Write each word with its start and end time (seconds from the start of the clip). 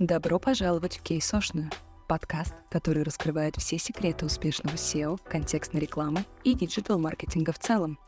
Добро 0.00 0.38
пожаловать 0.38 0.96
в 0.96 1.02
Кейсошную, 1.02 1.68
подкаст, 2.08 2.54
который 2.70 3.02
раскрывает 3.02 3.56
все 3.56 3.76
секреты 3.76 4.24
успешного 4.24 4.76
SEO, 4.76 5.20
контекстной 5.28 5.82
рекламы 5.82 6.24
и 6.42 6.54
диджитал-маркетинга 6.54 7.52
в 7.52 7.58
целом. 7.58 7.98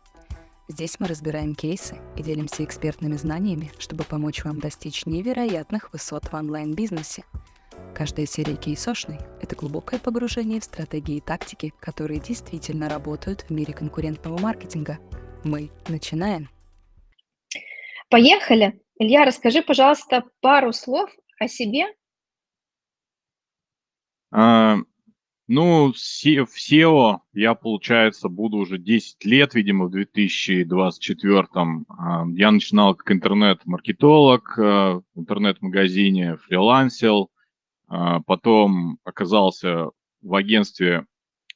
Здесь 0.68 0.98
мы 1.00 1.06
разбираем 1.06 1.54
кейсы 1.54 1.98
и 2.16 2.22
делимся 2.22 2.64
экспертными 2.64 3.16
знаниями, 3.16 3.70
чтобы 3.78 4.04
помочь 4.04 4.42
вам 4.42 4.58
достичь 4.58 5.04
невероятных 5.04 5.92
высот 5.92 6.24
в 6.24 6.34
онлайн-бизнесе. 6.34 7.24
Каждая 7.94 8.24
серия 8.24 8.56
кейсошной– 8.56 9.18
это 9.42 9.54
глубокое 9.54 10.00
погружение 10.00 10.60
в 10.60 10.64
стратегии 10.64 11.16
и 11.16 11.20
тактики, 11.20 11.74
которые 11.78 12.20
действительно 12.20 12.88
работают 12.88 13.42
в 13.42 13.50
мире 13.50 13.74
конкурентного 13.74 14.38
маркетинга. 14.38 14.98
Мы 15.44 15.70
начинаем. 15.88 16.48
Поехали! 18.08 18.80
Илья, 18.98 19.26
расскажи, 19.26 19.62
пожалуйста, 19.62 20.24
пару 20.40 20.72
слов 20.72 21.10
о 21.42 21.48
себе. 21.48 21.86
А, 24.30 24.76
ну, 25.48 25.92
в 25.92 25.96
SEO 25.96 27.18
я, 27.34 27.54
получается, 27.54 28.28
буду 28.28 28.58
уже 28.58 28.78
10 28.78 29.24
лет, 29.24 29.54
видимо, 29.54 29.86
в 29.86 29.90
2024. 29.90 31.46
А, 31.88 32.24
я 32.34 32.50
начинал 32.50 32.94
как 32.94 33.10
интернет-маркетолог 33.12 34.58
а, 34.58 35.00
в 35.14 35.20
интернет-магазине, 35.20 36.36
фрилансил, 36.36 37.30
а, 37.88 38.20
потом 38.20 38.98
оказался 39.04 39.90
в 40.22 40.34
агентстве 40.34 41.06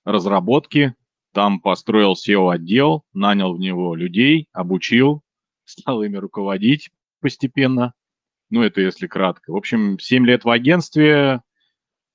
разработки, 0.04 0.94
там 1.32 1.60
построил 1.60 2.14
SEO-отдел, 2.14 3.04
нанял 3.12 3.54
в 3.54 3.60
него 3.60 3.94
людей, 3.94 4.48
обучил, 4.52 5.22
стал 5.64 6.02
ими 6.02 6.16
руководить 6.16 6.90
постепенно. 7.20 7.94
Ну, 8.50 8.62
это 8.62 8.80
если 8.80 9.06
кратко. 9.06 9.52
В 9.52 9.56
общем, 9.56 9.98
7 9.98 10.24
лет 10.26 10.44
в 10.44 10.50
агентстве, 10.50 11.42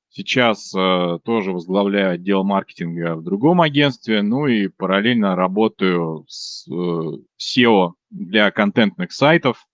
сейчас 0.10 0.74
э, 0.76 1.20
тоже 1.24 1.52
возглавляю 1.52 2.14
отдел 2.14 2.44
маркетинга 2.44 3.16
в 3.16 3.24
другом 3.24 3.62
агентстве, 3.62 4.22
ну 4.22 4.48
и 4.48 4.68
параллельно 4.68 5.36
работаю 5.36 6.26
с 6.28 6.68
э, 6.70 7.18
SEO 7.40 7.94
для 8.10 8.52
контентных 8.52 9.12
сайтов. 9.12 9.68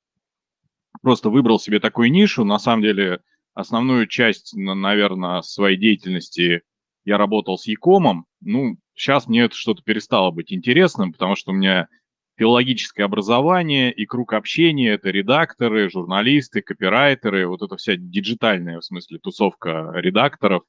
Просто 1.01 1.29
выбрал 1.29 1.59
себе 1.59 1.79
такую 1.79 2.11
нишу. 2.11 2.43
На 2.43 2.59
самом 2.59 2.81
деле, 2.81 3.21
основную 3.53 4.07
часть, 4.07 4.53
наверное, 4.55 5.41
своей 5.41 5.77
деятельности 5.77 6.63
я 7.05 7.17
работал 7.17 7.57
с 7.57 7.67
Якомом. 7.67 8.25
Ну, 8.41 8.77
сейчас 8.95 9.27
мне 9.27 9.41
это 9.43 9.55
что-то 9.55 9.83
перестало 9.83 10.31
быть 10.31 10.51
интересным, 10.51 11.13
потому 11.13 11.35
что 11.35 11.51
у 11.51 11.55
меня 11.55 11.87
филологическое 12.37 13.05
образование 13.05 13.91
и 13.91 14.05
круг 14.05 14.33
общения– 14.33 14.89
это 14.93 15.09
редакторы, 15.09 15.89
журналисты, 15.89 16.61
копирайтеры, 16.61 17.47
вот 17.47 17.61
эта 17.63 17.77
вся 17.77 17.95
диджитальная, 17.95 18.79
в 18.79 18.85
смысле, 18.85 19.19
тусовка 19.19 19.91
редакторов. 19.95 20.63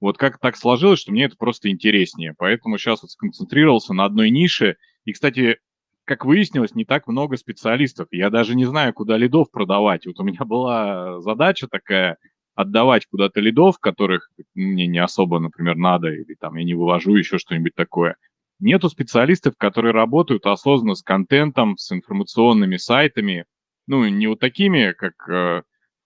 Вот 0.00 0.16
как 0.16 0.38
так 0.38 0.56
сложилось, 0.56 1.00
что 1.00 1.12
мне 1.12 1.24
это 1.24 1.36
просто 1.36 1.70
интереснее. 1.70 2.34
Поэтому 2.36 2.78
сейчас 2.78 3.02
вот 3.02 3.10
сконцентрировался 3.10 3.94
на 3.94 4.04
одной 4.04 4.30
нише. 4.30 4.76
И, 5.04 5.12
кстати, 5.12 5.58
как 6.04 6.24
выяснилось, 6.24 6.74
не 6.74 6.84
так 6.84 7.06
много 7.06 7.36
специалистов. 7.36 8.08
Я 8.10 8.30
даже 8.30 8.56
не 8.56 8.64
знаю, 8.64 8.92
куда 8.94 9.16
лидов 9.16 9.50
продавать. 9.50 10.06
Вот 10.06 10.18
у 10.18 10.24
меня 10.24 10.44
была 10.44 11.20
задача 11.20 11.68
такая 11.68 12.16
отдавать 12.54 13.06
куда-то 13.06 13.40
лидов, 13.40 13.78
которых 13.78 14.30
мне 14.54 14.86
не 14.86 14.98
особо, 14.98 15.38
например, 15.38 15.76
надо, 15.76 16.08
или 16.08 16.34
там 16.34 16.56
я 16.56 16.64
не 16.64 16.74
вывожу 16.74 17.14
еще 17.14 17.38
что-нибудь 17.38 17.74
такое– 17.74 18.16
Нету 18.62 18.88
специалистов, 18.88 19.54
которые 19.58 19.92
работают 19.92 20.46
осознанно 20.46 20.94
с 20.94 21.02
контентом, 21.02 21.76
с 21.76 21.90
информационными 21.90 22.76
сайтами. 22.76 23.44
Ну, 23.88 24.06
не 24.06 24.28
вот 24.28 24.38
такими, 24.38 24.92
как 24.92 25.14
э, 25.28 25.62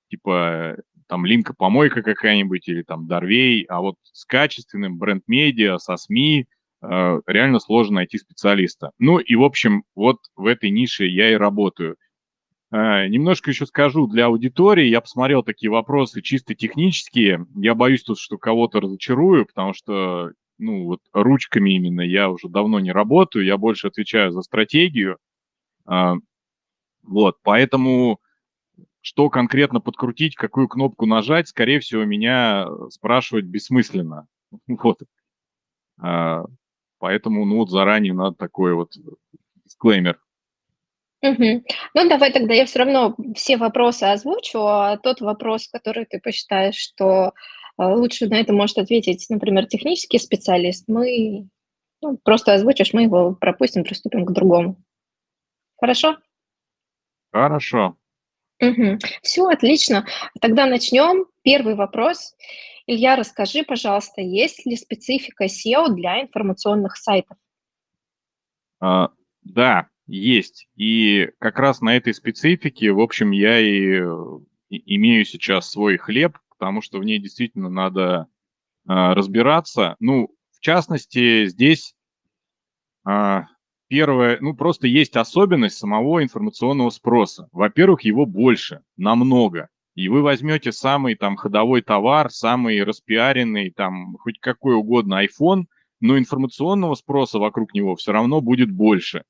типа 0.09 0.79
там 1.07 1.27
линка-помойка 1.27 2.03
какая-нибудь 2.03 2.67
или 2.67 2.83
там 2.83 3.07
Дарвей, 3.07 3.65
а 3.65 3.83
вот 3.83 3.97
с 4.11 4.25
качественным 4.25 4.97
бренд-медиа, 4.97 5.77
со 5.77 5.99
СМИ, 5.99 6.47
э, 6.81 7.21
реально 7.27 7.59
сложно 7.61 7.97
найти 7.97 8.17
специалиста. 8.17 8.91
Ну 8.99 9.19
и, 9.19 9.35
в 9.35 9.43
общем, 9.43 9.85
вот 9.95 10.17
в 10.35 10.47
этой 10.47 10.71
нише 10.71 11.05
я 11.05 11.33
и 11.33 11.35
работаю. 11.35 11.97
Э, 12.73 13.07
немножко 13.07 13.51
еще 13.51 13.67
скажу 13.67 14.07
для 14.07 14.27
аудитории. 14.27 14.87
Я 14.87 15.03
посмотрел 15.03 15.43
такие 15.43 15.71
вопросы 15.71 16.23
чисто 16.23 16.55
технические. 16.55 17.45
Я 17.55 17.75
боюсь 17.75 18.03
тут, 18.03 18.19
что 18.19 18.39
кого-то 18.39 18.81
разочарую, 18.81 19.45
потому 19.45 19.75
что 19.75 20.31
ну, 20.59 20.85
вот 20.85 21.01
ручками 21.13 21.75
именно 21.77 22.01
я 22.01 22.31
уже 22.31 22.49
давно 22.49 22.81
не 22.81 22.93
работаю, 22.93 23.45
я 23.45 23.57
больше 23.57 23.89
отвечаю 23.89 24.33
за 24.33 24.43
стратегию. 24.43 25.19
А, 25.85 26.15
вот, 27.03 27.37
поэтому 27.43 28.21
что 29.01 29.31
конкретно 29.31 29.81
подкрутить, 29.81 30.35
какую 30.35 30.67
кнопку 30.67 31.07
нажать, 31.07 31.47
скорее 31.47 31.79
всего, 31.79 32.05
меня 32.05 32.67
спрашивать 32.91 33.45
бессмысленно. 33.45 34.27
Вот. 34.69 35.01
А, 36.01 36.45
поэтому, 36.99 37.45
ну, 37.45 37.59
вот 37.59 37.71
заранее 37.71 38.15
надо 38.15 38.37
такой 38.37 38.75
вот 38.75 38.95
дисклеймер. 39.65 40.21
Угу. 41.23 41.65
Ну, 41.95 42.09
давай 42.09 42.33
тогда 42.33 42.55
я 42.55 42.67
все 42.67 42.81
равно 42.81 43.17
все 43.35 43.57
вопросы 43.57 44.05
озвучу, 44.05 44.59
а 44.61 44.97
тот 44.99 45.21
вопрос, 45.21 45.69
который 45.69 46.05
ты 46.05 46.21
посчитаешь, 46.21 46.77
что 46.77 47.33
лучше 47.79 48.27
на 48.27 48.41
это 48.41 48.53
может 48.53 48.79
ответить, 48.79 49.27
например, 49.29 49.67
технический 49.67 50.19
специалист. 50.19 50.85
Мы 50.89 51.49
ну, 52.01 52.19
просто 52.19 52.55
озвучишь, 52.55 52.93
мы 52.93 53.03
его 53.03 53.35
пропустим, 53.35 53.85
приступим 53.85 54.25
к 54.25 54.33
другому. 54.33 54.83
Хорошо? 55.79 56.17
Хорошо. 57.33 57.97
Угу. 58.61 58.99
Все, 59.23 59.47
отлично. 59.47 60.07
Тогда 60.41 60.67
начнем. 60.67 61.27
Первый 61.43 61.75
вопрос. 61.75 62.35
Илья, 62.87 63.17
расскажи, 63.17 63.63
пожалуйста, 63.63 64.21
есть 64.21 64.65
ли 64.65 64.77
специфика 64.77 65.45
SEO 65.45 65.89
для 65.91 66.23
информационных 66.23 66.97
сайтов? 66.97 67.37
А, 68.81 69.11
да, 69.43 69.89
есть. 70.07 70.69
И 70.77 71.31
как 71.39 71.59
раз 71.59 71.81
на 71.81 71.97
этой 71.97 72.15
специфике, 72.15 72.93
в 72.93 73.01
общем, 73.01 73.33
я 73.33 73.59
и, 73.61 74.01
и 74.71 74.97
имею 74.97 75.25
сейчас 75.25 75.71
свой 75.71 75.97
хлеб, 75.99 76.39
потому 76.59 76.83
что 76.83 76.99
в 76.99 77.05
ней 77.05 77.19
действительно 77.19 77.69
надо 77.69 78.27
а, 78.87 79.15
разбираться. 79.15 79.97
Ну, 80.01 80.29
в 80.53 80.61
частности, 80.61 81.47
здесь 81.47 81.95
а, 83.05 83.47
первое, 83.89 84.39
ну, 84.41 84.55
просто 84.55 84.87
есть 84.87 85.17
особенность 85.17 85.79
самого 85.79 86.23
информационного 86.23 86.91
спроса. 86.91 87.49
Во-первых, 87.53 88.03
его 88.03 88.27
больше, 88.27 88.83
намного. 88.97 89.69
И 89.95 90.09
вы 90.09 90.23
возьмете 90.23 90.73
самый 90.73 91.15
там 91.15 91.37
ходовой 91.37 91.83
товар, 91.83 92.31
самый 92.31 92.83
распиаренный, 92.83 93.71
там, 93.71 94.17
хоть 94.19 94.39
какой 94.41 94.75
угодно 94.75 95.25
iPhone, 95.25 95.65
но 96.01 96.19
информационного 96.19 96.95
спроса 96.95 97.39
вокруг 97.39 97.73
него 97.73 97.97
все 97.97 98.13
равно 98.13 98.41
будет 98.41 98.71
больше. 98.71 99.25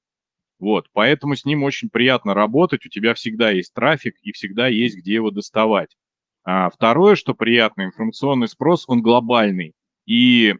Вот, 0.58 0.88
поэтому 0.93 1.37
с 1.37 1.44
ним 1.44 1.62
очень 1.62 1.91
приятно 1.91 2.34
работать, 2.34 2.87
у 2.87 2.88
тебя 2.88 3.14
всегда 3.14 3.50
есть 3.50 3.75
трафик 3.75 4.16
и 4.22 4.32
всегда 4.32 4.69
есть 4.69 4.97
где 4.97 5.14
его 5.14 5.31
доставать. 5.31 5.97
А 6.46 6.70
второе, 6.70 7.16
что 7.16 7.34
приятно, 7.34 7.82
информационный 7.82 8.46
спрос, 8.46 8.84
он 8.86 9.02
глобальный. 9.02 9.74
И 10.06 10.54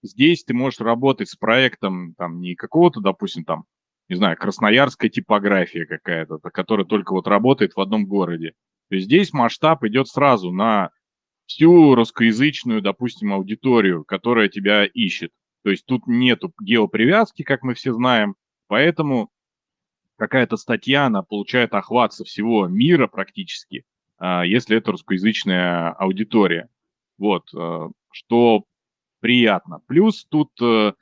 здесь 0.00 0.44
ты 0.44 0.54
можешь 0.54 0.78
работать 0.78 1.28
с 1.28 1.34
проектом 1.34 2.14
там 2.16 2.40
не 2.40 2.54
какого-то, 2.54 3.00
допустим, 3.00 3.44
там, 3.44 3.64
не 4.08 4.14
знаю, 4.14 4.36
красноярская 4.36 5.10
типография 5.10 5.84
какая-то, 5.84 6.38
которая 6.38 6.86
только 6.86 7.12
вот 7.12 7.26
работает 7.26 7.74
в 7.74 7.80
одном 7.80 8.06
городе. 8.06 8.52
То 8.88 8.94
есть 8.94 9.06
здесь 9.06 9.32
масштаб 9.32 9.82
идет 9.82 10.06
сразу 10.06 10.52
на 10.52 10.90
всю 11.46 11.96
русскоязычную, 11.96 12.80
допустим, 12.80 13.32
аудиторию, 13.32 14.04
которая 14.04 14.48
тебя 14.48 14.84
ищет. 14.84 15.32
То 15.64 15.70
есть 15.70 15.86
тут 15.86 16.06
нету 16.06 16.52
геопривязки, 16.60 17.42
как 17.42 17.64
мы 17.64 17.74
все 17.74 17.92
знаем, 17.92 18.36
поэтому 18.68 19.28
какая-то 20.18 20.56
статья, 20.56 21.06
она 21.06 21.24
получает 21.24 21.74
охват 21.74 22.12
со 22.12 22.22
всего 22.24 22.68
мира 22.68 23.08
практически, 23.08 23.84
если 24.44 24.76
это 24.76 24.92
русскоязычная 24.92 25.90
аудитория. 25.90 26.68
Вот, 27.22 27.50
э, 27.54 27.88
что 28.10 28.64
приятно. 29.20 29.80
Плюс 29.86 30.26
тут, 30.28 30.50
э, 30.60 30.92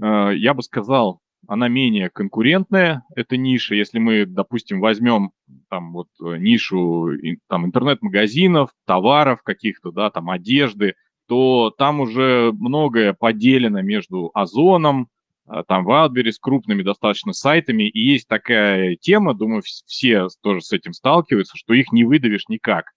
э, 0.00 0.30
я 0.36 0.54
бы 0.54 0.62
сказал, 0.62 1.20
она 1.48 1.66
менее 1.66 2.10
конкурентная, 2.10 3.02
эта 3.16 3.36
ниша. 3.36 3.74
Если 3.74 3.98
мы, 3.98 4.24
допустим, 4.24 4.80
возьмем 4.80 5.32
там 5.68 5.92
вот 5.92 6.08
нишу 6.20 7.10
там, 7.48 7.66
интернет-магазинов, 7.66 8.70
товаров 8.84 9.42
каких-то, 9.42 9.90
да, 9.90 10.10
там 10.10 10.30
одежды, 10.30 10.94
то 11.26 11.74
там 11.76 12.00
уже 12.00 12.52
многое 12.52 13.14
поделено 13.14 13.82
между 13.82 14.30
Озоном, 14.34 15.08
а, 15.48 15.64
там 15.64 15.88
Wildberries 15.88 16.32
с 16.32 16.38
крупными 16.38 16.82
достаточно 16.82 17.32
сайтами, 17.32 17.88
и 17.88 18.00
есть 18.00 18.28
такая 18.28 18.96
тема, 18.96 19.34
думаю, 19.34 19.62
все 19.62 20.28
тоже 20.42 20.60
с 20.60 20.72
этим 20.72 20.92
сталкиваются, 20.92 21.56
что 21.56 21.74
их 21.74 21.90
не 21.90 22.04
выдавишь 22.04 22.48
никак. 22.48 22.92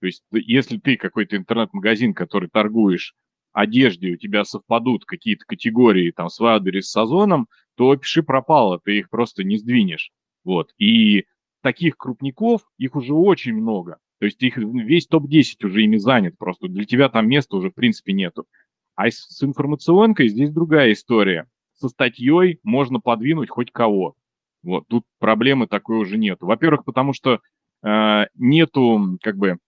То 0.00 0.06
есть 0.06 0.22
если 0.30 0.78
ты 0.78 0.96
какой-то 0.96 1.36
интернет-магазин, 1.36 2.14
который 2.14 2.48
торгуешь 2.48 3.14
одеждой, 3.52 4.12
у 4.12 4.16
тебя 4.16 4.44
совпадут 4.44 5.04
какие-то 5.04 5.44
категории 5.46 6.12
там 6.12 6.28
с 6.28 6.40
Wildberries 6.40 6.82
с 6.82 6.96
Озоном, 6.96 7.48
то 7.74 7.96
пиши 7.96 8.22
пропало, 8.22 8.78
ты 8.82 8.98
их 8.98 9.10
просто 9.10 9.42
не 9.42 9.56
сдвинешь. 9.56 10.10
Вот. 10.44 10.70
И 10.78 11.24
таких 11.62 11.96
крупников, 11.96 12.62
их 12.78 12.94
уже 12.94 13.14
очень 13.14 13.54
много. 13.54 13.98
То 14.20 14.26
есть 14.26 14.42
их 14.42 14.56
весь 14.56 15.06
топ-10 15.08 15.64
уже 15.64 15.82
ими 15.82 15.96
занят, 15.96 16.38
просто 16.38 16.68
для 16.68 16.84
тебя 16.84 17.08
там 17.08 17.28
места 17.28 17.56
уже 17.56 17.70
в 17.70 17.74
принципе 17.74 18.12
нету. 18.12 18.46
А 18.94 19.10
с 19.10 19.42
информационкой 19.42 20.28
здесь 20.28 20.50
другая 20.50 20.92
история. 20.92 21.46
Со 21.76 21.88
статьей 21.88 22.58
можно 22.62 23.00
подвинуть 23.00 23.50
хоть 23.50 23.70
кого. 23.70 24.14
Вот, 24.62 24.88
тут 24.88 25.04
проблемы 25.18 25.66
такой 25.66 25.98
уже 25.98 26.18
нету. 26.18 26.46
Во-первых, 26.46 26.84
потому 26.84 27.12
что 27.12 27.40
э, 27.84 28.24
нету, 28.34 29.18
как 29.22 29.36
бы, 29.36 29.58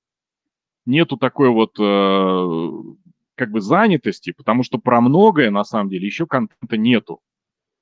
нету 0.86 1.16
такой 1.16 1.50
вот, 1.50 1.76
э, 1.78 2.94
как 3.36 3.50
бы, 3.50 3.60
занятости, 3.60 4.32
потому 4.32 4.62
что 4.64 4.78
про 4.78 5.00
многое, 5.00 5.50
на 5.50 5.64
самом 5.64 5.90
деле, 5.90 6.06
еще 6.06 6.26
контента 6.26 6.76
нету. 6.76 7.20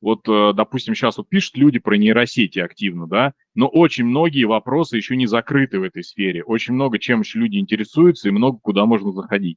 Вот, 0.02 0.28
э, 0.28 0.52
допустим, 0.55 0.94
сейчас 0.94 1.17
вот 1.17 1.28
пишут 1.28 1.56
люди 1.56 1.78
про 1.78 1.96
нейросети 1.96 2.58
активно, 2.58 3.06
да, 3.06 3.32
но 3.55 3.67
очень 3.67 4.05
многие 4.05 4.44
вопросы 4.44 4.96
еще 4.96 5.17
не 5.17 5.26
закрыты 5.26 5.81
в 5.81 5.84
этой 5.84 6.05
сфере. 6.05 6.44
Очень 6.44 6.75
много 6.75 6.99
чем 6.99 7.20
еще 7.20 7.38
люди 7.38 7.56
интересуются 7.56 8.28
и 8.28 8.32
много 8.32 8.58
куда 8.58 8.84
можно 8.84 9.12
заходить. 9.12 9.56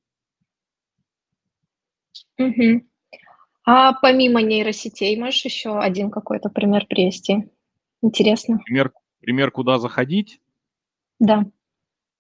Угу. 2.38 2.89
А 3.72 3.94
помимо 3.94 4.42
нейросетей, 4.42 5.16
можешь 5.16 5.46
еще 5.46 5.78
один 5.78 6.10
какой-то 6.10 6.50
пример 6.50 6.88
привести? 6.88 7.52
Интересно. 8.02 8.58
Пример, 8.66 8.92
пример 9.22 9.52
куда 9.52 9.78
заходить? 9.78 10.42
Да. 11.20 11.46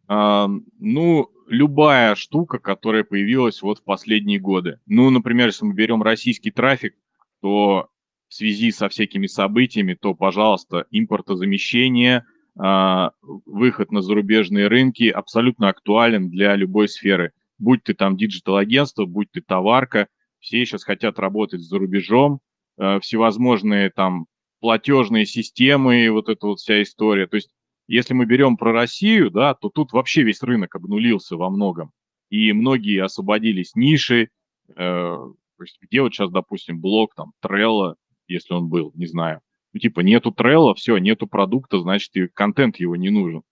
А, 0.08 0.48
ну, 0.78 1.32
любая 1.48 2.14
штука, 2.14 2.60
которая 2.60 3.04
появилась 3.04 3.64
вот 3.64 3.80
в 3.80 3.84
последние 3.84 4.38
годы. 4.38 4.80
Ну, 4.86 5.10
например, 5.10 5.48
если 5.48 5.66
мы 5.66 5.74
берем 5.74 6.04
российский 6.04 6.52
трафик, 6.52 6.96
то 7.42 7.90
в 8.28 8.34
связи 8.36 8.70
со 8.72 8.88
всякими 8.88 9.26
событиями, 9.26 9.96
то, 9.96 10.14
пожалуйста, 10.14 10.86
импортозамещение, 10.92 12.26
а, 12.60 13.14
выход 13.24 13.92
на 13.92 14.04
зарубежные 14.04 14.68
рынки 14.68 15.10
абсолютно 15.10 15.70
актуален 15.70 16.30
для 16.30 16.56
любой 16.56 16.88
сферы. 16.88 17.32
Будь 17.58 17.82
ты 17.82 17.96
там 17.96 18.18
digital-агентство, 18.18 19.06
будь 19.06 19.32
ты 19.32 19.42
товарка, 19.42 20.10
все 20.40 20.66
сейчас 20.66 20.84
хотят 20.84 21.20
работать 21.20 21.62
за 21.62 21.78
рубежом, 21.78 22.40
а, 22.78 23.00
всевозможные 23.00 23.90
там 23.90 24.28
платежные 24.60 25.26
системы, 25.26 26.10
вот 26.12 26.30
эта 26.30 26.48
вот 26.48 26.60
вся 26.60 26.82
история. 26.82 27.28
То 27.28 27.36
есть, 27.36 27.50
если 27.88 28.14
мы 28.14 28.26
берем 28.26 28.58
про 28.58 28.72
Россию, 28.72 29.32
да, 29.32 29.54
то 29.54 29.70
тут 29.70 29.94
вообще 29.94 30.24
весь 30.24 30.44
рынок 30.44 30.76
обнулился 30.76 31.38
во 31.38 31.50
многом. 31.50 31.92
И 32.30 32.54
многие 32.54 33.04
освободились 33.04 33.76
ниши, 33.76 34.30
э, 34.70 34.76
то 34.76 35.36
есть 35.64 35.78
где 35.82 36.02
вот 36.02 36.14
сейчас, 36.14 36.30
допустим, 36.30 36.80
блок 36.80 37.16
там 37.16 37.34
Trello, 37.44 37.96
если 38.28 38.54
он 38.54 38.70
был, 38.70 38.92
не 38.96 39.08
знаю. 39.08 39.42
Ну, 39.74 39.80
типа, 39.80 40.00
нету 40.02 40.32
трелла, 40.32 40.74
все, 40.74 40.98
нету 40.98 41.28
продукта, 41.28 41.80
значит, 41.80 42.16
и 42.16 42.28
контент 42.28 42.78
его 42.78 42.96
не 42.96 43.10
нужен. 43.10 43.44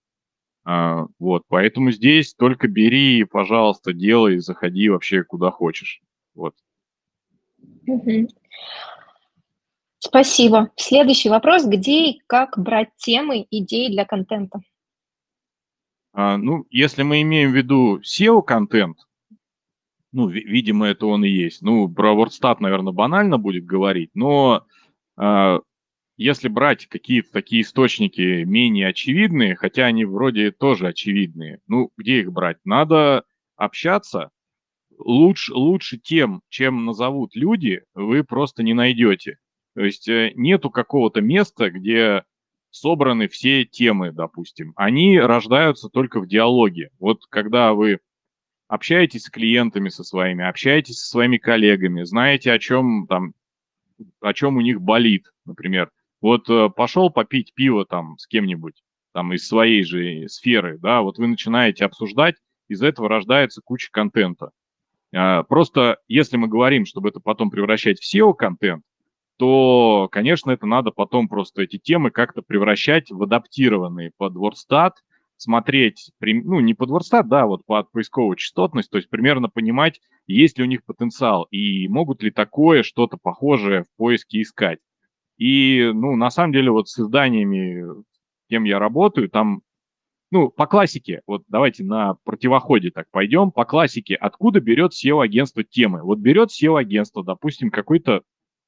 А, 0.64 1.06
вот, 1.18 1.44
поэтому 1.48 1.92
здесь 1.92 2.34
только 2.34 2.68
бери, 2.68 3.24
пожалуйста, 3.24 3.92
делай, 3.92 4.38
заходи 4.38 4.88
вообще 4.88 5.22
куда 5.22 5.50
хочешь. 5.50 6.00
Вот. 6.34 6.54
Спасибо. 9.98 10.70
Следующий 10.76 11.28
вопрос. 11.28 11.66
Где 11.66 12.10
и 12.10 12.22
как 12.26 12.58
брать 12.58 12.90
темы, 12.96 13.46
идеи 13.50 13.90
для 13.90 14.04
контента? 14.04 14.60
А, 16.12 16.36
ну, 16.36 16.66
если 16.70 17.02
мы 17.02 17.22
имеем 17.22 17.52
в 17.52 17.54
виду 17.54 18.00
SEO-контент, 18.00 18.98
ну, 20.12 20.28
видимо, 20.28 20.86
это 20.86 21.06
он 21.06 21.24
и 21.24 21.28
есть. 21.28 21.62
Ну, 21.62 21.88
про 21.88 22.14
WordStat, 22.14 22.56
наверное, 22.60 22.92
банально 22.92 23.38
будет 23.38 23.64
говорить, 23.66 24.10
но 24.14 24.66
э, 25.20 25.60
если 26.16 26.48
брать 26.48 26.86
какие-то 26.86 27.30
такие 27.30 27.62
источники 27.62 28.42
менее 28.44 28.88
очевидные, 28.88 29.54
хотя 29.54 29.84
они 29.84 30.04
вроде 30.04 30.50
тоже 30.50 30.88
очевидные, 30.88 31.60
ну, 31.68 31.90
где 31.96 32.20
их 32.20 32.32
брать? 32.32 32.58
Надо 32.64 33.24
общаться. 33.56 34.30
Лучше, 34.98 35.54
лучше 35.54 35.96
тем, 35.98 36.42
чем 36.48 36.84
назовут 36.84 37.36
люди, 37.36 37.82
вы 37.94 38.24
просто 38.24 38.62
не 38.62 38.74
найдете. 38.74 39.38
То 39.74 39.84
есть 39.84 40.08
э, 40.08 40.32
нету 40.34 40.70
какого-то 40.70 41.20
места, 41.20 41.70
где 41.70 42.24
собраны 42.70 43.28
все 43.28 43.64
темы, 43.64 44.12
допустим. 44.12 44.72
Они 44.76 45.18
рождаются 45.18 45.88
только 45.88 46.20
в 46.20 46.26
диалоге. 46.26 46.90
Вот 46.98 47.26
когда 47.26 47.74
вы 47.74 48.00
общаетесь 48.66 49.24
с 49.24 49.30
клиентами 49.30 49.88
со 49.88 50.04
своими, 50.04 50.44
общаетесь 50.44 50.98
со 50.98 51.08
своими 51.08 51.38
коллегами, 51.38 52.02
знаете, 52.02 52.52
о 52.52 52.58
чем 52.58 53.06
там, 53.08 53.34
о 54.20 54.34
чем 54.34 54.56
у 54.56 54.60
них 54.60 54.80
болит, 54.80 55.32
например. 55.44 55.90
Вот 56.20 56.50
э, 56.50 56.68
пошел 56.70 57.10
попить 57.10 57.54
пиво 57.54 57.86
там 57.86 58.18
с 58.18 58.26
кем-нибудь, 58.26 58.82
там 59.12 59.32
из 59.32 59.46
своей 59.46 59.84
же 59.84 60.28
сферы, 60.28 60.78
да, 60.78 61.02
вот 61.02 61.18
вы 61.18 61.28
начинаете 61.28 61.84
обсуждать, 61.84 62.34
из 62.68 62.82
этого 62.82 63.08
рождается 63.08 63.62
куча 63.62 63.88
контента. 63.90 64.50
А, 65.14 65.42
просто 65.42 65.98
если 66.08 66.36
мы 66.36 66.48
говорим, 66.48 66.86
чтобы 66.86 67.08
это 67.08 67.20
потом 67.20 67.50
превращать 67.50 68.00
в 68.00 68.14
SEO-контент, 68.14 68.84
то, 69.38 70.08
конечно, 70.10 70.50
это 70.50 70.66
надо 70.66 70.90
потом 70.90 71.28
просто 71.28 71.62
эти 71.62 71.78
темы 71.78 72.10
как-то 72.10 72.42
превращать 72.42 73.10
в 73.10 73.22
адаптированные 73.22 74.10
под 74.16 74.34
WordStat, 74.34 74.92
смотреть, 75.38 76.10
ну, 76.20 76.60
не 76.60 76.74
под 76.74 76.90
Ворстат, 76.90 77.28
да, 77.28 77.46
вот 77.46 77.64
под 77.64 77.90
поисковую 77.92 78.36
частотность, 78.36 78.90
то 78.90 78.98
есть 78.98 79.08
примерно 79.08 79.48
понимать, 79.48 80.00
есть 80.26 80.58
ли 80.58 80.64
у 80.64 80.66
них 80.66 80.84
потенциал 80.84 81.44
и 81.50 81.88
могут 81.88 82.22
ли 82.22 82.30
такое 82.30 82.82
что-то 82.82 83.16
похожее 83.16 83.84
в 83.84 83.96
поиске 83.96 84.42
искать. 84.42 84.80
И, 85.38 85.90
ну, 85.94 86.16
на 86.16 86.30
самом 86.30 86.52
деле, 86.52 86.72
вот 86.72 86.88
с 86.88 86.98
изданиями, 86.98 87.84
кем 88.50 88.64
я 88.64 88.80
работаю, 88.80 89.30
там, 89.30 89.62
ну, 90.30 90.50
по 90.50 90.66
классике, 90.66 91.22
вот 91.26 91.42
давайте 91.48 91.84
на 91.84 92.14
противоходе 92.24 92.90
так 92.90 93.06
пойдем, 93.10 93.50
по 93.50 93.64
классике, 93.64 94.14
откуда 94.14 94.60
берет 94.60 94.92
SEO-агентство 94.92 95.64
темы? 95.64 96.02
Вот 96.02 96.18
берет 96.18 96.50
SEO-агентство, 96.50 97.24
допустим, 97.24 97.70
какой-то 97.70 98.22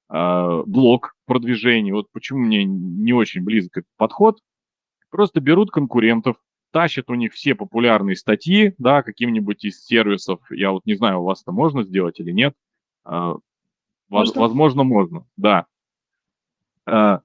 э, 0.08 0.62
блок 0.66 1.14
продвижения, 1.26 1.92
вот 1.92 2.10
почему 2.12 2.40
мне 2.40 2.64
не 2.64 3.12
очень 3.12 3.44
близок 3.44 3.78
этот 3.78 3.90
подход, 3.96 4.40
просто 5.10 5.40
берут 5.40 5.70
конкурентов, 5.70 6.36
тащат 6.70 7.10
у 7.10 7.14
них 7.14 7.34
все 7.34 7.54
популярные 7.54 8.16
статьи, 8.16 8.74
да, 8.78 9.02
каким-нибудь 9.02 9.64
из 9.64 9.84
сервисов. 9.84 10.40
Я 10.50 10.72
вот 10.72 10.86
не 10.86 10.94
знаю, 10.94 11.20
у 11.20 11.24
вас 11.24 11.42
это 11.42 11.52
можно 11.52 11.82
сделать 11.82 12.20
или 12.20 12.30
нет. 12.30 12.54
А, 13.04 13.36
можно? 14.08 14.40
Возможно, 14.40 14.82
можно, 14.82 15.26
да. 15.36 15.66
А, 16.86 17.20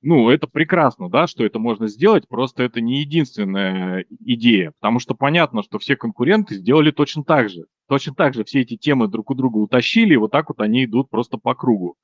ну, 0.00 0.30
это 0.30 0.46
прекрасно, 0.46 1.10
да, 1.10 1.26
что 1.26 1.44
это 1.44 1.58
можно 1.58 1.88
сделать, 1.88 2.28
просто 2.28 2.62
это 2.62 2.80
не 2.80 3.00
единственная 3.00 4.04
идея, 4.20 4.72
потому 4.80 5.00
что 5.00 5.14
понятно, 5.14 5.62
что 5.62 5.78
все 5.78 5.96
конкуренты 5.96 6.54
сделали 6.54 6.90
точно 6.92 7.24
так 7.24 7.48
же. 7.48 7.64
Точно 7.88 8.14
так 8.14 8.34
же 8.34 8.44
все 8.44 8.60
эти 8.60 8.76
темы 8.76 9.08
друг 9.08 9.30
у 9.30 9.34
друга 9.34 9.56
утащили, 9.56 10.14
и 10.14 10.18
вот 10.18 10.30
так 10.30 10.50
вот 10.50 10.60
они 10.60 10.84
идут 10.84 11.10
просто 11.10 11.38
по 11.38 11.54
кругу. 11.54 11.96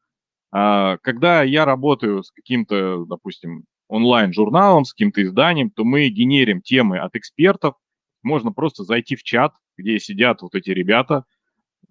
А, 0.51 0.97
когда 1.03 1.43
я 1.43 1.65
работаю 1.65 2.23
с 2.25 2.33
каким-то, 2.33 3.05
допустим, 3.07 3.65
онлайн-журналом, 3.89 4.85
с 4.85 4.93
каким-то 4.93 5.23
изданием, 5.23 5.71
то 5.71 5.85
мы 5.85 6.09
генерим 6.09 6.63
темы 6.63 6.99
от 6.99 7.15
экспертов. 7.17 7.75
Можно 8.23 8.53
просто 8.53 8.83
зайти 8.83 9.15
в 9.15 9.23
чат, 9.23 9.53
где 9.77 9.99
сидят 10.01 10.43
вот 10.43 10.55
эти 10.55 10.71
ребята, 10.71 11.25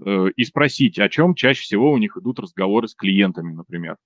э, 0.04 0.28
и 0.36 0.44
спросить, 0.44 1.00
о 1.00 1.08
чем 1.08 1.36
чаще 1.36 1.62
всего 1.62 1.92
у 1.92 1.98
них 1.98 2.18
идут 2.18 2.40
разговоры 2.40 2.88
с 2.88 2.96
клиентами, 2.96 3.54
например. 3.54 3.98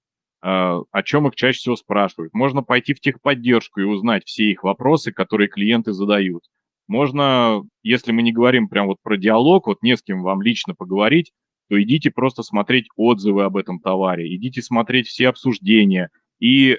Э, 0.43 0.81
о 0.91 1.03
чем 1.03 1.27
их 1.27 1.35
чаще 1.35 1.59
всего 1.59 1.75
спрашивают. 1.75 2.33
Можно 2.33 2.63
пойти 2.63 2.93
в 2.93 2.99
техподдержку 2.99 3.81
и 3.81 3.85
узнать 3.85 4.25
все 4.25 4.51
их 4.51 4.63
вопросы, 4.63 5.11
которые 5.11 5.47
клиенты 5.47 5.93
задают. 5.93 6.43
Можно, 6.87 7.63
если 7.83 8.11
мы 8.11 8.21
не 8.21 8.31
говорим 8.31 8.69
прям 8.69 8.87
вот 8.87 8.97
про 9.01 9.17
диалог, 9.17 9.67
вот 9.67 9.81
не 9.81 9.97
с 9.97 10.01
кем 10.01 10.23
вам 10.23 10.41
лично 10.41 10.73
поговорить, 10.75 11.31
то 11.69 11.81
идите 11.81 12.11
просто 12.11 12.43
смотреть 12.43 12.87
отзывы 12.95 13.43
об 13.43 13.57
этом 13.57 13.79
товаре, 13.79 14.33
идите 14.35 14.61
смотреть 14.61 15.07
все 15.07 15.27
обсуждения. 15.27 16.09
И 16.39 16.77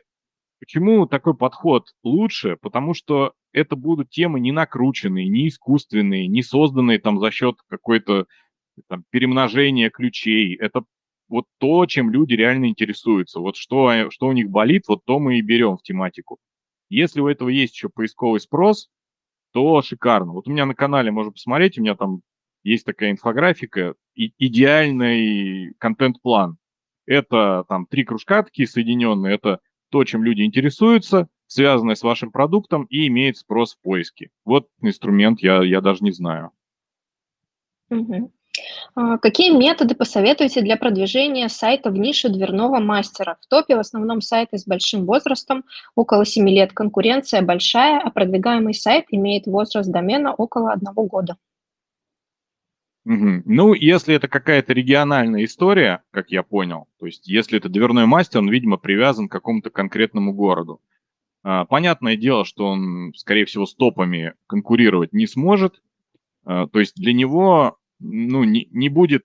Почему 0.61 1.07
такой 1.07 1.35
подход 1.35 1.95
лучше? 2.03 2.57
Потому 2.61 2.93
что 2.93 3.33
это 3.53 3.77
будут 3.77 4.11
темы 4.11 4.41
не 4.41 4.50
накрученные, 4.50 5.29
не 5.29 5.49
искусственные, 5.49 6.27
не 6.27 6.43
созданные 6.43 6.99
там 6.99 7.21
за 7.21 7.31
счет 7.31 7.57
какой-то 7.69 8.27
там, 8.88 9.05
перемножения 9.11 9.91
ключей. 9.91 10.57
Это 10.57 10.83
вот 11.28 11.47
то, 11.58 11.87
чем 11.87 12.11
люди 12.11 12.35
реально 12.35 12.66
интересуются. 12.66 13.40
Вот 13.40 13.56
что, 13.56 14.11
что 14.11 14.26
у 14.26 14.32
них 14.32 14.50
болит, 14.50 14.85
вот 14.88 15.04
то 15.04 15.18
мы 15.18 15.38
и 15.38 15.42
берем 15.42 15.76
в 15.76 15.82
тематику. 15.82 16.38
Если 16.88 17.20
у 17.20 17.28
этого 17.28 17.49
есть 17.49 17.75
еще 17.75 17.88
поисковый 17.88 18.40
спрос, 18.40 18.88
то 19.52 19.82
шикарно. 19.82 20.32
Вот 20.32 20.49
у 20.49 20.50
меня 20.50 20.66
на 20.66 20.75
канале 20.75 21.11
можно 21.11 21.32
посмотреть, 21.32 21.78
у 21.78 21.82
меня 21.82 21.94
там 21.94 22.23
есть 22.62 22.85
такая 22.85 23.11
инфографика, 23.11 23.94
и, 24.14 24.32
идеальный 24.38 25.75
контент-план. 25.78 26.58
Это 27.06 27.64
там 27.68 27.87
три 27.87 28.04
кружка 28.04 28.42
такие 28.42 28.68
соединенные, 28.68 29.35
это 29.35 29.61
то, 29.90 30.04
чем 30.04 30.23
люди 30.23 30.42
интересуются, 30.42 31.28
связанное 31.47 31.94
с 31.94 32.02
вашим 32.02 32.30
продуктом 32.30 32.85
и 32.85 33.06
имеет 33.06 33.38
спрос 33.38 33.75
в 33.75 33.80
поиске. 33.80 34.30
Вот 34.44 34.68
инструмент 34.82 35.40
я, 35.40 35.62
я 35.62 35.80
даже 35.80 36.04
не 36.04 36.12
знаю. 36.12 36.50
Угу. 37.90 38.32
А, 38.95 39.19
Какие 39.19 39.57
методы 39.57 39.95
посоветуете 39.95 40.61
для 40.61 40.77
продвижения 40.77 41.49
сайта 41.49 41.91
в 41.91 41.99
нише 41.99 42.29
дверного 42.29 42.81
мастера? 42.81 43.37
В 43.41 43.47
топе 43.47 43.77
в 43.77 43.81
основном 43.81 44.21
сайты 44.21 44.59
с 44.59 44.67
большим 44.67 45.07
возрастом, 45.07 45.65
около 45.95 46.25
7 46.25 46.49
лет. 46.49 46.73
Конкуренция 46.73 47.43
большая, 47.43 48.00
а 48.00 48.11
продвигаемый 48.11 48.75
сайт 48.75 49.07
имеет 49.11 49.47
возраст 49.47 49.91
домена 49.91 50.35
около 50.35 50.73
одного 50.73 51.05
года. 51.05 51.37
Ну, 53.11 53.73
если 53.73 54.15
это 54.15 54.29
какая-то 54.29 54.75
региональная 54.75 55.45
история, 55.47 56.03
как 56.11 56.31
я 56.31 56.43
понял, 56.43 56.88
то 56.99 57.07
есть 57.07 57.27
если 57.27 57.57
это 57.57 57.71
дверной 57.71 58.05
мастер, 58.05 58.41
он, 58.41 58.50
видимо, 58.50 58.77
привязан 58.77 59.29
к 59.29 59.33
какому-то 59.33 59.71
конкретному 59.71 60.35
городу. 60.35 60.83
А, 61.43 61.65
Понятное 61.65 62.17
дело, 62.17 62.45
что 62.45 62.67
он, 62.67 63.15
скорее 63.17 63.47
всего, 63.47 63.65
с 63.65 63.75
топами 63.75 64.35
конкурировать 64.47 65.15
не 65.15 65.27
сможет. 65.27 65.81
А, 66.45 66.67
То 66.67 66.81
есть 66.81 66.97
для 66.97 67.15
него, 67.15 67.77
ну, 68.00 68.45
не, 68.45 68.69
не 68.71 68.88
будет, 68.88 69.25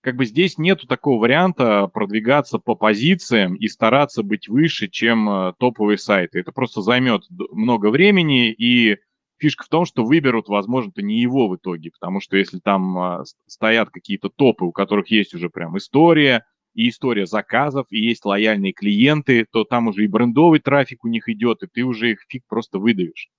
как 0.00 0.16
бы 0.16 0.24
здесь 0.24 0.56
нету 0.56 0.86
такого 0.86 1.20
варианта 1.20 1.88
продвигаться 1.88 2.58
по 2.58 2.74
позициям 2.76 3.54
и 3.56 3.66
стараться 3.68 4.22
быть 4.22 4.48
выше, 4.48 4.88
чем 4.88 5.28
а, 5.28 5.52
топовые 5.58 5.98
сайты. 5.98 6.38
Это 6.38 6.52
просто 6.52 6.80
займет 6.80 7.24
много 7.30 7.90
времени, 7.90 8.52
и 8.52 8.98
фишка 9.38 9.64
в 9.64 9.68
том, 9.68 9.84
что 9.84 10.04
выберут, 10.04 10.48
возможно-то 10.48 11.02
не 11.02 11.20
его 11.20 11.48
в 11.48 11.56
итоге, 11.56 11.90
потому 11.90 12.20
что 12.20 12.36
если 12.36 12.60
там 12.60 12.96
а, 12.98 13.24
с- 13.24 13.34
стоят 13.46 13.90
какие-то 13.90 14.28
топы, 14.28 14.64
у 14.64 14.72
которых 14.72 15.10
есть 15.10 15.34
уже 15.34 15.50
прям 15.50 15.76
история, 15.76 16.44
и 16.74 16.90
история 16.90 17.26
заказов, 17.26 17.86
и 17.90 17.98
есть 17.98 18.24
лояльные 18.24 18.74
клиенты, 18.74 19.46
то 19.50 19.64
там 19.64 19.88
уже 19.88 20.04
и 20.04 20.08
брендовый 20.08 20.60
трафик 20.60 21.04
у 21.04 21.08
них 21.08 21.28
идет, 21.28 21.62
и 21.62 21.66
ты 21.66 21.82
уже 21.82 22.12
их 22.12 22.20
фиг 22.28 22.44
просто 22.46 22.78
выдавишь. 22.78 23.30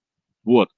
Вот. 0.44 0.70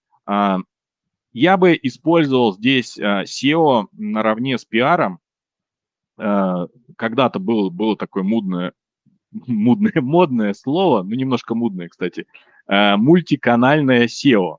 Я 1.32 1.58
бы 1.58 1.78
использовал 1.82 2.54
здесь 2.54 2.98
а, 2.98 3.24
SEO 3.24 3.88
наравне 3.92 4.58
с 4.58 4.66
пиаром. 4.66 5.20
А, 6.18 6.68
Когда-то 6.98 7.40
было, 7.40 7.70
было 7.70 7.96
такое 7.96 8.24
мудное, 8.24 8.74
мудное, 9.32 9.94
модное 10.02 10.54
слово, 10.54 11.04
ну 11.04 11.16
немножко 11.16 11.54
мудное, 11.56 11.90
кстати, 11.90 12.26
а, 12.68 12.98
мультиканальное 12.98 14.08
SEO. 14.08 14.58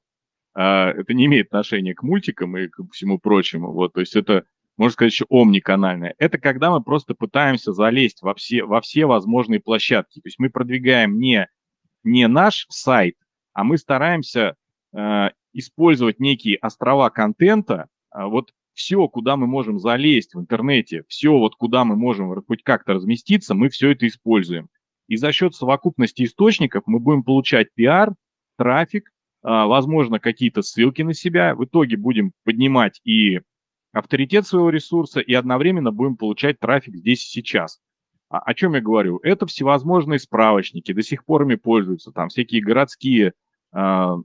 Это 0.53 1.15
не 1.15 1.27
имеет 1.27 1.47
отношения 1.47 1.95
к 1.95 2.03
мультикам 2.03 2.57
и 2.57 2.67
к 2.67 2.83
всему 2.91 3.19
прочему. 3.19 3.73
Вот, 3.73 3.93
то 3.93 4.01
есть 4.01 4.17
это, 4.17 4.45
можно 4.77 4.93
сказать, 4.93 5.13
еще 5.13 5.25
омниканальное. 5.31 6.17
Это 6.19 6.39
когда 6.39 6.73
мы 6.73 6.83
просто 6.83 7.15
пытаемся 7.15 7.73
залезть 7.73 8.21
во 8.21 8.35
все, 8.35 8.65
во 8.65 8.81
все 8.81 9.07
возможные 9.07 9.61
площадки. 9.61 10.21
То 10.21 10.27
есть 10.27 10.41
мы 10.41 10.51
продвигаем 10.51 11.21
не, 11.21 11.49
не 12.03 12.27
наш 12.27 12.67
сайт, 12.69 13.15
а 13.53 13.63
мы 13.63 13.79
стараемся 13.79 14.57
э, 14.93 15.31
использовать 15.53 16.21
некие 16.21 16.57
острова 16.57 17.11
контента. 17.11 17.89
А 18.11 18.29
Вот 18.29 18.53
все, 18.75 19.09
куда 19.09 19.37
мы 19.37 19.47
можем 19.47 19.79
залезть 19.79 20.35
в 20.35 20.41
интернете, 20.41 21.05
все, 21.09 21.37
вот 21.37 21.57
куда 21.57 21.85
мы 21.85 21.97
можем 21.97 22.43
хоть 22.47 22.63
как-то 22.63 22.95
разместиться, 22.95 23.55
мы 23.55 23.69
все 23.69 23.91
это 23.91 24.07
используем. 24.07 24.69
И 25.09 25.17
за 25.17 25.33
счет 25.33 25.55
совокупности 25.55 26.23
источников 26.23 26.85
мы 26.87 27.01
будем 27.01 27.25
получать 27.25 27.75
пиар, 27.75 28.15
трафик, 28.57 29.11
а, 29.43 29.67
возможно, 29.67 30.21
какие-то 30.21 30.63
ссылки 30.63 31.03
на 31.03 31.15
себя. 31.15 31.55
В 31.55 31.65
итоге 31.65 31.97
будем 31.97 32.33
поднимать 32.45 33.01
и 33.05 33.41
авторитет 33.93 34.47
своего 34.47 34.71
ресурса, 34.71 35.21
и 35.21 35.35
одновременно 35.35 35.91
будем 35.91 36.17
получать 36.17 36.61
трафик 36.61 36.97
здесь 36.97 37.25
и 37.25 37.29
сейчас. 37.29 37.81
А, 38.29 38.39
о 38.39 38.55
чем 38.55 38.75
я 38.75 38.81
говорю? 38.81 39.19
Это 39.23 39.47
всевозможные 39.47 40.21
справочники, 40.21 40.93
до 40.93 41.03
сих 41.03 41.25
пор 41.25 41.43
ими 41.43 41.57
пользуются, 41.57 42.13
там 42.13 42.29
всякие 42.29 42.63
городские 42.63 43.33
а, 43.73 44.17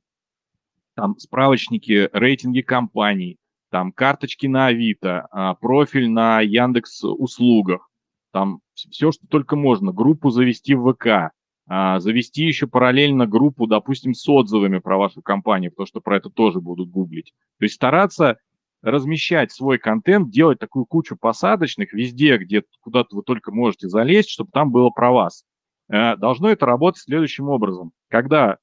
там 0.95 1.17
справочники, 1.19 2.09
рейтинги 2.13 2.61
компаний, 2.61 3.37
там 3.69 3.91
карточки 3.91 4.47
на 4.47 4.67
Авито, 4.67 5.27
а, 5.31 5.55
профиль 5.55 6.09
на 6.09 6.41
Яндекс 6.41 7.03
услугах, 7.03 7.89
там 8.31 8.59
все, 8.73 9.11
что 9.11 9.27
только 9.27 9.55
можно, 9.55 9.91
группу 9.91 10.29
завести 10.29 10.75
в 10.75 10.93
ВК, 10.93 11.31
а, 11.67 11.99
завести 11.99 12.43
еще 12.43 12.67
параллельно 12.67 13.25
группу, 13.27 13.67
допустим, 13.67 14.13
с 14.13 14.27
отзывами 14.29 14.79
про 14.79 14.97
вашу 14.97 15.21
компанию, 15.21 15.71
потому 15.71 15.87
что 15.87 16.01
про 16.01 16.17
это 16.17 16.29
тоже 16.29 16.61
будут 16.61 16.89
гуглить. 16.89 17.33
То 17.59 17.65
есть 17.65 17.75
стараться 17.75 18.37
размещать 18.81 19.51
свой 19.51 19.79
контент, 19.79 20.29
делать 20.29 20.59
такую 20.59 20.85
кучу 20.85 21.17
посадочных 21.17 21.91
везде, 21.91 22.37
где 22.37 22.63
куда-то 22.81 23.15
вы 23.15 23.23
только 23.23 23.51
можете 23.51 23.89
залезть, 23.89 24.29
чтобы 24.29 24.51
там 24.51 24.71
было 24.71 24.91
про 24.91 25.11
вас. 25.11 25.43
Э, 25.89 26.15
Должно 26.17 26.49
это 26.49 26.67
работать 26.67 27.01
следующим 27.01 27.49
образом. 27.49 27.93
Когда 28.09 28.59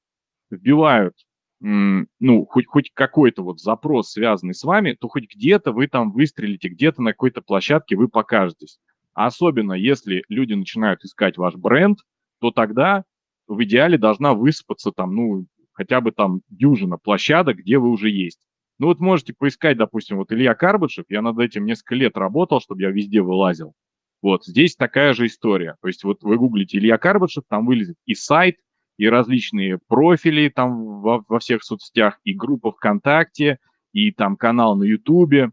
вбивают 0.49 1.15
ну, 1.65 2.45
хоть, 2.45 2.67
хоть 2.67 2.91
какой-то 2.93 3.41
вот 3.41 3.61
запрос, 3.61 4.11
связанный 4.11 4.53
с 4.53 4.65
вами, 4.65 4.97
то 4.99 5.07
хоть 5.07 5.33
где-то 5.33 5.71
вы 5.71 5.87
там 5.87 6.11
выстрелите, 6.11 6.67
где-то 6.67 7.01
на 7.01 7.11
какой-то 7.11 7.41
площадке 7.41 7.95
вы 7.95 8.09
покажетесь. 8.09 8.79
Особенно 9.13 9.71
если 9.71 10.25
люди 10.27 10.53
начинают 10.53 11.05
искать 11.05 11.37
ваш 11.37 11.55
бренд, 11.55 11.99
то 12.41 12.51
тогда 12.51 13.05
в 13.47 13.63
идеале 13.63 13.97
должна 13.97 14.33
высыпаться 14.33 14.91
там, 14.91 15.15
ну, 15.15 15.45
хотя 15.71 16.01
бы 16.01 16.11
там 16.11 16.41
дюжина 16.49 16.97
площадок, 16.97 17.57
где 17.57 17.77
вы 17.77 17.89
уже 17.91 18.09
есть. 18.09 18.41
Ну 18.77 18.87
вот 18.87 18.99
можете 18.99 19.33
поискать, 19.33 19.77
допустим, 19.77 20.17
вот 20.17 20.33
Илья 20.33 20.55
Карбышев, 20.55 21.05
я 21.07 21.21
над 21.21 21.39
этим 21.39 21.65
несколько 21.65 21.95
лет 21.95 22.17
работал, 22.17 22.59
чтобы 22.59 22.81
я 22.81 22.89
везде 22.89 23.21
вылазил. 23.21 23.73
Вот, 24.21 24.43
здесь 24.43 24.75
такая 24.75 25.13
же 25.13 25.27
история. 25.27 25.77
То 25.81 25.87
есть 25.87 26.03
вот 26.03 26.23
вы 26.23 26.37
гуглите 26.37 26.77
Илья 26.77 26.97
Карбышев, 26.97 27.45
там 27.47 27.65
вылезет 27.65 27.95
и 28.05 28.15
сайт, 28.15 28.57
и 28.97 29.07
различные 29.07 29.79
профили 29.87 30.49
там 30.49 31.01
во, 31.01 31.23
во 31.27 31.39
всех 31.39 31.63
соцсетях, 31.63 32.19
и 32.23 32.33
группа 32.33 32.71
ВКонтакте, 32.71 33.59
и 33.91 34.11
там 34.11 34.37
канал 34.37 34.75
на 34.75 34.83
Ютубе. 34.83 35.51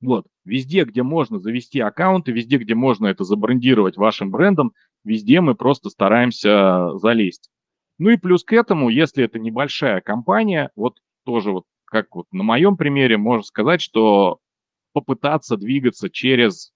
Вот, 0.00 0.26
везде, 0.44 0.84
где 0.84 1.02
можно 1.02 1.38
завести 1.38 1.80
аккаунты, 1.80 2.32
везде, 2.32 2.58
где 2.58 2.74
можно 2.74 3.06
это 3.06 3.24
забрендировать 3.24 3.96
вашим 3.96 4.30
брендом, 4.30 4.72
везде 5.04 5.40
мы 5.40 5.54
просто 5.54 5.90
стараемся 5.90 6.96
залезть. 6.98 7.50
Ну 7.98 8.10
и 8.10 8.16
плюс 8.16 8.42
к 8.42 8.52
этому, 8.52 8.88
если 8.88 9.24
это 9.24 9.38
небольшая 9.38 10.00
компания, 10.00 10.70
вот 10.74 10.98
тоже 11.24 11.52
вот 11.52 11.64
как 11.84 12.14
вот 12.16 12.26
на 12.32 12.42
моем 12.42 12.76
примере 12.76 13.18
можно 13.18 13.44
сказать, 13.44 13.80
что 13.80 14.40
попытаться 14.92 15.56
двигаться 15.56 16.10
через 16.10 16.72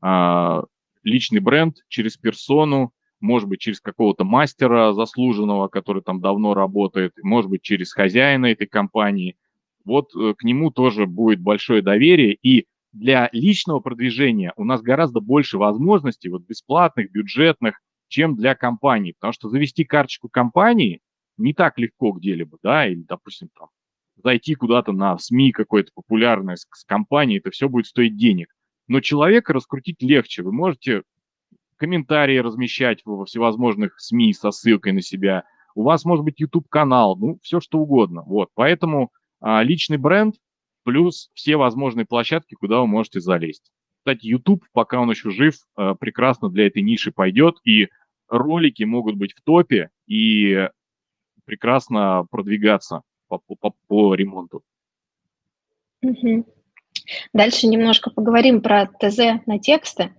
а, 0.00 0.64
личный 1.02 1.40
бренд, 1.40 1.76
через 1.88 2.16
персону, 2.16 2.92
может 3.26 3.48
быть, 3.48 3.60
через 3.60 3.80
какого-то 3.80 4.24
мастера 4.24 4.92
заслуженного, 4.92 5.68
который 5.68 6.02
там 6.02 6.20
давно 6.20 6.54
работает, 6.54 7.12
может 7.22 7.50
быть, 7.50 7.62
через 7.62 7.92
хозяина 7.92 8.46
этой 8.46 8.66
компании. 8.66 9.36
Вот 9.84 10.14
э, 10.14 10.34
к 10.38 10.44
нему 10.44 10.70
тоже 10.70 11.06
будет 11.06 11.40
большое 11.40 11.82
доверие. 11.82 12.38
И 12.42 12.66
для 12.92 13.28
личного 13.32 13.80
продвижения 13.80 14.52
у 14.56 14.64
нас 14.64 14.80
гораздо 14.80 15.20
больше 15.20 15.58
возможностей, 15.58 16.28
вот 16.28 16.42
бесплатных, 16.42 17.10
бюджетных, 17.10 17.80
чем 18.08 18.36
для 18.36 18.54
компаний. 18.54 19.12
Потому 19.12 19.32
что 19.32 19.48
завести 19.48 19.84
карточку 19.84 20.28
компании 20.28 21.00
не 21.36 21.52
так 21.52 21.78
легко 21.78 22.12
где-либо, 22.12 22.58
да, 22.62 22.86
или, 22.86 23.02
допустим, 23.02 23.48
там, 23.58 23.68
зайти 24.22 24.54
куда-то 24.54 24.92
на 24.92 25.18
СМИ 25.18 25.52
какой-то 25.52 25.90
популярной 25.94 26.56
с, 26.56 26.66
с 26.72 26.84
компанией, 26.84 27.38
это 27.38 27.50
все 27.50 27.68
будет 27.68 27.86
стоить 27.86 28.16
денег. 28.16 28.54
Но 28.88 29.00
человека 29.00 29.52
раскрутить 29.52 30.00
легче. 30.00 30.42
Вы 30.42 30.52
можете 30.52 31.02
комментарии 31.76 32.38
размещать 32.38 33.02
во 33.04 33.24
всевозможных 33.24 34.00
СМИ 34.00 34.32
со 34.32 34.50
ссылкой 34.50 34.92
на 34.92 35.02
себя. 35.02 35.44
У 35.74 35.82
вас 35.82 36.04
может 36.04 36.24
быть 36.24 36.40
YouTube-канал, 36.40 37.16
ну, 37.16 37.38
все 37.42 37.60
что 37.60 37.78
угодно. 37.78 38.22
Вот, 38.22 38.50
поэтому 38.54 39.12
а, 39.40 39.62
личный 39.62 39.98
бренд 39.98 40.36
плюс 40.84 41.30
все 41.34 41.56
возможные 41.56 42.06
площадки, 42.06 42.54
куда 42.54 42.80
вы 42.80 42.86
можете 42.86 43.20
залезть. 43.20 43.70
Кстати, 43.98 44.26
YouTube, 44.26 44.64
пока 44.72 45.00
он 45.00 45.10
еще 45.10 45.30
жив, 45.30 45.56
а, 45.74 45.94
прекрасно 45.94 46.48
для 46.48 46.66
этой 46.66 46.82
ниши 46.82 47.12
пойдет, 47.12 47.56
и 47.64 47.88
ролики 48.28 48.84
могут 48.84 49.16
быть 49.16 49.32
в 49.34 49.42
топе 49.42 49.90
и 50.06 50.68
прекрасно 51.44 52.26
продвигаться 52.30 53.02
по, 53.28 53.38
по, 53.38 53.74
по 53.88 54.14
ремонту. 54.14 54.62
Дальше 57.32 57.66
немножко 57.66 58.10
поговорим 58.10 58.60
про 58.60 58.86
ТЗ 58.86 59.44
на 59.46 59.58
тексты. 59.58 60.14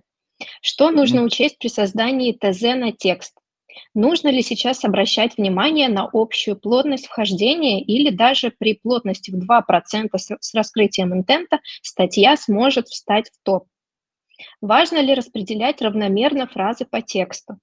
Что 0.62 0.90
нужно 0.90 1.22
учесть 1.22 1.58
при 1.58 1.68
создании 1.68 2.32
ТЗ 2.32 2.62
на 2.62 2.92
текст? 2.92 3.34
Нужно 3.94 4.28
ли 4.28 4.42
сейчас 4.42 4.84
обращать 4.84 5.36
внимание 5.36 5.88
на 5.88 6.08
общую 6.12 6.56
плотность 6.56 7.06
вхождения 7.06 7.80
или 7.80 8.10
даже 8.10 8.50
при 8.50 8.74
плотности 8.74 9.30
в 9.30 9.36
2% 9.36 10.08
с 10.14 10.54
раскрытием 10.54 11.14
интента 11.14 11.60
статья 11.82 12.36
сможет 12.36 12.88
встать 12.88 13.30
в 13.30 13.44
топ? 13.44 13.66
Важно 14.60 14.98
ли 14.98 15.14
распределять 15.14 15.82
равномерно 15.82 16.46
фразы 16.46 16.84
по 16.84 17.02
тексту? 17.02 17.58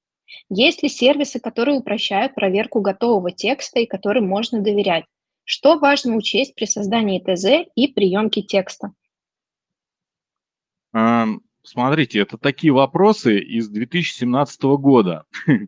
Есть 0.49 0.83
ли 0.83 0.89
сервисы, 0.89 1.39
которые 1.39 1.77
упрощают 1.77 2.35
проверку 2.35 2.81
готового 2.81 3.31
текста 3.31 3.79
и 3.79 3.85
которым 3.85 4.27
можно 4.27 4.61
доверять? 4.61 5.05
Что 5.43 5.77
важно 5.77 6.15
учесть 6.15 6.55
при 6.55 6.65
создании 6.65 7.19
ТЗ 7.19 7.69
и 7.75 7.87
приемке 7.87 8.41
текста? 8.41 8.93
Смотрите, 11.65 12.19
это 12.19 12.37
такие 12.37 12.71
вопросы 12.71 13.39
из 13.39 13.67
2017 13.69 14.63
года. 14.63 15.25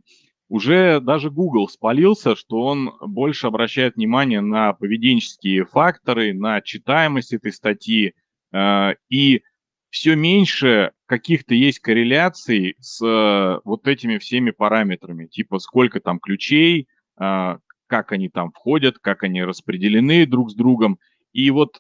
Уже 0.50 1.02
даже 1.02 1.30
Google 1.30 1.68
спалился, 1.68 2.36
что 2.36 2.62
он 2.62 2.94
больше 3.02 3.48
обращает 3.48 3.96
внимание 3.96 4.40
на 4.40 4.72
поведенческие 4.74 5.66
факторы, 5.66 6.34
на 6.34 6.62
читаемость 6.62 7.34
этой 7.34 7.52
статьи, 7.52 8.14
Э, 8.52 8.94
и 9.10 9.44
все 9.90 10.16
меньше 10.16 10.92
каких-то 11.06 11.56
есть 11.56 11.80
корреляций 11.80 12.76
с 12.80 13.04
э, 13.04 13.60
вот 13.64 13.88
этими 13.88 14.18
всеми 14.18 14.52
параметрами, 14.52 15.28
типа 15.28 15.60
сколько 15.60 16.00
там 16.00 16.20
ключей, 16.20 16.88
э, 17.20 17.58
как 17.88 18.12
они 18.12 18.30
там 18.30 18.52
входят, 18.52 19.00
как 19.00 19.24
они 19.24 19.44
распределены 19.44 20.26
друг 20.26 20.52
с 20.52 20.56
другом. 20.56 21.00
И 21.34 21.50
вот 21.52 21.80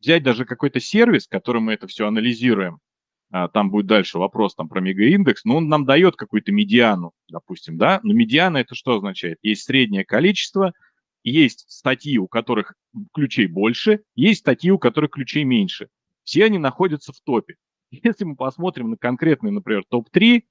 взять 0.00 0.22
даже 0.22 0.44
какой-то 0.44 0.80
сервис, 0.80 1.26
который 1.26 1.62
мы 1.62 1.72
это 1.72 1.86
все 1.86 2.06
анализируем, 2.06 2.80
там 3.52 3.70
будет 3.70 3.86
дальше 3.86 4.18
вопрос 4.18 4.54
там 4.54 4.68
про 4.68 4.80
мегаиндекс, 4.80 5.44
но 5.44 5.56
он 5.56 5.68
нам 5.68 5.84
дает 5.84 6.14
какую-то 6.14 6.52
медиану, 6.52 7.12
допустим, 7.28 7.76
да, 7.76 7.98
но 8.04 8.12
медиана 8.12 8.58
это 8.58 8.76
что 8.76 8.94
означает? 8.94 9.38
Есть 9.42 9.64
среднее 9.64 10.04
количество, 10.04 10.72
есть 11.24 11.64
статьи, 11.68 12.16
у 12.18 12.28
которых 12.28 12.74
ключей 13.12 13.46
больше, 13.46 14.02
есть 14.14 14.40
статьи, 14.40 14.70
у 14.70 14.78
которых 14.78 15.10
ключей 15.10 15.42
меньше. 15.42 15.88
Все 16.22 16.44
они 16.44 16.58
находятся 16.58 17.12
в 17.12 17.20
топе. 17.20 17.56
Если 17.90 18.24
мы 18.24 18.36
посмотрим 18.36 18.90
на 18.90 18.96
конкретный, 18.96 19.50
например, 19.50 19.82
топ-3, 19.88 20.44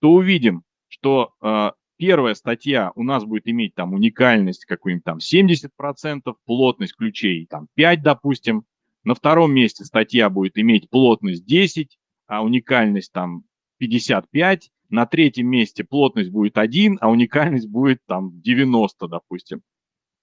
то 0.00 0.12
увидим, 0.12 0.62
что 0.88 1.34
э, 1.42 1.72
первая 1.96 2.34
статья 2.34 2.92
у 2.94 3.02
нас 3.02 3.24
будет 3.24 3.48
иметь 3.48 3.74
там 3.74 3.94
уникальность 3.94 4.64
какую-нибудь 4.64 5.04
там 5.04 5.18
70%, 5.18 6.34
плотность 6.44 6.94
ключей 6.94 7.46
там 7.46 7.68
5, 7.74 8.02
допустим. 8.02 8.64
На 9.04 9.16
втором 9.16 9.52
месте 9.52 9.84
статья 9.84 10.30
будет 10.30 10.56
иметь 10.58 10.88
плотность 10.88 11.44
10, 11.44 11.98
а 12.32 12.42
уникальность 12.42 13.12
там 13.12 13.44
55. 13.78 14.70
На 14.90 15.06
третьем 15.06 15.48
месте 15.48 15.84
плотность 15.84 16.30
будет 16.30 16.58
1, 16.58 16.98
а 17.00 17.10
уникальность 17.10 17.68
будет 17.68 18.00
там 18.06 18.40
90, 18.40 19.08
допустим 19.08 19.62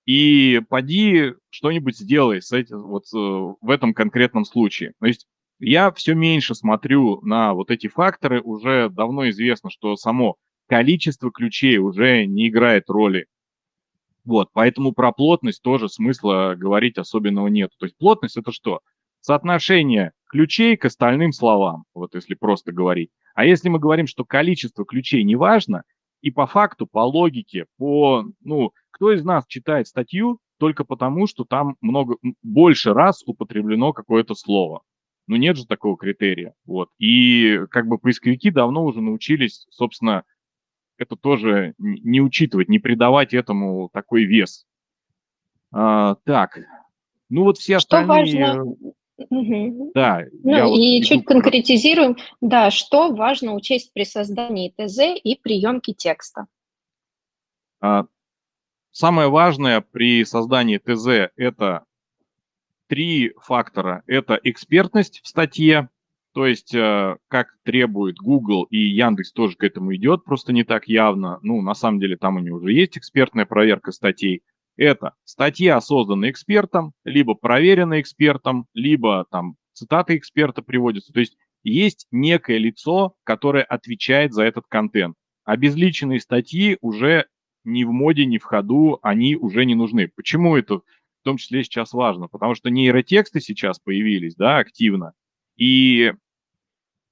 и 0.10 0.60
поди 0.70 1.34
что-нибудь 1.52 1.96
сделай 1.96 2.42
с 2.42 2.52
этим, 2.52 2.82
вот 2.82 3.04
э, 3.14 3.18
в 3.18 3.70
этом 3.70 3.94
конкретном 3.94 4.44
случае. 4.44 4.94
То 5.00 5.06
есть 5.06 5.28
я 5.60 5.92
все 5.92 6.16
меньше 6.16 6.56
смотрю 6.56 7.22
на 7.22 7.54
вот 7.54 7.70
эти 7.70 7.86
факторы, 7.86 8.42
уже 8.42 8.90
давно 8.90 9.30
известно, 9.30 9.70
что 9.70 9.96
само 9.98 10.38
количество 10.68 11.32
ключей 11.32 11.78
уже 11.78 12.26
не 12.26 12.48
играет 12.48 12.90
роли. 12.90 13.28
Вот, 14.26 14.50
поэтому 14.52 14.94
про 14.94 15.12
плотность 15.12 15.62
тоже 15.62 15.90
смысла 15.90 16.56
говорить 16.58 16.98
особенного 16.98 17.48
нет. 17.48 17.70
То 17.78 17.86
есть 17.86 17.96
плотность 17.96 18.36
это 18.36 18.52
что? 18.52 18.80
Соотношение 19.22 20.14
ключей 20.30 20.78
к 20.78 20.86
остальным 20.86 21.32
словам, 21.32 21.84
вот 21.94 22.16
если 22.16 22.36
просто 22.36 22.72
говорить. 22.72 23.10
А 23.34 23.46
если 23.46 23.70
мы 23.70 23.80
говорим, 23.80 24.08
что 24.08 24.24
количество 24.24 24.86
ключей 24.86 25.24
не 25.24 25.36
важно, 25.36 25.84
и 26.22 26.32
по 26.32 26.46
факту, 26.46 26.88
по 26.88 27.00
логике, 27.00 27.66
по, 27.78 28.26
ну, 28.42 28.72
кто 28.92 29.12
из 29.12 29.24
нас 29.24 29.46
читает 29.48 29.88
статью 29.88 30.40
только 30.58 30.84
потому, 30.84 31.28
что 31.28 31.46
там 31.46 31.76
много, 31.82 32.18
больше 32.44 32.94
раз 32.94 33.24
употреблено 33.26 33.94
какое-то 33.94 34.36
слово? 34.36 34.82
Ну, 35.28 35.36
нет 35.36 35.58
же 35.58 35.66
такого 35.66 35.96
критерия. 35.96 36.54
Вот. 36.66 36.90
И 36.98 37.62
как 37.70 37.88
бы 37.88 37.98
поисковики 37.98 38.50
давно 38.52 38.84
уже 38.84 39.02
научились, 39.02 39.66
собственно, 39.70 40.24
это 40.98 41.16
тоже 41.16 41.76
не 41.78 42.20
учитывать, 42.20 42.68
не 42.68 42.80
придавать 42.80 43.34
этому 43.34 43.90
такой 43.94 44.26
вес. 44.26 44.66
А, 45.72 46.16
так, 46.26 46.60
ну 47.30 47.44
вот 47.44 47.58
все 47.58 47.80
что 47.80 48.00
остальные... 48.00 48.46
Важно... 48.46 48.76
Угу. 49.30 49.92
Да. 49.94 50.26
Ну 50.44 50.76
и 50.76 51.00
вот 51.00 51.08
чуть 51.08 51.26
конкретизируем. 51.26 52.18
Да, 52.42 52.72
что 52.72 53.12
важно 53.12 53.54
учесть 53.54 53.92
при 53.94 54.04
создании 54.04 54.74
ТЗ 54.78 55.00
и 55.24 55.40
приемке 55.42 55.94
текста? 55.94 56.48
А, 57.82 58.06
Самое 58.92 59.30
важное 59.30 59.82
при 59.82 60.26
создании 60.26 60.78
ТЗ– 60.78 61.32
это 61.38 61.86
три 62.88 63.34
фактора. 63.42 64.04
Это 64.08 64.40
экспертность 64.44 65.22
в 65.24 65.28
статье, 65.28 65.90
то 66.34 66.48
есть 66.48 66.74
э, 66.74 67.18
как 67.28 67.56
требует 67.64 68.18
Google 68.18 68.64
и 68.64 68.78
Яндекс 68.78 69.32
тоже 69.32 69.56
к 69.56 69.64
этому 69.64 69.96
идет, 69.96 70.26
просто 70.26 70.54
не 70.54 70.64
так 70.64 70.88
явно. 70.88 71.40
Ну, 71.44 71.62
на 71.62 71.76
самом 71.76 72.00
деле 72.00 72.18
там 72.18 72.38
у 72.38 72.40
них 72.40 72.54
уже 72.54 72.74
есть 72.74 72.98
экспертная 72.98 73.46
проверка 73.46 73.92
статей. 73.92 74.42
Это 74.80 75.14
статья, 75.26 75.82
созданная 75.82 76.32
экспертом, 76.32 76.94
либо 77.04 77.34
проверенная 77.34 78.00
экспертом, 78.00 78.66
либо 78.74 79.26
там 79.30 79.58
цитаты 79.74 80.16
эксперта 80.16 80.62
приводятся. 80.62 81.12
То 81.12 81.20
есть 81.20 81.36
есть 81.64 82.08
некое 82.12 82.60
лицо, 82.60 83.14
которое 83.26 83.66
отвечает 83.66 84.32
за 84.32 84.44
этот 84.44 84.68
контент. 84.70 85.18
Обезличенные 85.44 86.22
статьи 86.22 86.78
уже 86.80 87.26
ни 87.66 87.84
в 87.84 87.92
моде, 87.92 88.26
ни 88.26 88.38
в 88.38 88.44
ходу, 88.44 89.00
они 89.02 89.36
уже 89.36 89.66
не 89.66 89.76
нужны. 89.76 90.08
Почему 90.16 90.56
это 90.56 90.76
в 90.78 90.84
том 91.24 91.36
числе 91.36 91.66
сейчас 91.66 91.92
важно? 91.92 92.30
Потому 92.30 92.56
что 92.56 92.70
нейротексты 92.70 93.42
сейчас 93.42 93.80
появились, 93.80 94.36
да, 94.36 94.60
активно, 94.60 95.12
и 95.58 96.14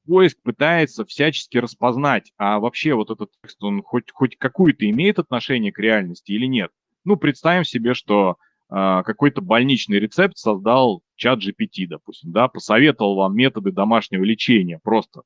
поиск 0.08 0.38
пытается 0.42 1.04
всячески 1.04 1.58
распознать, 1.58 2.32
а 2.38 2.60
вообще 2.62 2.94
вот 2.94 3.12
этот 3.12 3.32
текст, 3.42 3.62
он 3.62 3.84
хоть, 3.84 4.10
хоть 4.14 4.38
какую-то 4.38 4.90
имеет 4.90 5.20
отношение 5.20 5.74
к 5.74 5.80
реальности 5.80 6.32
или 6.32 6.46
нет. 6.46 6.72
Ну, 7.04 7.16
представим 7.16 7.64
себе, 7.64 7.94
что 7.94 8.38
э, 8.70 9.02
какой-то 9.06 9.42
больничный 9.42 10.00
рецепт 10.00 10.38
создал 10.38 11.02
чат 11.16 11.40
GPT, 11.40 11.88
допустим, 11.88 12.32
да, 12.32 12.48
посоветовал 12.48 13.16
вам 13.16 13.36
методы 13.36 13.72
домашнего 13.72 14.24
лечения 14.24 14.80
просто 14.84 15.22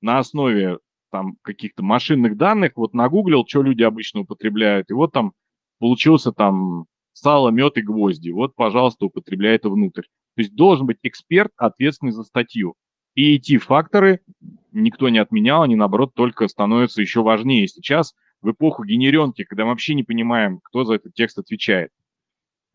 на 0.00 0.18
основе 0.18 0.78
там 1.10 1.36
каких-то 1.42 1.82
машинных 1.82 2.36
данных, 2.36 2.72
вот 2.76 2.92
нагуглил, 2.92 3.44
что 3.46 3.62
люди 3.62 3.82
обычно 3.82 4.20
употребляют, 4.20 4.90
и 4.90 4.94
вот 4.94 5.12
там 5.12 5.32
получился 5.78 6.32
там 6.32 6.86
сало, 7.12 7.50
мед 7.50 7.78
и 7.78 7.82
гвозди. 7.82 8.30
Вот, 8.30 8.54
пожалуйста, 8.54 9.06
употребляй 9.06 9.54
это 9.54 9.70
внутрь. 9.70 10.02
То 10.34 10.42
есть 10.42 10.54
должен 10.54 10.86
быть 10.86 10.98
эксперт, 11.02 11.52
ответственный 11.56 12.12
за 12.12 12.24
статью. 12.24 12.74
И 13.14 13.36
эти 13.36 13.58
факторы 13.58 14.20
никто 14.72 15.08
не 15.08 15.18
отменял, 15.18 15.62
они, 15.62 15.76
наоборот, 15.76 16.14
только 16.14 16.48
становятся 16.48 17.00
еще 17.00 17.22
важнее 17.22 17.68
сейчас, 17.68 18.14
в 18.44 18.50
эпоху 18.50 18.84
генеренки, 18.84 19.44
когда 19.44 19.64
мы 19.64 19.70
вообще 19.70 19.94
не 19.94 20.02
понимаем, 20.02 20.60
кто 20.62 20.84
за 20.84 20.94
этот 20.94 21.14
текст 21.14 21.38
отвечает. 21.38 21.90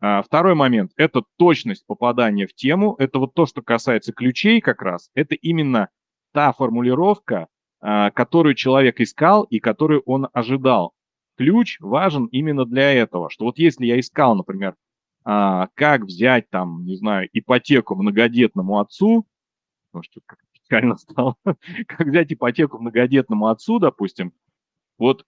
А, 0.00 0.22
второй 0.22 0.54
момент– 0.54 0.92
это 0.96 1.22
точность 1.36 1.86
попадания 1.86 2.46
в 2.46 2.54
тему. 2.54 2.96
Это 2.98 3.18
вот 3.18 3.34
то, 3.34 3.46
что 3.46 3.62
касается 3.62 4.12
ключей 4.12 4.60
как 4.60 4.82
раз. 4.82 5.10
Это 5.14 5.34
именно 5.34 5.88
та 6.32 6.52
формулировка, 6.52 7.48
а, 7.80 8.10
которую 8.10 8.54
человек 8.54 9.00
искал 9.00 9.44
и 9.44 9.60
которую 9.60 10.02
он 10.06 10.28
ожидал. 10.32 10.92
Ключ 11.36 11.78
важен 11.80 12.26
именно 12.26 12.64
для 12.64 12.92
этого, 12.92 13.30
что 13.30 13.44
вот 13.44 13.58
если 13.58 13.86
я 13.86 13.98
искал, 14.00 14.34
например, 14.34 14.74
а, 15.24 15.68
как 15.74 16.02
взять 16.02 16.50
там, 16.50 16.84
не 16.84 16.96
знаю, 16.96 17.28
ипотеку 17.32 17.94
многодетному 17.94 18.78
отцу, 18.80 19.26
может, 19.92 20.12
как 20.26 20.38
печально 20.52 20.96
стало, 20.96 21.36
как 21.86 22.06
взять 22.06 22.32
ипотеку 22.32 22.78
многодетному 22.78 23.46
отцу, 23.48 23.78
допустим, 23.78 24.32
вот 24.98 25.24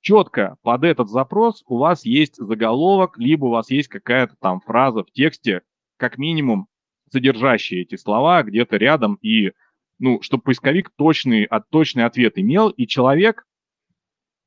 четко 0.00 0.56
под 0.62 0.84
этот 0.84 1.08
запрос 1.08 1.62
у 1.66 1.78
вас 1.78 2.04
есть 2.04 2.36
заголовок, 2.36 3.18
либо 3.18 3.46
у 3.46 3.50
вас 3.50 3.70
есть 3.70 3.88
какая-то 3.88 4.36
там 4.40 4.60
фраза 4.60 5.04
в 5.04 5.10
тексте, 5.10 5.62
как 5.96 6.18
минимум 6.18 6.68
содержащие 7.10 7.82
эти 7.82 7.96
слова 7.96 8.42
где-то 8.42 8.76
рядом 8.76 9.18
и 9.22 9.52
ну, 9.98 10.22
чтобы 10.22 10.44
поисковик 10.44 10.90
точный, 10.96 11.44
от, 11.44 11.68
точный 11.70 12.04
ответ 12.04 12.38
имел, 12.38 12.68
и 12.70 12.86
человек, 12.86 13.44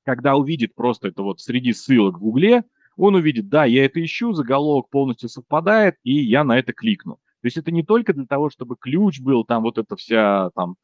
когда 0.06 0.36
увидит 0.36 0.74
просто 0.76 1.10
это 1.10 1.24
вот 1.24 1.42
среди 1.42 1.74
ссылок 1.74 2.18
в 2.18 2.20
Гугле, 2.20 2.64
он 2.96 3.16
увидит, 3.16 3.50
да, 3.50 3.66
я 3.66 3.86
это 3.86 4.04
ищу, 4.04 4.34
заголовок 4.34 4.90
полностью 4.90 5.30
совпадает, 5.30 5.96
и 6.04 6.14
я 6.14 6.44
на 6.44 6.58
это 6.58 6.74
кликну. 6.74 7.16
То 7.42 7.48
есть 7.48 7.58
это 7.58 7.72
не 7.72 7.84
только 7.84 8.14
для 8.14 8.26
того, 8.26 8.50
чтобы 8.50 8.76
ключ 8.80 9.20
был, 9.20 9.44
там 9.44 9.64
вот 9.64 9.78
эта 9.78 9.96
вся 9.96 10.52
там 10.56 10.76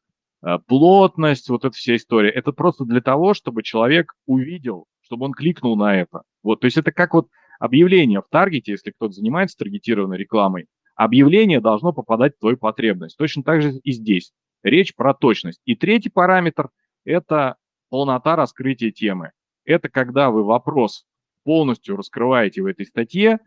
плотность, 0.66 1.48
вот 1.48 1.64
эта 1.64 1.76
вся 1.76 1.96
история. 1.96 2.30
Это 2.30 2.52
просто 2.52 2.84
для 2.84 3.00
того, 3.00 3.34
чтобы 3.34 3.62
человек 3.62 4.14
увидел, 4.26 4.86
чтобы 5.00 5.26
он 5.26 5.32
кликнул 5.32 5.76
на 5.76 5.96
это. 5.96 6.22
Вот, 6.42 6.60
то 6.60 6.66
есть 6.66 6.76
это 6.76 6.92
как 6.92 7.14
вот 7.14 7.28
объявление 7.58 8.20
в 8.20 8.28
таргете, 8.30 8.72
если 8.72 8.90
кто-то 8.90 9.12
занимается 9.12 9.56
таргетированной 9.58 10.16
рекламой, 10.16 10.66
объявление 10.94 11.60
должно 11.60 11.92
попадать 11.92 12.36
в 12.36 12.40
твою 12.40 12.56
потребность. 12.56 13.16
Точно 13.16 13.42
так 13.42 13.62
же 13.62 13.72
и 13.82 13.92
здесь. 13.92 14.32
Речь 14.62 14.94
про 14.94 15.14
точность. 15.14 15.60
И 15.64 15.76
третий 15.76 16.10
параметр– 16.10 16.70
это 17.04 17.56
полнота 17.90 18.36
раскрытия 18.36 18.90
темы. 18.90 19.30
Это 19.64 19.88
когда 19.88 20.30
вы 20.30 20.44
вопрос 20.44 21.04
полностью 21.44 21.96
раскрываете 21.96 22.62
в 22.62 22.66
этой 22.66 22.86
статье, 22.86 23.38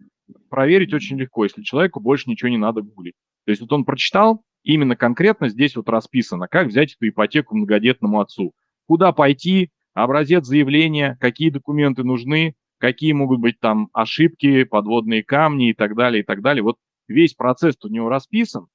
проверить 0.50 0.94
очень 0.94 1.20
легко, 1.20 1.44
если 1.44 1.62
человеку 1.62 2.00
больше 2.00 2.30
ничего 2.30 2.50
не 2.50 2.58
надо 2.58 2.82
гуглить. 2.82 3.16
То 3.46 3.52
есть 3.52 3.62
вот 3.62 3.72
он 3.74 3.86
прочитал, 3.86 4.44
именно 4.64 4.96
конкретно 4.96 5.50
здесь 5.50 5.76
вот 5.76 5.90
расписано, 5.90 6.48
как 6.48 6.68
взять 6.68 6.96
эту 6.96 7.10
ипотеку 7.10 7.56
многодетному 7.56 8.20
отцу, 8.20 8.54
куда 8.88 9.12
пойти, 9.12 9.72
образец 9.94 10.46
заявления, 10.46 11.18
какие 11.20 11.50
документы 11.50 12.04
нужны, 12.04 12.56
какие 12.78 13.14
могут 13.14 13.40
быть 13.40 13.60
там 13.60 13.90
ошибки, 13.94 14.64
подводные 14.64 15.24
камни 15.24 15.70
и 15.70 15.74
так 15.74 15.96
далее, 15.96 16.24
и 16.24 16.26
так 16.26 16.42
далее. 16.42 16.64
Вот 16.64 16.78
весь 17.08 17.34
процесс 17.34 17.76
у 17.84 17.88
него 17.88 18.10
расписан, 18.10 18.68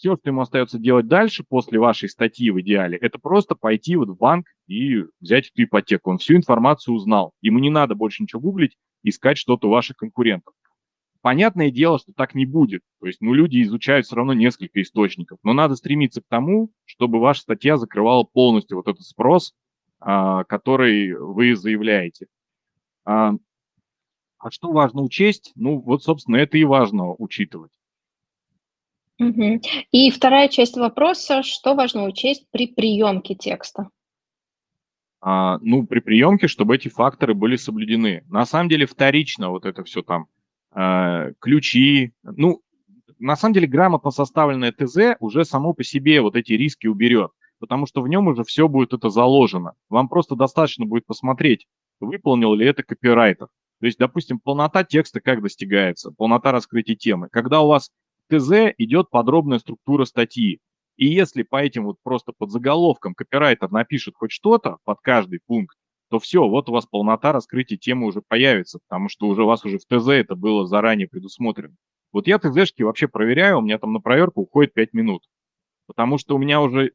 все, 0.00 0.16
что 0.16 0.30
ему 0.30 0.40
остается 0.40 0.78
делать 0.78 1.08
дальше, 1.08 1.44
после 1.46 1.78
вашей 1.78 2.08
статьи 2.08 2.50
в 2.50 2.58
идеале, 2.62 2.96
это 2.96 3.18
просто 3.18 3.54
пойти 3.54 3.96
вот 3.96 4.08
в 4.08 4.16
банк 4.16 4.46
и 4.66 5.04
взять 5.20 5.50
эту 5.50 5.64
ипотеку. 5.64 6.10
Он 6.10 6.16
всю 6.16 6.36
информацию 6.36 6.94
узнал. 6.94 7.32
Ему 7.42 7.58
не 7.58 7.68
надо 7.68 7.94
больше 7.94 8.22
ничего 8.22 8.40
гуглить, 8.40 8.78
искать 9.02 9.36
что-то 9.36 9.68
у 9.68 9.70
ваших 9.70 9.98
конкурентов. 9.98 10.54
Понятное 11.22 11.70
дело, 11.70 11.98
что 11.98 12.12
так 12.12 12.34
не 12.34 12.46
будет. 12.46 12.82
То 13.00 13.06
есть, 13.06 13.20
ну, 13.20 13.34
люди 13.34 13.62
изучают 13.62 14.06
все 14.06 14.16
равно 14.16 14.32
несколько 14.32 14.80
источников. 14.82 15.38
Но 15.42 15.52
надо 15.52 15.76
стремиться 15.76 16.20
к 16.20 16.26
тому, 16.28 16.70
чтобы 16.84 17.20
ваша 17.20 17.42
статья 17.42 17.76
закрывала 17.76 18.24
полностью 18.24 18.76
вот 18.76 18.88
этот 18.88 19.02
спрос, 19.02 19.54
а, 20.00 20.44
который 20.44 21.14
вы 21.14 21.54
заявляете. 21.56 22.26
А, 23.04 23.34
а 24.38 24.50
что 24.50 24.72
важно 24.72 25.02
учесть? 25.02 25.52
Ну, 25.54 25.78
вот, 25.80 26.02
собственно, 26.02 26.36
это 26.36 26.56
и 26.56 26.64
важно 26.64 27.14
учитывать. 27.14 27.72
Угу. 29.18 29.60
И 29.90 30.10
вторая 30.10 30.48
часть 30.48 30.78
вопроса, 30.78 31.42
что 31.42 31.74
важно 31.74 32.04
учесть 32.04 32.46
при 32.50 32.66
приемке 32.66 33.34
текста? 33.34 33.90
А, 35.20 35.58
ну, 35.58 35.86
при 35.86 36.00
приемке, 36.00 36.48
чтобы 36.48 36.76
эти 36.76 36.88
факторы 36.88 37.34
были 37.34 37.56
соблюдены. 37.56 38.24
На 38.28 38.46
самом 38.46 38.70
деле 38.70 38.86
вторично 38.86 39.50
вот 39.50 39.66
это 39.66 39.84
все 39.84 40.02
там, 40.02 40.26
ключи. 40.72 42.12
Ну, 42.22 42.62
на 43.18 43.36
самом 43.36 43.54
деле 43.54 43.66
грамотно 43.66 44.10
составленное 44.10 44.72
ТЗ 44.72 45.16
уже 45.20 45.44
само 45.44 45.74
по 45.74 45.84
себе 45.84 46.20
вот 46.20 46.36
эти 46.36 46.52
риски 46.52 46.86
уберет, 46.86 47.32
потому 47.58 47.86
что 47.86 48.02
в 48.02 48.08
нем 48.08 48.28
уже 48.28 48.44
все 48.44 48.68
будет 48.68 48.92
это 48.94 49.10
заложено. 49.10 49.74
Вам 49.88 50.08
просто 50.08 50.36
достаточно 50.36 50.86
будет 50.86 51.06
посмотреть, 51.06 51.66
выполнил 52.00 52.54
ли 52.54 52.66
это 52.66 52.82
копирайтер. 52.82 53.48
То 53.80 53.86
есть, 53.86 53.98
допустим, 53.98 54.38
полнота 54.38 54.84
текста 54.84 55.20
как 55.20 55.42
достигается, 55.42 56.12
полнота 56.12 56.52
раскрытия 56.52 56.96
темы. 56.96 57.28
Когда 57.32 57.60
у 57.60 57.68
вас 57.68 57.90
ТЗ 58.28 58.72
идет 58.78 59.10
подробная 59.10 59.58
структура 59.58 60.04
статьи, 60.04 60.60
и 60.96 61.06
если 61.06 61.42
по 61.42 61.56
этим 61.56 61.84
вот 61.84 61.96
просто 62.02 62.32
под 62.36 62.50
заголовком 62.50 63.14
копирайтер 63.14 63.70
напишет 63.70 64.14
хоть 64.16 64.32
что-то 64.32 64.76
под 64.84 65.00
каждый 65.00 65.40
пункт, 65.46 65.76
то 66.10 66.18
все, 66.18 66.46
вот 66.46 66.68
у 66.68 66.72
вас 66.72 66.86
полнота 66.86 67.32
раскрытия 67.32 67.78
темы 67.78 68.06
уже 68.06 68.20
появится, 68.20 68.80
потому 68.88 69.08
что 69.08 69.28
уже 69.28 69.44
у 69.44 69.46
вас 69.46 69.64
уже 69.64 69.78
в 69.78 69.84
ТЗ 69.84 70.08
это 70.08 70.34
было 70.34 70.66
заранее 70.66 71.08
предусмотрено. 71.08 71.76
Вот 72.12 72.26
я 72.26 72.38
ТЗшки 72.38 72.82
вообще 72.82 73.06
проверяю, 73.06 73.58
у 73.58 73.60
меня 73.62 73.78
там 73.78 73.92
на 73.92 74.00
проверку 74.00 74.42
уходит 74.42 74.74
5 74.74 74.92
минут, 74.92 75.22
потому 75.86 76.18
что 76.18 76.34
у 76.34 76.38
меня 76.38 76.60
уже 76.60 76.92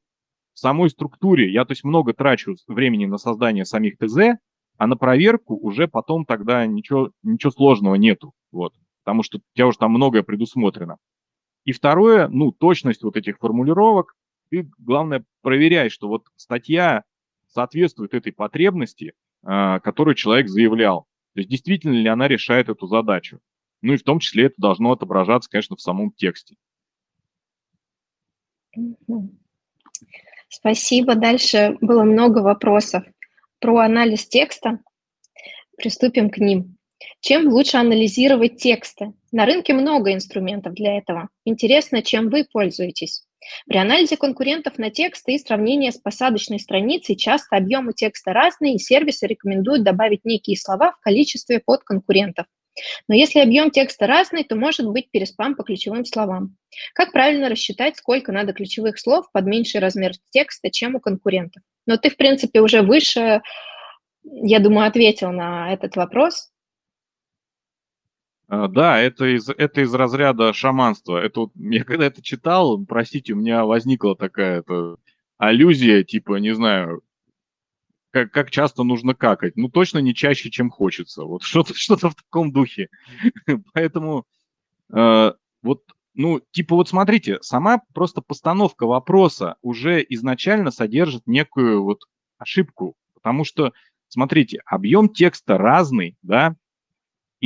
в 0.54 0.60
самой 0.60 0.90
структуре, 0.90 1.52
я 1.52 1.64
то 1.64 1.72
есть 1.72 1.86
много 1.86 2.14
трачу 2.14 2.56
времени 2.68 3.06
на 3.06 3.18
создание 3.18 3.64
самих 3.64 3.98
ТЗ, 3.98 4.38
а 4.78 4.88
на 4.88 4.98
проверку 4.98 5.56
уже 5.56 5.88
потом 5.88 6.26
тогда 6.26 6.66
ничего, 6.66 7.12
ничего 7.24 7.52
сложного 7.52 7.96
нету, 7.96 8.34
вот, 8.52 8.74
потому 9.06 9.24
что 9.24 9.38
у 9.38 9.42
тебя 9.56 9.68
уже 9.68 9.78
там 9.78 9.92
многое 9.92 10.24
предусмотрено. 10.24 10.98
И 11.64 11.72
второе, 11.72 12.28
ну, 12.28 12.52
точность 12.52 13.04
вот 13.04 13.16
этих 13.16 13.38
формулировок, 13.38 14.16
ты, 14.50 14.70
главное, 14.78 15.24
проверяй, 15.42 15.90
что 15.90 16.10
вот 16.10 16.26
статья 16.36 17.04
соответствует 17.56 18.14
этой 18.14 18.34
потребности, 18.34 19.14
э, 19.44 19.80
которую 19.80 20.16
человек 20.16 20.50
заявлял. 20.50 21.08
То 21.34 21.40
есть 21.40 21.50
действительно 21.50 21.94
ли 21.94 22.08
она 22.08 22.28
решает 22.28 22.70
эту 22.70 22.86
задачу. 22.86 23.40
Ну 23.82 23.94
и 23.94 23.98
в 23.98 24.04
том 24.04 24.20
числе 24.20 24.46
это 24.46 24.56
должно 24.58 24.92
отображаться, 24.92 25.50
конечно, 25.50 25.76
в 25.76 25.82
самом 25.82 26.12
тексте. 26.12 26.56
Спасибо. 30.50 31.16
Дальше 31.16 31.78
было 31.82 32.04
много 32.04 32.40
вопросов 32.40 33.04
про 33.60 33.80
анализ 33.80 34.28
текста. 34.28 34.80
Приступим 35.78 36.30
к 36.30 36.38
ним. 36.38 36.78
Чем 37.20 37.48
лучше 37.48 37.78
анализировать 37.78 38.58
тексты? 38.58 39.14
На 39.32 39.46
рынке 39.46 39.74
много 39.74 40.14
инструментов 40.14 40.74
для 40.74 40.98
этого. 40.98 41.30
Интересно, 41.46 42.02
чем 42.02 42.30
вы 42.30 42.46
пользуетесь? 42.46 43.25
При 43.68 43.78
анализе 43.78 44.18
конкурентов 44.18 44.78
на 44.78 44.90
тексты 44.90 45.34
и 45.34 45.40
сравнении 45.40 45.90
с 45.90 45.98
посадочной 45.98 46.60
страницей 46.60 47.16
часто 47.16 47.58
объемы 47.58 47.94
текста 47.94 48.34
разные, 48.34 48.76
и 48.76 48.80
сервисы 48.80 49.28
рекомендуют 49.28 49.84
добавить 49.84 50.26
некие 50.26 50.58
слова 50.58 50.94
в 50.94 51.00
количестве 51.02 51.60
под 51.60 51.84
конкурентов. 51.84 52.46
Но 53.08 53.16
если 53.16 53.40
объем 53.40 53.72
текста 53.72 54.06
разный, 54.06 54.44
то 54.44 54.56
может 54.56 54.88
быть 54.88 55.10
переспам 55.10 55.56
по 55.56 55.64
ключевым 55.64 56.06
словам. 56.06 56.58
Как 56.94 57.12
правильно 57.12 57.50
рассчитать, 57.50 57.98
сколько 57.98 58.32
надо 58.32 58.54
ключевых 58.54 59.00
слов 59.00 59.32
под 59.32 59.46
меньший 59.46 59.80
размер 59.80 60.12
текста, 60.32 60.70
чем 60.70 60.96
у 60.96 61.00
конкурентов? 61.00 61.64
Но 61.86 61.98
ты, 61.98 62.10
в 62.10 62.18
принципе, 62.18 62.60
уже 62.60 62.82
выше, 62.82 63.42
я 64.24 64.60
думаю, 64.60 64.88
ответил 64.88 65.32
на 65.32 65.72
этот 65.72 65.96
вопрос. 65.96 66.50
А, 68.48 68.68
да, 68.68 69.00
это 69.00 69.36
из, 69.36 69.50
это 69.50 69.82
из 69.82 69.94
разряда 69.94 70.54
шаманства. 70.54 71.18
Это 71.18 71.42
вот, 71.42 71.52
я 71.56 71.84
когда 71.84 72.06
это 72.06 72.22
читал, 72.22 72.84
простите, 72.86 73.34
у 73.34 73.38
меня 73.38 73.66
возникла 73.66 74.16
такая 74.16 74.60
это, 74.60 74.98
аллюзия, 75.38 76.04
типа, 76.04 76.36
не 76.36 76.54
знаю, 76.54 77.02
как, 78.12 78.32
как 78.32 78.52
часто 78.52 78.84
нужно 78.84 79.14
какать. 79.16 79.58
Ну, 79.58 79.70
точно 79.70 80.00
не 80.00 80.14
чаще, 80.14 80.50
чем 80.50 80.70
хочется. 80.70 81.24
Вот 81.24 81.44
что-то 81.44 81.74
что 81.76 81.98
в 81.98 82.16
таком 82.16 82.52
духе. 82.52 82.90
Поэтому 83.74 84.26
э, 84.94 85.34
вот, 85.62 85.84
ну, 86.14 86.42
типа 86.52 86.76
вот 86.76 86.88
смотрите, 86.88 87.40
сама 87.42 87.82
просто 87.94 88.22
постановка 88.22 88.86
вопроса 88.86 89.56
уже 89.62 90.06
изначально 90.08 90.72
содержит 90.72 91.24
некую 91.26 91.84
вот 91.84 92.04
ошибку. 92.38 92.96
Потому 93.16 93.44
что, 93.44 93.74
смотрите, 94.08 94.62
объем 94.66 95.10
текста 95.10 95.58
разный, 95.58 96.16
да, 96.22 96.56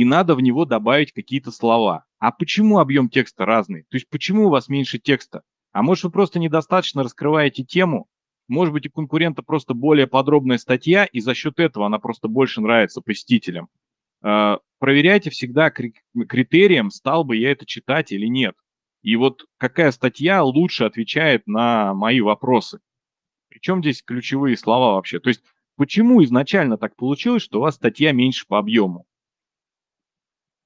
и 0.00 0.04
надо 0.06 0.34
в 0.34 0.40
него 0.40 0.64
добавить 0.64 1.12
какие-то 1.12 1.50
слова. 1.50 2.06
А 2.18 2.32
почему 2.32 2.78
объем 2.78 3.10
текста 3.10 3.44
разный? 3.44 3.82
То 3.90 3.98
есть 3.98 4.08
почему 4.08 4.46
у 4.46 4.48
вас 4.48 4.70
меньше 4.70 4.98
текста? 4.98 5.42
А 5.72 5.82
может 5.82 6.04
вы 6.04 6.10
просто 6.10 6.38
недостаточно 6.38 7.02
раскрываете 7.02 7.64
тему? 7.64 8.08
Может 8.48 8.72
быть 8.72 8.86
у 8.86 8.90
конкурента 8.90 9.42
просто 9.42 9.74
более 9.74 10.06
подробная 10.06 10.56
статья, 10.56 11.04
и 11.04 11.20
за 11.20 11.34
счет 11.34 11.60
этого 11.60 11.84
она 11.84 11.98
просто 11.98 12.28
больше 12.28 12.62
нравится 12.62 13.02
посетителям. 13.02 13.68
А, 14.22 14.60
проверяйте 14.78 15.28
всегда 15.28 15.70
критерием, 15.70 16.90
стал 16.90 17.22
бы 17.22 17.36
я 17.36 17.52
это 17.52 17.66
читать 17.66 18.10
или 18.10 18.24
нет. 18.24 18.54
И 19.02 19.16
вот 19.16 19.44
какая 19.58 19.90
статья 19.90 20.42
лучше 20.42 20.84
отвечает 20.84 21.46
на 21.46 21.92
мои 21.92 22.22
вопросы. 22.22 22.80
Причем 23.50 23.82
здесь 23.82 24.02
ключевые 24.02 24.56
слова 24.56 24.94
вообще. 24.94 25.20
То 25.20 25.28
есть 25.28 25.42
почему 25.76 26.24
изначально 26.24 26.78
так 26.78 26.96
получилось, 26.96 27.42
что 27.42 27.58
у 27.58 27.62
вас 27.62 27.74
статья 27.74 28.12
меньше 28.12 28.46
по 28.48 28.58
объему? 28.58 29.04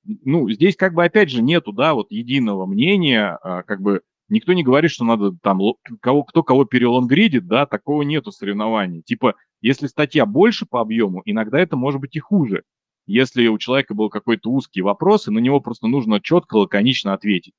Ну, 0.04 0.48
здесь 0.50 0.76
как 0.76 0.94
бы 0.94 1.04
опять 1.04 1.30
же 1.30 1.42
нету, 1.42 1.72
да, 1.72 1.94
вот 1.94 2.10
единого 2.10 2.66
мнения, 2.66 3.38
а, 3.42 3.62
как 3.62 3.80
бы 3.80 4.02
никто 4.28 4.52
не 4.52 4.62
говорит, 4.62 4.90
что 4.90 5.04
надо 5.04 5.32
там, 5.42 5.60
кого, 6.00 6.24
кто 6.24 6.42
кого 6.42 6.64
перелонгридит, 6.64 7.46
да, 7.46 7.66
такого 7.66 8.02
нету 8.02 8.32
соревнований. 8.32 9.02
Типа, 9.02 9.34
если 9.60 9.86
статья 9.86 10.26
больше 10.26 10.66
по 10.66 10.80
объему, 10.80 11.22
иногда 11.24 11.58
это 11.58 11.76
может 11.76 12.00
быть 12.00 12.16
и 12.16 12.20
хуже. 12.20 12.64
Если 13.06 13.48
у 13.48 13.58
человека 13.58 13.94
был 13.94 14.08
какой-то 14.08 14.50
узкий 14.50 14.82
вопрос, 14.82 15.28
и 15.28 15.30
на 15.30 15.38
него 15.38 15.60
просто 15.60 15.86
нужно 15.86 16.20
четко, 16.20 16.56
лаконично 16.56 17.12
ответить. 17.12 17.54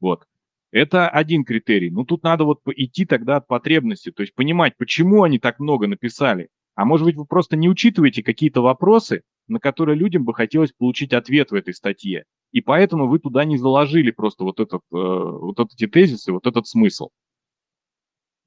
Вот. 0.00 0.24
Это 0.70 1.08
один 1.08 1.44
критерий. 1.44 1.90
Ну, 1.90 2.04
тут 2.04 2.22
надо 2.22 2.44
вот 2.44 2.60
идти 2.74 3.04
тогда 3.04 3.36
от 3.36 3.46
потребности, 3.46 4.10
то 4.10 4.22
есть 4.22 4.34
понимать, 4.34 4.76
почему 4.76 5.22
они 5.22 5.38
так 5.38 5.58
много 5.58 5.86
написали. 5.86 6.48
А 6.74 6.84
может 6.84 7.06
быть, 7.06 7.16
вы 7.16 7.24
просто 7.24 7.56
не 7.56 7.68
учитываете 7.68 8.22
какие-то 8.22 8.62
вопросы, 8.62 9.22
на 9.48 9.60
которые 9.60 9.96
людям 9.96 10.24
бы 10.24 10.34
хотелось 10.34 10.72
получить 10.72 11.12
ответ 11.12 11.50
в 11.50 11.54
этой 11.54 11.74
статье. 11.74 12.24
И 12.52 12.60
поэтому 12.60 13.08
вы 13.08 13.18
туда 13.18 13.44
не 13.44 13.56
заложили 13.56 14.10
просто 14.10 14.44
вот, 14.44 14.60
этот, 14.60 14.82
э, 14.92 14.96
вот 14.96 15.58
эти 15.60 15.86
тезисы, 15.86 16.32
вот 16.32 16.46
этот 16.46 16.66
смысл. 16.66 17.10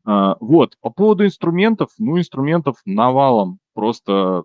А, 0.06 0.38
вот, 0.40 0.78
по 0.82 0.90
поводу 0.90 1.26
инструментов, 1.26 1.92
ну, 1.98 2.18
инструментов 2.18 2.78
навалом, 2.86 3.60
просто 3.74 4.44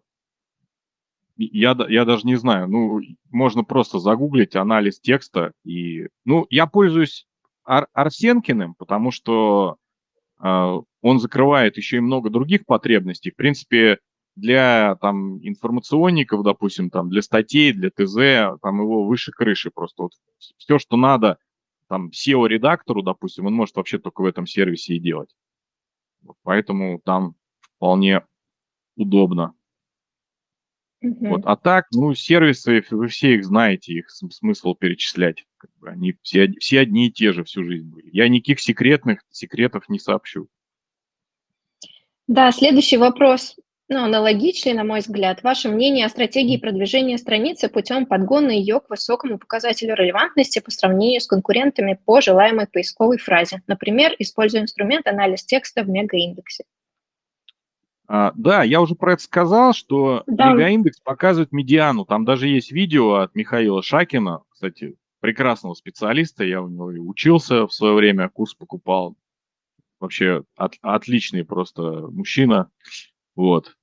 я, 1.37 1.77
я 1.88 2.05
даже 2.05 2.27
не 2.27 2.37
знаю, 2.37 2.69
ну, 2.69 3.01
можно 3.31 3.64
просто 3.64 3.99
загуглить 3.99 4.57
анализ 4.57 5.01
текста, 5.01 5.53
и, 5.64 6.09
ну, 6.25 6.47
я 6.51 6.67
пользуюсь 6.67 7.27
Ар 7.64 7.88
Арсенкиным, 7.93 8.75
потому 8.75 9.11
что 9.11 9.77
э, 10.43 10.81
он 11.01 11.19
закрывает 11.19 11.77
еще 11.77 11.97
и 11.97 12.01
много 12.01 12.31
других 12.31 12.67
потребностей. 12.67 13.31
В 13.31 13.37
принципе, 13.37 13.99
для 14.37 14.97
там 15.01 15.38
информационников, 15.47 16.42
допустим, 16.42 16.90
там 16.90 17.09
для 17.09 17.23
статей, 17.23 17.73
для 17.73 17.90
ТЗ, 17.90 18.59
там 18.62 18.81
его 18.81 19.05
выше 19.05 19.33
крыши 19.33 19.70
просто. 19.70 20.05
Вот 20.05 20.12
все, 20.57 20.79
что 20.79 20.97
надо 20.97 21.38
там 21.88 22.11
SEO-редактору, 22.11 23.03
допустим, 23.03 23.47
он 23.47 23.55
может 23.55 23.77
вообще 23.77 23.99
только 23.99 24.23
в 24.23 24.27
этом 24.27 24.47
сервисе 24.47 24.94
и 24.94 25.01
делать. 25.01 25.35
Вот, 26.23 26.37
поэтому 26.42 27.01
там 27.05 27.37
вполне 27.77 28.23
удобно. 28.97 29.55
Mm-hmm. 31.05 31.29
Вот. 31.29 31.42
А 31.44 31.57
так, 31.57 31.87
ну, 31.92 32.14
сервисы, 32.14 32.83
вы 32.90 33.09
все 33.09 33.35
их 33.35 33.44
знаете, 33.44 33.92
их 33.92 34.11
смысл 34.11 34.75
перечислять. 34.75 35.44
Как 35.59 35.70
бы 35.79 35.90
они 35.90 36.16
все, 36.23 36.51
все 36.59 36.81
одни 36.81 37.09
и 37.09 37.12
те 37.12 37.33
же 37.33 37.44
всю 37.44 37.62
жизнь 37.62 37.87
были. 37.87 38.09
Я 38.11 38.29
никаких 38.29 38.61
секретных 38.61 39.20
секретов 39.31 39.88
не 39.88 39.99
сообщу. 39.99 40.49
Да, 42.27 42.51
следующий 42.53 42.97
вопрос 42.97 43.55
ну, 43.88 44.05
аналогичный, 44.05 44.73
на 44.73 44.85
мой 44.85 45.01
взгляд. 45.01 45.42
Ваше 45.42 45.68
мнение 45.68 46.07
о 46.07 46.09
стратегии 46.09 46.57
продвижения 46.57 47.18
страницы 47.18 47.68
путем 47.68 48.07
подгона 48.07 48.51
ее 48.51 48.81
к 48.81 48.88
высокому 48.88 49.38
показателю 49.38 49.94
релевантности 49.94 50.61
по 50.61 50.70
сравнению 50.70 51.20
с 51.20 51.27
конкурентами 51.27 51.99
по 52.05 52.20
желаемой 52.20 52.66
поисковой 52.66 53.18
фразе. 53.18 53.62
Например, 53.66 54.14
используя 54.18 54.62
инструмент 54.62 55.07
анализ 55.07 55.44
текста 55.44 55.83
в 55.83 55.88
мегаиндексе. 55.90 56.64
А, 58.07 58.33
да, 58.35 58.62
я 58.62 58.81
уже 58.81 58.94
про 58.94 59.14
это 59.14 59.23
сказал, 59.23 59.73
что 59.75 60.23
да. 60.27 60.53
мегаиндекс 60.53 61.01
показывает 61.01 61.53
медиану. 61.53 62.05
Там 62.05 62.25
даже 62.25 62.49
есть 62.49 62.73
видео 62.73 63.16
от 63.16 63.35
Михаила 63.35 63.83
Шакина, 63.83 64.42
кстати, 64.49 64.97
прекрасного 65.20 65.75
специалиста, 65.75 66.44
я 66.44 66.61
у 66.61 66.68
него 66.68 66.90
и 66.90 66.99
учился 66.99 67.66
в 67.66 67.73
свое 67.73 67.94
время, 67.94 68.29
курс 68.29 68.55
покупал. 68.55 69.16
Вообще 70.01 70.44
от, 70.57 70.75
отличный 70.83 71.44
просто 71.44 71.83
мужчина. 72.11 72.70
Вот. 73.37 73.77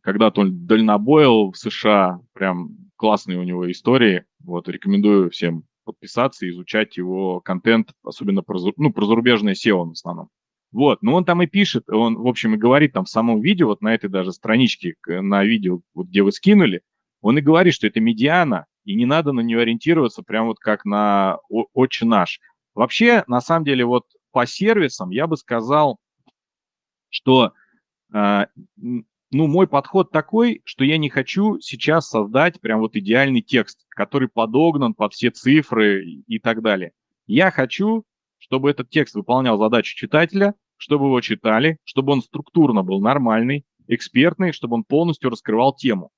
Когда-то 0.00 0.42
он 0.42 0.66
дальнобоил 0.66 1.52
в 1.52 1.56
США, 1.56 2.20
прям 2.32 2.76
классные 2.96 3.38
у 3.38 3.42
него 3.42 3.70
истории. 3.70 4.24
Вот, 4.44 4.68
рекомендую 4.68 5.30
всем 5.30 5.64
подписаться 5.84 6.48
изучать 6.48 6.96
его 6.96 7.40
контент, 7.40 7.92
особенно 8.02 8.42
про, 8.42 8.58
ну, 8.76 8.92
про 8.92 9.06
зарубежное 9.06 9.54
SEO 9.54 9.88
в 9.88 9.92
основном. 9.92 10.28
Вот, 10.72 11.02
ну 11.02 11.14
он 11.14 11.24
там 11.24 11.42
и 11.42 11.46
пишет, 11.46 11.88
он, 11.88 12.16
в 12.16 12.26
общем, 12.26 12.54
и 12.54 12.58
говорит 12.58 12.92
там 12.92 13.04
в 13.04 13.08
самом 13.08 13.40
видео, 13.40 13.68
вот 13.68 13.82
на 13.82 13.94
этой 13.94 14.10
даже 14.10 14.32
страничке, 14.32 14.96
на 15.06 15.44
видео, 15.44 15.80
вот 15.94 16.08
где 16.08 16.22
вы 16.22 16.32
скинули, 16.32 16.82
он 17.22 17.38
и 17.38 17.40
говорит, 17.40 17.72
что 17.72 17.86
это 17.86 18.00
медиана, 18.00 18.66
и 18.84 18.94
не 18.94 19.06
надо 19.06 19.32
на 19.32 19.40
нее 19.40 19.60
ориентироваться 19.60 20.22
прям 20.22 20.46
вот 20.46 20.58
как 20.58 20.84
на 20.84 21.38
«Отче 21.48 22.04
наш». 22.04 22.40
Вообще, 22.74 23.24
на 23.26 23.40
самом 23.40 23.64
деле, 23.64 23.84
вот 23.84 24.04
по 24.32 24.46
сервисам 24.46 25.10
я 25.10 25.26
бы 25.26 25.36
сказал, 25.36 25.98
что 27.08 27.52
ну, 28.12 29.04
мой 29.48 29.66
подход 29.66 30.10
такой, 30.10 30.62
что 30.64 30.84
я 30.84 30.98
не 30.98 31.08
хочу 31.08 31.58
сейчас 31.60 32.08
создать 32.08 32.60
прям 32.60 32.80
вот 32.80 32.96
идеальный 32.96 33.42
текст, 33.42 33.84
который 33.90 34.28
подогнан 34.28 34.94
под 34.94 35.12
все 35.12 35.30
цифры 35.30 36.04
и 36.04 36.38
так 36.38 36.62
далее. 36.62 36.92
Я 37.26 37.50
хочу, 37.50 38.04
чтобы 38.38 38.70
этот 38.70 38.88
текст 38.88 39.14
выполнял 39.14 39.58
задачу 39.58 39.96
читателя, 39.96 40.54
чтобы 40.76 41.06
его 41.06 41.20
читали, 41.20 41.78
чтобы 41.84 42.12
он 42.12 42.22
структурно 42.22 42.82
был 42.82 43.00
нормальный, 43.00 43.64
экспертный, 43.88 44.52
чтобы 44.52 44.74
он 44.76 44.84
полностью 44.84 45.30
раскрывал 45.30 45.74
тему. 45.74 46.10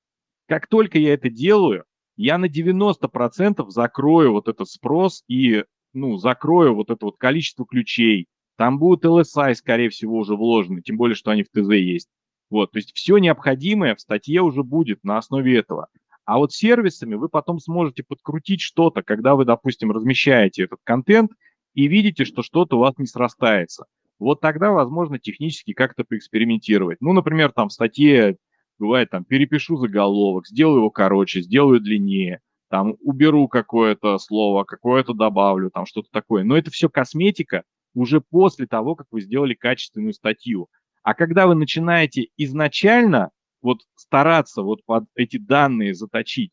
Как 0.47 0.67
только 0.67 0.99
я 0.99 1.13
это 1.13 1.29
делаю, 1.29 1.85
я 2.15 2.37
на 2.37 2.45
90% 2.45 3.69
закрою 3.69 4.33
вот 4.33 4.47
этот 4.47 4.67
спрос 4.67 5.23
и 5.27 5.63
ну, 5.93 6.17
закрою 6.17 6.75
вот 6.75 6.89
это 6.89 7.05
вот 7.05 7.17
количество 7.17 7.65
ключей. 7.65 8.27
Там 8.59 8.77
будут 8.77 9.05
LSI, 9.05 9.55
скорее 9.55 9.87
всего, 9.87 10.17
уже 10.17 10.35
вложены, 10.35 10.81
тем 10.81 10.97
более, 10.97 11.15
что 11.15 11.31
они 11.31 11.43
в 11.43 11.49
ТЗ 11.49 11.69
есть. 11.75 12.09
Вот, 12.49 12.73
то 12.73 12.79
есть 12.79 12.91
все 12.93 13.17
необходимое 13.17 13.95
в 13.95 14.01
статье 14.01 14.41
уже 14.41 14.63
будет 14.63 15.01
на 15.05 15.17
основе 15.17 15.57
этого. 15.57 15.87
А 16.25 16.37
вот 16.39 16.51
сервисами 16.51 17.15
вы 17.15 17.29
потом 17.29 17.59
сможете 17.59 18.03
подкрутить 18.03 18.59
что-то, 18.59 19.01
когда 19.01 19.35
вы, 19.35 19.45
допустим, 19.45 19.91
размещаете 19.91 20.63
этот 20.63 20.79
контент 20.83 21.31
и 21.73 21.87
видите, 21.87 22.25
что 22.25 22.43
что-то 22.43 22.75
у 22.75 22.79
вас 22.81 22.95
не 22.97 23.05
срастается. 23.05 23.85
Вот 24.19 24.41
тогда, 24.41 24.71
возможно, 24.71 25.19
технически 25.19 25.71
как-то 25.71 26.03
поэкспериментировать. 26.03 26.97
Ну, 26.99 27.13
например, 27.13 27.53
там 27.53 27.69
в 27.69 27.73
статье 27.73 28.35
бывает 28.77 29.09
там 29.09 29.23
перепишу 29.23 29.77
заголовок, 29.77 30.47
сделаю 30.47 30.79
его 30.79 30.89
короче, 30.89 31.39
сделаю 31.43 31.79
длиннее, 31.79 32.41
там 32.69 32.95
уберу 32.99 33.47
какое-то 33.47 34.17
слово, 34.17 34.65
какое-то 34.65 35.13
добавлю, 35.13 35.71
там 35.71 35.85
что-то 35.85 36.09
такое. 36.11 36.43
Но 36.43 36.57
это 36.57 36.71
все 36.71 36.89
косметика 36.89 37.63
уже 37.93 38.21
после 38.21 38.67
того, 38.67 38.95
как 38.95 39.07
вы 39.11 39.21
сделали 39.21 39.53
качественную 39.53 40.13
статью. 40.13 40.69
А 41.03 41.13
когда 41.13 41.47
вы 41.47 41.55
начинаете 41.55 42.27
изначально 42.37 43.31
вот 43.61 43.81
стараться 43.95 44.61
вот 44.61 44.83
под 44.85 45.05
эти 45.15 45.37
данные 45.37 45.93
заточить, 45.93 46.51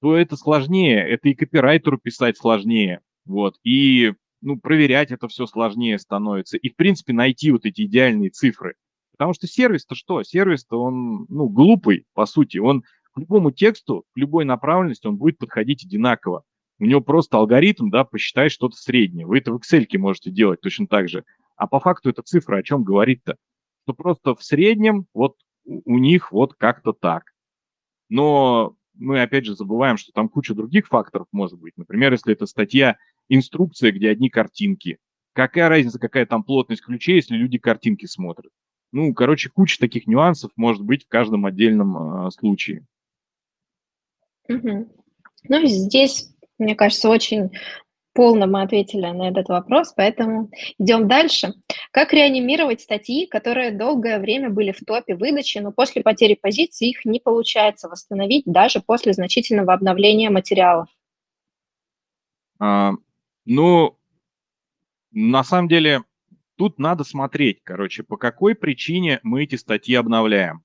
то 0.00 0.16
это 0.16 0.36
сложнее, 0.36 1.00
это 1.08 1.28
и 1.28 1.34
копирайтеру 1.34 1.98
писать 1.98 2.36
сложнее, 2.36 3.00
вот, 3.24 3.56
и, 3.64 4.12
ну, 4.40 4.58
проверять 4.58 5.10
это 5.10 5.28
все 5.28 5.46
сложнее 5.46 5.98
становится, 5.98 6.56
и, 6.56 6.70
в 6.70 6.76
принципе, 6.76 7.12
найти 7.12 7.50
вот 7.50 7.64
эти 7.64 7.82
идеальные 7.82 8.30
цифры. 8.30 8.74
Потому 9.12 9.34
что 9.34 9.48
сервис-то 9.48 9.96
что? 9.96 10.22
Сервис-то 10.22 10.80
он, 10.80 11.26
ну, 11.28 11.48
глупый, 11.48 12.06
по 12.14 12.26
сути, 12.26 12.58
он 12.58 12.82
к 13.12 13.18
любому 13.18 13.50
тексту, 13.50 14.04
к 14.14 14.16
любой 14.16 14.44
направленности 14.44 15.08
он 15.08 15.16
будет 15.16 15.38
подходить 15.38 15.84
одинаково. 15.84 16.44
У 16.78 16.84
него 16.84 17.00
просто 17.00 17.38
алгоритм, 17.38 17.90
да, 17.90 18.04
посчитает 18.04 18.52
что-то 18.52 18.76
среднее. 18.76 19.26
Вы 19.26 19.38
это 19.38 19.52
в 19.52 19.56
Excel 19.56 19.86
можете 19.98 20.30
делать 20.30 20.60
точно 20.60 20.86
так 20.86 21.08
же. 21.08 21.24
А 21.56 21.66
по 21.66 21.80
факту 21.80 22.10
эта 22.10 22.22
цифра 22.22 22.58
о 22.58 22.62
чем 22.62 22.84
говорит-то? 22.84 23.36
что 23.88 23.94
просто 23.94 24.34
в 24.34 24.44
среднем 24.44 25.06
вот 25.14 25.36
у 25.64 25.98
них 25.98 26.30
вот 26.30 26.52
как-то 26.52 26.92
так. 26.92 27.32
Но 28.10 28.76
мы 28.92 29.22
опять 29.22 29.46
же 29.46 29.56
забываем, 29.56 29.96
что 29.96 30.12
там 30.12 30.28
куча 30.28 30.54
других 30.54 30.88
факторов 30.88 31.26
может 31.32 31.58
быть. 31.58 31.72
Например, 31.78 32.12
если 32.12 32.34
это 32.34 32.44
статья 32.44 32.98
инструкция, 33.30 33.90
где 33.92 34.10
одни 34.10 34.28
картинки. 34.28 34.98
Какая 35.32 35.70
разница, 35.70 35.98
какая 35.98 36.26
там 36.26 36.44
плотность 36.44 36.82
ключей, 36.82 37.14
если 37.14 37.34
люди 37.34 37.56
картинки 37.56 38.04
смотрят? 38.04 38.52
Ну, 38.92 39.14
короче, 39.14 39.48
куча 39.48 39.78
таких 39.78 40.06
нюансов 40.06 40.50
может 40.56 40.82
быть 40.82 41.06
в 41.06 41.08
каждом 41.08 41.46
отдельном 41.46 42.26
э, 42.26 42.30
случае. 42.30 42.84
Угу. 44.50 44.92
Ну, 45.48 45.66
здесь, 45.66 46.30
мне 46.58 46.74
кажется, 46.74 47.08
очень 47.08 47.50
полно 48.18 48.48
мы 48.48 48.62
ответили 48.62 49.06
на 49.06 49.28
этот 49.28 49.48
вопрос, 49.48 49.92
поэтому 49.96 50.50
идем 50.78 51.06
дальше. 51.06 51.54
Как 51.92 52.12
реанимировать 52.12 52.80
статьи, 52.80 53.26
которые 53.26 53.70
долгое 53.70 54.18
время 54.18 54.50
были 54.50 54.72
в 54.72 54.80
топе 54.84 55.14
выдачи, 55.14 55.58
но 55.58 55.70
после 55.70 56.02
потери 56.02 56.34
позиций 56.34 56.88
их 56.88 57.04
не 57.04 57.20
получается 57.20 57.88
восстановить 57.88 58.42
даже 58.44 58.80
после 58.80 59.12
значительного 59.12 59.72
обновления 59.72 60.30
материалов? 60.30 60.88
А, 62.58 62.94
ну, 63.44 63.96
на 65.12 65.44
самом 65.44 65.68
деле, 65.68 66.02
тут 66.56 66.80
надо 66.80 67.04
смотреть, 67.04 67.60
короче, 67.62 68.02
по 68.02 68.16
какой 68.16 68.56
причине 68.56 69.20
мы 69.22 69.44
эти 69.44 69.54
статьи 69.54 69.94
обновляем. 69.94 70.64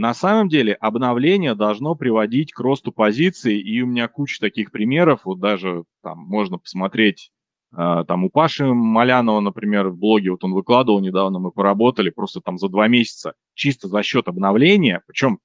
На 0.00 0.14
самом 0.14 0.48
деле 0.48 0.72
обновление 0.72 1.54
должно 1.54 1.94
приводить 1.94 2.54
к 2.54 2.60
росту 2.60 2.90
позиций, 2.90 3.60
и 3.60 3.82
у 3.82 3.86
меня 3.86 4.08
куча 4.08 4.40
таких 4.40 4.70
примеров, 4.70 5.26
вот 5.26 5.40
даже 5.40 5.84
там 6.02 6.20
можно 6.20 6.56
посмотреть, 6.56 7.30
э, 7.76 8.04
там 8.08 8.24
у 8.24 8.30
Паши 8.30 8.64
Малянова, 8.64 9.40
например, 9.40 9.90
в 9.90 9.98
блоге, 9.98 10.30
вот 10.30 10.42
он 10.42 10.54
выкладывал 10.54 11.00
недавно, 11.00 11.38
мы 11.38 11.52
поработали 11.52 12.08
просто 12.08 12.40
там 12.40 12.56
за 12.56 12.70
два 12.70 12.88
месяца, 12.88 13.34
чисто 13.52 13.88
за 13.88 14.02
счет 14.02 14.26
обновления, 14.26 15.02
причем 15.06 15.38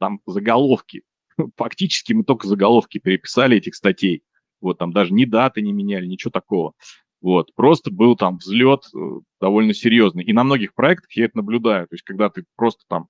там 0.00 0.20
заголовки, 0.24 1.02
фактически 1.56 2.14
мы 2.14 2.24
только 2.24 2.48
заголовки 2.48 2.96
переписали 2.96 3.58
этих 3.58 3.74
статей, 3.74 4.22
вот 4.62 4.78
там 4.78 4.90
даже 4.90 5.12
ни 5.12 5.26
даты 5.26 5.60
не 5.60 5.74
меняли, 5.74 6.06
ничего 6.06 6.30
такого. 6.30 6.72
Вот, 7.20 7.54
просто 7.54 7.90
был 7.90 8.16
там 8.16 8.38
взлет 8.38 8.84
э, 8.96 8.98
довольно 9.38 9.74
серьезный. 9.74 10.24
И 10.24 10.32
на 10.32 10.44
многих 10.44 10.72
проектах 10.72 11.12
я 11.12 11.26
это 11.26 11.36
наблюдаю. 11.36 11.88
То 11.88 11.94
есть, 11.94 12.04
когда 12.04 12.30
ты 12.30 12.44
просто 12.56 12.84
там 12.88 13.08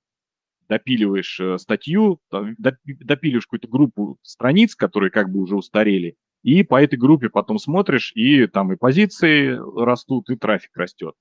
допиливаешь 0.68 1.40
э, 1.40 1.58
статью, 1.58 2.20
допиливаешь 2.30 3.46
какую-то 3.46 3.68
группу 3.68 4.18
страниц, 4.22 4.74
которые 4.74 5.10
как 5.10 5.30
бы 5.30 5.40
уже 5.40 5.56
устарели, 5.56 6.16
и 6.42 6.62
по 6.62 6.82
этой 6.82 6.98
группе 6.98 7.28
потом 7.28 7.58
смотришь, 7.58 8.12
и 8.14 8.46
там 8.46 8.72
и 8.72 8.76
позиции 8.76 9.58
растут, 9.80 10.30
и 10.30 10.36
трафик 10.36 10.76
растет. 10.76 11.14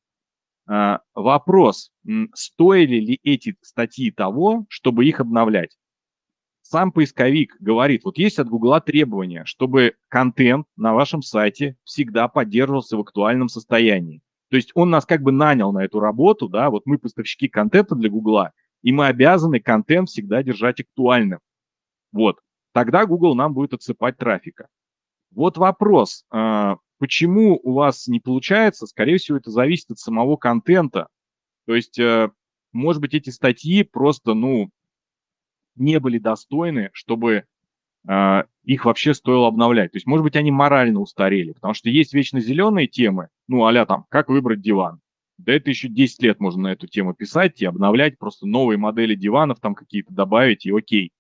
А, 0.70 1.00
вопрос, 1.16 1.92
стоили 2.34 3.00
ли 3.00 3.20
эти 3.24 3.56
статьи 3.62 4.12
того, 4.12 4.66
чтобы 4.70 5.06
их 5.06 5.20
обновлять? 5.20 5.78
Сам 6.62 6.92
поисковик 6.92 7.56
говорит, 7.62 8.04
вот 8.04 8.18
есть 8.18 8.40
от 8.40 8.50
Гугла 8.50 8.82
требования, 8.82 9.46
чтобы 9.46 9.96
контент 10.10 10.68
на 10.76 10.94
вашем 10.94 11.22
сайте 11.22 11.78
всегда 11.86 12.28
поддерживался 12.28 12.98
в 12.98 13.00
актуальном 13.00 13.48
состоянии. 13.48 14.22
То 14.50 14.58
есть 14.58 14.72
он 14.76 14.90
нас 14.90 15.06
как 15.06 15.22
бы 15.22 15.32
нанял 15.32 15.72
на 15.72 15.86
эту 15.86 16.02
работу, 16.02 16.50
да, 16.50 16.70
вот 16.70 16.84
мы 16.86 16.98
поставщики 16.98 17.48
контента 17.48 17.96
для 17.96 18.10
Гугла, 18.10 18.52
и 18.88 18.94
мы 18.94 19.08
обязаны 19.08 19.60
контент 19.60 20.08
всегда 20.08 20.42
держать 20.42 20.80
актуальным. 20.80 21.40
Вот. 22.14 22.40
Тогда 22.72 23.06
Google 23.06 23.36
нам 23.36 23.54
будет 23.54 23.74
отсыпать 23.74 24.18
трафика. 24.18 24.70
Вот 25.32 25.58
вопрос, 25.58 26.24
а, 26.32 26.78
почему 26.98 27.60
у 27.62 27.74
вас 27.74 28.08
не 28.08 28.22
получается? 28.22 28.88
Скорее 28.88 29.18
всего, 29.18 29.40
это 29.40 29.52
зависит 29.52 29.92
от 29.92 30.00
самого 30.00 30.38
контента. 30.38 31.10
То 31.66 31.76
есть, 31.76 32.00
э, 32.00 32.32
может 32.72 33.02
быть, 33.02 33.14
эти 33.14 33.30
статьи 33.30 33.84
просто, 33.84 34.34
ну, 34.34 34.70
не 35.76 36.00
были 36.00 36.18
достойны, 36.18 36.90
чтобы 36.94 37.44
а, 38.08 38.46
их 38.64 38.86
вообще 38.86 39.14
стоило 39.14 39.50
обновлять. 39.50 39.92
То 39.92 39.98
есть, 39.98 40.08
может 40.08 40.24
быть, 40.24 40.38
они 40.38 40.50
морально 40.50 41.02
устарели, 41.02 41.52
потому 41.52 41.74
что 41.74 41.90
есть 41.90 42.14
вечно 42.14 42.40
зеленые 42.40 42.88
темы, 42.88 43.28
ну, 43.50 43.66
а 43.66 43.86
там, 43.86 44.06
как 44.08 44.30
выбрать 44.30 44.62
диван. 44.62 45.02
Да 45.38 45.54
это 45.54 45.70
еще 45.70 45.88
10 45.88 46.22
лет 46.24 46.40
можно 46.40 46.64
на 46.64 46.72
эту 46.74 46.88
тему 46.88 47.14
писать 47.14 47.62
и 47.62 47.66
обновлять, 47.66 48.18
просто 48.18 48.48
новые 48.48 48.78
модели 48.78 49.16
диванов 49.16 49.60
там 49.60 49.76
какие-то 49.76 50.14
добавить, 50.14 50.66
и 50.66 50.76
окей. 50.76 51.12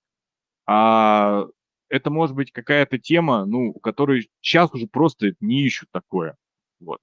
А 0.65 1.45
это 1.89 2.09
может 2.09 2.35
быть 2.35 2.51
какая-то 2.51 2.97
тема, 2.97 3.45
ну, 3.45 3.69
у 3.69 3.79
которой 3.79 4.29
сейчас 4.41 4.73
уже 4.73 4.87
просто 4.87 5.33
не 5.39 5.61
ищут 5.63 5.89
такое. 5.91 6.35
Вот. 6.79 6.99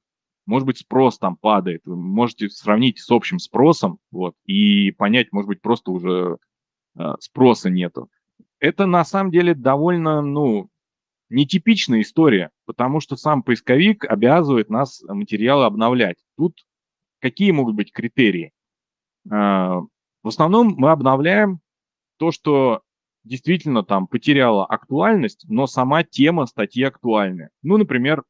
Может 0.47 0.67
быть, 0.67 0.79
спрос 0.79 1.19
там 1.19 1.37
падает. 1.37 1.83
Вы 1.85 1.97
можете 1.97 2.51
сравнить 2.51 2.99
с 2.99 3.11
общим 3.11 3.39
спросом, 3.39 3.99
вот, 4.11 4.35
и 4.45 4.91
понять, 4.91 5.33
может 5.33 5.49
быть, 5.49 5.63
просто 5.63 5.91
уже 5.91 6.39
э, 6.99 7.13
спроса 7.21 7.71
нету. 7.71 8.11
Это 8.59 8.87
на 8.87 9.05
самом 9.05 9.31
деле 9.31 9.55
довольно, 9.55 10.21
ну, 10.21 10.69
нетипичная 11.31 12.03
история, 12.03 12.51
потому 12.67 13.01
что 13.01 13.17
сам 13.17 13.43
поисковик 13.43 14.05
обязывает 14.05 14.69
нас 14.69 15.03
материалы 15.03 15.65
обновлять. 15.65 16.17
Тут 16.37 16.65
Какие 17.25 17.53
могут 17.53 17.75
быть 17.75 17.91
критерии? 17.91 18.53
А, 19.31 19.79
в 20.23 20.29
основном 20.29 20.75
мы 20.77 20.91
обновляем 20.91 21.61
то, 22.19 22.33
что 22.33 22.83
действительно 23.25 23.83
там 23.83 24.07
потеряла 24.07 24.67
актуальность, 24.67 25.47
но 25.49 25.67
сама 25.67 26.05
тема 26.05 26.45
статьи 26.45 26.83
актуальная. 26.83 27.49
Ну, 27.63 27.79
например, 27.79 28.25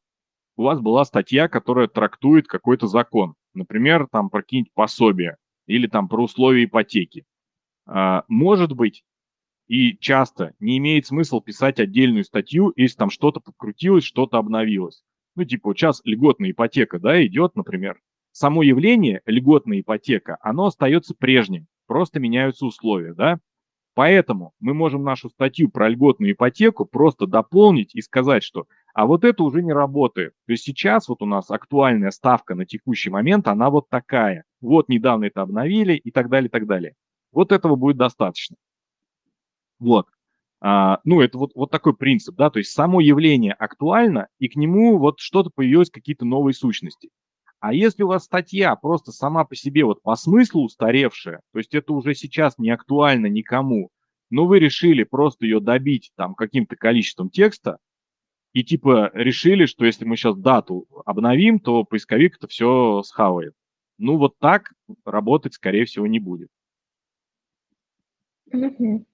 у 0.55 0.63
вас 0.63 0.79
была 0.79 1.03
статья, 1.03 1.49
которая 1.49 1.89
трактует 1.89 2.47
какой-то 2.47 2.87
закон. 2.87 3.35
Например, 3.53 4.07
там 4.09 4.29
про 4.29 4.43
какие-нибудь 4.43 4.71
пособия 4.73 5.35
или 5.67 5.87
там 5.87 6.07
про 6.07 6.23
условия 6.23 6.63
ипотеки. 6.63 7.25
А, 7.85 8.23
может 8.29 8.71
быть, 8.71 9.03
и 9.67 9.97
часто 9.97 10.53
не 10.59 10.77
имеет 10.77 11.05
смысл 11.05 11.41
писать 11.41 11.81
отдельную 11.81 12.23
статью, 12.23 12.71
если 12.77 12.95
там 12.95 13.09
что-то 13.09 13.41
подкрутилось, 13.41 14.05
что-то 14.05 14.37
обновилось. 14.37 15.03
Ну, 15.35 15.43
типа, 15.43 15.71
вот 15.71 15.77
сейчас 15.77 15.99
льготная 16.05 16.51
ипотека, 16.51 16.97
да, 16.97 17.21
идет, 17.25 17.57
например. 17.57 17.99
Само 18.37 18.63
явление 18.63 19.21
льготная 19.25 19.79
ипотека, 19.79 20.37
оно 20.41 20.65
остается 20.65 21.15
прежним, 21.17 21.67
просто 21.87 22.19
меняются 22.19 22.65
условия, 22.65 23.13
да. 23.13 23.39
Поэтому 23.93 24.51
мы 24.59 24.73
можем 24.73 25.05
нашу 25.05 25.29
статью 25.29 25.69
про 25.69 25.87
льготную 25.87 26.33
ипотеку 26.33 26.83
просто 26.83 27.27
дополнить 27.27 27.95
и 27.95 28.01
сказать, 28.01 28.43
что 28.43 28.65
а 28.93 29.05
вот 29.05 29.23
это 29.23 29.41
уже 29.41 29.63
не 29.63 29.71
работает. 29.71 30.33
То 30.47 30.51
есть 30.51 30.65
сейчас 30.65 31.07
вот 31.07 31.21
у 31.21 31.25
нас 31.25 31.49
актуальная 31.49 32.11
ставка 32.11 32.55
на 32.55 32.65
текущий 32.65 33.09
момент, 33.09 33.47
она 33.47 33.69
вот 33.69 33.87
такая. 33.87 34.43
Вот 34.59 34.89
недавно 34.89 35.23
это 35.23 35.41
обновили 35.41 35.93
и 35.93 36.11
так 36.11 36.27
далее, 36.27 36.49
и 36.49 36.51
так 36.51 36.67
далее. 36.67 36.95
Вот 37.31 37.53
этого 37.53 37.77
будет 37.77 37.95
достаточно. 37.95 38.57
Вот. 39.79 40.07
А, 40.59 40.99
ну, 41.05 41.21
это 41.21 41.37
вот, 41.37 41.51
вот 41.55 41.71
такой 41.71 41.95
принцип, 41.95 42.35
да, 42.35 42.49
то 42.49 42.59
есть 42.59 42.73
само 42.73 42.99
явление 42.99 43.53
актуально, 43.53 44.27
и 44.39 44.49
к 44.49 44.57
нему 44.57 44.97
вот 44.97 45.21
что-то 45.21 45.51
появилось, 45.55 45.89
какие-то 45.89 46.25
новые 46.25 46.53
сущности. 46.53 47.11
А 47.65 47.73
если 47.73 48.03
у 48.03 48.07
вас 48.09 48.25
статья 48.25 48.75
просто 48.75 49.11
сама 49.11 49.43
по 49.43 49.55
себе 49.55 49.85
вот 49.85 50.03
по 50.03 50.15
смыслу 50.15 50.65
устаревшая, 50.65 51.41
то 51.51 51.57
есть 51.57 51.73
это 51.73 51.93
уже 51.93 52.13
сейчас 52.13 52.59
не 52.59 52.69
актуально 52.69 53.25
никому, 53.25 53.89
но 54.29 54.45
вы 54.45 54.59
решили 54.59 55.03
просто 55.03 55.45
ее 55.45 55.59
добить 55.59 56.11
там 56.15 56.35
каким-то 56.35 56.75
количеством 56.75 57.31
текста, 57.31 57.79
и 58.53 58.63
типа 58.63 59.09
решили, 59.15 59.65
что 59.65 59.83
если 59.83 60.05
мы 60.05 60.15
сейчас 60.15 60.37
дату 60.37 60.85
обновим, 61.07 61.59
то 61.59 61.83
поисковик 61.83 62.37
это 62.37 62.47
все 62.47 63.01
схавает. 63.01 63.55
Ну 63.97 64.17
вот 64.17 64.37
так 64.37 64.71
работать, 65.03 65.55
скорее 65.55 65.85
всего, 65.85 66.05
не 66.05 66.19
будет. 66.19 66.49
Угу. 68.53 69.07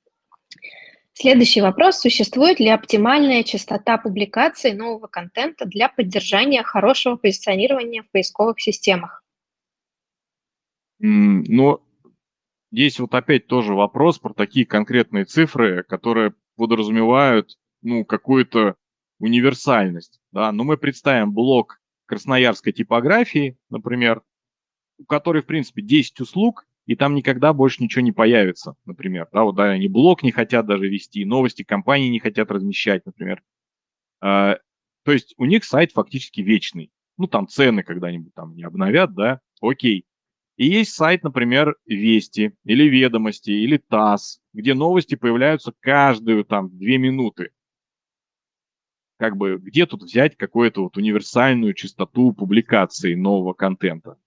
Следующий 1.14 1.62
вопрос. 1.62 2.00
Существует 2.00 2.60
ли 2.60 2.70
оптимальная 2.70 3.44
частота 3.44 3.98
публикации 3.98 4.72
нового 4.72 5.08
контента 5.08 5.66
для 5.66 5.90
поддержания 5.90 6.64
хорошего 6.64 7.18
позиционирования 7.18 8.04
в 8.04 8.12
поисковых 8.12 8.62
системах? 8.62 9.24
Mm, 11.04 11.44
ну, 11.48 11.82
здесь 12.72 13.00
вот 13.00 13.14
опять 13.14 13.48
тоже 13.48 13.74
вопрос 13.74 14.20
про 14.20 14.34
такие 14.34 14.66
конкретные 14.66 15.26
цифры, 15.26 15.84
которые 15.84 16.34
подразумевают 16.56 17.58
ну, 17.82 18.06
какую-то 18.06 18.76
универсальность. 19.20 20.20
Да? 20.32 20.52
Но 20.52 20.64
мы 20.64 20.78
представим 20.78 21.34
блок 21.34 21.82
красноярской 22.06 22.72
типографии, 22.72 23.58
например, 23.70 24.22
у 24.98 25.06
которой, 25.06 25.42
в 25.42 25.46
принципе, 25.46 25.82
10 25.82 26.20
услуг, 26.22 26.68
и 26.86 26.96
там 26.96 27.16
никогда 27.16 27.54
больше 27.54 27.84
ничего 27.84 28.02
не 28.02 28.12
появится, 28.12 28.76
например. 28.86 29.28
Да, 29.32 29.44
вот, 29.44 29.56
да, 29.56 29.66
они 29.66 29.88
блог 29.88 30.24
не 30.24 30.32
хотят 30.32 30.66
даже 30.66 30.88
вести, 30.88 31.26
новости 31.26 31.64
компании 31.64 32.10
не 32.10 32.20
хотят 32.20 32.52
размещать, 32.52 33.06
например. 33.06 33.42
А, 34.22 34.58
то 35.04 35.12
есть 35.12 35.34
у 35.38 35.46
них 35.46 35.64
сайт 35.64 35.92
фактически 35.92 36.42
вечный. 36.42 36.92
Ну, 37.18 37.28
там 37.28 37.48
цены 37.48 37.84
когда-нибудь 37.84 38.34
там 38.34 38.56
не 38.56 38.64
обновят, 38.64 39.14
да, 39.14 39.42
окей. 39.62 40.06
И 40.58 40.66
есть 40.66 40.94
сайт, 40.94 41.24
например, 41.24 41.76
Вести 41.86 42.54
или 42.66 42.84
Ведомости 42.84 43.52
или 43.52 43.78
ТАСС, 43.78 44.40
где 44.54 44.74
новости 44.74 45.16
появляются 45.16 45.74
каждую 45.80 46.46
там 46.46 46.70
две 46.78 46.98
минуты. 46.98 47.52
Как 49.18 49.38
бы 49.38 49.58
где 49.58 49.86
тут 49.86 50.04
взять 50.04 50.36
какую-то 50.36 50.84
вот 50.84 50.98
универсальную 50.98 51.74
частоту 51.74 52.34
публикации 52.34 53.16
нового 53.16 53.54
контента? 53.54 54.18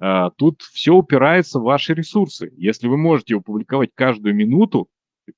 А, 0.00 0.30
тут 0.30 0.62
все 0.62 0.94
упирается 0.94 1.60
в 1.60 1.64
ваши 1.64 1.92
ресурсы. 1.94 2.52
Если 2.56 2.88
вы 2.88 2.96
можете 2.96 3.34
его 3.34 3.42
публиковать 3.42 3.90
каждую 3.94 4.34
минуту, 4.34 4.88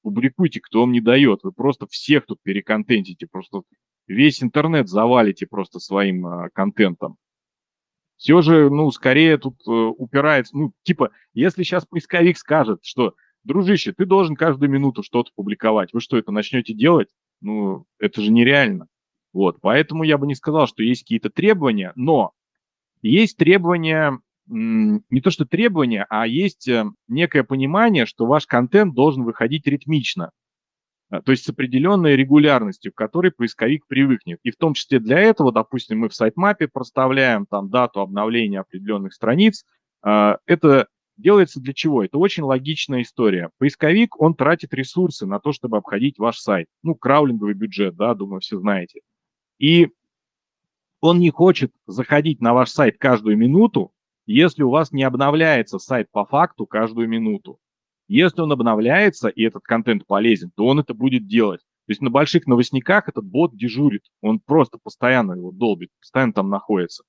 публикуйте, 0.03 0.61
кто 0.61 0.81
вам 0.81 0.93
не 0.93 1.01
дает. 1.01 1.41
Вы 1.43 1.53
просто 1.53 1.87
всех 1.89 2.27
тут 2.27 2.41
переконтентите, 2.43 3.27
просто 3.27 3.63
весь 4.07 4.43
интернет 4.43 4.89
завалите 4.89 5.47
просто 5.47 5.81
своим 5.81 6.27
а, 6.27 6.49
контентом. 6.51 7.17
Все 8.17 8.41
же, 8.41 8.71
ну, 8.71 8.89
скорее 8.93 9.37
тут 9.37 9.57
э, 9.67 9.71
упирается, 9.71 10.57
ну, 10.57 10.73
типа, 10.85 11.11
если 11.35 11.65
сейчас 11.65 11.85
поисковик 11.85 12.39
скажет, 12.39 12.79
что, 12.85 13.15
дружище, 13.43 13.93
ты 13.93 14.07
должен 14.07 14.37
каждую 14.37 14.71
минуту 14.71 15.03
что-то 15.03 15.33
публиковать, 15.35 15.93
вы 15.93 16.01
что, 16.01 16.17
это 16.17 16.31
начнете 16.31 16.73
делать? 16.73 17.09
Ну, 17.41 17.85
это 17.99 18.21
же 18.21 18.31
нереально. 18.31 18.87
Вот, 19.33 19.61
поэтому 19.61 20.05
я 20.05 20.19
бы 20.19 20.29
не 20.29 20.37
сказал, 20.37 20.69
что 20.69 20.85
есть 20.85 21.03
какие-то 21.03 21.31
требования, 21.31 21.93
но 21.97 22.33
есть 23.01 23.37
требования 23.39 24.21
не 24.49 25.21
то 25.21 25.31
что 25.31 25.45
требования, 25.45 26.07
а 26.11 26.27
есть 26.27 26.69
э, 26.69 26.85
некое 27.09 27.45
понимание, 27.45 28.07
что 28.07 28.27
ваш 28.27 28.47
контент 28.47 28.95
должен 28.95 29.25
выходить 29.25 29.67
ритмично, 29.67 30.31
а, 31.11 31.21
то 31.21 31.33
есть 31.33 31.45
с 31.45 31.49
определенной 31.49 32.17
регулярностью, 32.17 32.93
к 32.93 32.97
которой 32.97 33.31
поисковик 33.31 33.87
привыкнет. 33.87 34.41
И 34.43 34.51
в 34.51 34.57
том 34.57 34.75
числе 34.75 34.99
для 34.99 35.19
этого, 35.19 35.53
допустим, 35.53 36.01
мы 36.01 36.09
в 36.09 36.15
сайтмапе 36.15 36.69
проставляем 36.69 37.47
там 37.47 37.69
дату 37.69 38.01
обновления 38.01 38.61
определенных 38.61 39.13
страниц. 39.13 39.65
А, 40.03 40.39
это 40.47 40.89
делается 41.19 41.61
для 41.61 41.75
чего? 41.75 42.03
Это 42.03 42.19
очень 42.19 42.43
логичная 42.43 43.03
история. 43.03 43.51
Поисковик, 43.59 44.19
он 44.21 44.35
тратит 44.35 44.73
ресурсы 44.73 45.27
на 45.27 45.39
то, 45.39 45.53
чтобы 45.53 45.77
обходить 45.77 46.19
ваш 46.19 46.39
сайт. 46.39 46.67
Ну, 46.83 46.95
краулинговый 46.95 47.55
бюджет, 47.55 47.95
да, 47.95 48.15
думаю, 48.15 48.41
все 48.41 48.59
знаете. 48.59 49.01
И 49.59 49.91
он 51.01 51.19
не 51.19 51.31
хочет 51.31 51.73
заходить 51.87 52.41
на 52.41 52.55
ваш 52.55 52.71
сайт 52.71 52.97
каждую 52.99 53.37
минуту, 53.37 53.93
если 54.33 54.63
у 54.63 54.71
вас 54.71 54.93
не 54.93 55.03
обновляется 55.03 55.79
сайт 55.79 56.11
по 56.11 56.25
факту 56.25 56.67
каждую 56.67 57.09
минуту. 57.09 57.59
Если 58.09 58.41
он 58.41 58.53
обновляется 58.53 59.29
и 59.29 59.43
этот 59.43 59.63
контент 59.63 60.07
полезен, 60.07 60.51
то 60.55 60.67
он 60.67 60.81
это 60.81 60.95
будет 60.95 61.27
делать. 61.27 61.61
То 61.87 61.91
есть 61.91 62.01
на 62.01 62.11
больших 62.11 62.47
новостниках 62.47 63.09
этот 63.09 63.25
бот 63.25 63.57
дежурит, 63.57 64.03
он 64.21 64.39
просто 64.41 64.79
постоянно 64.83 65.33
его 65.33 65.51
долбит, 65.51 65.91
постоянно 66.01 66.33
там 66.33 66.51
находится. 66.51 67.05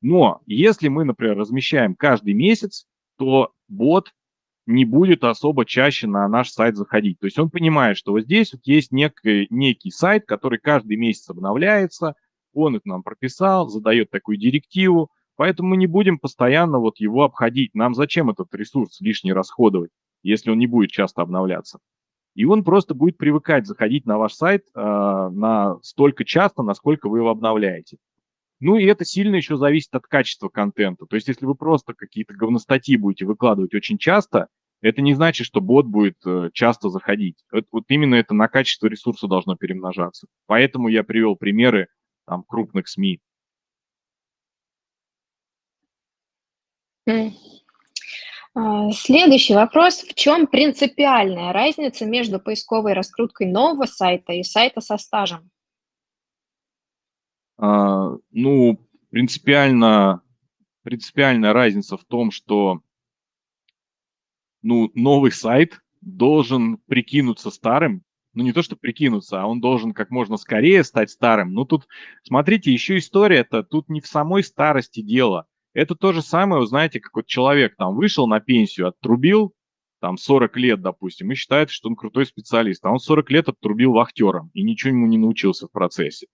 Но 0.00 0.40
если 0.46 0.88
мы, 0.88 1.04
например, 1.04 1.36
размещаем 1.36 1.94
каждый 1.94 2.34
месяц, 2.34 2.86
то 3.18 3.52
бот 3.68 4.12
не 4.66 4.84
будет 4.84 5.24
особо 5.24 5.64
чаще 5.64 6.06
на 6.06 6.28
наш 6.28 6.50
сайт 6.50 6.76
заходить. 6.76 7.18
То 7.18 7.26
есть 7.26 7.38
он 7.38 7.50
понимает, 7.50 7.96
что 7.96 8.12
вот 8.12 8.22
здесь 8.22 8.52
вот 8.52 8.62
есть 8.64 8.92
некий, 8.92 9.46
некий 9.50 9.90
сайт, 9.90 10.24
который 10.26 10.58
каждый 10.58 10.96
месяц 10.96 11.28
обновляется, 11.30 12.14
он 12.52 12.76
это 12.76 12.88
нам 12.88 13.02
прописал, 13.02 13.68
задает 13.68 14.10
такую 14.10 14.36
директиву, 14.36 15.10
Поэтому 15.36 15.70
мы 15.70 15.76
не 15.76 15.86
будем 15.86 16.18
постоянно 16.18 16.78
вот 16.78 16.98
его 16.98 17.24
обходить. 17.24 17.74
Нам 17.74 17.94
зачем 17.94 18.30
этот 18.30 18.54
ресурс 18.54 19.00
лишний 19.00 19.32
расходовать, 19.32 19.90
если 20.22 20.50
он 20.50 20.58
не 20.58 20.66
будет 20.66 20.90
часто 20.90 21.22
обновляться? 21.22 21.78
И 22.34 22.44
он 22.44 22.64
просто 22.64 22.94
будет 22.94 23.18
привыкать 23.18 23.66
заходить 23.66 24.06
на 24.06 24.18
ваш 24.18 24.34
сайт 24.34 24.64
э, 24.74 24.80
на 24.80 25.78
столько 25.82 26.24
часто, 26.24 26.62
насколько 26.62 27.08
вы 27.08 27.18
его 27.18 27.30
обновляете. 27.30 27.98
Ну 28.60 28.76
и 28.76 28.84
это 28.84 29.04
сильно 29.04 29.36
еще 29.36 29.56
зависит 29.56 29.94
от 29.94 30.06
качества 30.06 30.48
контента. 30.48 31.04
То 31.06 31.16
есть 31.16 31.28
если 31.28 31.44
вы 31.44 31.54
просто 31.54 31.94
какие-то 31.94 32.34
говностатьи 32.34 32.96
будете 32.96 33.26
выкладывать 33.26 33.74
очень 33.74 33.98
часто, 33.98 34.48
это 34.80 35.02
не 35.02 35.14
значит, 35.14 35.46
что 35.46 35.60
бот 35.60 35.86
будет 35.86 36.16
э, 36.24 36.50
часто 36.52 36.88
заходить. 36.88 37.44
Это, 37.52 37.66
вот 37.70 37.84
именно 37.88 38.14
это 38.14 38.34
на 38.34 38.48
качество 38.48 38.86
ресурса 38.86 39.28
должно 39.28 39.56
перемножаться. 39.56 40.26
Поэтому 40.46 40.88
я 40.88 41.04
привел 41.04 41.36
примеры 41.36 41.88
там, 42.26 42.44
крупных 42.44 42.88
СМИ. 42.88 43.20
Следующий 48.92 49.54
вопрос. 49.54 50.02
В 50.02 50.14
чем 50.14 50.46
принципиальная 50.46 51.52
разница 51.52 52.06
между 52.06 52.38
поисковой 52.38 52.92
раскруткой 52.92 53.46
нового 53.46 53.86
сайта 53.86 54.32
и 54.32 54.42
сайта 54.42 54.80
со 54.80 54.98
стажем? 54.98 55.50
А, 57.58 58.10
ну, 58.30 58.78
принципиально, 59.10 60.22
принципиальная 60.82 61.52
разница 61.52 61.96
в 61.96 62.04
том, 62.04 62.30
что 62.30 62.82
ну, 64.62 64.90
новый 64.94 65.32
сайт 65.32 65.80
должен 66.00 66.78
прикинуться 66.86 67.50
старым, 67.50 68.02
ну 68.34 68.42
не 68.42 68.52
то, 68.52 68.62
что 68.62 68.76
прикинуться, 68.76 69.42
а 69.42 69.46
он 69.46 69.60
должен 69.60 69.92
как 69.92 70.10
можно 70.10 70.36
скорее 70.36 70.84
стать 70.84 71.10
старым. 71.10 71.52
Ну 71.52 71.64
тут, 71.64 71.86
смотрите, 72.22 72.72
еще 72.72 72.98
история-то 72.98 73.62
тут 73.62 73.88
не 73.88 74.00
в 74.00 74.06
самой 74.06 74.42
старости 74.42 75.02
дело. 75.02 75.46
Это 75.74 75.94
то 75.94 76.12
же 76.12 76.22
самое, 76.22 76.60
вы 76.60 76.66
знаете, 76.66 77.00
как 77.00 77.14
вот 77.14 77.26
человек 77.26 77.76
там 77.76 77.94
вышел 77.94 78.26
на 78.26 78.40
пенсию, 78.40 78.88
оттрубил, 78.88 79.54
там 80.00 80.18
40 80.18 80.56
лет, 80.56 80.82
допустим, 80.82 81.30
и 81.30 81.34
считает, 81.34 81.70
что 81.70 81.88
он 81.88 81.96
крутой 81.96 82.26
специалист, 82.26 82.84
а 82.84 82.90
он 82.90 82.98
40 82.98 83.30
лет 83.30 83.48
оттрубил 83.48 83.92
вахтером 83.92 84.50
и 84.52 84.62
ничего 84.62 84.90
ему 84.90 85.06
не 85.06 85.16
научился 85.16 85.68
в 85.68 85.70
процессе. 85.70 86.26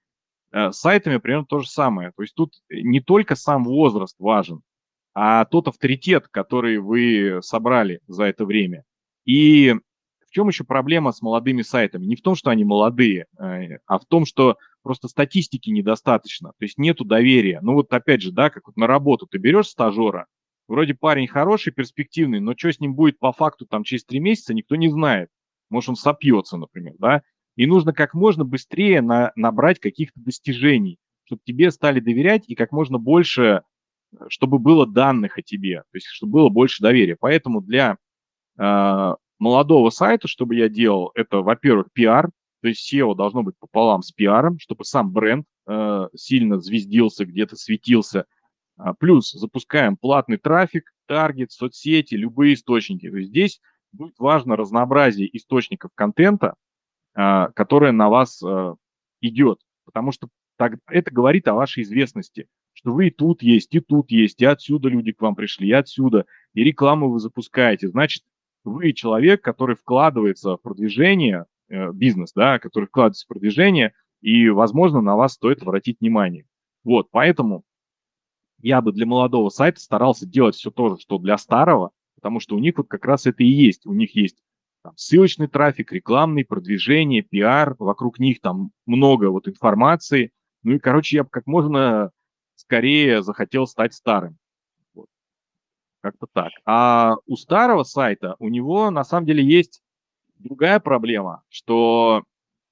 Э, 0.50 0.72
с 0.72 0.78
сайтами 0.78 1.18
примерно 1.18 1.46
то 1.46 1.60
же 1.60 1.68
самое. 1.68 2.12
То 2.16 2.22
есть 2.22 2.34
тут 2.34 2.54
не 2.70 3.00
только 3.00 3.36
сам 3.36 3.64
возраст 3.64 4.16
важен, 4.18 4.62
а 5.14 5.44
тот 5.44 5.68
авторитет, 5.68 6.28
который 6.28 6.78
вы 6.78 7.40
собрали 7.42 8.00
за 8.06 8.24
это 8.24 8.44
время. 8.46 8.84
И 9.24 9.74
в 10.28 10.30
чем 10.30 10.48
еще 10.48 10.64
проблема 10.64 11.12
с 11.12 11.22
молодыми 11.22 11.62
сайтами? 11.62 12.04
Не 12.04 12.16
в 12.16 12.22
том, 12.22 12.34
что 12.34 12.50
они 12.50 12.64
молодые, 12.64 13.26
э, 13.38 13.78
а 13.86 13.98
в 13.98 14.04
том, 14.06 14.26
что 14.26 14.56
просто 14.82 15.08
статистики 15.08 15.70
недостаточно, 15.70 16.50
то 16.58 16.64
есть 16.64 16.78
нету 16.78 17.04
доверия. 17.04 17.60
Ну 17.62 17.74
вот 17.74 17.92
опять 17.92 18.22
же, 18.22 18.30
да, 18.30 18.50
как 18.50 18.66
вот 18.66 18.76
на 18.76 18.86
работу 18.86 19.26
ты 19.26 19.38
берешь 19.38 19.68
стажера, 19.68 20.26
вроде 20.68 20.94
парень 20.94 21.26
хороший, 21.26 21.72
перспективный, 21.72 22.40
но 22.40 22.54
что 22.56 22.72
с 22.72 22.78
ним 22.78 22.94
будет 22.94 23.18
по 23.18 23.32
факту 23.32 23.66
там 23.66 23.84
через 23.84 24.04
три 24.04 24.20
месяца, 24.20 24.54
никто 24.54 24.76
не 24.76 24.90
знает. 24.90 25.30
Может, 25.70 25.90
он 25.90 25.96
сопьется, 25.96 26.56
например, 26.56 26.94
да? 26.98 27.22
И 27.56 27.66
нужно 27.66 27.92
как 27.92 28.14
можно 28.14 28.44
быстрее 28.44 29.00
на, 29.00 29.32
набрать 29.34 29.80
каких-то 29.80 30.20
достижений, 30.20 30.98
чтобы 31.24 31.42
тебе 31.44 31.70
стали 31.70 32.00
доверять 32.00 32.44
и 32.46 32.54
как 32.54 32.70
можно 32.70 32.98
больше, 32.98 33.62
чтобы 34.28 34.58
было 34.58 34.86
данных 34.86 35.38
о 35.38 35.42
тебе, 35.42 35.78
то 35.80 35.96
есть 35.96 36.06
чтобы 36.06 36.32
было 36.32 36.48
больше 36.50 36.82
доверия. 36.82 37.16
Поэтому 37.18 37.60
для 37.60 37.96
э, 38.58 39.14
молодого 39.38 39.90
сайта, 39.90 40.28
чтобы 40.28 40.54
я 40.56 40.68
делал, 40.68 41.10
это, 41.14 41.38
во-первых, 41.38 41.88
пиар, 41.92 42.30
то 42.60 42.68
есть 42.68 42.92
SEO 42.92 43.14
должно 43.14 43.42
быть 43.42 43.56
пополам 43.58 44.02
с 44.02 44.10
пиаром, 44.10 44.58
чтобы 44.58 44.84
сам 44.84 45.12
бренд 45.12 45.46
э, 45.68 46.08
сильно 46.14 46.58
звездился, 46.58 47.24
где-то 47.24 47.56
светился. 47.56 48.26
А, 48.76 48.94
плюс 48.94 49.30
запускаем 49.32 49.96
платный 49.96 50.38
трафик, 50.38 50.92
таргет, 51.06 51.52
соцсети, 51.52 52.14
любые 52.14 52.54
источники. 52.54 53.10
То 53.10 53.16
есть 53.16 53.30
здесь 53.30 53.60
будет 53.92 54.18
важно 54.18 54.56
разнообразие 54.56 55.34
источников 55.36 55.90
контента, 55.94 56.54
а, 57.14 57.50
которое 57.52 57.92
на 57.92 58.08
вас 58.08 58.42
а, 58.42 58.74
идет, 59.20 59.60
потому 59.84 60.12
что 60.12 60.28
так, 60.56 60.74
это 60.88 61.12
говорит 61.12 61.46
о 61.46 61.54
вашей 61.54 61.84
известности, 61.84 62.48
что 62.72 62.92
вы 62.92 63.08
и 63.08 63.10
тут 63.10 63.42
есть, 63.42 63.74
и 63.74 63.80
тут 63.80 64.10
есть, 64.10 64.40
и 64.40 64.44
отсюда 64.44 64.88
люди 64.88 65.12
к 65.12 65.20
вам 65.20 65.34
пришли, 65.34 65.68
и 65.68 65.72
отсюда, 65.72 66.26
и 66.54 66.64
рекламу 66.64 67.10
вы 67.10 67.20
запускаете. 67.20 67.88
Значит, 67.88 68.22
вы 68.68 68.92
человек, 68.92 69.42
который 69.42 69.76
вкладывается 69.76 70.56
в 70.56 70.62
продвижение, 70.62 71.46
э, 71.68 71.92
бизнес, 71.92 72.32
да, 72.32 72.58
который 72.58 72.86
вкладывается 72.86 73.24
в 73.24 73.28
продвижение, 73.28 73.92
и, 74.20 74.48
возможно, 74.48 75.00
на 75.00 75.16
вас 75.16 75.34
стоит 75.34 75.62
обратить 75.62 76.00
внимание. 76.00 76.46
Вот, 76.84 77.08
поэтому 77.10 77.64
я 78.60 78.80
бы 78.80 78.92
для 78.92 79.06
молодого 79.06 79.48
сайта 79.50 79.80
старался 79.80 80.26
делать 80.26 80.56
все 80.56 80.70
то 80.70 80.90
же, 80.90 81.00
что 81.00 81.18
для 81.18 81.38
старого, 81.38 81.90
потому 82.16 82.40
что 82.40 82.56
у 82.56 82.58
них 82.58 82.76
вот 82.78 82.88
как 82.88 83.04
раз 83.04 83.26
это 83.26 83.42
и 83.42 83.46
есть. 83.46 83.86
У 83.86 83.92
них 83.92 84.16
есть 84.16 84.38
там, 84.82 84.94
ссылочный 84.96 85.46
трафик, 85.46 85.92
рекламный, 85.92 86.44
продвижение, 86.44 87.22
пиар, 87.22 87.76
вокруг 87.78 88.18
них 88.18 88.40
там 88.40 88.70
много 88.86 89.30
вот 89.30 89.48
информации. 89.48 90.32
Ну 90.62 90.72
и, 90.72 90.78
короче, 90.78 91.16
я 91.16 91.24
бы 91.24 91.30
как 91.30 91.46
можно 91.46 92.10
скорее 92.56 93.22
захотел 93.22 93.66
стать 93.66 93.94
старым. 93.94 94.37
Как-то 96.08 96.26
так. 96.32 96.52
А 96.64 97.16
у 97.26 97.36
старого 97.36 97.82
сайта, 97.82 98.34
у 98.38 98.48
него 98.48 98.90
на 98.90 99.04
самом 99.04 99.26
деле 99.26 99.44
есть 99.44 99.82
другая 100.38 100.80
проблема, 100.80 101.42
что 101.50 102.24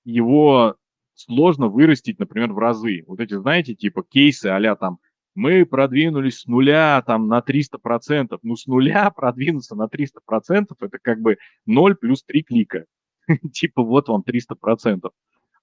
его 0.05 0.77
сложно 1.13 1.69
вырастить, 1.69 2.19
например, 2.19 2.55
в 2.55 2.59
разы. 2.59 3.05
Вот 3.07 3.21
эти, 3.21 3.35
знаете, 3.35 3.75
типа 3.75 4.03
кейсы 4.03 4.47
а 4.47 4.77
там 4.77 5.01
мы 5.35 5.67
продвинулись 5.67 6.41
с 6.41 6.47
нуля 6.47 7.03
там 7.07 7.29
на 7.29 7.41
300%. 7.41 8.39
Ну, 8.43 8.57
с 8.57 8.67
нуля 8.67 9.11
продвинуться 9.11 9.77
на 9.77 9.85
300% 9.85 10.69
это 10.81 10.99
как 11.03 11.21
бы 11.21 11.37
0 11.67 11.95
плюс 11.97 12.25
3 12.25 12.43
клика. 12.43 12.87
Типа 13.53 13.83
вот 13.83 14.09
вам 14.09 14.25
300%. 14.27 15.11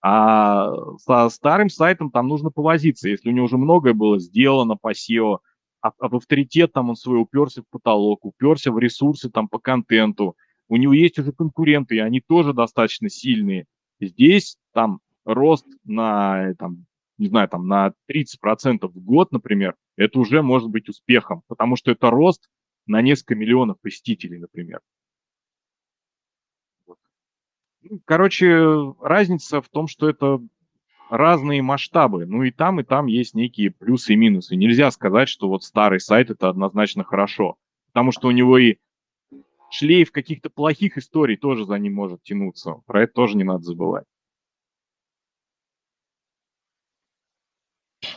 А 0.04 0.70
со 0.98 1.30
старым 1.30 1.70
сайтом 1.70 2.12
там 2.12 2.28
нужно 2.28 2.52
повозиться. 2.52 3.10
Если 3.10 3.30
у 3.30 3.32
него 3.32 3.46
уже 3.46 3.58
многое 3.58 3.96
было 3.96 4.20
сделано 4.20 4.76
по 4.76 4.92
SEO, 4.92 5.40
а, 5.84 5.92
а 6.00 6.08
в 6.08 6.16
авторитет 6.16 6.72
там 6.72 6.90
он 6.90 6.96
свой 6.96 7.22
уперся 7.22 7.62
в 7.62 7.68
потолок, 7.68 8.26
уперся 8.26 8.72
в 8.72 8.80
ресурсы 8.80 9.30
там 9.30 9.50
по 9.50 9.60
контенту, 9.60 10.38
у 10.70 10.78
него 10.78 10.94
есть 10.94 11.20
уже 11.20 11.34
конкуренты, 11.34 11.98
и 11.98 12.00
они 12.00 12.22
тоже 12.22 12.54
достаточно 12.54 13.10
сильные. 13.10 13.66
Здесь 14.00 14.58
там 14.72 15.02
рост 15.26 15.68
на 15.84 16.56
там, 16.56 16.86
не 17.18 17.28
знаю, 17.28 17.50
там 17.50 17.68
на 17.68 17.94
30% 18.10 18.88
в 18.88 19.00
год, 19.04 19.34
например, 19.34 19.76
это 19.98 20.20
уже 20.20 20.42
может 20.42 20.70
быть 20.70 20.88
успехом, 20.88 21.44
потому 21.48 21.76
что 21.76 21.92
это 21.92 22.10
рост 22.10 22.50
на 22.86 23.02
несколько 23.02 23.36
миллионов 23.36 23.80
посетителей, 23.82 24.40
например. 24.40 24.80
Ну, 27.82 28.00
короче, 28.06 28.94
разница 29.02 29.62
в 29.62 29.68
том, 29.68 29.88
что 29.88 30.10
это 30.10 30.40
разные 31.14 31.62
масштабы. 31.62 32.26
Ну 32.26 32.42
и 32.42 32.52
там, 32.52 32.80
и 32.80 32.84
там 32.84 33.06
есть 33.06 33.36
некие 33.36 33.70
плюсы 33.70 34.14
и 34.14 34.16
минусы. 34.16 34.56
Нельзя 34.56 34.90
сказать, 34.90 35.30
что 35.30 35.48
вот 35.48 35.64
старый 35.64 36.00
сайт 36.00 36.32
это 36.32 36.50
однозначно 36.50 37.04
хорошо, 37.04 37.58
потому 37.92 38.12
что 38.12 38.28
у 38.30 38.32
него 38.32 38.58
и 38.58 38.78
шлейф 39.70 40.12
каких-то 40.12 40.50
плохих 40.50 40.98
историй 40.98 41.38
тоже 41.38 41.66
за 41.66 41.78
ним 41.78 41.94
может 41.94 42.24
тянуться. 42.24 42.82
Про 42.88 43.04
это 43.04 43.14
тоже 43.14 43.38
не 43.38 43.44
надо 43.44 43.64
забывать. 43.64 44.06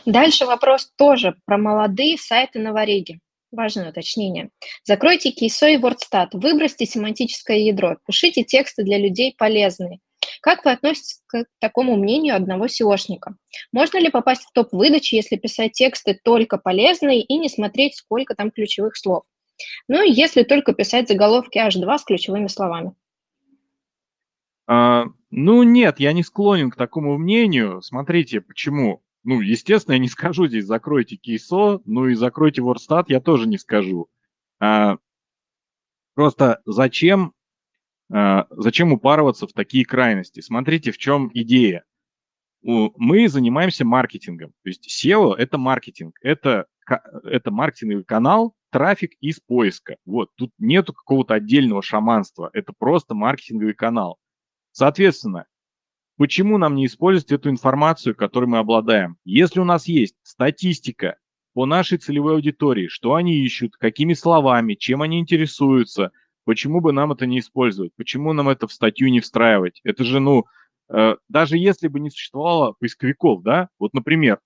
Дальше 0.05 0.45
вопрос 0.45 0.91
тоже 0.97 1.35
про 1.45 1.57
молодые 1.57 2.17
сайты 2.17 2.59
на 2.59 2.73
вареге. 2.73 3.19
Важное 3.51 3.91
уточнение. 3.91 4.49
Закройте 4.83 5.31
кейсо 5.31 5.67
и 5.67 5.77
WordStat, 5.77 6.29
выбросьте 6.33 6.85
семантическое 6.85 7.57
ядро, 7.57 7.97
пишите 8.07 8.43
тексты 8.43 8.83
для 8.83 8.97
людей 8.97 9.35
полезные. 9.37 9.99
Как 10.41 10.65
вы 10.65 10.71
относитесь 10.71 11.21
к 11.27 11.45
такому 11.59 11.95
мнению 11.95 12.35
одного 12.35 12.65
SEOшника? 12.65 13.35
Можно 13.71 13.99
ли 13.99 14.09
попасть 14.09 14.43
в 14.43 14.51
топ 14.53 14.71
выдачи, 14.71 15.15
если 15.15 15.35
писать 15.35 15.73
тексты 15.73 16.19
только 16.21 16.57
полезные 16.57 17.21
и 17.21 17.37
не 17.37 17.49
смотреть, 17.49 17.95
сколько 17.95 18.35
там 18.35 18.51
ключевых 18.51 18.97
слов? 18.97 19.23
Ну 19.87 20.03
если 20.03 20.43
только 20.43 20.73
писать 20.73 21.07
заголовки 21.07 21.57
H2 21.57 21.97
с 21.97 22.03
ключевыми 22.03 22.47
словами. 22.47 22.93
А, 24.67 25.05
ну 25.31 25.63
нет, 25.63 25.99
я 25.99 26.13
не 26.13 26.23
склонен 26.23 26.69
к 26.69 26.75
такому 26.75 27.17
мнению. 27.17 27.81
Смотрите, 27.81 28.41
почему 28.41 29.01
ну, 29.27 29.41
естественно, 29.41 29.95
я 29.95 29.99
не 29.99 30.07
скажу 30.07 30.47
здесь 30.47 30.63
закройте 30.63 31.17
кейсо, 31.17 31.81
ну 31.83 32.07
и 32.07 32.13
закройте 32.13 32.61
WordStat 32.61 33.07
я 33.09 33.19
тоже 33.19 33.45
не 33.45 33.57
скажу. 33.57 34.07
А, 34.61 34.99
просто 36.13 36.61
зачем, 36.65 37.33
зачем 38.09 38.93
упарываться 38.93 39.47
в 39.47 39.53
такие 39.53 39.85
крайности? 39.85 40.39
Смотрите, 40.39 40.91
в 40.91 40.97
чем 40.97 41.29
идея. 41.33 41.83
Мы 42.61 43.29
занимаемся 43.29 43.85
маркетингом. 43.85 44.51
То 44.63 44.69
есть 44.69 44.87
SEO– 44.87 45.35
это 45.37 45.57
маркетинг, 45.57 46.17
это, 46.21 46.65
это 47.23 47.51
маркетинговый 47.51 48.03
канал, 48.03 48.55
трафик 48.71 49.13
из 49.21 49.39
поиска. 49.39 49.97
Вот, 50.05 50.29
тут 50.35 50.51
нету 50.57 50.93
какого-то 50.93 51.33
отдельного 51.33 51.81
шаманства, 51.81 52.49
это 52.53 52.73
просто 52.77 53.13
маркетинговый 53.15 53.73
канал. 53.73 54.17
Соответственно, 54.71 55.45
Почему 56.17 56.57
нам 56.57 56.73
не 56.73 56.87
использовать 56.87 57.31
эту 57.31 57.49
информацию, 57.51 58.15
которой 58.15 58.45
мы 58.45 58.57
обладаем? 58.57 59.17
Если 59.23 59.59
у 59.59 59.63
нас 59.63 59.87
есть 59.87 60.15
статистика 60.23 61.17
по 61.53 61.67
нашей 61.67 61.99
целевой 61.99 62.33
аудитории, 62.33 62.87
что 62.87 63.13
они 63.13 63.37
ищут, 63.37 63.77
какими 63.77 64.13
словами, 64.13 64.73
чем 64.73 65.03
они 65.03 65.19
интересуются, 65.19 66.11
почему 66.47 66.79
бы 66.79 66.93
нам 66.93 67.11
это 67.11 67.25
не 67.25 67.39
использовать? 67.39 67.91
Почему 67.97 68.31
нам 68.31 68.47
это 68.47 68.67
в 68.67 68.73
статью 68.73 69.09
не 69.09 69.19
встраивать? 69.19 69.81
Это 69.83 70.05
же, 70.05 70.21
ну, 70.21 70.45
э, 70.89 71.17
даже 71.27 71.57
если 71.57 71.89
бы 71.89 71.99
не 71.99 72.09
существовало 72.09 72.73
поисковиков, 72.79 73.43
да, 73.43 73.67
вот, 73.77 73.93
например, 73.93 74.39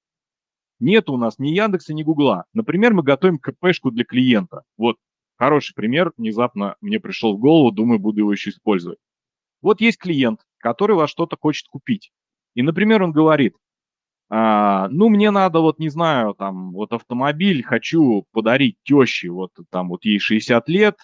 нет 0.79 1.11
у 1.11 1.17
нас 1.17 1.37
ни 1.37 1.49
Яндекса, 1.49 1.93
ни 1.93 2.01
Гугла. 2.01 2.45
Например, 2.53 2.91
мы 2.91 3.03
готовим 3.03 3.37
КПшку 3.37 3.91
для 3.91 4.03
клиента. 4.03 4.63
Вот 4.77 4.97
хороший 5.37 5.75
пример, 5.75 6.11
внезапно 6.17 6.75
мне 6.81 6.99
пришел 6.99 7.37
в 7.37 7.39
голову, 7.39 7.71
думаю, 7.71 7.99
буду 7.99 8.21
его 8.21 8.31
еще 8.31 8.49
использовать. 8.49 8.97
Вот 9.61 9.79
есть 9.79 9.99
клиент, 9.99 10.39
который 10.57 10.95
вас 10.95 11.11
что-то 11.11 11.37
хочет 11.39 11.67
купить. 11.67 12.11
И, 12.55 12.63
например, 12.63 13.03
он 13.03 13.11
говорит, 13.11 13.55
а, 14.31 14.87
ну, 14.87 15.09
мне 15.09 15.29
надо, 15.29 15.59
вот, 15.59 15.77
не 15.77 15.89
знаю, 15.89 16.33
там, 16.33 16.71
вот 16.71 16.93
автомобиль 16.93 17.61
хочу 17.61 18.25
подарить 18.31 18.77
теще, 18.81 19.29
вот, 19.29 19.51
там, 19.69 19.89
вот 19.89 20.03
ей 20.03 20.17
60 20.17 20.67
лет, 20.67 20.95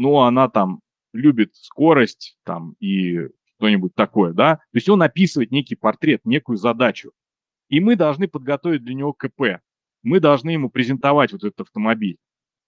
ну, 0.00 0.20
она 0.20 0.48
там 0.48 0.80
любит 1.12 1.54
скорость, 1.54 2.38
там, 2.44 2.74
и 2.80 3.28
что-нибудь 3.56 3.94
такое, 3.94 4.32
да. 4.32 4.56
То 4.56 4.76
есть 4.76 4.88
он 4.88 5.02
описывает 5.02 5.50
некий 5.50 5.74
портрет, 5.74 6.22
некую 6.24 6.56
задачу. 6.56 7.12
И 7.68 7.80
мы 7.80 7.96
должны 7.96 8.26
подготовить 8.26 8.82
для 8.82 8.94
него 8.94 9.12
КП. 9.12 9.60
Мы 10.02 10.20
должны 10.20 10.48
ему 10.50 10.70
презентовать 10.70 11.32
вот 11.32 11.44
этот 11.44 11.60
автомобиль. 11.60 12.16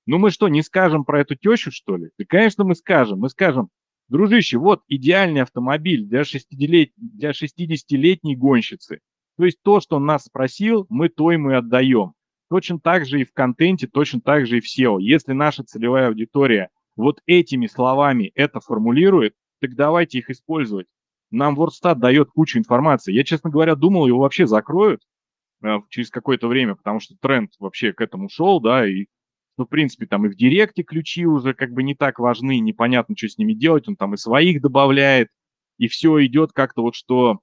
Ну 0.04 0.18
мы 0.18 0.30
что, 0.30 0.48
не 0.48 0.62
скажем 0.62 1.06
про 1.06 1.22
эту 1.22 1.34
тещу, 1.34 1.72
что 1.72 1.96
ли? 1.96 2.10
Да, 2.18 2.26
конечно, 2.28 2.64
мы 2.64 2.74
скажем. 2.74 3.20
Мы 3.20 3.30
скажем, 3.30 3.70
Дружище, 4.08 4.58
вот 4.58 4.82
идеальный 4.88 5.40
автомобиль 5.40 6.04
для 6.04 6.20
60-летней 6.20 8.36
гонщицы. 8.36 9.00
То 9.38 9.46
есть 9.46 9.62
то, 9.62 9.80
что 9.80 9.96
он 9.96 10.04
нас 10.04 10.24
спросил, 10.24 10.84
мы 10.90 11.08
то 11.08 11.32
ему 11.32 11.52
и 11.52 11.54
отдаем. 11.54 12.12
Точно 12.50 12.78
так 12.78 13.06
же 13.06 13.22
и 13.22 13.24
в 13.24 13.32
контенте, 13.32 13.86
точно 13.86 14.20
так 14.20 14.46
же 14.46 14.58
и 14.58 14.60
в 14.60 14.66
SEO. 14.66 15.00
Если 15.00 15.32
наша 15.32 15.64
целевая 15.64 16.08
аудитория 16.08 16.68
вот 16.96 17.20
этими 17.26 17.66
словами 17.66 18.32
это 18.34 18.60
формулирует, 18.60 19.34
так 19.60 19.74
давайте 19.74 20.18
их 20.18 20.30
использовать. 20.30 20.86
Нам 21.30 21.58
WordStat 21.58 21.96
дает 21.96 22.30
кучу 22.30 22.58
информации. 22.58 23.12
Я, 23.12 23.24
честно 23.24 23.50
говоря, 23.50 23.74
думал, 23.74 24.06
его 24.06 24.20
вообще 24.20 24.46
закроют 24.46 25.02
э, 25.62 25.76
через 25.88 26.10
какое-то 26.10 26.48
время, 26.48 26.74
потому 26.74 27.00
что 27.00 27.16
тренд 27.20 27.52
вообще 27.58 27.92
к 27.92 28.00
этому 28.00 28.28
шел, 28.28 28.60
да, 28.60 28.86
и 28.86 29.06
что, 29.54 29.64
в 29.64 29.68
принципе, 29.68 30.06
там 30.06 30.26
и 30.26 30.28
в 30.28 30.34
Директе 30.34 30.82
ключи 30.82 31.26
уже 31.26 31.54
как 31.54 31.72
бы 31.72 31.82
не 31.82 31.94
так 31.94 32.18
важны, 32.18 32.58
непонятно, 32.58 33.14
что 33.16 33.28
с 33.28 33.38
ними 33.38 33.52
делать, 33.52 33.88
он 33.88 33.96
там 33.96 34.14
и 34.14 34.16
своих 34.16 34.60
добавляет, 34.60 35.28
и 35.78 35.88
все 35.88 36.24
идет 36.26 36.52
как-то 36.52 36.82
вот 36.82 36.94
что... 36.94 37.40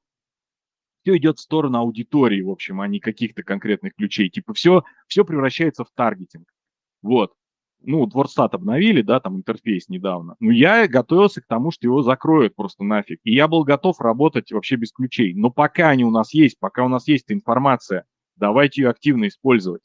Все 1.04 1.16
идет 1.16 1.38
в 1.38 1.42
сторону 1.42 1.80
аудитории, 1.80 2.42
в 2.42 2.50
общем, 2.50 2.82
а 2.82 2.88
не 2.88 3.00
каких-то 3.00 3.42
конкретных 3.42 3.96
ключей. 3.96 4.30
Типа 4.30 4.54
все, 4.54 4.84
все 5.08 5.24
превращается 5.24 5.86
в 5.86 5.92
таргетинг. 5.96 6.46
Вот. 7.02 7.34
Ну, 7.82 8.00
вот 8.06 8.14
WordStat 8.14 8.50
обновили, 8.52 9.02
да, 9.02 9.20
там 9.20 9.38
интерфейс 9.38 9.88
недавно. 9.88 10.36
Но 10.40 10.52
я 10.52 10.88
готовился 10.88 11.42
к 11.42 11.48
тому, 11.48 11.72
что 11.72 11.88
его 11.88 12.02
закроют 12.02 12.56
просто 12.56 12.84
нафиг. 12.84 13.20
И 13.24 13.34
я 13.34 13.48
был 13.48 13.64
готов 13.64 14.02
работать 14.02 14.52
вообще 14.52 14.76
без 14.76 14.92
ключей. 14.92 15.34
Но 15.34 15.50
пока 15.50 15.90
они 15.90 16.04
у 16.04 16.12
нас 16.12 16.34
есть, 16.34 16.60
пока 16.60 16.84
у 16.84 16.90
нас 16.90 17.08
есть 17.08 17.32
информация, 17.32 18.06
давайте 18.36 18.82
ее 18.82 18.90
активно 18.90 19.28
использовать. 19.28 19.82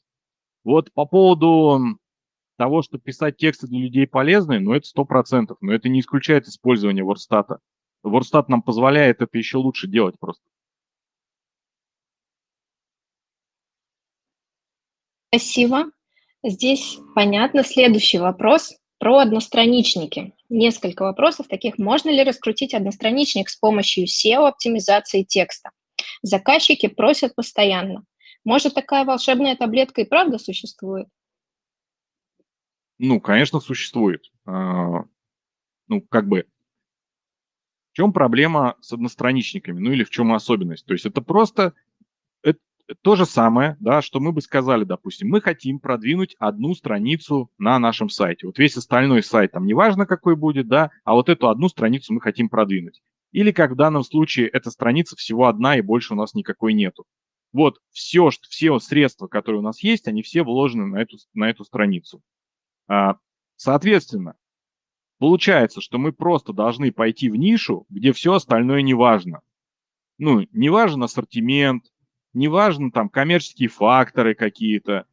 Вот 0.65 0.91
по 0.93 1.05
поводу 1.05 1.97
того, 2.57 2.81
что 2.81 2.97
писать 2.97 3.37
тексты 3.37 3.67
для 3.67 3.79
людей 3.79 4.07
полезны, 4.07 4.59
ну, 4.59 4.73
это 4.73 4.87
сто 4.87 5.05
процентов, 5.05 5.57
но 5.61 5.73
это 5.73 5.89
не 5.89 6.01
исключает 6.01 6.47
использование 6.47 7.05
WordStat. 7.05 7.59
WordStat 8.03 8.45
нам 8.49 8.61
позволяет 8.61 9.21
это 9.21 9.37
еще 9.37 9.57
лучше 9.57 9.87
делать 9.87 10.19
просто. 10.19 10.43
Спасибо. 15.29 15.91
Здесь 16.47 16.99
понятно. 17.15 17.63
Следующий 17.63 18.19
вопрос 18.19 18.75
про 18.99 19.17
одностраничники. 19.17 20.35
Несколько 20.47 21.01
вопросов 21.01 21.47
таких. 21.47 21.79
Можно 21.79 22.11
ли 22.11 22.23
раскрутить 22.23 22.75
одностраничник 22.75 23.49
с 23.49 23.55
помощью 23.55 24.05
SEO-оптимизации 24.05 25.23
текста? 25.23 25.71
Заказчики 26.21 26.87
просят 26.87 27.33
постоянно. 27.33 28.05
Может, 28.43 28.75
такая 28.75 29.05
волшебная 29.05 29.55
таблетка 29.55 30.01
и 30.01 30.05
правда 30.05 30.37
существует? 30.37 31.07
Ну, 32.99 33.19
конечно, 33.19 33.59
существует. 33.59 34.31
А, 34.45 35.05
ну, 35.87 36.01
как 36.01 36.27
бы, 36.27 36.45
в 37.91 37.95
чем 37.95 38.13
проблема 38.13 38.77
с 38.81 38.93
одностраничниками, 38.93 39.79
ну 39.79 39.91
или 39.91 40.03
в 40.03 40.11
чем 40.11 40.31
особенность? 40.31 40.85
То 40.85 40.93
есть 40.93 41.07
это 41.07 41.21
просто 41.21 41.73
это 42.43 42.59
то 43.01 43.15
же 43.15 43.25
самое, 43.25 43.77
да, 43.79 44.01
что 44.01 44.19
мы 44.19 44.31
бы 44.31 44.41
сказали, 44.41 44.83
допустим, 44.83 45.29
мы 45.29 45.41
хотим 45.41 45.79
продвинуть 45.79 46.35
одну 46.39 46.75
страницу 46.75 47.49
на 47.57 47.79
нашем 47.79 48.09
сайте. 48.09 48.45
Вот 48.45 48.59
весь 48.59 48.77
остальной 48.77 49.23
сайт, 49.23 49.53
там 49.53 49.65
неважно 49.65 50.05
какой 50.05 50.35
будет, 50.35 50.67
да, 50.67 50.91
а 51.03 51.13
вот 51.13 51.29
эту 51.29 51.49
одну 51.49 51.69
страницу 51.69 52.13
мы 52.13 52.21
хотим 52.21 52.49
продвинуть. 52.49 53.01
Или 53.31 53.51
как 53.51 53.71
в 53.71 53.75
данном 53.75 54.03
случае 54.03 54.47
эта 54.47 54.69
страница 54.71 55.15
всего 55.15 55.47
одна 55.47 55.77
и 55.77 55.81
больше 55.81 56.13
у 56.13 56.15
нас 56.15 56.35
никакой 56.35 56.73
нету. 56.73 57.05
Вот 57.51 57.79
все, 57.91 58.31
что, 58.31 58.47
все 58.49 58.77
средства, 58.79 59.27
которые 59.27 59.59
у 59.59 59.63
нас 59.63 59.81
есть, 59.81 60.07
они 60.07 60.21
все 60.21 60.43
вложены 60.43 60.85
на 60.85 61.01
эту, 61.01 61.17
на 61.33 61.49
эту 61.49 61.63
страницу. 61.63 62.21
А, 62.87 63.17
соответственно, 63.55 64.35
получается, 65.19 65.81
что 65.81 65.97
мы 65.97 66.11
просто 66.11 66.53
должны 66.53 66.91
пойти 66.91 67.29
в 67.29 67.35
нишу, 67.35 67.85
где 67.89 68.13
все 68.13 68.33
остальное 68.33 68.81
не 68.81 68.93
важно. 68.93 69.41
Ну, 70.17 70.47
не 70.51 70.69
важен 70.69 71.03
ассортимент, 71.03 71.85
не 72.35 72.47
важно 72.47 72.91
там 72.91 73.09
коммерческие 73.09 73.69
факторы 73.69 74.35
какие-то. 74.35 75.05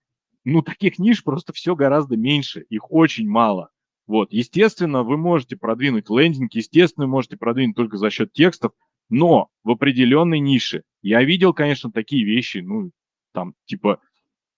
Ну, 0.45 0.61
таких 0.63 0.99
ниш 0.99 1.23
просто 1.23 1.53
все 1.53 1.77
гораздо 1.77 2.17
меньше, 2.17 2.67
их 2.69 2.91
очень 2.91 3.29
мало. 3.29 3.71
Вот, 4.07 4.33
естественно, 4.33 5.05
вы 5.05 5.17
можете 5.17 5.57
продвинуть 5.57 6.11
лендинг, 6.11 6.53
естественно, 6.55 7.07
вы 7.07 7.13
можете 7.13 7.37
продвинуть 7.37 7.77
только 7.77 7.97
за 7.97 8.11
счет 8.11 8.33
текстов, 8.33 8.73
но 9.09 9.49
в 9.63 9.71
определенной 9.71 10.41
нише. 10.41 10.83
Я 11.01 11.23
видел, 11.23 11.55
конечно, 11.55 11.93
такие 11.93 12.25
вещи, 12.25 12.59
ну, 12.59 12.91
там, 13.33 13.55
типа, 13.67 14.01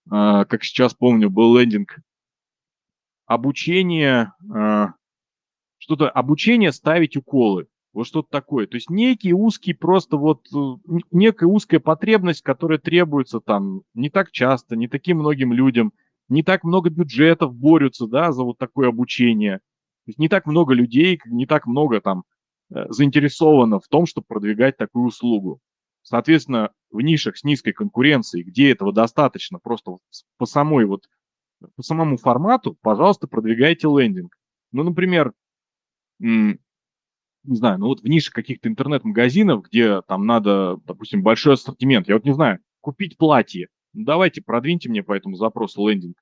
э, 0.07 0.09
как 0.09 0.63
сейчас 0.63 0.95
помню, 0.95 1.29
был 1.29 1.57
лендинг 1.57 1.99
обучение, 3.25 4.33
э, 4.53 4.87
что-то 5.77 6.09
обучение 6.09 6.71
ставить 6.71 7.15
уколы. 7.15 7.67
Вот 7.95 8.07
что-то 8.07 8.27
такое. 8.29 8.67
То 8.67 8.75
есть 8.75 8.89
некий 8.89 9.33
узкий 9.33 9.73
просто 9.73 10.17
вот, 10.17 10.45
э, 10.53 10.57
некая 11.11 11.45
узкая 11.45 11.79
потребность, 11.79 12.41
которая 12.41 12.77
требуется 12.77 13.39
там 13.39 13.83
не 13.93 14.09
так 14.09 14.31
часто, 14.31 14.75
не 14.75 14.89
таким 14.89 15.19
многим 15.19 15.53
людям, 15.53 15.93
не 16.27 16.43
так 16.43 16.65
много 16.65 16.89
бюджетов 16.89 17.55
борются, 17.55 18.05
да, 18.05 18.33
за 18.33 18.43
вот 18.43 18.57
такое 18.57 18.89
обучение. 18.89 19.59
То 19.59 20.09
есть 20.09 20.19
не 20.19 20.27
так 20.27 20.45
много 20.45 20.73
людей, 20.73 21.21
не 21.25 21.45
так 21.45 21.67
много 21.67 22.01
там 22.01 22.25
э, 22.69 22.85
заинтересовано 22.89 23.79
в 23.79 23.87
том, 23.87 24.07
чтобы 24.07 24.25
продвигать 24.27 24.75
такую 24.75 25.05
услугу. 25.05 25.61
Соответственно, 26.01 26.71
в 26.91 26.99
нишах 26.99 27.37
с 27.37 27.45
низкой 27.45 27.71
конкуренцией, 27.71 28.43
где 28.43 28.71
этого 28.71 28.91
достаточно, 28.91 29.57
просто 29.57 29.95
по 30.37 30.45
самой 30.45 30.83
вот 30.85 31.05
по 31.77 31.81
самому 31.81 32.17
формату, 32.17 32.77
пожалуйста, 32.81 33.27
продвигайте 33.27 33.87
лендинг. 33.87 34.37
Ну, 34.73 34.83
например, 34.83 35.31
не 37.47 37.55
знаю, 37.57 37.79
ну 37.79 37.87
вот 37.87 38.01
в 38.01 38.07
нише 38.07 38.31
каких-то 38.31 38.69
интернет-магазинов, 38.69 39.63
где 39.63 40.01
там 40.03 40.25
надо, 40.25 40.77
допустим, 40.85 41.23
большой 41.23 41.53
ассортимент, 41.53 42.07
я 42.07 42.15
вот 42.15 42.25
не 42.25 42.33
знаю, 42.33 42.59
купить 42.81 43.17
платье, 43.17 43.67
ну, 43.93 44.03
давайте 44.03 44.41
продвиньте 44.41 44.89
мне 44.89 45.03
по 45.03 45.13
этому 45.13 45.37
запросу 45.37 45.87
лендинг. 45.87 46.17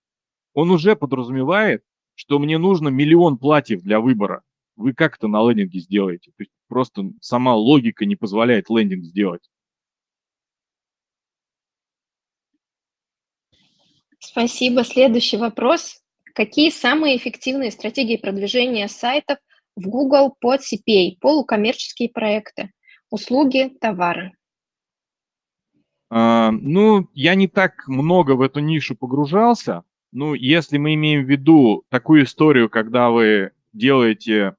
Он 0.53 0.69
уже 0.69 0.95
подразумевает, 0.95 1.83
что 2.15 2.37
мне 2.37 2.57
нужно 2.57 2.89
миллион 2.89 3.37
платьев 3.37 3.81
для 3.81 3.99
выбора. 3.99 4.43
Вы 4.75 4.93
как 4.93 5.17
это 5.17 5.27
на 5.27 5.41
лендинге 5.41 5.79
сделаете? 5.79 6.31
То 6.31 6.43
есть 6.43 6.51
просто 6.67 7.11
сама 7.19 7.55
логика 7.55 8.05
не 8.05 8.15
позволяет 8.15 8.69
лендинг 8.69 9.03
сделать. 9.03 9.49
Спасибо. 14.19 14.83
Следующий 14.83 15.37
вопрос. 15.37 16.01
Какие 16.33 16.69
самые 16.69 17.17
эффективные 17.17 17.71
стратегии 17.71 18.17
продвижения 18.17 18.87
сайтов 18.87 19.37
в 19.75 19.87
Google 19.87 20.35
под 20.39 20.61
CPA, 20.61 21.17
полукоммерческие 21.19 22.09
проекты, 22.09 22.71
услуги, 23.09 23.75
товары? 23.79 24.33
А, 26.09 26.51
ну, 26.51 27.09
я 27.13 27.35
не 27.35 27.47
так 27.47 27.87
много 27.87 28.33
в 28.33 28.41
эту 28.41 28.59
нишу 28.59 28.95
погружался. 28.95 29.83
Ну, 30.11 30.35
если 30.35 30.77
мы 30.77 30.93
имеем 30.93 31.25
в 31.25 31.29
виду 31.29 31.85
такую 31.89 32.25
историю, 32.25 32.69
когда 32.69 33.09
вы 33.09 33.51
делаете 33.73 34.55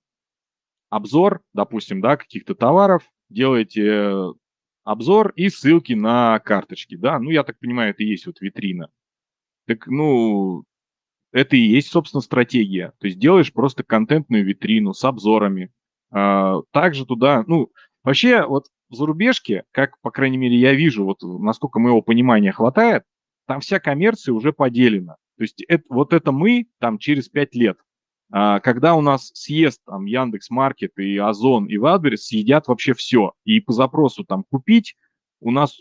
обзор, 0.90 1.42
допустим, 1.52 2.00
да, 2.00 2.16
каких-то 2.16 2.56
товаров, 2.56 3.04
делаете 3.28 4.34
обзор 4.82 5.32
и 5.36 5.48
ссылки 5.48 5.92
на 5.92 6.40
карточки, 6.40 6.96
да, 6.96 7.18
ну, 7.18 7.30
я 7.30 7.44
так 7.44 7.58
понимаю, 7.58 7.90
это 7.90 8.02
и 8.02 8.06
есть 8.06 8.26
вот 8.26 8.40
витрина. 8.40 8.90
Так, 9.66 9.86
ну, 9.86 10.64
это 11.34 11.56
и 11.56 11.60
есть, 11.60 11.88
собственно, 11.88 12.20
стратегия. 12.20 12.92
То 13.00 13.08
есть 13.08 13.18
делаешь 13.18 13.52
просто 13.52 13.82
контентную 13.82 14.44
витрину 14.44 14.94
с 14.94 15.02
обзорами. 15.04 15.72
А, 16.12 16.60
также 16.70 17.04
туда, 17.04 17.42
ну, 17.48 17.70
вообще 18.04 18.46
вот 18.46 18.66
в 18.88 18.94
зарубежке, 18.94 19.64
как, 19.72 20.00
по 20.00 20.12
крайней 20.12 20.36
мере, 20.36 20.56
я 20.56 20.74
вижу, 20.74 21.04
вот 21.04 21.22
насколько 21.22 21.80
моего 21.80 22.02
понимания 22.02 22.52
хватает, 22.52 23.02
там 23.48 23.60
вся 23.60 23.80
коммерция 23.80 24.32
уже 24.32 24.52
поделена. 24.52 25.16
То 25.36 25.42
есть 25.42 25.60
это, 25.66 25.82
вот 25.88 26.12
это 26.12 26.30
мы 26.30 26.68
там 26.78 26.98
через 26.98 27.28
пять 27.28 27.56
лет. 27.56 27.78
А, 28.30 28.60
когда 28.60 28.94
у 28.94 29.00
нас 29.00 29.32
съест 29.34 29.82
там 29.84 30.04
Яндекс 30.04 30.50
Маркет 30.50 30.96
и 30.98 31.18
Озон 31.18 31.66
и 31.66 31.76
Wildberries 31.76 32.18
съедят 32.18 32.68
вообще 32.68 32.94
все. 32.94 33.32
И 33.44 33.58
по 33.58 33.72
запросу 33.72 34.24
там 34.24 34.44
купить 34.48 34.94
у 35.40 35.50
нас 35.50 35.80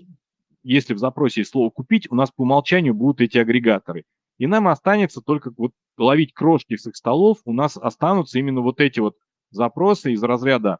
если 0.63 0.93
в 0.93 0.97
запросе 0.97 1.41
есть 1.41 1.51
слово 1.51 1.69
«купить», 1.69 2.09
у 2.09 2.15
нас 2.15 2.31
по 2.31 2.43
умолчанию 2.43 2.93
будут 2.93 3.19
эти 3.19 3.37
агрегаторы. 3.37 4.05
И 4.37 4.47
нам 4.47 4.67
останется 4.67 5.21
только 5.21 5.51
вот 5.57 5.71
ловить 5.97 6.33
крошки 6.33 6.75
с 6.75 6.87
их 6.87 6.95
столов, 6.95 7.39
у 7.45 7.53
нас 7.53 7.77
останутся 7.77 8.39
именно 8.39 8.61
вот 8.61 8.81
эти 8.81 8.99
вот 8.99 9.15
запросы 9.51 10.13
из 10.13 10.23
разряда 10.23 10.79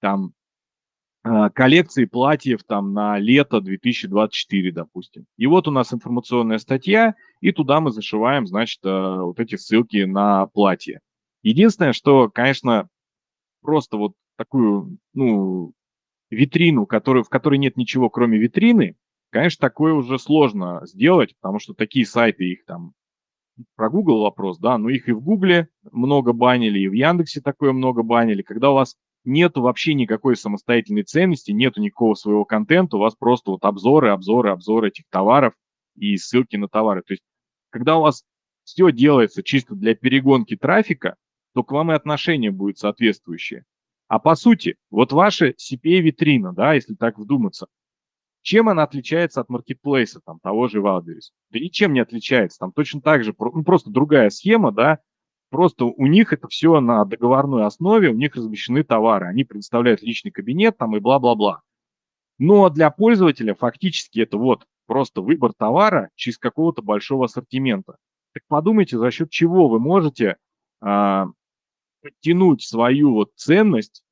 там 0.00 0.32
а, 1.22 1.50
коллекции 1.50 2.04
платьев 2.04 2.64
там 2.64 2.92
на 2.92 3.18
лето 3.18 3.60
2024, 3.60 4.72
допустим. 4.72 5.26
И 5.36 5.46
вот 5.46 5.68
у 5.68 5.70
нас 5.70 5.92
информационная 5.92 6.58
статья, 6.58 7.14
и 7.40 7.52
туда 7.52 7.80
мы 7.80 7.90
зашиваем, 7.90 8.46
значит, 8.46 8.80
а, 8.84 9.22
вот 9.22 9.38
эти 9.40 9.56
ссылки 9.56 10.04
на 10.04 10.46
платье. 10.46 11.00
Единственное, 11.42 11.92
что, 11.92 12.30
конечно, 12.30 12.88
просто 13.62 13.96
вот 13.96 14.14
такую, 14.36 14.98
ну, 15.14 15.72
витрину, 16.30 16.86
который, 16.86 17.22
в 17.22 17.28
которой 17.28 17.58
нет 17.58 17.76
ничего, 17.76 18.10
кроме 18.10 18.38
витрины, 18.38 18.96
Конечно, 19.30 19.60
такое 19.60 19.92
уже 19.92 20.18
сложно 20.18 20.80
сделать, 20.84 21.34
потому 21.40 21.58
что 21.58 21.74
такие 21.74 22.06
сайты, 22.06 22.44
их 22.44 22.64
там, 22.64 22.94
про 23.76 23.90
Google 23.90 24.22
вопрос, 24.22 24.58
да, 24.58 24.78
но 24.78 24.88
их 24.88 25.08
и 25.08 25.12
в 25.12 25.20
Гугле 25.20 25.68
много 25.90 26.32
банили, 26.32 26.78
и 26.78 26.88
в 26.88 26.92
Яндексе 26.92 27.40
такое 27.40 27.72
много 27.72 28.02
банили. 28.02 28.42
Когда 28.42 28.70
у 28.70 28.74
вас 28.74 28.96
нету 29.24 29.62
вообще 29.62 29.94
никакой 29.94 30.36
самостоятельной 30.36 31.02
ценности, 31.02 31.50
нету 31.50 31.80
никакого 31.80 32.14
своего 32.14 32.44
контента, 32.44 32.96
у 32.96 33.00
вас 33.00 33.14
просто 33.16 33.50
вот 33.50 33.64
обзоры, 33.64 34.10
обзоры, 34.10 34.50
обзоры 34.50 34.88
этих 34.88 35.04
товаров 35.10 35.54
и 35.96 36.16
ссылки 36.16 36.56
на 36.56 36.68
товары. 36.68 37.02
То 37.02 37.14
есть, 37.14 37.22
когда 37.70 37.98
у 37.98 38.02
вас 38.02 38.24
все 38.64 38.90
делается 38.92 39.42
чисто 39.42 39.74
для 39.74 39.94
перегонки 39.94 40.56
трафика, 40.56 41.16
то 41.54 41.62
к 41.62 41.72
вам 41.72 41.92
и 41.92 41.94
отношение 41.94 42.50
будет 42.50 42.78
соответствующее. 42.78 43.64
А 44.08 44.18
по 44.18 44.34
сути, 44.36 44.76
вот 44.90 45.12
ваша 45.12 45.50
CPA-витрина, 45.50 46.54
да, 46.54 46.74
если 46.74 46.94
так 46.94 47.18
вдуматься, 47.18 47.66
Чем 48.42 48.68
она 48.68 48.84
отличается 48.84 49.40
от 49.40 49.48
маркетплейса, 49.48 50.20
там, 50.24 50.38
того 50.40 50.68
же 50.68 50.80
Wildberries? 50.80 51.32
Да 51.50 51.58
ничем 51.58 51.92
не 51.92 52.00
отличается. 52.00 52.58
Там 52.58 52.72
точно 52.72 53.00
так 53.00 53.24
же, 53.24 53.34
ну, 53.38 53.64
просто 53.64 53.90
другая 53.90 54.30
схема, 54.30 54.72
да, 54.72 55.00
Просто 55.50 55.86
у 55.86 56.06
них 56.06 56.32
это 56.32 56.46
все 56.48 56.78
на 56.80 57.04
договорной 57.04 57.64
основе, 57.64 58.10
у 58.10 58.14
них 58.14 58.36
размещены 58.36 58.84
товары, 58.84 59.26
они 59.26 59.44
предоставляют 59.44 60.02
личный 60.02 60.30
кабинет 60.30 60.76
там 60.76 60.94
и 60.94 61.00
бла-бла-бла. 61.00 61.62
Но 62.38 62.68
для 62.68 62.90
пользователя 62.90 63.54
фактически 63.54 64.20
это 64.20 64.36
вот 64.36 64.66
просто 64.86 65.22
выбор 65.22 65.52
товара 65.56 66.10
через 66.14 66.38
какого-то 66.38 66.82
большого 66.82 67.24
ассортимента. 67.24 67.96
Так 68.34 68.42
подумайте, 68.46 68.98
за 68.98 69.10
счет 69.10 69.30
чего 69.30 69.68
вы 69.68 69.80
можете 69.80 70.36
а, 70.80 71.28
подтянуть 72.02 72.62
свою 72.62 73.14
вот 73.14 73.30
ценность 73.34 74.04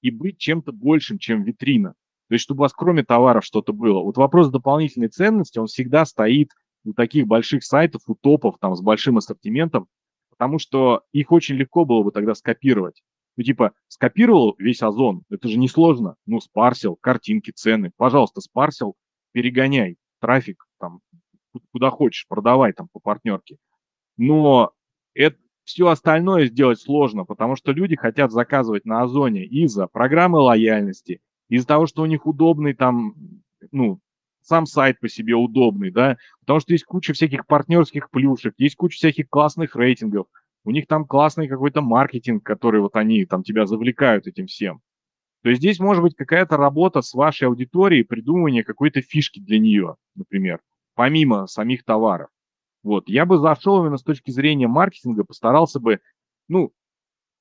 и 0.00 0.12
быть 0.12 0.38
чем-то 0.38 0.72
большим, 0.72 1.18
чем 1.18 1.42
витрина. 1.42 1.94
То 2.28 2.34
есть, 2.34 2.44
чтобы 2.44 2.60
у 2.60 2.62
вас 2.62 2.72
кроме 2.72 3.04
товаров 3.04 3.44
что-то 3.44 3.72
было. 3.72 4.00
Вот 4.02 4.16
вопрос 4.16 4.50
дополнительной 4.50 5.08
ценности, 5.08 5.58
он 5.58 5.66
всегда 5.66 6.04
стоит 6.04 6.52
у 6.84 6.92
таких 6.92 7.26
больших 7.26 7.64
сайтов, 7.64 8.02
у 8.06 8.14
топов 8.14 8.56
там 8.60 8.74
с 8.74 8.80
большим 8.80 9.18
ассортиментом, 9.18 9.88
потому 10.30 10.58
что 10.58 11.02
их 11.12 11.32
очень 11.32 11.56
легко 11.56 11.84
было 11.84 12.02
бы 12.02 12.12
тогда 12.12 12.34
скопировать. 12.34 13.02
Ну, 13.36 13.44
типа, 13.44 13.72
скопировал 13.86 14.54
весь 14.58 14.82
озон, 14.82 15.22
это 15.30 15.48
же 15.48 15.58
несложно. 15.58 16.16
Ну, 16.26 16.40
спарсил, 16.40 16.96
картинки, 16.96 17.50
цены. 17.50 17.92
Пожалуйста, 17.96 18.40
спарсил, 18.40 18.94
перегоняй 19.32 19.96
трафик 20.20 20.66
там 20.80 21.00
куда 21.72 21.90
хочешь, 21.90 22.26
продавай 22.28 22.72
там 22.72 22.88
по 22.92 23.00
партнерке. 23.00 23.56
Но 24.16 24.72
это 25.14 25.38
все 25.64 25.88
остальное 25.88 26.46
сделать 26.46 26.80
сложно, 26.80 27.24
потому 27.24 27.56
что 27.56 27.72
люди 27.72 27.96
хотят 27.96 28.32
заказывать 28.32 28.84
на 28.84 29.02
Озоне 29.02 29.44
из-за 29.44 29.86
программы 29.86 30.38
лояльности, 30.38 31.20
из-за 31.48 31.66
того, 31.66 31.86
что 31.86 32.02
у 32.02 32.06
них 32.06 32.26
удобный 32.26 32.74
там, 32.74 33.14
ну, 33.72 34.00
сам 34.42 34.66
сайт 34.66 35.00
по 35.00 35.08
себе 35.08 35.34
удобный, 35.34 35.90
да, 35.90 36.16
потому 36.40 36.60
что 36.60 36.72
есть 36.72 36.84
куча 36.84 37.12
всяких 37.12 37.46
партнерских 37.46 38.10
плюшек, 38.10 38.54
есть 38.56 38.76
куча 38.76 38.96
всяких 38.96 39.28
классных 39.28 39.76
рейтингов, 39.76 40.26
у 40.64 40.70
них 40.70 40.86
там 40.86 41.06
классный 41.06 41.48
какой-то 41.48 41.80
маркетинг, 41.80 42.44
который 42.44 42.80
вот 42.80 42.96
они 42.96 43.24
там 43.26 43.42
тебя 43.42 43.66
завлекают 43.66 44.26
этим 44.26 44.46
всем. 44.46 44.80
То 45.42 45.50
есть 45.50 45.60
здесь 45.60 45.78
может 45.78 46.02
быть 46.02 46.16
какая-то 46.16 46.56
работа 46.56 47.00
с 47.00 47.14
вашей 47.14 47.48
аудиторией, 47.48 48.04
придумывание 48.04 48.64
какой-то 48.64 49.02
фишки 49.02 49.38
для 49.38 49.58
нее, 49.58 49.96
например, 50.14 50.60
помимо 50.94 51.46
самих 51.46 51.84
товаров. 51.84 52.28
Вот, 52.82 53.08
я 53.08 53.26
бы 53.26 53.38
зашел 53.38 53.80
именно 53.80 53.98
с 53.98 54.02
точки 54.02 54.30
зрения 54.30 54.66
маркетинга, 54.66 55.24
постарался 55.24 55.78
бы, 55.78 56.00
ну, 56.48 56.72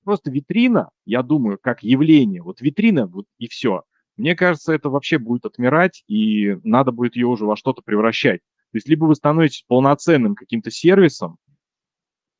просто 0.03 0.29
витрина, 0.29 0.89
я 1.05 1.23
думаю, 1.23 1.57
как 1.61 1.83
явление, 1.83 2.41
вот 2.41 2.61
витрина, 2.61 3.07
вот 3.07 3.25
и 3.37 3.47
все– 3.47 3.83
мне 4.17 4.35
кажется, 4.35 4.73
это 4.73 4.89
вообще 4.89 5.17
будет 5.17 5.45
отмирать, 5.45 6.03
и 6.07 6.57
надо 6.63 6.91
будет 6.91 7.15
ее 7.15 7.27
уже 7.27 7.45
во 7.45 7.55
что-то 7.55 7.81
превращать. 7.81 8.41
То 8.71 8.77
есть 8.77 8.89
либо 8.89 9.05
вы 9.05 9.15
становитесь 9.15 9.63
полноценным 9.67 10.35
каким-то 10.35 10.71
сервисом, 10.71 11.37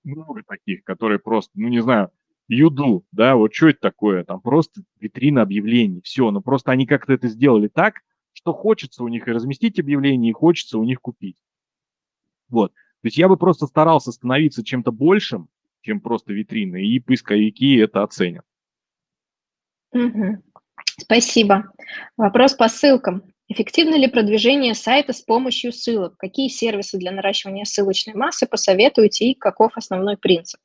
много 0.03 0.41
таких, 0.43 0.83
которые 0.83 1.19
просто, 1.19 1.51
ну 1.55 1.67
не 1.67 1.81
знаю, 1.81 2.11
Юду, 2.47 3.05
да, 3.11 3.35
вот 3.35 3.53
что 3.53 3.69
это 3.69 3.79
такое, 3.81 4.23
там 4.23 4.39
просто 4.39 4.81
витрина 4.99 5.41
объявлений, 5.41 6.01
все, 6.01 6.31
но 6.31 6.41
просто 6.41 6.71
они 6.71 6.85
как-то 6.85 7.13
это 7.13 7.27
сделали 7.27 7.67
так, 7.67 8.01
что 8.31 8.53
хочется 8.53 9.03
у 9.03 9.09
них 9.09 9.27
и 9.27 9.31
разместить 9.31 9.79
объявление, 9.79 10.29
и 10.29 10.33
хочется 10.33 10.77
у 10.77 10.83
них 10.83 11.01
купить. 11.01 11.37
Вот, 12.47 12.71
то 12.73 13.05
есть 13.05 13.17
я 13.17 13.27
бы 13.27 13.35
просто 13.35 13.67
старался 13.67 14.11
становиться 14.11 14.63
чем-то 14.63 14.91
большим, 14.91 15.49
чем 15.81 15.99
просто 15.99 16.33
витриной, 16.33 16.87
и 16.87 16.99
поисковики 16.99 17.75
это 17.75 18.03
оценят. 18.03 18.45
Угу. 19.91 20.43
Спасибо. 20.99 21.71
Вопрос 22.17 22.53
по 22.53 22.67
ссылкам. 22.67 23.23
Эффективно 23.49 23.95
ли 23.95 24.07
продвижение 24.07 24.73
сайта 24.73 25.13
с 25.13 25.21
помощью 25.21 25.71
ссылок? 25.71 26.17
Какие 26.17 26.49
сервисы 26.49 26.97
для 26.97 27.11
наращивания 27.11 27.63
ссылочной 27.63 28.13
массы 28.13 28.45
посоветуете 28.45 29.31
и 29.31 29.35
каков 29.35 29.77
основной 29.77 30.17
принцип? 30.17 30.59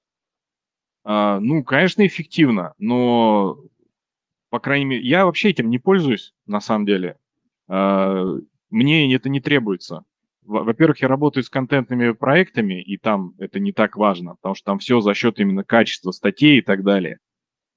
А, 1.05 1.39
ну, 1.39 1.63
конечно, 1.63 2.05
эффективно, 2.07 2.75
но, 2.79 3.59
по 4.51 4.59
крайней 4.59 4.85
мере, 4.85 5.07
я 5.07 5.27
вообще 5.27 5.51
этим 5.51 5.71
не 5.71 5.79
пользуюсь, 5.79 6.35
на 6.47 6.61
самом 6.61 6.87
деле. 6.87 7.19
А, 7.69 8.25
мне 8.71 9.15
это 9.15 9.29
не 9.29 9.41
требуется. 9.41 10.05
Во-первых, 10.45 11.03
я 11.03 11.09
работаю 11.09 11.45
с 11.45 11.51
контентными 11.51 12.13
проектами, 12.13 12.83
и 12.83 12.97
там 12.97 13.35
это 13.39 13.61
не 13.61 13.73
так 13.73 13.97
важно, 13.97 14.35
потому 14.37 14.57
что 14.57 14.65
там 14.65 14.79
все 14.81 15.01
за 15.01 15.15
счет 15.15 15.39
именно 15.39 15.63
качества 15.63 16.11
статей 16.11 16.59
и 16.59 16.63
так 16.63 16.83
далее. 16.83 17.19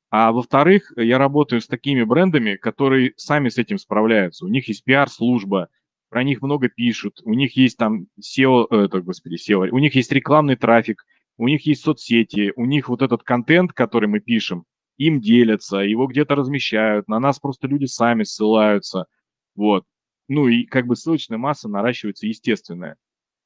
А 0.10 0.32
во-вторых, 0.32 0.94
я 0.96 1.18
работаю 1.18 1.62
с 1.62 1.68
такими 1.68 2.04
брендами, 2.04 2.56
которые 2.56 3.14
сами 3.18 3.50
с 3.50 3.58
этим 3.58 3.78
справляются. 3.78 4.46
У 4.46 4.48
них 4.48 4.68
есть 4.68 4.84
пиар-служба, 4.84 5.70
про 6.10 6.24
них 6.24 6.42
много 6.42 6.70
пишут, 6.70 7.20
у 7.24 7.34
них 7.34 7.58
есть 7.58 7.78
там 7.78 8.08
SEO, 8.20 8.68
э, 8.70 8.86
это, 8.86 9.02
господи, 9.02 9.36
SEO, 9.36 9.68
у 9.70 9.80
них 9.80 9.96
есть 9.96 10.12
рекламный 10.12 10.56
трафик, 10.56 11.06
у 11.38 11.48
них 11.48 11.66
есть 11.66 11.84
соцсети, 11.84 12.54
у 12.56 12.66
них 12.66 12.88
вот 12.88 13.02
этот 13.02 13.24
контент, 13.24 13.74
который 13.74 14.08
мы 14.08 14.20
пишем, 14.20 14.64
им 14.98 15.20
делятся, 15.20 15.80
его 15.80 16.08
где-то 16.08 16.36
размещают, 16.36 17.08
на 17.10 17.20
нас 17.20 17.40
просто 17.40 17.68
люди 17.68 17.86
сами 17.86 18.24
ссылаются, 18.24 19.08
вот. 19.56 19.84
Ну 20.28 20.48
и 20.48 20.64
как 20.64 20.88
бы 20.88 20.96
ссылочная 20.96 21.38
масса 21.38 21.68
наращивается 21.68 22.28
естественная. 22.28 22.96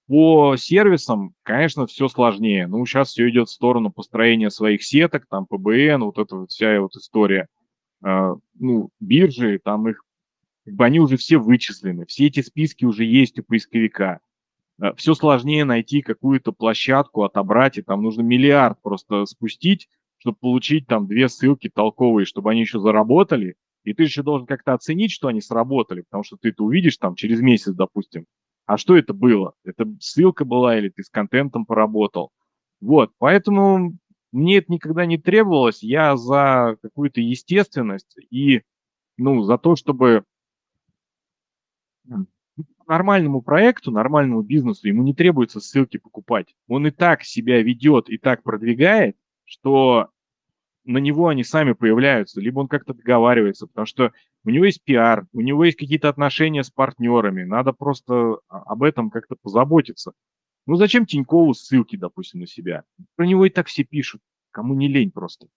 По 0.09 0.55
сервисам, 0.57 1.35
конечно, 1.43 1.85
все 1.85 2.07
сложнее. 2.07 2.65
Ну, 2.65 2.83
сейчас 2.83 3.09
все 3.09 3.29
идет 3.29 3.47
в 3.47 3.51
сторону 3.51 3.91
построения 3.91 4.49
своих 4.49 4.83
сеток, 4.83 5.27
там, 5.29 5.45
ПБН, 5.45 6.01
вот 6.01 6.17
эта 6.17 6.35
вот 6.35 6.49
вся 6.49 6.81
вот 6.81 6.95
история. 6.95 7.47
Э, 8.03 8.33
ну, 8.55 8.89
биржи, 8.99 9.59
там 9.63 9.87
их, 9.87 10.03
как 10.65 10.81
они 10.81 10.99
уже 10.99 11.15
все 11.17 11.37
вычислены, 11.37 12.07
все 12.07 12.25
эти 12.25 12.41
списки 12.41 12.85
уже 12.85 13.05
есть 13.05 13.37
у 13.37 13.43
поисковика. 13.43 14.19
Э, 14.81 14.95
все 14.95 15.13
сложнее 15.13 15.63
найти 15.63 16.01
какую-то 16.01 16.53
площадку, 16.53 17.21
отобрать, 17.21 17.77
и 17.77 17.83
там 17.83 18.01
нужно 18.01 18.23
миллиард 18.23 18.81
просто 18.81 19.25
спустить, 19.25 19.89
чтобы 20.17 20.37
получить 20.41 20.87
там 20.87 21.05
две 21.05 21.29
ссылки 21.29 21.69
толковые, 21.69 22.25
чтобы 22.25 22.49
они 22.49 22.61
еще 22.61 22.79
заработали, 22.79 23.57
и 23.83 23.93
ты 23.93 24.05
еще 24.05 24.23
должен 24.23 24.47
как-то 24.47 24.73
оценить, 24.73 25.11
что 25.11 25.27
они 25.27 25.39
сработали, 25.39 26.01
потому 26.01 26.23
что 26.23 26.35
ты 26.35 26.49
это 26.49 26.63
увидишь 26.63 26.97
там 26.97 27.13
через 27.13 27.41
месяц, 27.41 27.73
допустим, 27.73 28.25
а 28.69 28.77
что 28.77 28.95
это 28.95 29.13
было? 29.13 29.55
Это 29.63 29.91
ссылка 29.99 30.45
была 30.45 30.77
или 30.77 30.89
ты 30.89 31.01
с 31.01 31.09
контентом 31.09 31.65
поработал? 31.65 32.29
Вот, 32.79 33.11
поэтому 33.17 33.97
мне 34.31 34.57
это 34.57 34.71
никогда 34.71 35.07
не 35.07 35.17
требовалось. 35.17 35.81
Я 35.81 36.15
за 36.15 36.77
какую-то 36.83 37.19
естественность 37.19 38.15
и, 38.29 38.61
ну, 39.17 39.41
за 39.41 39.57
то, 39.57 39.75
чтобы 39.75 40.23
нормальному 42.87 43.41
проекту, 43.41 43.89
нормальному 43.89 44.43
бизнесу 44.43 44.87
ему 44.87 45.01
не 45.01 45.15
требуется 45.15 45.59
ссылки 45.59 45.97
покупать. 45.97 46.53
Он 46.67 46.85
и 46.85 46.91
так 46.91 47.23
себя 47.23 47.63
ведет, 47.63 48.07
и 48.07 48.19
так 48.19 48.43
продвигает, 48.43 49.17
что 49.45 50.09
на 50.85 50.99
него 50.99 51.27
они 51.27 51.43
сами 51.43 51.71
появляются, 51.71 52.39
либо 52.39 52.59
он 52.59 52.67
как-то 52.67 52.93
договаривается, 52.93 53.65
потому 53.65 53.87
что 53.87 54.11
у 54.45 54.49
него 54.49 54.65
есть 54.65 54.83
пиар, 54.83 55.27
у 55.33 55.41
него 55.41 55.65
есть 55.65 55.77
какие-то 55.77 56.09
отношения 56.09 56.63
с 56.63 56.69
партнерами, 56.69 57.43
надо 57.43 57.73
просто 57.73 58.39
об 58.47 58.83
этом 58.83 59.09
как-то 59.09 59.35
позаботиться. 59.41 60.13
Ну 60.65 60.75
зачем 60.75 61.05
Тинькову 61.05 61.53
ссылки, 61.53 61.95
допустим, 61.95 62.41
на 62.41 62.47
себя? 62.47 62.83
Про 63.15 63.25
него 63.25 63.45
и 63.45 63.49
так 63.49 63.67
все 63.67 63.83
пишут, 63.83 64.21
кому 64.51 64.75
не 64.75 64.87
лень 64.87 65.11
просто. 65.11 65.47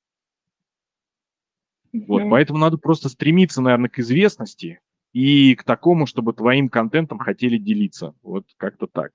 Вот, 1.93 2.23
поэтому 2.31 2.59
надо 2.59 2.79
просто 2.79 3.09
стремиться, 3.11 3.61
наверное, 3.61 3.91
к 3.91 3.99
известности 3.99 4.81
и 5.13 5.55
к 5.55 5.65
такому, 5.65 6.07
чтобы 6.07 6.33
твоим 6.33 6.71
контентом 6.71 7.19
хотели 7.19 7.59
делиться. 7.59 8.15
Вот 8.23 8.47
как-то 8.57 8.87
так. 8.87 9.13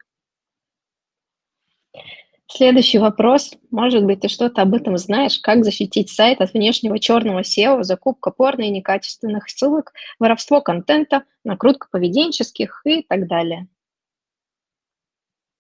Следующий 2.50 2.98
вопрос. 2.98 3.52
Может 3.72 4.06
быть, 4.06 4.22
ты 4.22 4.30
что-то 4.30 4.62
об 4.62 4.74
этом 4.74 4.98
знаешь? 4.98 5.38
Как 5.40 5.66
защитить 5.66 6.10
сайт 6.10 6.40
от 6.40 6.54
внешнего 6.54 6.98
черного 6.98 7.42
SEO, 7.42 7.84
закупка 7.84 8.32
порно 8.32 8.64
и 8.64 8.70
некачественных 8.70 9.50
ссылок, 9.50 9.92
воровство 10.18 10.62
контента, 10.62 11.24
накрутка 11.44 11.90
поведенческих 11.92 12.82
и 12.86 13.04
так 13.04 13.28
далее? 13.28 13.68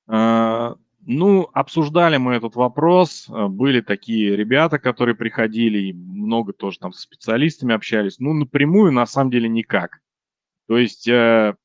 А, 0.07 0.75
ну, 1.01 1.49
обсуждали 1.51 2.15
мы 2.15 2.35
этот 2.35 2.55
вопрос. 2.55 3.27
Были 3.27 3.81
такие 3.81 4.37
ребята, 4.37 4.79
которые 4.79 5.15
приходили, 5.15 5.89
и 5.89 5.93
много 5.93 6.53
тоже 6.53 6.79
там 6.79 6.93
со 6.93 7.01
специалистами 7.01 7.75
общались. 7.75 8.19
Ну, 8.19 8.31
напрямую, 8.31 8.93
на 8.93 9.05
самом 9.05 9.29
деле, 9.31 9.49
никак. 9.49 9.99
То 10.69 10.77
есть 10.77 11.07
э, 11.09 11.55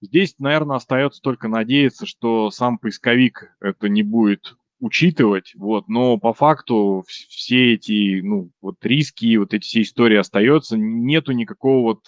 Здесь, 0.00 0.36
наверное, 0.38 0.76
остается 0.76 1.20
только 1.20 1.48
надеяться, 1.48 2.06
что 2.06 2.50
сам 2.50 2.78
поисковик 2.78 3.56
это 3.60 3.88
не 3.88 4.02
будет 4.02 4.56
учитывать, 4.80 5.52
вот, 5.56 5.88
но 5.88 6.18
по 6.18 6.32
факту 6.32 7.04
все 7.08 7.74
эти, 7.74 8.20
ну, 8.20 8.52
вот 8.60 8.76
риски, 8.84 9.36
вот 9.36 9.52
эти 9.52 9.64
все 9.64 9.82
истории 9.82 10.16
остаются, 10.16 10.76
нету 10.78 11.32
никакого 11.32 11.82
вот 11.82 12.00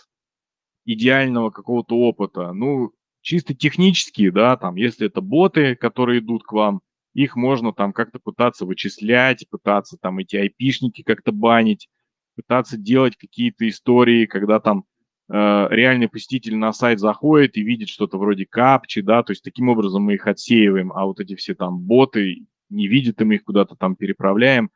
идеального 0.84 1.50
какого-то 1.50 1.96
опыта. 1.96 2.52
Ну, 2.52 2.92
чисто 3.22 3.54
технически, 3.54 4.30
да, 4.30 4.56
там, 4.56 4.76
если 4.76 5.08
это 5.08 5.20
боты, 5.20 5.74
которые 5.74 6.20
идут 6.20 6.44
к 6.44 6.52
вам, 6.52 6.80
их 7.12 7.34
можно 7.34 7.72
там 7.72 7.92
как-то 7.92 8.20
пытаться 8.20 8.64
вычислять, 8.66 9.48
пытаться 9.50 9.96
там 10.00 10.18
эти 10.18 10.36
айпишники 10.36 11.02
как-то 11.02 11.32
банить, 11.32 11.88
пытаться 12.36 12.76
делать 12.76 13.16
какие-то 13.16 13.68
истории, 13.68 14.26
когда 14.26 14.60
там 14.60 14.84
реальный 15.30 16.08
посетитель 16.08 16.56
на 16.56 16.72
сайт 16.72 16.98
заходит 16.98 17.56
и 17.56 17.62
видит 17.62 17.88
что-то 17.88 18.18
вроде 18.18 18.46
капчи, 18.46 19.00
да, 19.00 19.22
то 19.22 19.30
есть 19.30 19.44
таким 19.44 19.68
образом 19.68 20.02
мы 20.02 20.14
их 20.14 20.26
отсеиваем, 20.26 20.92
а 20.92 21.06
вот 21.06 21.20
эти 21.20 21.36
все 21.36 21.54
там 21.54 21.78
боты 21.78 22.46
не 22.68 22.88
видят, 22.88 23.20
и 23.20 23.24
мы 23.24 23.36
их 23.36 23.44
куда-то 23.44 23.76
там 23.76 23.94
переправляем. 23.94 24.70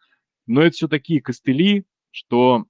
Но 0.46 0.62
это 0.62 0.76
все 0.76 0.88
такие 0.88 1.20
костыли, 1.20 1.86
что, 2.10 2.66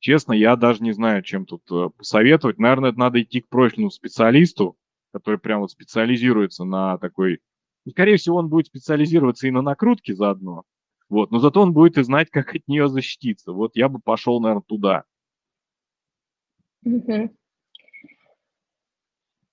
честно, 0.00 0.32
я 0.32 0.56
даже 0.56 0.82
не 0.82 0.92
знаю, 0.92 1.22
чем 1.22 1.46
тут 1.46 1.62
э, 1.70 1.90
посоветовать. 1.96 2.58
Наверное, 2.58 2.90
это 2.90 2.98
надо 2.98 3.22
идти 3.22 3.40
к 3.40 3.48
профильному 3.48 3.90
специалисту, 3.90 4.76
который 5.12 5.38
прям 5.38 5.60
вот 5.60 5.70
специализируется 5.70 6.64
на 6.64 6.98
такой... 6.98 7.40
Ну, 7.84 7.92
скорее 7.92 8.16
всего, 8.16 8.38
он 8.38 8.48
будет 8.48 8.66
специализироваться 8.66 9.46
и 9.46 9.50
на 9.50 9.62
накрутке 9.62 10.14
заодно, 10.14 10.64
вот, 11.08 11.30
но 11.30 11.38
зато 11.38 11.60
он 11.60 11.72
будет 11.72 11.98
и 11.98 12.02
знать, 12.02 12.30
как 12.30 12.54
от 12.54 12.66
нее 12.66 12.88
защититься. 12.88 13.52
Вот 13.52 13.76
я 13.76 13.88
бы 13.88 14.00
пошел, 14.00 14.40
наверное, 14.40 14.64
туда. 14.66 15.04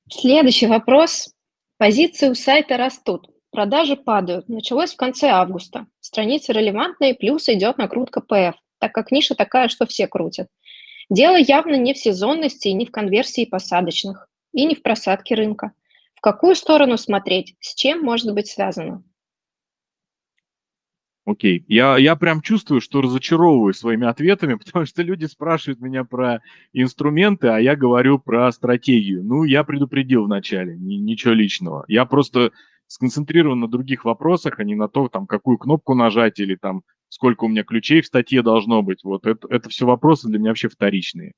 Следующий 0.09 0.67
вопрос. 0.67 1.33
Позиции 1.77 2.29
у 2.29 2.35
сайта 2.35 2.77
растут, 2.77 3.29
продажи 3.51 3.95
падают. 3.95 4.49
Началось 4.49 4.93
в 4.93 4.97
конце 4.97 5.29
августа. 5.29 5.87
Страницы 6.01 6.51
релевантные, 6.51 7.15
плюс 7.15 7.47
идет 7.47 7.77
накрутка 7.77 8.21
PF, 8.21 8.53
так 8.79 8.91
как 8.91 9.11
ниша 9.11 9.35
такая, 9.35 9.69
что 9.69 9.85
все 9.85 10.07
крутят. 10.07 10.47
Дело 11.09 11.37
явно 11.37 11.75
не 11.75 11.93
в 11.93 11.97
сезонности 11.97 12.67
и 12.67 12.73
не 12.73 12.85
в 12.85 12.91
конверсии 12.91 13.45
посадочных, 13.45 14.27
и 14.53 14.65
не 14.65 14.75
в 14.75 14.81
просадке 14.83 15.35
рынка. 15.35 15.71
В 16.15 16.21
какую 16.21 16.55
сторону 16.55 16.97
смотреть, 16.97 17.55
с 17.61 17.73
чем 17.73 18.01
может 18.01 18.33
быть 18.33 18.47
связано? 18.47 19.03
Окей. 21.25 21.63
Я, 21.67 21.97
я 21.97 22.15
прям 22.15 22.41
чувствую, 22.41 22.81
что 22.81 23.01
разочаровываю 23.01 23.73
своими 23.73 24.07
ответами, 24.07 24.55
потому 24.65 24.85
что 24.85 25.03
люди 25.03 25.25
спрашивают 25.25 25.79
меня 25.79 26.03
про 26.03 26.41
инструменты, 26.73 27.47
а 27.47 27.59
я 27.59 27.75
говорю 27.75 28.19
про 28.19 28.51
стратегию. 28.51 29.23
Ну, 29.23 29.43
я 29.43 29.63
предупредил 29.63 30.25
вначале, 30.25 30.75
ни, 30.77 30.95
ничего 30.95 31.33
личного. 31.33 31.85
Я 31.87 32.05
просто 32.05 32.51
сконцентрирован 32.87 33.59
на 33.59 33.67
других 33.67 34.03
вопросах, 34.03 34.59
а 34.59 34.63
не 34.63 34.75
на 34.75 34.89
то, 34.89 35.07
там, 35.07 35.27
какую 35.27 35.57
кнопку 35.57 35.93
нажать 35.93 36.39
или 36.39 36.55
там, 36.55 36.81
сколько 37.07 37.45
у 37.45 37.47
меня 37.47 37.63
ключей 37.63 38.01
в 38.01 38.07
статье 38.07 38.41
должно 38.41 38.81
быть. 38.81 39.03
Вот 39.03 39.25
это, 39.27 39.47
это 39.49 39.69
все 39.69 39.85
вопросы 39.85 40.27
для 40.27 40.39
меня 40.39 40.49
вообще 40.49 40.69
вторичные. 40.69 41.33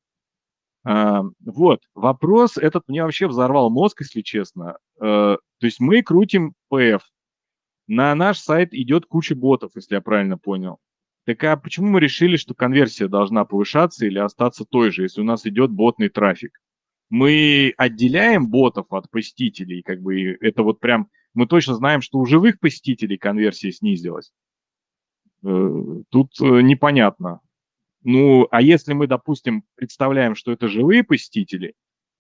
А, 0.86 1.24
вот, 1.46 1.82
вопрос 1.94 2.58
этот 2.58 2.84
мне 2.88 3.04
вообще 3.04 3.28
взорвал 3.28 3.70
мозг, 3.70 4.02
если 4.02 4.22
честно. 4.22 4.78
А, 5.00 5.38
то 5.60 5.66
есть 5.66 5.80
мы 5.80 6.02
крутим 6.02 6.54
PF, 6.72 7.02
на 7.88 8.14
наш 8.16 8.40
сайт 8.40 8.74
идет 8.74 9.06
куча 9.06 9.36
ботов, 9.36 9.72
если 9.76 9.96
я 9.96 10.02
правильно 10.02 10.38
понял. 10.38 10.80
Так 11.26 11.44
а 11.44 11.56
почему 11.56 11.88
мы 11.88 12.00
решили, 12.00 12.36
что 12.36 12.54
конверсия 12.54 13.08
должна 13.08 13.46
повышаться 13.46 14.06
или 14.06 14.20
остаться 14.20 14.66
той 14.66 14.92
же, 14.92 15.04
если 15.04 15.22
у 15.22 15.26
нас 15.26 15.46
идет 15.46 15.72
ботный 15.72 16.10
трафик? 16.10 16.60
Мы 17.10 17.74
отделяем 17.78 18.50
ботов 18.50 18.88
от 18.90 19.10
посетителей, 19.10 19.84
как 19.84 20.02
бы 20.02 20.38
это 20.42 20.64
вот 20.64 20.80
прям, 20.80 21.10
мы 21.34 21.48
точно 21.48 21.76
знаем, 21.76 22.02
что 22.02 22.20
у 22.20 22.26
живых 22.26 22.60
посетителей 22.60 23.18
конверсия 23.18 23.72
снизилась. 23.72 24.34
Э, 25.44 26.02
тут 26.10 26.32
э, 26.42 26.62
непонятно. 26.62 27.40
Ну, 28.04 28.48
а 28.52 28.62
если 28.62 28.94
мы, 28.94 29.08
допустим, 29.08 29.64
представляем, 29.76 30.36
что 30.36 30.52
это 30.52 30.68
живые 30.68 31.04
посетители, 31.04 31.74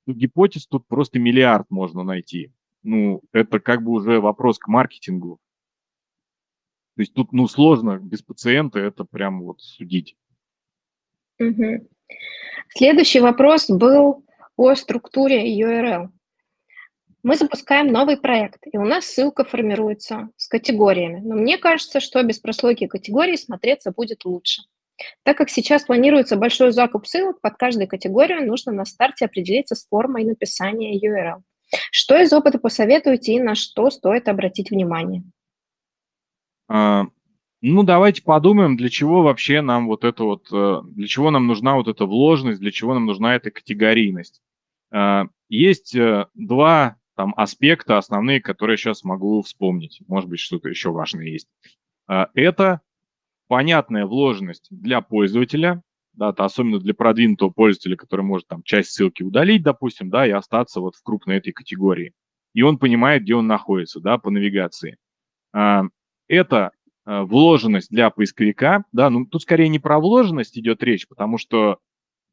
то 0.06 0.14
гипотез 0.14 0.68
тут 0.68 0.88
просто 0.88 1.20
миллиард 1.20 1.70
можно 1.70 2.04
найти. 2.04 2.54
Ну, 2.84 3.22
это 3.32 3.60
как 3.60 3.84
бы 3.84 3.92
уже 3.92 4.20
вопрос 4.20 4.60
к 4.60 4.68
маркетингу. 4.68 5.40
То 6.96 7.02
есть 7.02 7.14
тут, 7.14 7.32
ну, 7.34 7.48
сложно 7.48 8.00
без 8.00 8.22
пациента 8.22 8.80
это 8.80 9.04
прям 9.04 9.42
вот 9.42 9.62
судить. 9.62 10.16
Угу. 11.40 11.88
Следующий 12.70 13.20
вопрос 13.20 13.70
был 13.70 14.24
о 14.56 14.76
структуре 14.76 15.60
URL. 15.60 16.10
Мы 17.24 17.36
запускаем 17.38 17.88
новый 17.88 18.18
проект, 18.18 18.68
и 18.72 18.78
у 18.78 18.84
нас 18.84 19.06
ссылка 19.06 19.46
формируется 19.46 20.30
с 20.36 20.48
категориями. 20.48 21.22
Но 21.24 21.36
мне 21.36 21.58
кажется, 21.58 22.00
что 22.00 22.22
без 22.22 22.40
прослойки 22.40 22.86
категорий 22.86 23.38
смотреться 23.38 23.92
будет 23.92 24.26
лучше. 24.26 24.64
Так 25.24 25.38
как 25.38 25.50
сейчас 25.50 25.84
планируется 25.84 26.36
большой 26.36 26.72
закуп 26.72 27.08
ссылок, 27.08 27.42
под 27.42 27.56
каждой 27.58 27.88
категорию 27.88 28.46
нужно 28.46 28.72
на 28.72 28.86
старте 28.86 29.26
определиться 29.26 29.74
с 29.74 29.88
формой 29.88 30.26
написания 30.26 31.00
URL. 31.00 31.42
Что 31.92 32.22
из 32.22 32.32
опыта 32.34 32.60
посоветуете 32.60 33.34
и 33.34 33.40
на 33.40 33.56
что 33.56 33.90
стоит 33.90 34.28
обратить 34.28 34.70
внимание? 34.70 35.24
А, 36.68 37.06
ну, 37.62 37.84
давайте 37.84 38.24
подумаем, 38.24 38.76
для 38.76 38.90
чего 38.90 39.24
вообще 39.24 39.62
нам 39.62 39.88
вот 39.88 40.04
это 40.04 40.24
вот, 40.26 40.48
э, 40.52 40.82
для 40.86 41.08
чего 41.08 41.32
нам 41.32 41.48
нужна 41.48 41.76
вот 41.76 41.88
эта 41.88 42.06
вложенность, 42.06 42.60
для 42.60 42.72
чего 42.72 42.94
нам 42.94 43.06
нужна 43.06 43.36
эта 43.36 43.52
категорийность. 43.52 44.42
А, 44.92 45.28
есть 45.48 45.96
э, 45.96 46.28
два 46.34 46.98
там 47.16 47.34
аспекта 47.38 47.98
основные, 47.98 48.42
которые 48.42 48.74
я 48.74 48.78
сейчас 48.78 49.04
могу 49.04 49.42
вспомнить. 49.44 50.02
Может 50.08 50.30
быть, 50.30 50.40
что-то 50.40 50.68
еще 50.68 50.92
важное 50.92 51.26
есть. 51.26 51.48
А, 52.06 52.30
это 52.34 52.82
понятная 53.48 54.06
вложенность 54.06 54.68
для 54.70 55.00
пользователя, 55.02 55.84
да, 56.14 56.32
это 56.32 56.44
особенно 56.44 56.80
для 56.80 56.94
продвинутого 56.94 57.50
пользователя, 57.50 57.96
который 57.96 58.26
может 58.26 58.48
там 58.48 58.62
часть 58.64 58.92
ссылки 58.92 59.24
удалить, 59.24 59.64
допустим, 59.64 60.10
да, 60.10 60.28
и 60.28 60.32
остаться 60.32 60.82
вот 60.82 60.96
в 60.96 61.02
крупной 61.02 61.38
этой 61.38 61.54
категории. 61.54 62.14
И 62.54 62.62
он 62.62 62.78
понимает, 62.78 63.24
где 63.24 63.36
он 63.36 63.48
находится, 63.48 64.00
да, 64.00 64.18
по 64.18 64.30
навигации 64.30 64.98
это 66.28 66.72
э, 67.06 67.22
вложенность 67.22 67.90
для 67.90 68.10
поисковика, 68.10 68.84
да, 68.92 69.10
ну 69.10 69.26
тут 69.26 69.42
скорее 69.42 69.70
не 69.70 69.80
про 69.80 70.00
вложенность 70.00 70.58
идет 70.58 70.84
речь, 70.84 71.08
потому 71.08 71.38
что 71.38 71.80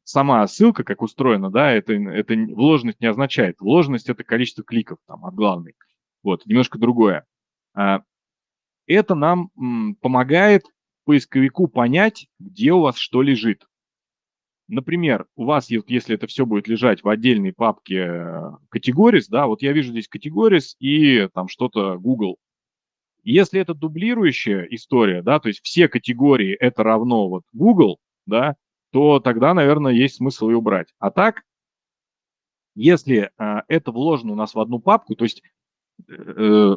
сама 0.03 0.45
ссылка, 0.47 0.83
как 0.83 1.01
устроена, 1.01 1.49
да, 1.51 1.71
это, 1.71 1.93
это 1.93 2.33
вложенность 2.33 2.99
не 2.99 3.07
означает. 3.07 3.59
Вложенность– 3.59 4.09
это 4.09 4.23
количество 4.23 4.63
кликов 4.63 4.99
там 5.07 5.25
от 5.25 5.35
главной. 5.35 5.75
Вот, 6.23 6.45
немножко 6.45 6.77
другое. 6.77 7.25
А, 7.73 8.01
это 8.87 9.15
нам 9.15 9.51
помогает 10.01 10.65
поисковику 11.05 11.67
понять, 11.67 12.27
где 12.39 12.71
у 12.73 12.81
вас 12.81 12.97
что 12.97 13.21
лежит. 13.21 13.65
Например, 14.67 15.27
у 15.35 15.45
вас, 15.45 15.69
если 15.69 16.15
это 16.15 16.27
все 16.27 16.45
будет 16.45 16.67
лежать 16.67 17.03
в 17.03 17.09
отдельной 17.09 17.51
папке 17.51 18.31
категорис, 18.69 19.27
да, 19.27 19.47
вот 19.47 19.61
я 19.61 19.73
вижу 19.73 19.91
здесь 19.91 20.07
категорис 20.07 20.75
и 20.79 21.27
там 21.33 21.47
что-то 21.47 21.97
Google– 21.97 22.37
если 23.23 23.59
это 23.59 23.73
дублирующая 23.73 24.63
история, 24.71 25.21
да, 25.21 25.39
то 25.39 25.47
есть 25.47 25.61
все 25.63 25.87
категории 25.87 26.53
это 26.53 26.83
равно 26.83 27.29
вот 27.29 27.43
Google, 27.53 27.99
да, 28.25 28.55
то 28.91 29.19
тогда, 29.19 29.53
наверное, 29.53 29.93
есть 29.93 30.15
смысл 30.15 30.49
ее 30.49 30.57
убрать. 30.57 30.87
А 30.99 31.11
так, 31.11 31.43
если 32.75 33.31
э, 33.37 33.61
это 33.67 33.91
вложено 33.91 34.33
у 34.33 34.35
нас 34.35 34.53
в 34.53 34.59
одну 34.59 34.79
папку, 34.79 35.15
то 35.15 35.23
есть 35.23 35.41
э, 36.09 36.75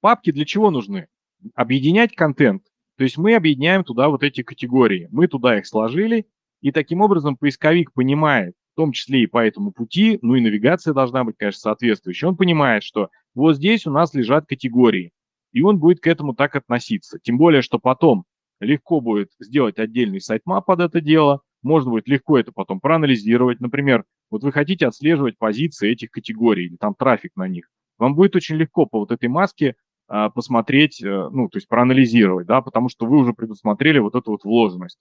папки 0.00 0.32
для 0.32 0.44
чего 0.44 0.70
нужны? 0.70 1.08
Объединять 1.54 2.14
контент. 2.14 2.64
То 2.96 3.04
есть 3.04 3.16
мы 3.16 3.34
объединяем 3.34 3.84
туда 3.84 4.08
вот 4.08 4.22
эти 4.22 4.42
категории. 4.42 5.08
Мы 5.10 5.26
туда 5.26 5.58
их 5.58 5.66
сложили, 5.66 6.26
и 6.60 6.72
таким 6.72 7.00
образом 7.00 7.36
поисковик 7.36 7.92
понимает, 7.92 8.54
в 8.72 8.76
том 8.76 8.92
числе 8.92 9.22
и 9.22 9.26
по 9.26 9.44
этому 9.44 9.72
пути, 9.72 10.18
ну 10.22 10.34
и 10.34 10.40
навигация 10.40 10.94
должна 10.94 11.24
быть, 11.24 11.36
конечно, 11.38 11.60
соответствующей. 11.60 12.26
Он 12.26 12.36
понимает, 12.36 12.82
что 12.82 13.10
вот 13.34 13.56
здесь 13.56 13.86
у 13.86 13.90
нас 13.90 14.14
лежат 14.14 14.46
категории 14.46 15.12
и 15.52 15.62
он 15.62 15.78
будет 15.78 16.00
к 16.00 16.06
этому 16.06 16.34
так 16.34 16.56
относиться. 16.56 17.18
Тем 17.22 17.38
более, 17.38 17.62
что 17.62 17.78
потом 17.78 18.24
легко 18.60 19.00
будет 19.00 19.30
сделать 19.38 19.78
отдельный 19.78 20.20
сайт-мап 20.20 20.66
под 20.66 20.80
это 20.80 21.00
дело, 21.00 21.40
можно 21.62 21.90
будет 21.90 22.08
легко 22.08 22.38
это 22.38 22.52
потом 22.52 22.80
проанализировать. 22.80 23.60
Например, 23.60 24.04
вот 24.30 24.44
вы 24.44 24.52
хотите 24.52 24.86
отслеживать 24.86 25.38
позиции 25.38 25.90
этих 25.90 26.10
категорий 26.10 26.66
или 26.66 26.76
там 26.76 26.94
трафик 26.94 27.32
на 27.36 27.48
них. 27.48 27.68
Вам 27.98 28.14
будет 28.14 28.36
очень 28.36 28.56
легко 28.56 28.86
по 28.86 28.98
вот 28.98 29.10
этой 29.10 29.28
маске 29.28 29.76
а, 30.08 30.30
посмотреть, 30.30 31.02
а, 31.04 31.28
ну, 31.30 31.48
то 31.48 31.58
есть 31.58 31.68
проанализировать, 31.68 32.46
да, 32.46 32.62
потому 32.62 32.88
что 32.88 33.06
вы 33.06 33.18
уже 33.18 33.32
предусмотрели 33.32 33.98
вот 33.98 34.14
эту 34.14 34.32
вот 34.32 34.44
вложенность. 34.44 34.98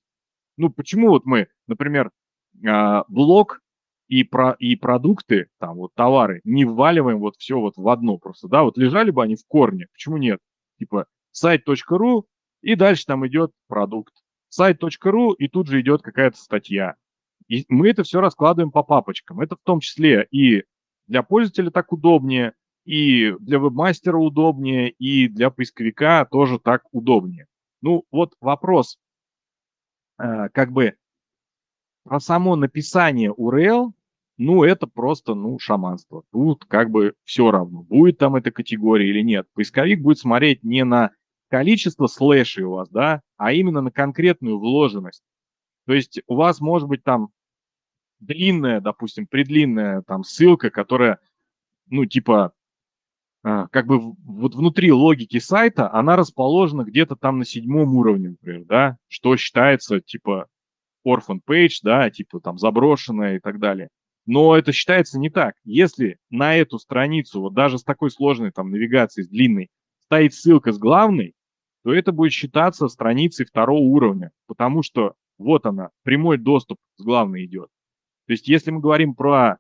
Ну, 0.58 0.70
почему 0.70 1.10
вот 1.10 1.26
мы, 1.26 1.48
например, 1.68 2.12
а, 2.68 3.06
блок 3.08 3.62
и, 4.10 4.24
про, 4.24 4.56
и 4.60 4.76
продукты, 4.76 5.48
там 5.60 5.78
вот 5.78 5.94
товары, 5.94 6.42
не 6.44 6.66
вваливаем 6.66 7.20
вот 7.20 7.36
все 7.38 7.60
вот 7.60 7.78
в 7.78 7.88
одно 7.88 8.18
просто, 8.18 8.48
да, 8.48 8.64
вот 8.64 8.78
лежали 8.78 9.12
бы 9.12 9.24
они 9.24 9.36
в 9.36 9.46
корне, 9.48 9.88
почему 9.94 10.18
нет? 10.18 10.40
Типа 10.80 11.06
сайт.ру, 11.32 12.28
и 12.62 12.76
дальше 12.76 13.06
там 13.06 13.26
идет 13.28 13.52
продукт. 13.68 14.14
Сайт.ру, 14.50 15.34
и 15.34 15.48
тут 15.48 15.68
же 15.68 15.80
идет 15.80 16.02
какая-то 16.02 16.38
статья. 16.38 16.96
И 17.48 17.66
мы 17.70 17.90
это 17.90 18.04
все 18.04 18.20
раскладываем 18.20 18.72
по 18.72 18.84
папочкам. 18.84 19.42
Это 19.42 19.56
в 19.56 19.64
том 19.64 19.80
числе 19.80 20.28
и 20.32 20.64
для 21.08 21.22
пользователя 21.24 21.70
так 21.70 21.94
удобнее, 21.94 22.54
и 22.86 23.36
для 23.40 23.60
вебмастера 23.60 24.18
удобнее, 24.18 24.90
и 24.90 25.28
для 25.28 25.52
поисковика 25.52 26.26
тоже 26.26 26.60
так 26.60 26.84
удобнее. 26.92 27.46
Ну, 27.82 28.06
вот 28.12 28.34
вопрос, 28.42 28.98
э, 30.18 30.50
как 30.50 30.72
бы 30.72 30.96
про 32.04 32.20
само 32.20 32.56
написание 32.56 33.32
URL, 33.32 33.92
ну, 34.40 34.64
это 34.64 34.88
просто, 34.88 35.36
ну, 35.36 35.60
шаманство. 35.60 36.24
Тут 36.32 36.64
как 36.64 36.90
бы 36.90 37.14
все 37.26 37.52
равно, 37.52 37.84
будет 37.84 38.18
там 38.20 38.38
эта 38.38 38.52
категория 38.52 39.10
или 39.10 39.22
нет. 39.22 39.48
Поисковик 39.54 40.02
будет 40.02 40.18
смотреть 40.18 40.64
не 40.64 40.86
на 40.86 41.12
количество 41.50 42.08
слэшей 42.08 42.64
у 42.64 42.72
вас, 42.72 42.90
да, 42.90 43.22
а 43.36 43.52
именно 43.52 43.82
на 43.82 43.92
конкретную 43.92 44.58
вложенность. 44.58 45.24
То 45.86 45.94
есть 45.94 46.22
у 46.26 46.36
вас 46.36 46.62
может 46.62 46.88
быть 46.88 47.04
там 47.04 47.32
длинная, 48.22 48.80
допустим, 48.80 49.28
предлинная 49.28 50.04
там 50.04 50.24
ссылка, 50.24 50.70
которая, 50.70 51.20
ну, 51.88 52.06
типа, 52.06 52.54
а, 53.44 53.68
как 53.68 53.88
бы 53.88 54.00
вот 54.00 54.56
внутри 54.56 54.94
логики 54.94 55.40
сайта 55.40 55.92
она 55.92 56.16
расположена 56.16 56.84
где-то 56.84 57.18
там 57.18 57.40
на 57.40 57.46
седьмом 57.46 57.94
уровне, 57.98 58.30
например, 58.30 58.64
да, 58.66 58.98
что 59.10 59.36
считается, 59.36 60.00
типа, 60.00 60.48
orphan 61.06 61.42
page, 61.46 61.80
да, 61.84 62.10
типа 62.10 62.40
там 62.40 62.58
заброшенная 62.58 63.36
и 63.36 63.40
так 63.40 63.60
далее. 63.60 63.90
Но 64.30 64.56
это 64.56 64.72
считается 64.72 65.18
не 65.18 65.32
так. 65.32 65.56
Если 65.64 66.20
на 66.30 66.56
эту 66.56 66.78
страницу, 66.78 67.42
вот 67.42 67.56
даже 67.56 67.80
с 67.80 67.84
такой 67.84 68.12
сложной 68.12 68.52
там 68.52 68.70
навигацией, 68.70 69.26
с 69.26 69.28
длинной, 69.28 69.72
стоит 70.04 70.36
ссылка 70.36 70.72
с 70.72 70.78
главной, 70.78 71.34
то 71.84 71.92
это 71.92 72.12
будет 72.12 72.32
считаться 72.32 72.90
страницей 72.90 73.48
второго 73.48 73.80
уровня, 73.80 74.30
потому 74.46 74.84
что 74.84 75.16
вот 75.40 75.66
она, 75.66 75.90
прямой 76.04 76.38
доступ 76.38 76.78
с 76.98 77.04
главной 77.04 77.46
идет. 77.46 77.70
То 78.28 78.34
есть 78.34 78.48
если 78.48 78.70
мы 78.70 78.82
говорим 78.82 79.16
про 79.16 79.54
э, 79.54 79.58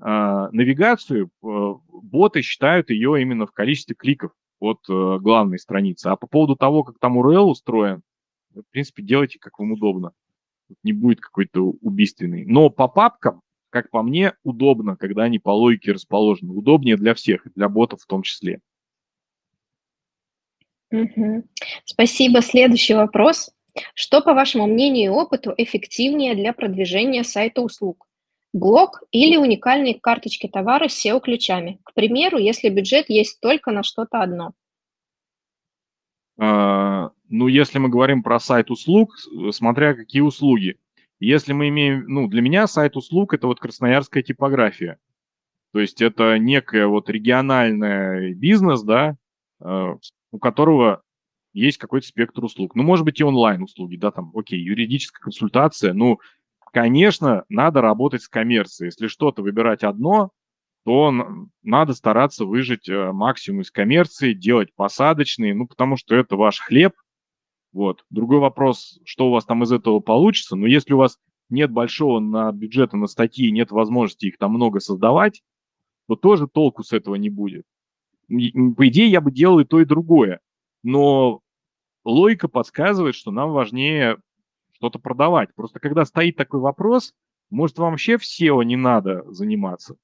навигацию, 0.00 1.26
э, 1.26 1.28
боты 1.46 2.42
считают 2.42 2.90
ее 2.90 3.22
именно 3.22 3.46
в 3.46 3.52
количестве 3.52 3.94
кликов 3.94 4.32
от 4.58 4.80
э, 4.88 5.18
главной 5.20 5.60
страницы. 5.60 6.08
А 6.08 6.16
по 6.16 6.26
поводу 6.26 6.56
того, 6.56 6.82
как 6.82 6.98
там 6.98 7.20
URL 7.20 7.44
устроен, 7.44 8.02
в 8.52 8.64
принципе, 8.72 9.04
делайте, 9.04 9.38
как 9.38 9.60
вам 9.60 9.70
удобно. 9.70 10.10
Не 10.82 10.92
будет 10.92 11.20
какой-то 11.20 11.60
убийственный. 11.60 12.44
Но 12.46 12.68
по 12.68 12.88
папкам, 12.88 13.42
как 13.70 13.90
по 13.90 14.02
мне, 14.02 14.34
удобно, 14.42 14.96
когда 14.96 15.24
они 15.24 15.38
по 15.38 15.50
логике 15.50 15.92
расположены. 15.92 16.52
Удобнее 16.52 16.96
для 16.96 17.14
всех, 17.14 17.46
для 17.54 17.68
ботов 17.68 18.02
в 18.02 18.06
том 18.06 18.22
числе. 18.22 18.60
Угу. 20.90 21.44
Спасибо. 21.84 22.40
Следующий 22.42 22.94
вопрос. 22.94 23.50
Что, 23.94 24.22
по 24.22 24.32
вашему 24.34 24.66
мнению 24.66 25.12
и 25.12 25.14
опыту, 25.14 25.52
эффективнее 25.56 26.34
для 26.34 26.52
продвижения 26.52 27.24
сайта 27.24 27.60
услуг? 27.60 28.06
Блог 28.52 29.02
или 29.10 29.36
уникальные 29.36 30.00
карточки 30.00 30.48
товара 30.48 30.88
с 30.88 31.04
SEO-ключами? 31.04 31.78
К 31.84 31.92
примеру, 31.92 32.38
если 32.38 32.70
бюджет 32.70 33.10
есть 33.10 33.40
только 33.40 33.70
на 33.70 33.82
что-то 33.82 34.22
одно. 34.22 34.52
А, 36.38 37.10
ну, 37.28 37.48
если 37.48 37.78
мы 37.78 37.88
говорим 37.88 38.22
про 38.22 38.40
сайт 38.40 38.70
услуг, 38.70 39.14
смотря 39.50 39.94
какие 39.94 40.22
услуги. 40.22 40.78
Если 41.18 41.52
мы 41.52 41.68
имеем, 41.68 42.04
ну, 42.06 42.28
для 42.28 42.42
меня 42.42 42.66
сайт 42.66 42.96
услуг– 42.96 43.32
это 43.34 43.46
вот 43.46 43.60
красноярская 43.60 44.22
типография. 44.22 44.98
То 45.72 45.80
есть 45.80 46.02
это 46.02 46.38
некая 46.38 46.86
вот 46.86 47.08
региональный 47.10 48.34
бизнес, 48.34 48.82
да, 48.82 49.16
а, 49.60 49.96
у 50.30 50.38
которого 50.38 51.02
есть 51.52 51.78
какой-то 51.78 52.06
спектр 52.06 52.44
услуг. 52.44 52.74
Ну, 52.74 52.82
может 52.82 53.04
быть, 53.04 53.18
и 53.20 53.24
онлайн-услуги, 53.24 53.96
да, 53.96 54.10
там, 54.10 54.30
окей, 54.34 54.60
юридическая 54.60 55.22
консультация. 55.22 55.94
Ну, 55.94 56.20
конечно, 56.72 57.44
надо 57.48 57.80
работать 57.80 58.22
с 58.22 58.28
коммерцией. 58.28 58.88
Если 58.88 59.06
что-то 59.06 59.42
выбирать 59.42 59.82
одно, 59.82 60.32
то 60.84 61.12
надо 61.62 61.94
стараться 61.94 62.44
выжить 62.44 62.88
э, 62.88 63.10
максимум 63.10 63.62
из 63.62 63.70
коммерции, 63.70 64.34
делать 64.34 64.74
посадочные, 64.76 65.54
ну, 65.54 65.66
потому 65.66 65.96
что 65.96 66.14
это 66.14 66.36
ваш 66.36 66.60
хлеб. 66.60 66.92
Вот. 67.76 68.06
Другой 68.08 68.38
вопрос, 68.38 68.98
что 69.04 69.28
у 69.28 69.32
вас 69.32 69.44
там 69.44 69.62
из 69.62 69.70
этого 69.70 70.00
получится. 70.00 70.56
Но 70.56 70.66
если 70.66 70.94
у 70.94 70.96
вас 70.96 71.18
нет 71.50 71.70
большого 71.70 72.20
на 72.20 72.50
бюджета 72.50 72.96
на 72.96 73.06
статьи, 73.06 73.50
нет 73.50 73.70
возможности 73.70 74.24
их 74.24 74.38
там 74.38 74.52
много 74.52 74.80
создавать, 74.80 75.42
то 76.08 76.16
тоже 76.16 76.48
толку 76.48 76.82
с 76.82 76.94
этого 76.94 77.16
не 77.16 77.28
будет. 77.28 77.66
По 78.28 78.88
идее, 78.88 79.10
я 79.10 79.20
бы 79.20 79.30
делал 79.30 79.58
и 79.58 79.66
то, 79.66 79.78
и 79.78 79.84
другое. 79.84 80.40
Но 80.82 81.42
логика 82.02 82.48
подсказывает, 82.48 83.14
что 83.14 83.30
нам 83.30 83.50
важнее 83.52 84.16
что-то 84.72 84.98
продавать. 84.98 85.54
Просто 85.54 85.78
когда 85.78 86.06
стоит 86.06 86.36
такой 86.36 86.60
вопрос, 86.60 87.12
может, 87.50 87.76
вам 87.76 87.90
вообще 87.90 88.16
в 88.16 88.22
SEO 88.22 88.64
не 88.64 88.76
надо 88.76 89.22
заниматься? 89.30 89.96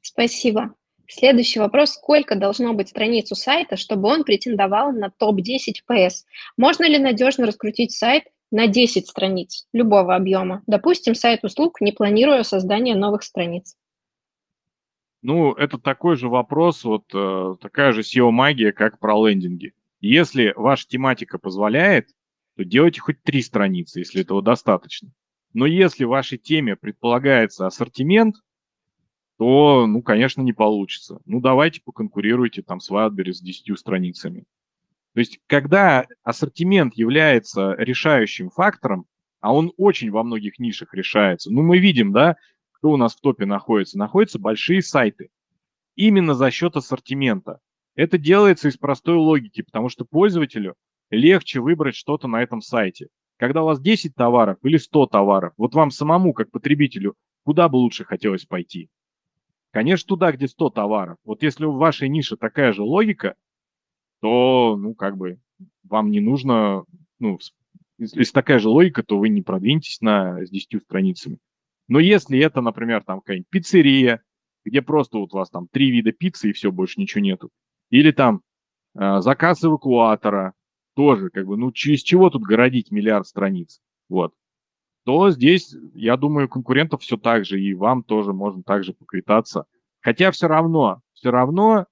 Спасибо. 0.00 0.74
Следующий 1.08 1.60
вопрос. 1.60 1.90
Сколько 1.90 2.34
должно 2.34 2.72
быть 2.72 2.88
страниц 2.88 3.30
у 3.30 3.34
сайта, 3.34 3.76
чтобы 3.76 4.08
он 4.08 4.24
претендовал 4.24 4.92
на 4.92 5.10
топ-10 5.10 5.74
PS? 5.90 6.24
Можно 6.56 6.88
ли 6.88 6.98
надежно 6.98 7.46
раскрутить 7.46 7.92
сайт 7.92 8.24
на 8.50 8.66
10 8.66 9.08
страниц 9.08 9.66
любого 9.72 10.14
объема? 10.14 10.62
Допустим, 10.66 11.14
сайт 11.14 11.44
услуг, 11.44 11.80
не 11.80 11.92
планируя 11.92 12.42
создание 12.42 12.96
новых 12.96 13.22
страниц. 13.22 13.76
Ну, 15.22 15.52
это 15.52 15.78
такой 15.78 16.16
же 16.16 16.28
вопрос, 16.28 16.84
вот 16.84 17.04
э, 17.14 17.54
такая 17.60 17.92
же 17.92 18.02
SEO-магия, 18.02 18.72
как 18.72 18.98
про 18.98 19.26
лендинги. 19.26 19.72
Если 20.00 20.52
ваша 20.54 20.86
тематика 20.86 21.38
позволяет, 21.38 22.10
то 22.56 22.64
делайте 22.64 23.00
хоть 23.00 23.22
три 23.22 23.40
страницы, 23.40 24.00
если 24.00 24.20
этого 24.20 24.42
достаточно. 24.42 25.10
Но 25.54 25.64
если 25.64 26.04
в 26.04 26.10
вашей 26.10 26.36
теме 26.36 26.76
предполагается 26.76 27.66
ассортимент, 27.66 28.36
то, 29.38 29.86
ну, 29.86 30.02
конечно, 30.02 30.42
не 30.42 30.52
получится. 30.52 31.20
Ну, 31.24 31.40
давайте 31.40 31.80
поконкурируйте 31.82 32.62
там 32.62 32.80
с 32.80 32.90
Wildberries 32.90 33.34
с 33.34 33.40
10 33.40 33.78
страницами. 33.78 34.44
То 35.14 35.20
есть, 35.20 35.40
когда 35.46 36.06
ассортимент 36.22 36.94
является 36.94 37.74
решающим 37.78 38.50
фактором, 38.50 39.06
а 39.40 39.52
он 39.52 39.72
очень 39.76 40.10
во 40.10 40.22
многих 40.22 40.58
нишах 40.58 40.94
решается, 40.94 41.52
ну, 41.52 41.62
мы 41.62 41.78
видим, 41.78 42.12
да, 42.12 42.36
кто 42.72 42.90
у 42.90 42.96
нас 42.96 43.14
в 43.14 43.20
топе 43.20 43.46
находится? 43.46 43.98
Находятся 43.98 44.38
большие 44.38 44.82
сайты. 44.82 45.30
Именно 45.96 46.34
за 46.34 46.50
счет 46.50 46.76
ассортимента. 46.76 47.60
Это 47.94 48.18
делается 48.18 48.68
из 48.68 48.76
простой 48.76 49.16
логики, 49.16 49.62
потому 49.62 49.88
что 49.88 50.04
пользователю 50.04 50.74
легче 51.10 51.60
выбрать 51.60 51.94
что-то 51.94 52.26
на 52.26 52.42
этом 52.42 52.60
сайте. 52.60 53.08
Когда 53.36 53.62
у 53.62 53.66
вас 53.66 53.80
10 53.80 54.14
товаров 54.14 54.58
или 54.62 54.76
100 54.76 55.06
товаров, 55.06 55.52
вот 55.56 55.74
вам 55.74 55.90
самому, 55.90 56.32
как 56.32 56.50
потребителю, 56.50 57.14
куда 57.44 57.68
бы 57.68 57.76
лучше 57.76 58.04
хотелось 58.04 58.44
пойти? 58.44 58.88
Конечно, 59.74 60.06
туда, 60.06 60.30
где 60.30 60.46
100 60.46 60.70
товаров. 60.70 61.16
Вот 61.24 61.42
если 61.42 61.64
у 61.64 61.72
вашей 61.72 62.08
ниши 62.08 62.36
такая 62.36 62.72
же 62.72 62.84
логика, 62.84 63.34
то, 64.20 64.76
ну, 64.78 64.94
как 64.94 65.16
бы, 65.16 65.40
вам 65.82 66.12
не 66.12 66.20
нужно, 66.20 66.84
ну, 67.18 67.40
если 67.98 68.32
такая 68.32 68.60
же 68.60 68.68
логика, 68.68 69.02
то 69.02 69.18
вы 69.18 69.30
не 69.30 69.42
продвинетесь 69.42 70.00
на, 70.00 70.46
с 70.46 70.50
10 70.50 70.80
страницами. 70.80 71.38
Но 71.88 71.98
если 71.98 72.38
это, 72.38 72.60
например, 72.60 73.02
там 73.02 73.18
какая-нибудь 73.18 73.48
пиццерия, 73.50 74.22
где 74.64 74.80
просто 74.80 75.18
вот 75.18 75.34
у 75.34 75.38
вас 75.38 75.50
там 75.50 75.66
три 75.66 75.90
вида 75.90 76.12
пиццы 76.12 76.50
и 76.50 76.52
все, 76.52 76.70
больше 76.70 77.00
ничего 77.00 77.22
нету. 77.22 77.50
Или 77.90 78.12
там 78.12 78.42
э, 78.96 79.18
заказ 79.22 79.64
эвакуатора, 79.64 80.54
тоже 80.94 81.30
как 81.30 81.46
бы, 81.46 81.56
ну 81.56 81.72
через 81.72 82.02
чего 82.02 82.30
тут 82.30 82.42
городить 82.42 82.92
миллиард 82.92 83.26
страниц, 83.26 83.80
вот. 84.08 84.34
То 85.04 85.30
здесь, 85.30 85.74
я 85.94 86.16
думаю, 86.16 86.48
конкурентов 86.48 87.02
все 87.02 87.16
так 87.16 87.44
же, 87.44 87.60
и 87.60 87.74
вам 87.74 88.02
тоже 88.02 88.32
можно 88.32 88.62
так 88.62 88.84
же 88.84 88.94
поквитаться. 88.94 89.66
Хотя 90.00 90.30
все 90.30 90.48
равно, 90.48 91.00
все 91.12 91.30
равно 91.30 91.86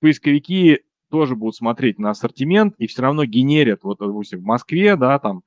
поисковики 0.00 0.82
тоже 1.10 1.34
будут 1.34 1.56
смотреть 1.56 1.98
на 1.98 2.10
ассортимент 2.10 2.74
и 2.78 2.86
все 2.86 3.02
равно 3.02 3.24
генерят, 3.24 3.82
вот, 3.82 3.98
допустим, 3.98 4.40
в 4.40 4.44
Москве, 4.44 4.96
да, 4.96 5.18
там 5.18 5.42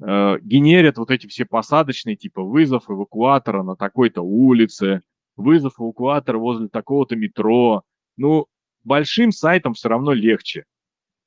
э, 0.00 0.38
генерят 0.40 0.98
вот 0.98 1.10
эти 1.10 1.26
все 1.26 1.44
посадочные, 1.44 2.16
типа 2.16 2.42
вызов 2.42 2.90
эвакуатора 2.90 3.62
на 3.62 3.76
такой-то 3.76 4.22
улице, 4.22 5.02
вызов 5.36 5.74
эвакуатора 5.78 6.38
возле 6.38 6.68
такого-то 6.68 7.16
метро. 7.16 7.82
Ну, 8.16 8.46
большим 8.84 9.32
сайтам 9.32 9.74
все 9.74 9.88
равно 9.88 10.12
легче. 10.12 10.64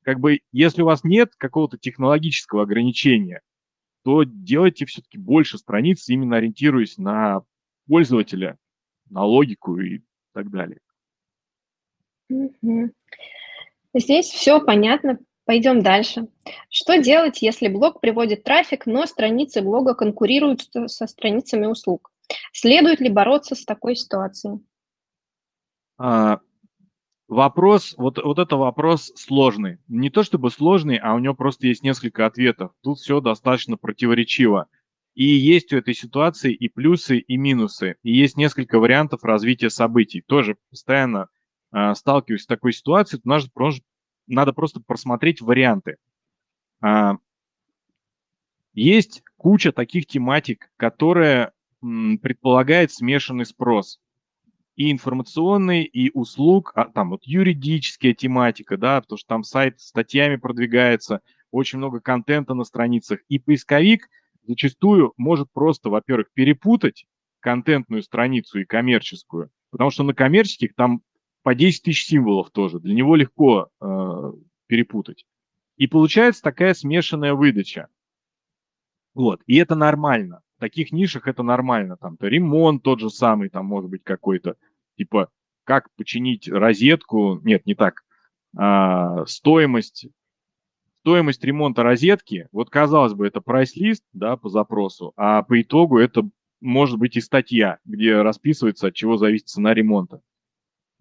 Как 0.04 0.20
бы, 0.20 0.40
если 0.52 0.82
у 0.82 0.86
вас 0.86 1.04
нет 1.04 1.32
какого-то 1.38 1.78
технологического 1.78 2.64
ограничения, 2.64 3.42
то 4.04 4.24
делайте 4.24 4.86
все-таки 4.86 5.18
больше 5.18 5.58
страниц, 5.58 6.08
именно 6.10 6.38
ориентируясь 6.38 6.98
на 6.98 7.44
пользователя, 7.88 8.58
на 9.10 9.24
логику 9.24 9.80
и 9.80 10.02
так 10.34 10.50
далее. 10.50 10.80
Здесь 13.94 14.28
все 14.28 14.64
понятно. 14.64 15.20
Пойдем 15.46 15.82
дальше. 15.82 16.28
Что 16.70 16.98
делать, 16.98 17.42
если 17.42 17.68
блог 17.68 18.00
приводит 18.00 18.44
трафик, 18.44 18.86
но 18.86 19.06
страницы 19.06 19.62
блога 19.62 19.94
конкурируют 19.94 20.70
со 20.88 21.06
страницами 21.06 21.66
услуг? 21.66 22.12
Следует 22.54 23.02
ли 23.02 23.10
бороться 23.10 23.56
с 23.56 23.66
такой 23.66 23.96
ситуацией? 23.96 24.64
А, 25.98 26.40
вопрос, 27.34 27.96
вот, 27.98 28.18
вот 28.24 28.40
это 28.40 28.56
вопрос 28.56 29.12
сложный. 29.16 29.80
Не 29.88 30.10
то 30.10 30.24
чтобы 30.24 30.52
сложный, 30.52 30.98
а 30.98 31.14
у 31.14 31.20
него 31.20 31.34
просто 31.34 31.68
есть 31.68 31.84
несколько 31.84 32.26
ответов. 32.26 32.72
Тут 32.82 33.00
все 33.00 33.20
достаточно 33.20 33.78
противоречиво. 33.78 34.68
И 35.16 35.26
есть 35.26 35.74
у 35.74 35.78
этой 35.78 35.94
ситуации 35.94 36.54
и 36.54 36.70
плюсы, 36.70 37.20
и 37.20 37.38
минусы. 37.38 37.96
И 38.04 38.14
есть 38.14 38.38
несколько 38.38 38.80
вариантов 38.80 39.24
развития 39.24 39.70
событий. 39.70 40.22
Тоже 40.22 40.58
постоянно 40.70 41.28
э, 41.72 41.94
сталкиваюсь 41.94 42.44
с 42.44 42.48
такой 42.48 42.74
ситуацией, 42.74 43.22
надо, 43.26 43.46
надо 44.28 44.54
просто 44.54 44.80
просмотреть 44.80 45.42
варианты. 45.42 45.98
А, 46.82 47.18
есть 48.74 49.24
куча 49.38 49.72
таких 49.72 50.08
тематик, 50.08 50.72
которые 50.78 51.52
предполагает 51.80 52.92
смешанный 52.92 53.46
спрос. 53.46 54.00
И 54.76 54.92
информационный, 54.92 55.84
и 55.84 56.10
услуг, 56.14 56.72
а, 56.76 56.86
там 56.86 57.12
вот 57.12 57.26
юридическая 57.26 58.14
тематика, 58.14 58.78
да, 58.78 59.02
потому 59.02 59.18
что 59.18 59.28
там 59.28 59.44
сайт 59.44 59.80
статьями 59.80 60.38
продвигается. 60.38 61.22
очень 61.52 61.78
много 61.78 62.00
контента 62.00 62.56
на 62.56 62.64
страницах, 62.64 63.20
и 63.30 63.38
поисковик 63.38 64.10
зачастую 64.48 65.14
может 65.18 65.52
просто, 65.52 65.90
во-первых, 65.90 66.28
перепутать 66.34 67.06
контентную 67.40 68.02
страницу 68.02 68.60
и 68.60 68.66
коммерческую, 68.66 69.52
потому 69.70 69.92
что 69.92 70.04
на 70.04 70.14
коммерческих 70.14 70.74
там 70.76 71.02
по 71.44 71.54
10 71.54 71.84
тысяч 71.84 72.06
символов 72.06 72.50
тоже, 72.52 72.80
для 72.80 72.96
него 72.96 73.16
легко 73.16 73.70
э, 73.82 74.32
перепутать. 74.68 75.26
И 75.78 75.88
получается 75.88 76.42
такая 76.42 76.74
смешанная 76.74 77.34
выдача. 77.34 77.88
Вот, 79.14 79.42
и 79.46 79.58
это 79.58 79.76
нормально. 79.76 80.42
Таких 80.64 80.94
нишах 80.94 81.28
это 81.28 81.44
нормально. 81.44 81.98
Там 81.98 82.16
то 82.16 82.26
ремонт 82.26 82.84
тот 82.84 83.02
же 83.02 83.10
самый, 83.10 83.50
там 83.50 83.66
может 83.66 83.90
быть 83.90 84.02
какой-то, 84.06 84.56
типа, 84.96 85.30
как 85.66 85.94
починить 85.98 86.48
розетку, 86.48 87.42
нет, 87.44 87.66
не 87.66 87.76
так, 87.76 88.06
а, 88.56 89.26
стоимость, 89.26 90.08
стоимость 91.02 91.44
ремонта 91.44 91.84
розетки, 91.84 92.48
вот 92.54 92.70
казалось 92.70 93.14
бы, 93.14 93.28
это 93.28 93.42
прайс-лист, 93.42 94.06
да, 94.14 94.38
по 94.38 94.48
запросу, 94.48 95.12
а 95.18 95.44
по 95.44 95.62
итогу 95.62 95.98
это 95.98 96.30
может 96.62 96.98
быть 96.98 97.18
и 97.18 97.20
статья, 97.20 97.80
где 97.84 98.22
расписывается, 98.22 98.88
от 98.88 98.94
чего 98.94 99.18
зависит 99.18 99.50
цена 99.50 99.74
ремонта. 99.74 100.22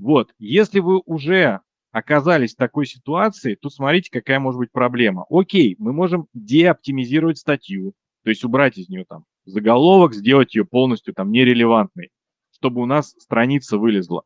Вот, 0.00 0.34
если 0.40 0.80
вы 0.80 1.02
уже 1.06 1.60
оказались 1.92 2.54
в 2.54 2.58
такой 2.58 2.86
ситуации, 2.86 3.54
то 3.54 3.70
смотрите, 3.70 4.10
какая 4.10 4.40
может 4.40 4.58
быть 4.58 4.72
проблема. 4.72 5.24
Окей, 5.30 5.76
мы 5.78 5.92
можем 5.92 6.26
деоптимизировать 6.34 7.38
статью, 7.38 7.92
то 8.24 8.30
есть 8.30 8.42
убрать 8.42 8.76
из 8.76 8.88
нее 8.88 9.04
там 9.04 9.24
заголовок, 9.44 10.14
сделать 10.14 10.54
ее 10.54 10.64
полностью 10.64 11.14
там 11.14 11.30
нерелевантной, 11.30 12.10
чтобы 12.52 12.82
у 12.82 12.86
нас 12.86 13.14
страница 13.18 13.78
вылезла. 13.78 14.24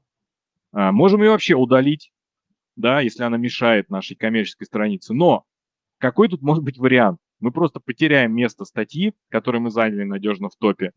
А, 0.73 0.93
можем 0.93 1.23
ее 1.23 1.31
вообще 1.31 1.55
удалить, 1.55 2.13
да, 2.77 3.01
если 3.01 3.23
она 3.23 3.37
мешает 3.37 3.91
нашей 3.91 4.17
коммерческой 4.17 4.67
странице. 4.67 5.15
Но 5.15 5.45
какой 5.99 6.29
тут 6.29 6.43
может 6.43 6.63
быть 6.63 6.79
вариант? 6.79 7.19
Мы 7.41 7.51
просто 7.51 7.81
потеряем 7.81 8.35
место 8.35 8.65
статьи, 8.65 9.15
которое 9.29 9.61
мы 9.61 9.71
заняли 9.71 10.05
надежно 10.05 10.49
в 10.49 10.57
топе, 10.57 10.93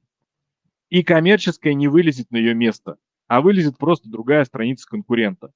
и 0.90 1.04
коммерческая 1.04 1.74
не 1.74 1.88
вылезет 1.88 2.32
на 2.32 2.38
ее 2.38 2.54
место, 2.54 2.98
а 3.28 3.42
вылезет 3.42 3.78
просто 3.78 4.10
другая 4.10 4.46
страница 4.46 4.88
конкурента. 4.88 5.52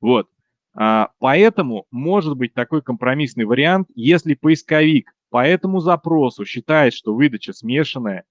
Вот. 0.00 0.30
А, 0.74 1.10
поэтому 1.18 1.86
может 1.90 2.36
быть 2.36 2.54
такой 2.54 2.82
компромиссный 2.82 3.44
вариант, 3.44 3.88
если 3.94 4.34
поисковик 4.34 5.15
по 5.36 5.46
этому 5.46 5.80
запросу 5.80 6.46
считает, 6.46 6.94
что 6.94 7.14
выдача 7.14 7.52
смешанная 7.52 8.24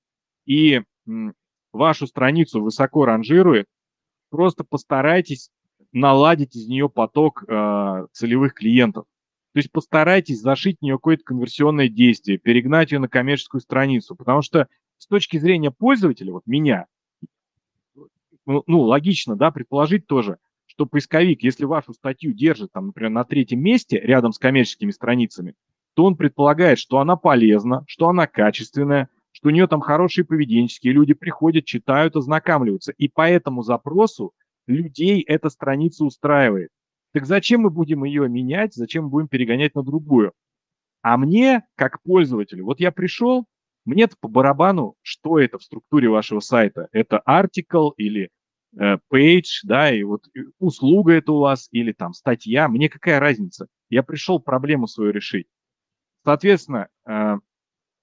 и 0.48 0.82
вашу 1.72 2.08
страницу 2.08 2.64
высоко 2.64 3.06
ранжирует, 3.06 3.68
просто 4.32 4.64
постарайтесь 4.64 5.52
наладить 5.92 6.56
из 6.56 6.68
нее 6.68 6.90
поток 6.90 7.44
э, 7.48 8.08
целевых 8.12 8.56
клиентов. 8.56 9.06
То 9.54 9.60
есть 9.60 9.72
постарайтесь 9.72 10.42
зашить 10.42 10.80
в 10.80 10.82
нее 10.82 10.96
какое-то 10.96 11.24
конверсионное 11.26 11.90
действие, 11.90 12.40
перегнать 12.40 12.92
ее 12.92 12.98
на 12.98 13.08
коммерческую 13.08 13.62
страницу, 13.62 14.16
потому 14.16 14.42
что 14.42 14.68
с 14.98 15.06
точки 15.06 15.38
зрения 15.38 15.70
пользователя, 15.70 16.32
вот 16.32 16.48
меня, 16.48 16.88
ну, 18.48 18.64
ну 18.66 18.82
логично, 18.82 19.36
да, 19.36 19.52
предположить 19.52 20.08
тоже, 20.08 20.40
что 20.66 20.88
поисковик, 20.88 21.44
если 21.44 21.66
вашу 21.66 21.94
статью 21.94 22.34
держит, 22.34 22.72
там, 22.72 22.88
например, 22.88 23.12
на 23.12 23.26
третьем 23.26 23.60
месте 23.60 24.00
рядом 24.00 24.34
с 24.34 24.40
коммерческими 24.40 24.90
страницами, 24.90 25.54
то 25.96 26.06
он 26.06 26.16
предполагает, 26.16 26.78
что 26.78 27.00
она 27.00 27.16
полезна, 27.16 27.84
что 27.88 28.10
она 28.10 28.28
качественная, 28.28 29.10
что 29.32 29.50
у 29.50 29.52
нее 29.52 29.68
там 29.68 29.82
хорошие 29.82 30.26
поведенческие, 30.26 30.94
люди 30.94 31.14
приходят, 31.14 31.66
читают, 31.66 32.16
ознакомливаются. 32.16 32.92
И 32.94 33.08
по 33.08 33.28
этому 33.28 33.64
запросу 33.64 34.34
людей 34.68 35.22
эта 35.22 35.50
страница 35.50 36.06
устраивает. 36.06 36.70
Так 37.14 37.26
зачем 37.26 37.62
мы 37.62 37.70
будем 37.70 38.04
ее 38.04 38.30
менять, 38.30 38.74
зачем 38.74 39.06
мы 39.06 39.10
будем 39.10 39.28
перегонять 39.28 39.76
на 39.76 39.84
другую? 39.84 40.34
А 41.02 41.18
мне, 41.18 41.64
как 41.76 42.02
пользователю, 42.04 42.66
вот 42.66 42.80
я 42.80 42.92
пришел, 42.92 43.46
мне-то 43.86 44.16
по 44.20 44.28
барабану, 44.28 44.96
что 45.02 45.40
это 45.40 45.58
в 45.58 45.64
структуре 45.64 46.10
вашего 46.10 46.40
сайта. 46.40 46.88
Это 46.92 47.20
артикл 47.20 47.92
или 47.92 48.30
Э, 48.78 48.98
page, 49.10 49.62
да, 49.64 49.94
и 49.94 50.04
вот 50.04 50.26
услуга 50.60 51.14
это 51.14 51.32
у 51.32 51.40
вас 51.40 51.70
или 51.72 51.94
там 51.94 52.14
статья, 52.14 52.68
мне 52.68 52.90
какая 52.90 53.20
разница? 53.20 53.68
Я 53.90 54.04
пришел 54.04 54.40
проблему 54.40 54.88
свою 54.88 55.12
решить. 55.12 55.48
Соответственно, 56.26 56.90
э, 57.06 57.38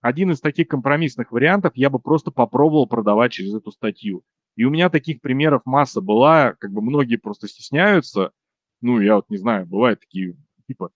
один 0.00 0.30
из 0.30 0.40
таких 0.40 0.68
компромиссных 0.68 1.32
вариантов 1.32 1.72
я 1.74 1.90
бы 1.90 1.98
просто 1.98 2.30
попробовал 2.30 2.86
продавать 2.86 3.32
через 3.32 3.52
эту 3.52 3.72
статью. 3.72 4.22
И 4.54 4.64
у 4.64 4.70
меня 4.70 4.90
таких 4.90 5.20
примеров 5.20 5.62
масса 5.64 6.00
была, 6.00 6.54
как 6.54 6.70
бы 6.72 6.82
многие 6.82 7.16
просто 7.16 7.48
стесняются. 7.48 8.30
Ну, 8.80 9.00
я 9.00 9.16
вот 9.16 9.28
не 9.28 9.38
знаю, 9.38 9.66
бывают 9.66 10.00
такие, 10.00 10.36
типа, 10.68 10.90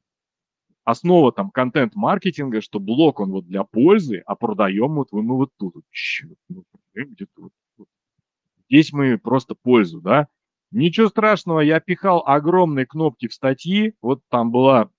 основа 0.85 1.33
там 1.33 1.51
контент-маркетинга, 1.51 2.61
что 2.61 2.79
блок 2.79 3.19
он 3.19 3.33
вот 3.33 3.47
для 3.47 3.65
пользы, 3.65 4.23
а 4.25 4.37
продаем 4.37 4.95
вот 4.95 5.11
мы 5.11 5.37
вот 5.37 5.51
тут. 5.59 5.75
Ну, 6.49 6.65
Здесь 8.69 8.93
мы 8.93 9.19
просто 9.19 9.57
пользу, 9.57 10.01
да. 10.01 10.29
Ничего 10.71 11.09
страшного, 11.09 11.61
я 11.61 11.81
пихал 11.81 12.23
огромные 12.25 12.87
кнопки 12.87 13.27
в 13.27 13.35
статьи. 13.35 13.95
Вот 14.01 14.21
там 14.29 14.53
была 14.53 14.91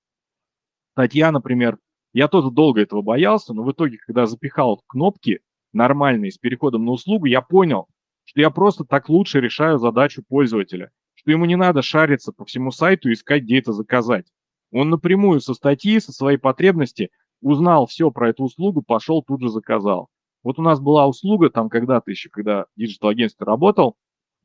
статья, 0.93 1.31
например, 1.31 1.77
я 2.13 2.27
тоже 2.27 2.51
долго 2.51 2.81
этого 2.81 3.01
боялся, 3.01 3.53
но 3.53 3.63
в 3.63 3.71
итоге, 3.71 3.97
когда 3.97 4.25
запихал 4.25 4.81
кнопки 4.87 5.41
нормальные 5.73 6.31
с 6.31 6.37
переходом 6.37 6.85
на 6.85 6.91
услугу, 6.91 7.25
я 7.25 7.41
понял, 7.41 7.87
что 8.23 8.41
я 8.41 8.49
просто 8.49 8.83
так 8.83 9.09
лучше 9.09 9.39
решаю 9.39 9.77
задачу 9.77 10.23
пользователя, 10.27 10.91
что 11.13 11.31
ему 11.31 11.45
не 11.45 11.55
надо 11.55 11.81
шариться 11.81 12.31
по 12.31 12.45
всему 12.45 12.71
сайту 12.71 13.09
и 13.09 13.13
искать, 13.13 13.43
где 13.43 13.59
это 13.59 13.73
заказать. 13.73 14.25
Он 14.71 14.89
напрямую 14.89 15.39
со 15.39 15.53
статьи, 15.53 15.99
со 15.99 16.11
своей 16.11 16.37
потребности 16.37 17.09
узнал 17.41 17.85
все 17.85 18.11
про 18.11 18.29
эту 18.29 18.43
услугу, 18.43 18.81
пошел 18.81 19.23
тут 19.23 19.41
же 19.41 19.49
заказал. 19.49 20.09
Вот 20.43 20.59
у 20.59 20.61
нас 20.61 20.79
была 20.79 21.07
услуга 21.07 21.49
там 21.49 21.69
когда-то 21.69 22.11
еще, 22.11 22.29
когда 22.29 22.65
digital-агентство 22.75 23.45
работал, 23.45 23.95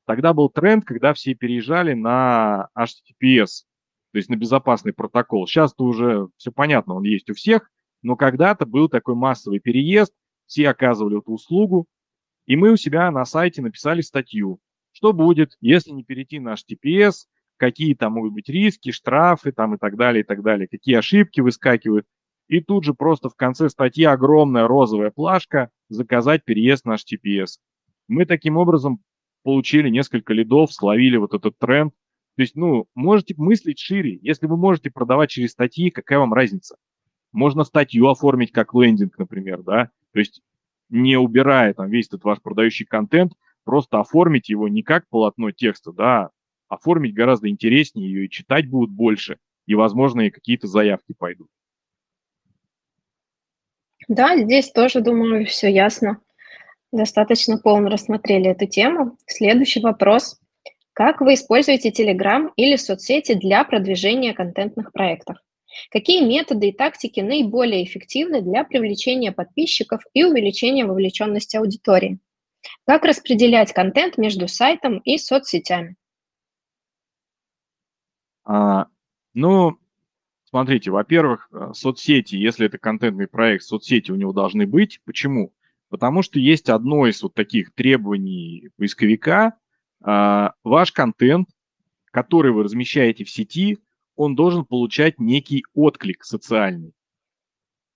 тогда 0.07 0.33
был 0.33 0.49
тренд, 0.49 0.85
когда 0.85 1.15
все 1.15 1.35
переезжали 1.35 1.95
на 1.95 2.69
HTTPS, 2.77 3.65
то 4.13 4.19
есть 4.19 4.29
на 4.29 4.37
безопасный 4.37 4.93
протокол. 4.93 5.47
Сейчас-то 5.47 5.85
уже 5.85 6.29
все 6.37 6.53
понятно, 6.53 6.95
он 6.95 7.05
есть 7.05 7.31
у 7.31 7.35
всех, 7.35 7.71
но 8.03 8.17
когда-то 8.17 8.67
был 8.67 8.89
такой 8.89 9.15
массовый 9.15 9.59
переезд, 9.59 10.13
все 10.47 10.69
оказывали 10.69 11.19
эту 11.19 11.33
услугу, 11.33 11.87
и 12.47 12.57
мы 12.57 12.73
у 12.73 12.77
себя 12.77 13.11
на 13.11 13.25
сайте 13.25 13.63
написали 13.63 14.01
статью, 14.03 14.61
что 14.93 15.13
будет, 15.13 15.57
если 15.61 15.91
не 15.91 16.05
перейти 16.05 16.39
на 16.39 16.55
HTTPS, 16.55 17.27
какие 17.57 17.95
там 17.95 18.15
могут 18.15 18.33
быть 18.33 18.49
риски, 18.49 18.91
штрафы 18.91 19.53
там 19.53 19.75
и 19.75 19.79
так 19.79 19.97
далее, 19.97 20.23
и 20.23 20.27
так 20.27 20.43
далее, 20.43 20.69
какие 20.69 20.97
ошибки 20.97 21.41
выскакивают. 21.41 22.07
И 22.49 22.61
тут 22.61 22.85
же 22.85 22.93
просто 22.93 23.31
в 23.31 23.37
конце 23.37 23.71
статьи 23.71 24.05
огромная 24.05 24.67
розовая 24.67 25.11
плашка 25.11 25.71
«Заказать 25.89 26.45
переезд 26.45 26.85
на 26.85 26.97
HTTPS». 26.97 27.59
Мы 28.09 28.27
таким 28.27 28.57
образом 28.57 29.01
получили 29.43 29.89
несколько 29.89 30.35
лидов, 30.35 30.73
словили 30.73 31.17
вот 31.17 31.35
этот 31.35 31.57
тренд. 31.59 31.95
То 32.37 32.43
есть, 32.43 32.57
ну, 32.57 32.87
можете 32.95 33.35
мыслить 33.37 33.79
шире. 33.79 34.19
Если 34.23 34.47
вы 34.47 34.57
можете 34.57 34.91
продавать 34.91 35.31
через 35.31 35.53
статьи, 35.53 35.91
какая 35.91 36.19
вам 36.19 36.33
разница? 36.33 36.77
Можно 37.33 37.65
статью 37.65 38.09
оформить 38.09 38.53
как 38.53 38.75
лендинг, 38.75 39.19
например, 39.19 39.63
да? 39.63 39.91
То 40.13 40.19
есть, 40.19 40.43
не 40.89 41.17
убирая 41.17 41.75
там 41.75 41.91
весь 41.91 42.09
этот 42.09 42.25
ваш 42.25 42.41
продающий 42.41 42.87
контент, 42.87 43.33
просто 43.65 44.01
оформить 44.01 44.49
его 44.49 44.69
не 44.69 44.83
как 44.83 45.09
полотно 45.09 45.51
текста, 45.51 45.93
да, 45.93 46.31
оформить 46.69 47.15
гораздо 47.15 47.49
интереснее 47.49 48.11
ее 48.11 48.27
и 48.27 48.31
читать 48.31 48.69
будут 48.69 48.91
больше, 48.91 49.39
и, 49.67 49.75
возможно, 49.75 50.23
и 50.23 50.31
какие-то 50.31 50.67
заявки 50.67 51.15
пойдут. 51.17 51.49
Да, 54.09 54.37
здесь 54.37 54.71
тоже, 54.71 55.01
думаю, 55.01 55.47
все 55.47 55.69
ясно. 55.69 56.21
Достаточно 56.93 57.57
полно 57.57 57.89
рассмотрели 57.89 58.51
эту 58.51 58.67
тему. 58.67 59.17
Следующий 59.27 59.81
вопрос. 59.81 60.42
Как 60.95 61.21
вы 61.21 61.35
используете 61.35 61.91
Telegram 61.91 62.51
или 62.57 62.77
соцсети 62.77 63.35
для 63.35 63.65
продвижения 63.65 64.35
контентных 64.35 64.93
проектов? 64.93 65.39
Какие 65.91 66.23
методы 66.23 66.69
и 66.69 66.73
тактики 66.73 67.21
наиболее 67.21 67.85
эффективны 67.85 68.43
для 68.43 68.63
привлечения 68.65 69.33
подписчиков 69.33 70.03
и 70.13 70.23
увеличения 70.25 70.85
вовлеченности 70.85 71.57
аудитории? 71.57 72.19
Как 72.87 73.05
распределять 73.05 73.73
контент 73.73 74.19
между 74.19 74.49
сайтом 74.49 74.99
и 74.99 75.17
соцсетями? 75.17 75.97
А, 78.45 78.87
ну, 79.35 79.79
Смотрите, 80.53 80.91
во-первых, 80.91 81.49
э, 81.51 81.71
соцсети, 81.73 82.37
если 82.37 82.67
это 82.67 82.77
контентный 82.77 83.27
проект, 83.27 83.65
соцсети 83.65 84.11
у 84.11 84.17
него 84.17 84.35
должны 84.35 84.67
быть. 84.67 85.01
Почему? 85.07 85.55
Потому 85.89 86.21
что 86.21 86.39
есть 86.39 86.69
одно 86.69 87.07
из 87.07 87.23
вот 87.23 87.33
таких 87.33 87.73
требований 87.73 88.69
поисковика. 88.77 89.55
А, 90.03 90.55
ваш 90.65 90.93
контент, 90.93 91.49
который 92.11 92.53
вы 92.53 92.65
размещаете 92.65 93.25
в 93.25 93.31
сети, 93.31 93.79
он 94.17 94.35
должен 94.35 94.65
получать 94.65 95.19
некий 95.19 95.65
отклик 95.75 96.25
социальный. 96.25 96.93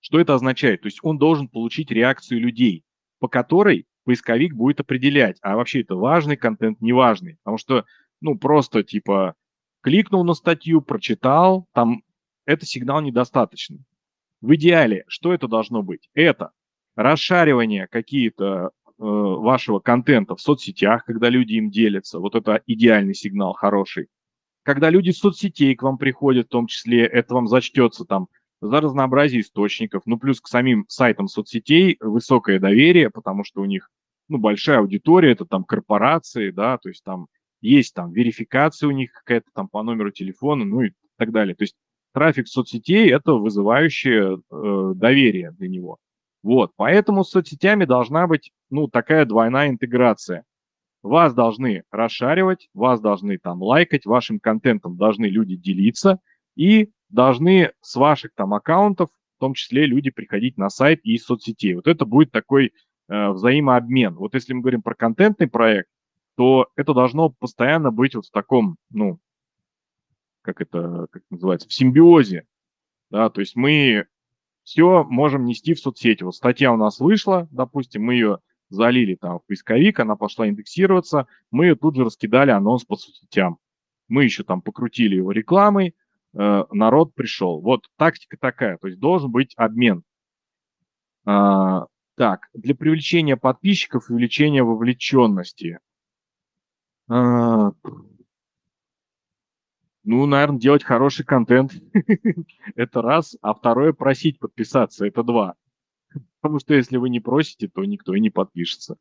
Что 0.00 0.20
это 0.20 0.34
означает? 0.34 0.82
То 0.82 0.86
есть 0.86 1.00
он 1.02 1.18
должен 1.18 1.48
получить 1.48 1.90
реакцию 1.90 2.40
людей, 2.40 2.84
по 3.18 3.28
которой 3.28 3.86
поисковик 4.04 4.54
будет 4.54 4.80
определять, 4.80 5.38
а 5.42 5.56
вообще 5.56 5.80
это 5.80 5.96
важный 5.96 6.36
контент, 6.36 6.80
неважный. 6.80 7.38
Потому 7.42 7.58
что, 7.58 7.84
ну, 8.20 8.38
просто 8.38 8.84
типа 8.84 9.34
кликнул 9.82 10.24
на 10.24 10.34
статью, 10.34 10.80
прочитал, 10.80 11.66
там 11.72 12.02
это 12.44 12.64
сигнал 12.66 13.00
недостаточный. 13.00 13.84
В 14.40 14.54
идеале, 14.54 15.04
что 15.08 15.34
это 15.34 15.48
должно 15.48 15.82
быть? 15.82 16.08
Это 16.14 16.52
расшаривание 16.94 17.88
какие-то 17.88 18.70
вашего 18.98 19.78
контента 19.78 20.36
в 20.36 20.40
соцсетях, 20.40 21.04
когда 21.04 21.28
люди 21.28 21.54
им 21.54 21.70
делятся. 21.70 22.18
Вот 22.18 22.34
это 22.34 22.62
идеальный 22.66 23.14
сигнал, 23.14 23.52
хороший. 23.52 24.08
Когда 24.62 24.90
люди 24.90 25.10
с 25.10 25.18
соцсетей 25.18 25.74
к 25.76 25.82
вам 25.82 25.98
приходят, 25.98 26.46
в 26.46 26.50
том 26.50 26.66
числе, 26.66 27.04
это 27.06 27.34
вам 27.34 27.46
зачтется 27.46 28.04
там 28.04 28.28
за 28.60 28.80
разнообразие 28.80 29.42
источников. 29.42 30.02
Ну, 30.06 30.18
плюс 30.18 30.40
к 30.40 30.48
самим 30.48 30.86
сайтам 30.88 31.28
соцсетей 31.28 31.98
высокое 32.00 32.58
доверие, 32.58 33.10
потому 33.10 33.44
что 33.44 33.60
у 33.60 33.64
них 33.64 33.90
ну, 34.28 34.38
большая 34.38 34.78
аудитория, 34.78 35.32
это 35.32 35.44
там 35.44 35.64
корпорации, 35.64 36.50
да, 36.50 36.78
то 36.78 36.88
есть 36.88 37.04
там 37.04 37.28
есть 37.60 37.94
там 37.94 38.12
верификация 38.12 38.88
у 38.88 38.92
них 38.92 39.12
какая-то 39.12 39.48
там 39.54 39.68
по 39.68 39.82
номеру 39.82 40.10
телефона, 40.10 40.64
ну 40.64 40.82
и 40.82 40.90
так 41.16 41.32
далее. 41.32 41.54
То 41.54 41.64
есть 41.64 41.76
трафик 42.12 42.48
соцсетей– 42.48 43.10
это 43.12 43.32
вызывающее 43.34 44.38
э, 44.38 44.92
доверие 44.94 45.52
для 45.52 45.68
него. 45.68 45.98
Вот, 46.46 46.70
поэтому 46.76 47.24
с 47.24 47.30
соцсетями 47.30 47.86
должна 47.86 48.28
быть, 48.28 48.52
ну, 48.70 48.86
такая 48.86 49.24
двойная 49.24 49.68
интеграция. 49.68 50.44
Вас 51.02 51.34
должны 51.34 51.82
расшаривать, 51.90 52.68
вас 52.72 53.00
должны 53.00 53.36
там 53.38 53.60
лайкать, 53.60 54.06
вашим 54.06 54.38
контентом 54.38 54.96
должны 54.96 55.26
люди 55.26 55.56
делиться, 55.56 56.20
и 56.54 56.92
должны 57.08 57.72
с 57.80 57.96
ваших 57.96 58.30
там 58.36 58.54
аккаунтов, 58.54 59.08
в 59.38 59.40
том 59.40 59.54
числе 59.54 59.86
люди 59.86 60.10
приходить 60.10 60.56
на 60.56 60.70
сайт 60.70 61.00
и 61.02 61.14
из 61.14 61.24
соцсетей. 61.24 61.74
Вот 61.74 61.88
это 61.88 62.04
будет 62.04 62.30
такой 62.30 62.72
э, 63.08 63.28
взаимообмен. 63.30 64.14
Вот 64.14 64.34
если 64.34 64.52
мы 64.52 64.60
говорим 64.60 64.82
про 64.82 64.94
контентный 64.94 65.48
проект, 65.48 65.88
то 66.36 66.68
это 66.76 66.94
должно 66.94 67.30
постоянно 67.30 67.90
быть 67.90 68.14
вот 68.14 68.26
в 68.26 68.30
таком, 68.30 68.76
ну, 68.90 69.18
как 70.42 70.60
это 70.60 71.08
как 71.10 71.24
называется, 71.28 71.68
в 71.68 71.72
симбиозе. 71.72 72.46
Да, 73.10 73.30
то 73.30 73.40
есть 73.40 73.56
мы 73.56 74.06
все 74.66 75.04
можем 75.04 75.44
нести 75.44 75.74
в 75.74 75.78
соцсети. 75.78 76.24
Вот 76.24 76.34
статья 76.34 76.72
у 76.72 76.76
нас 76.76 76.98
вышла, 76.98 77.46
допустим, 77.52 78.02
мы 78.02 78.14
ее 78.14 78.38
залили 78.68 79.14
там 79.14 79.38
в 79.38 79.46
поисковик, 79.46 80.00
она 80.00 80.16
пошла 80.16 80.48
индексироваться, 80.48 81.28
мы 81.52 81.66
ее 81.66 81.76
тут 81.76 81.94
же 81.94 82.04
раскидали 82.04 82.50
анонс 82.50 82.84
по 82.84 82.96
соцсетям. 82.96 83.58
Мы 84.08 84.24
еще 84.24 84.42
там 84.42 84.62
покрутили 84.62 85.14
его 85.14 85.30
рекламой, 85.30 85.94
э, 86.34 86.64
народ 86.72 87.14
пришел. 87.14 87.60
Вот 87.60 87.86
тактика 87.96 88.36
такая, 88.36 88.76
то 88.78 88.88
есть 88.88 88.98
должен 88.98 89.30
быть 89.30 89.54
обмен. 89.56 90.02
А, 91.24 91.86
так, 92.16 92.48
для 92.52 92.74
привлечения 92.74 93.36
подписчиков 93.36 94.10
и 94.10 94.14
увеличения 94.14 94.64
вовлеченности. 94.64 95.78
А, 97.08 97.70
ну, 100.06 100.24
наверное, 100.24 100.60
делать 100.60 100.84
хороший 100.84 101.24
контент. 101.24 101.72
это 102.76 103.02
раз. 103.02 103.36
А 103.42 103.52
второе, 103.52 103.92
просить 103.92 104.38
подписаться. 104.38 105.04
Это 105.04 105.24
два. 105.24 105.56
Потому 106.40 106.60
что 106.60 106.74
если 106.74 106.96
вы 106.96 107.10
не 107.10 107.18
просите, 107.18 107.68
то 107.68 107.84
никто 107.84 108.14
и 108.14 108.20
не 108.20 108.30
подпишется. 108.30 108.98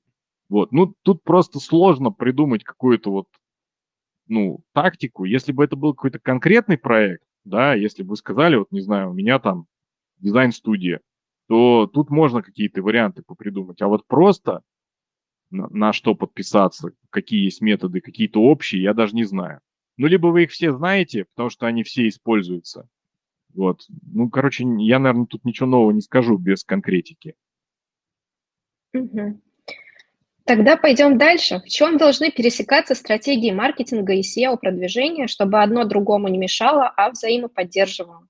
Вот. 0.50 0.72
Ну, 0.72 0.96
тут 1.04 1.24
просто 1.24 1.60
сложно 1.60 2.10
придумать 2.10 2.64
какую-то 2.64 3.12
вот, 3.12 3.28
ну, 4.28 4.64
тактику. 4.74 5.26
Если 5.26 5.52
бы 5.52 5.64
это 5.64 5.76
был 5.76 5.94
какой-то 5.94 6.18
конкретный 6.18 6.80
проект, 6.80 7.24
да, 7.44 7.76
если 7.76 8.02
бы 8.02 8.10
вы 8.10 8.16
сказали, 8.16 8.56
вот, 8.56 8.72
не 8.72 8.82
знаю, 8.82 9.12
у 9.12 9.14
меня 9.14 9.38
там 9.38 9.68
дизайн-студия, 10.18 11.02
то 11.48 11.86
тут 11.86 12.10
можно 12.10 12.42
какие-то 12.42 12.82
варианты 12.82 13.22
попридумать. 13.22 13.80
А 13.84 13.88
вот 13.88 14.08
просто 14.08 14.64
на, 15.52 15.68
на 15.70 15.94
что 15.94 16.16
подписаться, 16.16 16.94
какие 17.12 17.44
есть 17.44 17.62
методы, 17.62 18.02
какие-то 18.02 18.42
общие, 18.42 18.82
я 18.82 18.96
даже 18.96 19.16
не 19.16 19.24
знаю. 19.24 19.62
Ну, 19.98 20.08
либо 20.08 20.28
вы 20.28 20.44
их 20.44 20.52
все 20.52 20.72
знаете, 20.72 21.26
потому 21.26 21.50
что 21.50 21.68
они 21.68 21.84
все 21.84 22.08
используются. 22.08 22.88
Вот. 23.54 23.86
Ну, 24.12 24.30
короче, 24.30 24.66
я, 24.80 25.00
наверное, 25.00 25.28
тут 25.28 25.46
ничего 25.46 25.68
нового 25.68 25.92
не 25.92 26.02
скажу 26.02 26.38
без 26.38 26.64
конкретики. 26.64 27.36
Угу. 28.94 29.42
Тогда 30.46 30.78
пойдем 30.78 31.18
дальше. 31.18 31.60
В 31.66 31.70
чем 31.70 31.98
должны 31.98 32.32
пересекаться 32.32 32.94
стратегии 32.94 33.52
маркетинга 33.52 34.14
и 34.14 34.22
SEO-продвижения, 34.22 35.28
чтобы 35.28 35.62
одно 35.62 35.86
другому 35.86 36.28
не 36.28 36.38
мешало, 36.38 36.88
а 36.96 37.10
взаимоподдерживало? 37.10 38.28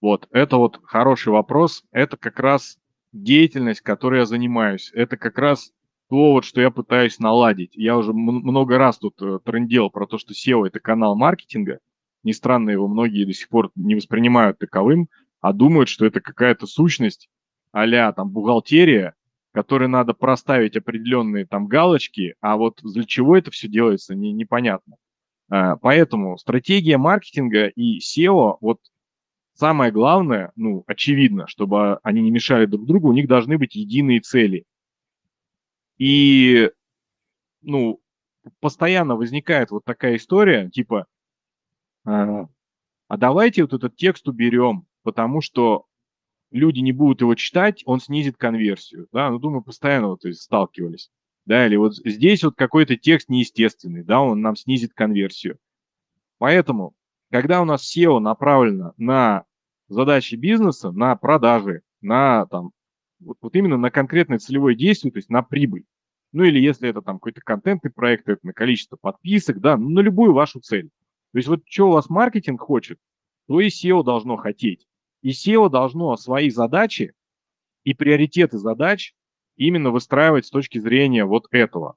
Вот, 0.00 0.26
это 0.30 0.56
вот 0.56 0.80
хороший 0.82 1.32
вопрос. 1.32 1.84
Это 1.92 2.16
как 2.16 2.40
раз 2.40 2.78
деятельность, 3.12 3.80
которой 3.80 4.20
я 4.20 4.26
занимаюсь. 4.26 4.90
Это 4.92 5.16
как 5.16 5.38
раз 5.38 5.72
то, 6.08 6.32
вот, 6.32 6.44
что 6.44 6.60
я 6.60 6.70
пытаюсь 6.70 7.18
наладить. 7.18 7.72
Я 7.74 7.96
уже 7.96 8.12
много 8.12 8.78
раз 8.78 8.98
тут 8.98 9.20
э, 9.20 9.38
трендел 9.44 9.90
про 9.90 10.06
то, 10.06 10.18
что 10.18 10.32
SEO– 10.32 10.66
это 10.66 10.78
канал 10.78 11.16
маркетинга. 11.16 11.80
Не 12.22 12.32
странно, 12.32 12.70
его 12.70 12.86
многие 12.88 13.24
до 13.24 13.32
сих 13.32 13.48
пор 13.48 13.70
не 13.74 13.94
воспринимают 13.94 14.58
таковым, 14.58 15.08
а 15.40 15.52
думают, 15.52 15.88
что 15.88 16.06
это 16.06 16.20
какая-то 16.20 16.66
сущность 16.66 17.28
а 17.72 18.12
там 18.12 18.30
бухгалтерия, 18.30 19.14
которой 19.52 19.88
надо 19.88 20.14
проставить 20.14 20.76
определенные 20.76 21.44
там 21.44 21.66
галочки, 21.66 22.34
а 22.40 22.56
вот 22.56 22.80
для 22.82 23.04
чего 23.04 23.36
это 23.36 23.50
все 23.50 23.68
делается, 23.68 24.14
не, 24.14 24.32
непонятно. 24.32 24.96
А, 25.50 25.76
поэтому 25.76 26.38
стратегия 26.38 26.96
маркетинга 26.96 27.66
и 27.66 27.98
SEO, 27.98 28.56
вот 28.62 28.80
самое 29.52 29.92
главное, 29.92 30.52
ну, 30.56 30.84
очевидно, 30.86 31.46
чтобы 31.48 31.98
они 32.02 32.22
не 32.22 32.30
мешали 32.30 32.64
друг 32.64 32.86
другу, 32.86 33.08
у 33.08 33.12
них 33.12 33.28
должны 33.28 33.58
быть 33.58 33.74
единые 33.74 34.20
цели– 34.20 34.64
и, 35.98 36.70
ну, 37.62 38.00
постоянно 38.60 39.16
возникает 39.16 39.70
вот 39.70 39.84
такая 39.84 40.16
история, 40.16 40.70
типа, 40.70 41.06
а, 42.04 42.46
а 43.08 43.16
давайте 43.16 43.62
вот 43.62 43.72
этот 43.72 43.96
текст 43.96 44.28
уберем, 44.28 44.86
потому 45.02 45.40
что 45.40 45.86
люди 46.50 46.80
не 46.80 46.92
будут 46.92 47.20
его 47.20 47.34
читать, 47.34 47.82
он 47.86 48.00
снизит 48.00 48.36
конверсию, 48.36 49.08
да, 49.12 49.30
ну, 49.30 49.38
думаю, 49.38 49.62
постоянно 49.62 50.08
вот 50.08 50.22
сталкивались, 50.34 51.10
да, 51.44 51.66
или 51.66 51.76
вот 51.76 51.96
здесь 51.96 52.44
вот 52.44 52.56
какой-то 52.56 52.96
текст 52.96 53.28
неестественный, 53.28 54.04
да, 54.04 54.20
он 54.20 54.40
нам 54.40 54.56
снизит 54.56 54.92
конверсию. 54.94 55.58
Поэтому, 56.38 56.94
когда 57.30 57.62
у 57.62 57.64
нас 57.64 57.96
SEO 57.96 58.18
направлено 58.18 58.92
на 58.96 59.44
задачи 59.88 60.34
бизнеса, 60.34 60.90
на 60.92 61.16
продажи, 61.16 61.82
на 62.00 62.46
там 62.46 62.72
вот, 63.20 63.38
вот 63.40 63.54
именно 63.54 63.76
на 63.76 63.90
конкретное 63.90 64.38
целевое 64.38 64.74
действие, 64.74 65.12
то 65.12 65.18
есть 65.18 65.30
на 65.30 65.42
прибыль. 65.42 65.84
Ну 66.32 66.44
или 66.44 66.58
если 66.58 66.88
это 66.88 67.02
там 67.02 67.16
какой-то 67.16 67.40
контентный 67.40 67.90
проект, 67.90 68.28
это 68.28 68.44
на 68.46 68.52
количество 68.52 68.96
подписок, 68.96 69.60
да, 69.60 69.76
ну, 69.76 69.88
на 69.88 70.00
любую 70.00 70.32
вашу 70.32 70.60
цель. 70.60 70.90
То 71.32 71.38
есть 71.38 71.48
вот 71.48 71.62
что 71.66 71.88
у 71.88 71.92
вас 71.92 72.10
маркетинг 72.10 72.60
хочет, 72.60 72.98
то 73.46 73.60
и 73.60 73.68
SEO 73.68 74.02
должно 74.02 74.36
хотеть. 74.36 74.86
И 75.22 75.30
SEO 75.30 75.70
должно 75.70 76.16
свои 76.16 76.50
задачи 76.50 77.14
и 77.84 77.94
приоритеты 77.94 78.58
задач 78.58 79.14
именно 79.56 79.90
выстраивать 79.90 80.46
с 80.46 80.50
точки 80.50 80.78
зрения 80.78 81.24
вот 81.24 81.46
этого. 81.50 81.96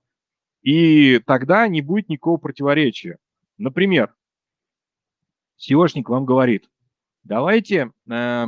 И 0.61 1.19
тогда 1.25 1.67
не 1.67 1.81
будет 1.81 2.09
никакого 2.09 2.37
противоречия. 2.37 3.17
Например, 3.57 4.13
SEOшник 5.57 6.03
вам 6.07 6.25
говорит, 6.25 6.69
давайте, 7.23 7.91
э, 8.09 8.45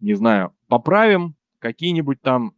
не 0.00 0.14
знаю, 0.14 0.54
поправим 0.68 1.36
какие-нибудь 1.58 2.20
там 2.20 2.54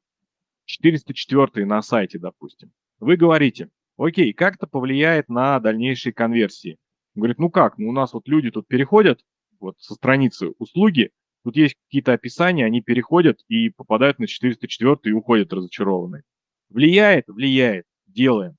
404 0.67 1.67
на 1.67 1.83
сайте, 1.83 2.19
допустим. 2.19 2.73
Вы 3.01 3.17
говорите, 3.17 3.69
окей, 3.97 4.33
как 4.33 4.57
это 4.57 4.67
повлияет 4.67 5.29
на 5.29 5.59
дальнейшие 5.61 6.13
конверсии? 6.13 6.79
Он 7.15 7.21
говорит, 7.21 7.39
ну 7.39 7.51
как, 7.51 7.79
ну 7.79 7.89
у 7.89 7.93
нас 7.93 8.13
вот 8.13 8.29
люди 8.29 8.51
тут 8.51 8.67
переходят 8.69 9.25
вот 9.61 9.81
со 9.81 9.95
страницы 9.95 10.51
услуги, 10.59 11.11
тут 11.45 11.57
есть 11.57 11.77
какие-то 11.87 12.13
описания, 12.13 12.65
они 12.65 12.81
переходят 12.81 13.45
и 13.49 13.71
попадают 13.71 14.19
на 14.19 14.27
404 14.27 14.99
и 15.05 15.13
уходят 15.13 15.53
разочарованные. 15.53 16.23
Влияет? 16.69 17.29
Влияет. 17.29 17.87
Делаем. 18.07 18.57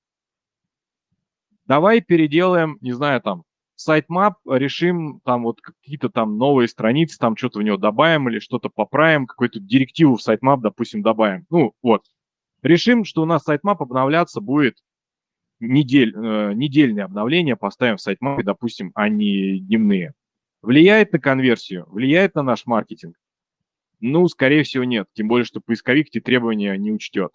Давай 1.65 2.01
переделаем, 2.01 2.77
не 2.81 2.91
знаю, 2.91 3.21
там, 3.21 3.43
sitemap 3.75 4.37
решим, 4.45 5.21
там 5.23 5.43
вот 5.43 5.61
какие-то 5.61 6.09
там 6.09 6.37
новые 6.37 6.67
страницы, 6.67 7.17
там 7.17 7.35
что-то 7.35 7.59
в 7.59 7.63
него 7.63 7.77
добавим 7.77 8.29
или 8.29 8.39
что-то 8.39 8.69
поправим, 8.69 9.27
какую-то 9.27 9.59
директиву 9.59 10.15
в 10.15 10.21
sitemap, 10.21 10.61
допустим, 10.61 11.01
добавим. 11.01 11.45
Ну, 11.49 11.73
вот. 11.81 12.03
Решим, 12.61 13.03
что 13.03 13.23
у 13.23 13.25
нас 13.25 13.43
sitemap 13.43 13.81
обновляться 13.81 14.39
будет 14.39 14.77
недель, 15.59 16.13
э, 16.15 16.53
недельные 16.53 17.05
обновления, 17.05 17.55
поставим 17.55 17.97
в 17.97 18.01
sitemap 18.01 18.34
е, 18.34 18.43
допустим, 18.43 18.91
а 18.95 19.09
не 19.09 19.59
дневные. 19.59 20.13
Влияет 20.61 21.11
на 21.11 21.19
конверсию? 21.19 21.85
Влияет 21.89 22.35
на 22.35 22.43
наш 22.43 22.65
маркетинг? 22.65 23.17
Ну, 23.99 24.27
скорее 24.27 24.63
всего, 24.63 24.83
нет. 24.83 25.07
Тем 25.13 25.27
более, 25.27 25.45
что 25.45 25.61
поисковик 25.61 26.07
эти 26.07 26.21
требования 26.21 26.77
не 26.77 26.91
учтет. 26.91 27.31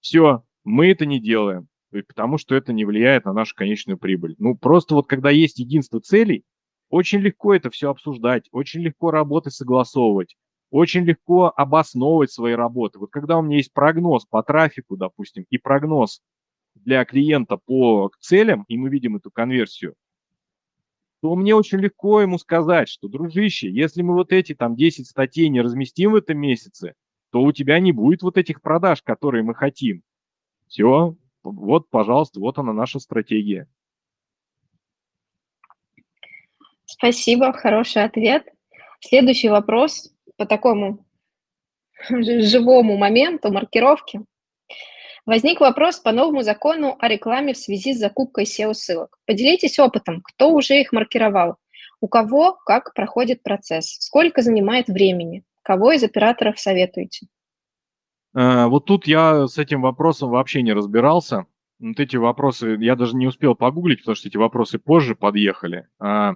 Все, 0.00 0.44
мы 0.64 0.88
это 0.88 1.06
не 1.06 1.20
делаем 1.20 1.68
потому 1.90 2.38
что 2.38 2.54
это 2.54 2.72
не 2.72 2.84
влияет 2.84 3.24
на 3.24 3.32
нашу 3.32 3.54
конечную 3.54 3.98
прибыль. 3.98 4.36
Ну, 4.38 4.56
просто 4.56 4.94
вот 4.94 5.06
когда 5.06 5.30
есть 5.30 5.58
единство 5.58 6.00
целей, 6.00 6.44
очень 6.88 7.20
легко 7.20 7.54
это 7.54 7.70
все 7.70 7.90
обсуждать, 7.90 8.48
очень 8.52 8.80
легко 8.80 9.10
работать, 9.10 9.54
согласовывать, 9.54 10.36
очень 10.70 11.04
легко 11.04 11.52
обосновывать 11.54 12.32
свои 12.32 12.54
работы. 12.54 12.98
Вот 12.98 13.10
когда 13.10 13.38
у 13.38 13.42
меня 13.42 13.56
есть 13.56 13.72
прогноз 13.72 14.24
по 14.26 14.42
трафику, 14.42 14.96
допустим, 14.96 15.44
и 15.50 15.58
прогноз 15.58 16.20
для 16.74 17.04
клиента 17.04 17.56
по 17.56 18.10
целям, 18.20 18.64
и 18.68 18.76
мы 18.76 18.88
видим 18.88 19.16
эту 19.16 19.30
конверсию, 19.30 19.94
то 21.20 21.34
мне 21.34 21.54
очень 21.54 21.78
легко 21.78 22.22
ему 22.22 22.38
сказать, 22.38 22.88
что, 22.88 23.08
дружище, 23.08 23.70
если 23.70 24.02
мы 24.02 24.14
вот 24.14 24.32
эти 24.32 24.54
там 24.54 24.74
10 24.74 25.06
статей 25.06 25.48
не 25.48 25.60
разместим 25.60 26.12
в 26.12 26.16
этом 26.16 26.38
месяце, 26.38 26.94
то 27.30 27.42
у 27.42 27.52
тебя 27.52 27.78
не 27.78 27.92
будет 27.92 28.22
вот 28.22 28.38
этих 28.38 28.62
продаж, 28.62 29.02
которые 29.02 29.44
мы 29.44 29.54
хотим. 29.54 30.02
Все, 30.66 31.14
вот, 31.42 31.88
пожалуйста, 31.90 32.40
вот 32.40 32.58
она 32.58 32.72
наша 32.72 32.98
стратегия. 32.98 33.68
Спасибо, 36.84 37.52
хороший 37.52 38.04
ответ. 38.04 38.46
Следующий 39.00 39.48
вопрос 39.48 40.12
по 40.36 40.44
такому 40.44 41.06
живому 42.08 42.96
моменту 42.96 43.52
маркировки. 43.52 44.20
Возник 45.26 45.60
вопрос 45.60 45.98
по 45.98 46.12
новому 46.12 46.42
закону 46.42 46.96
о 46.98 47.08
рекламе 47.08 47.52
в 47.52 47.58
связи 47.58 47.94
с 47.94 47.98
закупкой 47.98 48.44
SEO-ссылок. 48.44 49.18
Поделитесь 49.26 49.78
опытом, 49.78 50.22
кто 50.22 50.50
уже 50.52 50.80
их 50.80 50.92
маркировал, 50.92 51.56
у 52.00 52.08
кого 52.08 52.58
как 52.64 52.94
проходит 52.94 53.42
процесс, 53.42 53.96
сколько 54.00 54.42
занимает 54.42 54.88
времени, 54.88 55.44
кого 55.62 55.92
из 55.92 56.02
операторов 56.02 56.58
советуете? 56.58 57.26
Э, 58.34 58.66
вот 58.66 58.84
тут 58.86 59.06
я 59.06 59.46
с 59.46 59.58
этим 59.58 59.82
вопросом 59.82 60.30
вообще 60.30 60.62
не 60.62 60.72
разбирался. 60.72 61.46
Вот 61.78 61.98
эти 61.98 62.16
вопросы 62.16 62.76
я 62.80 62.94
даже 62.96 63.16
не 63.16 63.26
успел 63.26 63.54
погуглить, 63.54 64.00
потому 64.00 64.14
что 64.14 64.28
эти 64.28 64.36
вопросы 64.36 64.78
позже 64.78 65.14
подъехали. 65.14 65.88
А, 65.98 66.34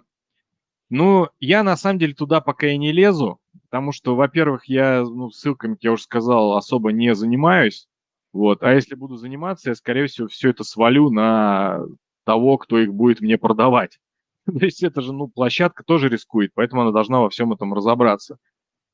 ну, 0.90 1.28
я 1.40 1.62
на 1.62 1.76
самом 1.76 1.98
деле 1.98 2.14
туда 2.14 2.40
пока 2.40 2.68
и 2.68 2.78
не 2.78 2.92
лезу, 2.92 3.40
потому 3.64 3.92
что, 3.92 4.16
во-первых, 4.16 4.66
я 4.66 5.02
ну, 5.02 5.30
ссылками, 5.30 5.76
я 5.80 5.92
уже 5.92 6.02
сказал, 6.04 6.56
особо 6.56 6.92
не 6.92 7.14
занимаюсь. 7.14 7.88
Вот. 8.32 8.62
А 8.62 8.72
если 8.72 8.94
буду 8.94 9.16
заниматься, 9.16 9.70
я, 9.70 9.74
скорее 9.74 10.06
всего, 10.06 10.28
все 10.28 10.50
это 10.50 10.64
свалю 10.64 11.10
на 11.10 11.80
того, 12.24 12.58
кто 12.58 12.78
их 12.78 12.92
будет 12.92 13.20
мне 13.20 13.38
продавать. 13.38 14.00
То 14.46 14.64
есть 14.64 14.82
это 14.82 15.02
же, 15.02 15.12
ну, 15.12 15.28
площадка 15.28 15.84
тоже 15.84 16.08
рискует, 16.08 16.52
поэтому 16.54 16.82
она 16.82 16.90
должна 16.90 17.20
во 17.20 17.30
всем 17.30 17.52
этом 17.52 17.74
разобраться. 17.74 18.38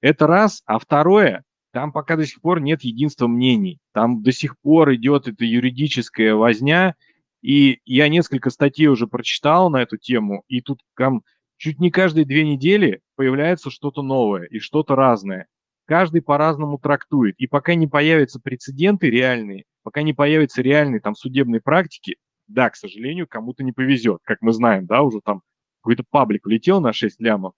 Это 0.00 0.26
раз. 0.26 0.62
А 0.66 0.78
второе, 0.78 1.44
там 1.72 1.92
пока 1.92 2.16
до 2.16 2.26
сих 2.26 2.40
пор 2.40 2.60
нет 2.60 2.82
единства 2.82 3.26
мнений. 3.26 3.78
Там 3.92 4.22
до 4.22 4.32
сих 4.32 4.58
пор 4.60 4.94
идет 4.94 5.28
эта 5.28 5.44
юридическая 5.44 6.34
возня, 6.34 6.94
и 7.42 7.80
я 7.84 8.08
несколько 8.08 8.50
статей 8.50 8.88
уже 8.88 9.06
прочитал 9.06 9.70
на 9.70 9.82
эту 9.82 9.96
тему, 9.96 10.42
и 10.48 10.60
тут 10.60 10.80
там 10.96 11.22
чуть 11.56 11.78
не 11.78 11.90
каждые 11.90 12.24
две 12.24 12.44
недели 12.44 13.00
появляется 13.16 13.70
что-то 13.70 14.02
новое 14.02 14.44
и 14.44 14.58
что-то 14.58 14.96
разное. 14.96 15.46
Каждый 15.86 16.22
по-разному 16.22 16.78
трактует. 16.78 17.34
И 17.38 17.46
пока 17.46 17.74
не 17.74 17.86
появятся 17.86 18.40
прецеденты 18.40 19.10
реальные, 19.10 19.64
пока 19.82 20.02
не 20.02 20.12
появятся 20.12 20.62
реальные 20.62 21.00
там 21.00 21.14
судебные 21.14 21.60
практики, 21.60 22.16
да, 22.46 22.70
к 22.70 22.76
сожалению, 22.76 23.26
кому-то 23.28 23.62
не 23.62 23.72
повезет. 23.72 24.20
Как 24.24 24.38
мы 24.40 24.52
знаем, 24.52 24.86
да, 24.86 25.02
уже 25.02 25.20
там 25.20 25.42
какой-то 25.82 26.04
паблик 26.08 26.46
улетел 26.46 26.80
на 26.80 26.92
6 26.92 27.20
лямов, 27.20 27.54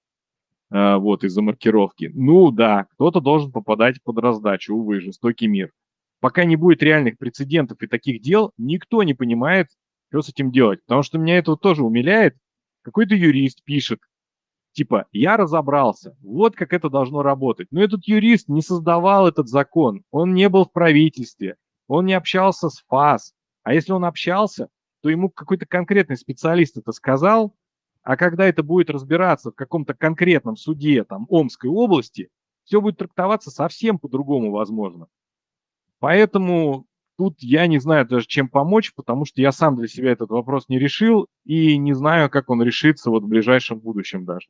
вот, 0.72 1.22
из-за 1.22 1.42
маркировки. 1.42 2.10
Ну 2.14 2.50
да, 2.50 2.86
кто-то 2.94 3.20
должен 3.20 3.52
попадать 3.52 4.02
под 4.02 4.18
раздачу, 4.18 4.74
увы, 4.74 5.00
жестокий 5.00 5.46
мир. 5.46 5.70
Пока 6.20 6.44
не 6.44 6.56
будет 6.56 6.82
реальных 6.82 7.18
прецедентов 7.18 7.82
и 7.82 7.86
таких 7.86 8.22
дел, 8.22 8.52
никто 8.56 9.02
не 9.02 9.12
понимает, 9.12 9.68
что 10.08 10.22
с 10.22 10.28
этим 10.28 10.50
делать. 10.50 10.80
Потому 10.86 11.02
что 11.02 11.18
меня 11.18 11.36
это 11.36 11.56
тоже 11.56 11.84
умиляет, 11.84 12.36
какой-то 12.82 13.14
юрист 13.14 13.62
пишет, 13.64 14.00
типа, 14.72 15.06
я 15.12 15.36
разобрался, 15.36 16.16
вот 16.22 16.56
как 16.56 16.72
это 16.72 16.88
должно 16.88 17.22
работать. 17.22 17.68
Но 17.70 17.82
этот 17.82 18.06
юрист 18.06 18.48
не 18.48 18.62
создавал 18.62 19.28
этот 19.28 19.48
закон, 19.48 20.04
он 20.10 20.34
не 20.34 20.48
был 20.48 20.64
в 20.64 20.72
правительстве, 20.72 21.56
он 21.86 22.06
не 22.06 22.14
общался 22.14 22.68
с 22.68 22.82
ФАС. 22.88 23.34
А 23.62 23.74
если 23.74 23.92
он 23.92 24.04
общался, 24.04 24.68
то 25.02 25.10
ему 25.10 25.28
какой-то 25.28 25.66
конкретный 25.66 26.16
специалист 26.16 26.76
это 26.76 26.92
сказал, 26.92 27.54
а 28.02 28.16
когда 28.16 28.46
это 28.46 28.62
будет 28.62 28.90
разбираться 28.90 29.50
в 29.50 29.54
каком-то 29.54 29.94
конкретном 29.94 30.56
суде 30.56 31.04
там 31.04 31.26
Омской 31.28 31.70
области, 31.70 32.30
все 32.64 32.80
будет 32.80 32.98
трактоваться 32.98 33.50
совсем 33.50 33.98
по-другому, 33.98 34.50
возможно. 34.50 35.06
Поэтому 35.98 36.86
тут 37.16 37.36
я 37.40 37.66
не 37.66 37.78
знаю 37.78 38.06
даже, 38.06 38.26
чем 38.26 38.48
помочь, 38.48 38.92
потому 38.94 39.24
что 39.24 39.40
я 39.40 39.52
сам 39.52 39.76
для 39.76 39.86
себя 39.86 40.10
этот 40.12 40.30
вопрос 40.30 40.68
не 40.68 40.78
решил 40.78 41.28
и 41.44 41.76
не 41.76 41.92
знаю, 41.92 42.30
как 42.30 42.50
он 42.50 42.62
решится 42.62 43.10
вот 43.10 43.22
в 43.22 43.28
ближайшем 43.28 43.78
будущем 43.78 44.24
даже. 44.24 44.48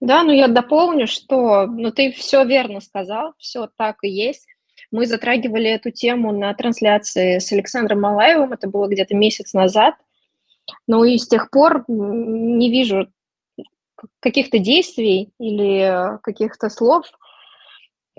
Да, 0.00 0.22
ну 0.22 0.32
я 0.32 0.48
дополню, 0.48 1.06
что 1.06 1.66
ну, 1.66 1.90
ты 1.90 2.12
все 2.12 2.44
верно 2.44 2.80
сказал, 2.80 3.34
все 3.38 3.68
так 3.76 3.98
и 4.02 4.08
есть. 4.08 4.46
Мы 4.90 5.06
затрагивали 5.06 5.70
эту 5.70 5.90
тему 5.90 6.32
на 6.32 6.52
трансляции 6.54 7.38
с 7.38 7.50
Александром 7.52 8.00
Малаевым, 8.00 8.52
это 8.52 8.68
было 8.68 8.88
где-то 8.88 9.14
месяц 9.14 9.54
назад. 9.54 9.94
Ну 10.86 11.04
и 11.04 11.18
с 11.18 11.28
тех 11.28 11.50
пор 11.50 11.84
не 11.88 12.70
вижу 12.70 13.08
каких-то 14.20 14.58
действий 14.58 15.30
или 15.38 16.18
каких-то 16.22 16.68
слов, 16.68 17.06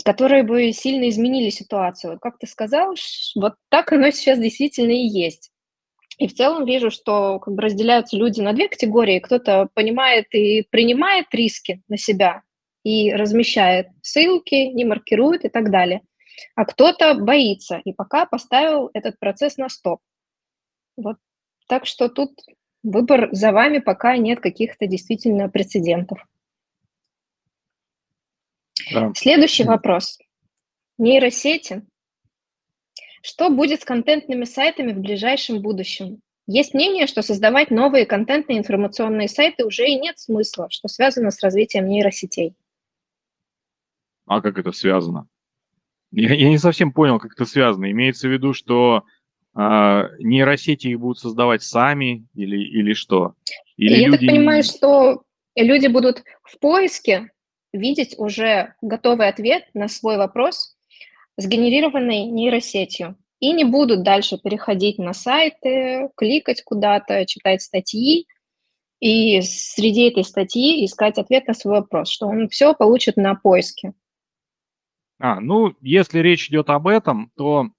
которые 0.04 0.44
бы 0.44 0.72
сильно 0.72 1.10
изменили 1.10 1.50
ситуацию. 1.50 2.14
Вот 2.14 2.22
как 2.22 2.38
ты 2.38 2.48
сказал, 2.48 2.96
вот 3.36 3.56
так 3.70 3.92
оно 3.92 4.10
сейчас 4.12 4.40
действительно 4.40 4.92
и 4.92 5.08
есть. 5.08 5.52
И 6.18 6.28
в 6.28 6.34
целом 6.34 6.66
вижу, 6.66 6.92
что 6.92 7.40
как 7.40 7.54
бы 7.54 7.62
разделяются 7.62 8.16
люди 8.16 8.40
на 8.42 8.54
две 8.54 8.70
категории. 8.70 9.20
Кто-то 9.20 9.70
понимает 9.74 10.34
и 10.34 10.64
принимает 10.70 11.28
риски 11.34 11.82
на 11.90 11.98
себя 11.98 12.44
и 12.84 13.12
размещает 13.14 13.88
ссылки, 14.02 14.56
не 14.56 14.86
маркирует 14.86 15.44
и 15.44 15.50
так 15.50 15.72
далее. 15.72 16.02
А 16.56 16.66
кто-то 16.66 17.16
боится 17.16 17.82
и 17.84 17.94
пока 17.94 18.26
поставил 18.26 18.90
этот 18.94 19.20
процесс 19.20 19.58
на 19.58 19.70
стоп. 19.70 20.00
Вот. 20.96 21.18
Так 21.68 21.86
что 21.86 22.10
тут 22.10 22.40
выбор 22.84 23.30
за 23.32 23.52
вами, 23.52 23.80
пока 23.80 24.18
нет 24.18 24.40
каких-то 24.40 24.88
действительно 24.88 25.50
прецедентов. 25.50 26.26
Да. 28.94 29.12
Следующий 29.16 29.64
вопрос. 29.64 30.20
Нейросети. 30.98 31.84
Что 33.24 33.50
будет 33.50 33.82
с 33.82 33.86
контентными 33.86 34.44
сайтами 34.44 34.94
в 34.94 35.00
ближайшем 35.00 35.62
будущем? 35.62 36.22
Есть 36.48 36.76
мнение, 36.76 37.08
что 37.08 37.24
создавать 37.24 37.72
новые 37.72 38.06
контентные 38.06 38.60
информационные 38.60 39.28
сайты 39.28 39.66
уже 39.66 39.88
и 39.88 40.00
нет 40.00 40.20
смысла, 40.20 40.68
что 40.70 40.88
связано 40.88 41.32
с 41.32 41.42
развитием 41.42 41.88
нейросетей. 41.88 42.56
А 44.28 44.42
как 44.42 44.60
это 44.60 44.72
связано? 44.72 45.28
Я, 46.12 46.34
я 46.34 46.50
не 46.50 46.60
совсем 46.60 46.94
понял, 46.94 47.20
как 47.20 47.34
это 47.34 47.46
связано. 47.46 47.90
Имеется 47.90 48.28
в 48.28 48.32
виду, 48.32 48.54
что 48.54 49.06
э, 49.58 50.10
нейросети 50.20 50.88
их 50.88 51.00
будут 51.00 51.20
создавать 51.20 51.64
сами 51.64 52.28
или, 52.34 52.58
или 52.58 52.94
что? 52.94 53.34
Или 53.78 53.94
я 53.94 54.08
люди... 54.08 54.18
так 54.18 54.36
понимаю, 54.36 54.64
что 54.64 55.24
люди 55.56 55.88
будут 55.88 56.24
в 56.44 56.60
поиске 56.60 57.32
видеть 57.74 58.16
уже 58.18 58.74
готовый 58.82 59.28
ответ 59.28 59.64
на 59.74 59.88
свой 59.88 60.18
вопрос, 60.18 60.76
сгенерированный 61.38 62.26
нейросетью, 62.26 63.18
и 63.40 63.52
не 63.52 63.66
будут 63.66 64.04
дальше 64.04 64.38
переходить 64.38 64.98
на 64.98 65.14
сайты, 65.14 66.10
кликать 66.16 66.64
куда-то, 66.64 67.26
читать 67.26 67.62
статьи, 67.62 68.28
и 69.00 69.42
среди 69.42 70.08
этой 70.10 70.24
статьи 70.24 70.86
искать 70.86 71.18
ответ 71.18 71.48
на 71.48 71.54
свой 71.54 71.80
вопрос, 71.80 72.10
что 72.10 72.28
он 72.28 72.48
все 72.50 72.74
получит 72.74 73.18
на 73.18 73.36
поиске. 73.36 73.94
А, 75.20 75.40
ну, 75.40 75.74
если 75.82 76.20
речь 76.20 76.50
идет 76.50 76.70
об 76.70 76.88
этом, 76.88 77.32
то 77.36 77.70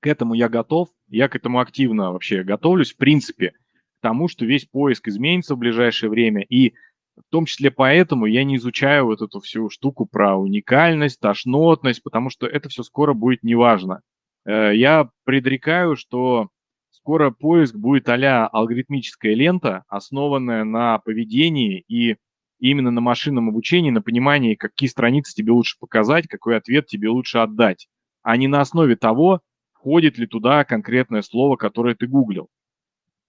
к 0.00 0.06
этому 0.06 0.34
я 0.34 0.48
готов, 0.48 0.88
я 1.08 1.28
к 1.28 1.36
этому 1.36 1.60
активно 1.60 2.12
вообще 2.12 2.42
готовлюсь, 2.42 2.92
в 2.92 2.96
принципе, 2.96 3.50
к 3.50 4.02
тому, 4.02 4.28
что 4.28 4.44
весь 4.44 4.64
поиск 4.64 5.08
изменится 5.08 5.54
в 5.54 5.58
ближайшее 5.58 6.10
время, 6.10 6.42
и 6.42 6.74
в 7.16 7.30
том 7.30 7.46
числе 7.46 7.70
поэтому 7.70 8.26
я 8.26 8.44
не 8.44 8.56
изучаю 8.56 9.06
вот 9.06 9.22
эту 9.22 9.40
всю 9.40 9.70
штуку 9.70 10.06
про 10.06 10.36
уникальность, 10.36 11.20
тошнотность, 11.20 12.02
потому 12.02 12.30
что 12.30 12.46
это 12.46 12.68
все 12.68 12.82
скоро 12.82 13.14
будет 13.14 13.42
неважно. 13.42 14.02
Э, 14.44 14.72
я 14.74 15.10
предрекаю, 15.24 15.96
что 15.96 16.50
скоро 16.90 17.30
поиск 17.30 17.74
будет 17.74 18.08
а 18.08 18.46
алгоритмическая 18.48 19.34
лента, 19.34 19.84
основанная 19.88 20.64
на 20.64 20.98
поведении 20.98 21.84
и 21.88 22.16
именно 22.58 22.90
на 22.90 23.00
машинном 23.00 23.48
обучении, 23.48 23.90
на 23.90 24.02
понимании, 24.02 24.54
какие 24.54 24.88
страницы 24.88 25.34
тебе 25.34 25.52
лучше 25.52 25.76
показать, 25.78 26.26
какой 26.26 26.56
ответ 26.56 26.86
тебе 26.86 27.08
лучше 27.08 27.38
отдать, 27.38 27.88
а 28.22 28.36
не 28.36 28.48
на 28.48 28.60
основе 28.60 28.96
того, 28.96 29.40
входит 29.86 30.18
ли 30.18 30.26
туда 30.26 30.64
конкретное 30.64 31.22
слово, 31.22 31.54
которое 31.54 31.94
ты 31.94 32.08
гуглил. 32.08 32.48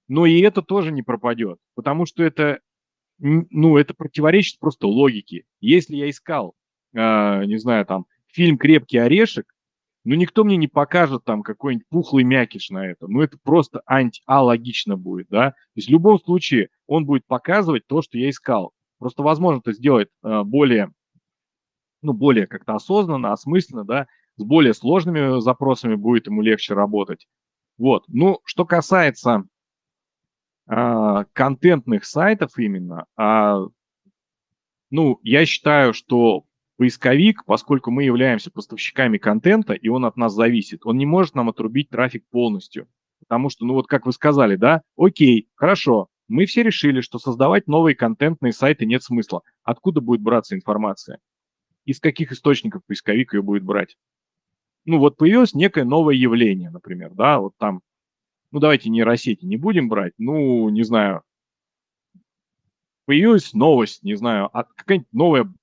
Но 0.08 0.26
и 0.26 0.40
это 0.40 0.64
тоже 0.64 0.92
не 0.92 1.04
пропадет, 1.04 1.60
потому 1.76 2.08
что 2.08 2.24
это 2.24 2.62
ну, 3.20 3.78
это 3.78 3.94
противоречит 3.94 4.60
просто 4.60 4.88
логике. 4.88 5.44
Если 5.60 5.96
я 5.96 6.10
искал, 6.10 6.56
э, 6.94 7.46
не 7.46 7.58
знаю, 7.58 7.86
там, 7.86 8.06
фильм 8.28 8.58
«Крепкий 8.58 8.98
орешек», 8.98 9.46
ну, 10.04 10.16
никто 10.16 10.44
мне 10.44 10.58
не 10.58 10.68
покажет 10.68 11.24
там 11.26 11.44
какой-нибудь 11.44 11.88
пухлый 11.90 12.24
мякиш 12.24 12.70
на 12.72 12.88
это. 12.88 13.08
Ну, 13.08 13.22
это 13.22 13.38
просто 13.44 13.82
анти-алогично 13.86 14.98
будет, 14.98 15.28
да. 15.30 15.52
То 15.52 15.56
есть 15.76 15.90
в 15.90 15.92
любом 15.92 16.20
случае 16.20 16.70
он 16.88 17.06
будет 17.06 17.26
показывать 17.28 17.86
то, 17.86 18.02
что 18.02 18.18
я 18.18 18.30
искал. 18.30 18.72
Просто 18.98 19.22
возможно 19.22 19.60
это 19.60 19.74
сделать 19.74 20.10
э, 20.24 20.44
более, 20.44 20.92
ну, 22.02 22.14
более 22.14 22.48
как-то 22.48 22.74
осознанно, 22.76 23.32
осмысленно, 23.32 23.84
да, 23.84 24.08
с 24.38 24.44
более 24.44 24.74
сложными 24.74 25.42
запросами 25.42 25.96
будет 25.96 26.28
ему 26.28 26.42
легче 26.42 26.74
работать. 26.74 27.28
Вот. 27.78 28.06
Ну, 28.08 28.40
что 28.44 28.66
касается 28.66 29.44
а, 30.68 31.26
контентных 31.34 32.06
сайтов 32.06 32.58
именно, 32.58 33.06
а, 33.16 33.66
ну, 34.90 35.20
я 35.24 35.46
считаю, 35.46 35.94
что 35.94 36.46
поисковик, 36.78 37.44
поскольку 37.46 37.92
мы 37.92 38.04
являемся 38.04 38.52
поставщиками 38.52 39.18
контента, 39.18 39.74
и 39.74 39.90
он 39.90 40.06
от 40.06 40.16
нас 40.16 40.34
зависит, 40.34 40.86
он 40.86 40.98
не 40.98 41.06
может 41.06 41.36
нам 41.36 41.50
отрубить 41.50 41.90
трафик 41.90 42.26
полностью. 42.30 42.88
Потому 43.20 43.50
что, 43.50 43.66
ну 43.66 43.74
вот 43.74 43.88
как 43.88 44.06
вы 44.06 44.14
сказали, 44.14 44.56
да, 44.56 44.84
окей, 44.96 45.50
хорошо, 45.56 46.08
мы 46.28 46.46
все 46.46 46.64
решили, 46.64 47.02
что 47.02 47.20
создавать 47.20 47.68
новые 47.68 47.96
контентные 47.96 48.54
сайты 48.54 48.86
нет 48.86 49.04
смысла. 49.04 49.42
Откуда 49.64 50.02
будет 50.02 50.22
браться 50.22 50.56
информация? 50.56 51.20
Из 51.86 52.00
каких 52.00 52.32
источников 52.32 52.84
поисковик 52.86 53.34
ее 53.34 53.42
будет 53.42 53.64
брать? 53.64 53.98
Ну 54.88 55.00
вот 55.00 55.18
появилось 55.18 55.54
некое 55.54 55.84
новое 55.84 56.16
явление, 56.16 56.70
например, 56.70 57.14
да, 57.14 57.40
вот 57.40 57.54
там, 57.58 57.82
ну 58.52 58.60
давайте 58.60 58.90
нейросети 58.90 59.44
не 59.44 59.58
будем 59.58 59.90
брать, 59.90 60.14
ну, 60.18 60.70
не 60.70 60.84
знаю, 60.84 61.24
появилась 63.06 63.54
новость, 63.54 64.04
не 64.04 64.16
знаю, 64.16 64.50
какая-нибудь 64.50 65.12
новая 65.12 65.54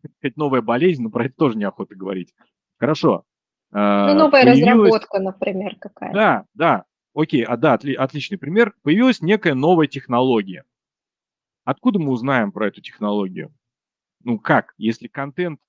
какая-то 0.00 0.38
новая 0.38 0.62
болезнь, 0.62 1.02
но 1.02 1.10
про 1.10 1.26
это 1.26 1.34
тоже 1.34 1.58
неохота 1.58 1.96
говорить. 1.96 2.32
Хорошо. 2.78 3.24
А, 3.72 4.12
ну, 4.12 4.20
новая 4.20 4.44
появилась... 4.44 4.92
разработка, 4.92 5.18
например, 5.18 5.76
какая 5.80 6.12
Да, 6.12 6.44
да. 6.54 6.84
Окей, 7.14 7.44
а 7.44 7.56
да, 7.56 7.74
отли- 7.74 7.94
отличный 7.94 8.38
пример. 8.38 8.74
Появилась 8.82 9.22
некая 9.22 9.54
новая 9.54 9.88
технология. 9.88 10.64
Откуда 11.64 11.98
мы 11.98 12.12
узнаем 12.12 12.52
про 12.52 12.68
эту 12.68 12.80
технологию? 12.80 13.52
Ну 14.22 14.38
как, 14.38 14.74
если 14.78 15.08
контент, 15.08 15.60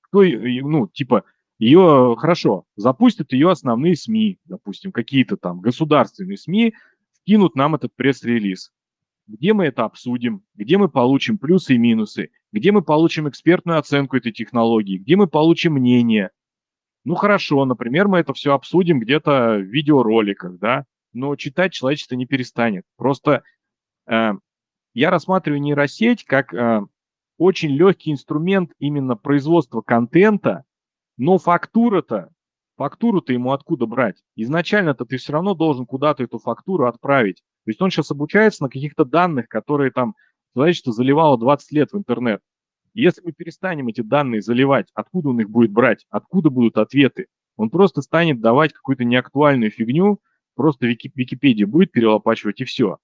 кто, 0.00 0.22
ну, 0.22 0.86
типа, 0.88 1.24
ее, 1.60 2.16
хорошо, 2.18 2.64
запустят 2.74 3.32
ее 3.32 3.50
основные 3.50 3.94
СМИ, 3.94 4.38
допустим, 4.46 4.92
какие-то 4.92 5.36
там 5.36 5.60
государственные 5.60 6.38
СМИ, 6.38 6.74
скинут 7.12 7.54
нам 7.54 7.74
этот 7.74 7.94
пресс-релиз. 7.94 8.72
Где 9.26 9.52
мы 9.52 9.66
это 9.66 9.84
обсудим, 9.84 10.42
где 10.54 10.78
мы 10.78 10.88
получим 10.88 11.36
плюсы 11.36 11.74
и 11.74 11.78
минусы, 11.78 12.30
где 12.50 12.72
мы 12.72 12.80
получим 12.80 13.28
экспертную 13.28 13.78
оценку 13.78 14.16
этой 14.16 14.32
технологии, 14.32 14.96
где 14.96 15.16
мы 15.16 15.26
получим 15.26 15.74
мнение. 15.74 16.30
Ну 17.04 17.14
хорошо, 17.14 17.66
например, 17.66 18.08
мы 18.08 18.20
это 18.20 18.32
все 18.32 18.54
обсудим 18.54 18.98
где-то 18.98 19.58
в 19.58 19.62
видеороликах, 19.62 20.58
да, 20.58 20.86
но 21.12 21.36
читать 21.36 21.74
человечество 21.74 22.14
не 22.14 22.24
перестанет. 22.24 22.84
Просто 22.96 23.42
э, 24.06 24.32
я 24.94 25.10
рассматриваю 25.10 25.60
нейросеть 25.60 26.24
как 26.24 26.54
э, 26.54 26.80
очень 27.36 27.70
легкий 27.70 28.12
инструмент 28.12 28.72
именно 28.78 29.14
производства 29.14 29.82
контента, 29.82 30.64
но 31.20 31.36
фактура-то, 31.36 32.30
фактуру-то 32.78 33.34
ему 33.34 33.52
откуда 33.52 33.84
брать? 33.84 34.22
Изначально-то 34.36 35.04
ты 35.04 35.18
все 35.18 35.34
равно 35.34 35.52
должен 35.52 35.84
куда-то 35.84 36.22
эту 36.22 36.38
фактуру 36.38 36.86
отправить. 36.86 37.42
То 37.66 37.70
есть 37.70 37.82
он 37.82 37.90
сейчас 37.90 38.10
обучается 38.10 38.62
на 38.62 38.70
каких-то 38.70 39.04
данных, 39.04 39.46
которые 39.48 39.90
там 39.90 40.14
человечество 40.54 40.94
заливало 40.94 41.38
20 41.38 41.72
лет 41.72 41.92
в 41.92 41.98
интернет. 41.98 42.40
если 42.94 43.20
мы 43.20 43.32
перестанем 43.32 43.88
эти 43.88 44.00
данные 44.00 44.40
заливать, 44.40 44.88
откуда 44.94 45.28
он 45.28 45.40
их 45.40 45.50
будет 45.50 45.70
брать, 45.70 46.06
откуда 46.08 46.48
будут 46.48 46.78
ответы? 46.78 47.26
Он 47.56 47.68
просто 47.68 48.00
станет 48.00 48.40
давать 48.40 48.72
какую-то 48.72 49.04
неактуальную 49.04 49.70
фигню, 49.70 50.20
просто 50.54 50.86
Википедия 50.86 51.66
будет 51.66 51.92
перелопачивать 51.92 52.62
и 52.62 52.64
все. 52.64 52.96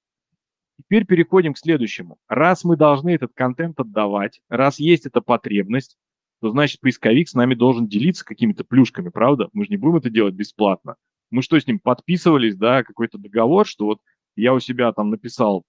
Теперь 0.79 1.05
переходим 1.05 1.53
к 1.53 1.59
следующему. 1.59 2.17
Раз 2.29 2.65
мы 2.65 2.79
должны 2.79 3.11
этот 3.11 3.35
контент 3.35 3.79
отдавать, 3.79 4.41
раз 4.49 4.79
есть 4.79 5.05
эта 5.05 5.21
потребность, 5.21 5.99
то 6.41 6.51
значит 6.51 6.81
поисковик 6.81 7.29
с 7.29 7.35
нами 7.35 7.55
должен 7.55 7.89
делиться 7.89 8.25
какими-то 8.25 8.65
плюшками, 8.65 9.09
правда? 9.09 9.49
Мы 9.53 9.65
же 9.65 9.71
не 9.71 9.77
будем 9.77 9.97
это 9.97 10.11
делать 10.11 10.35
бесплатно. 10.35 10.97
Мы 11.31 11.43
что 11.43 11.59
с 11.59 11.67
ним 11.67 11.81
подписывались, 11.81 12.57
да, 12.57 12.85
какой-то 12.85 13.19
договор, 13.19 13.67
что 13.67 13.87
вот 13.87 14.01
я 14.37 14.55
у 14.55 14.61
себя 14.61 14.93
там 14.93 15.11
написал 15.11 15.65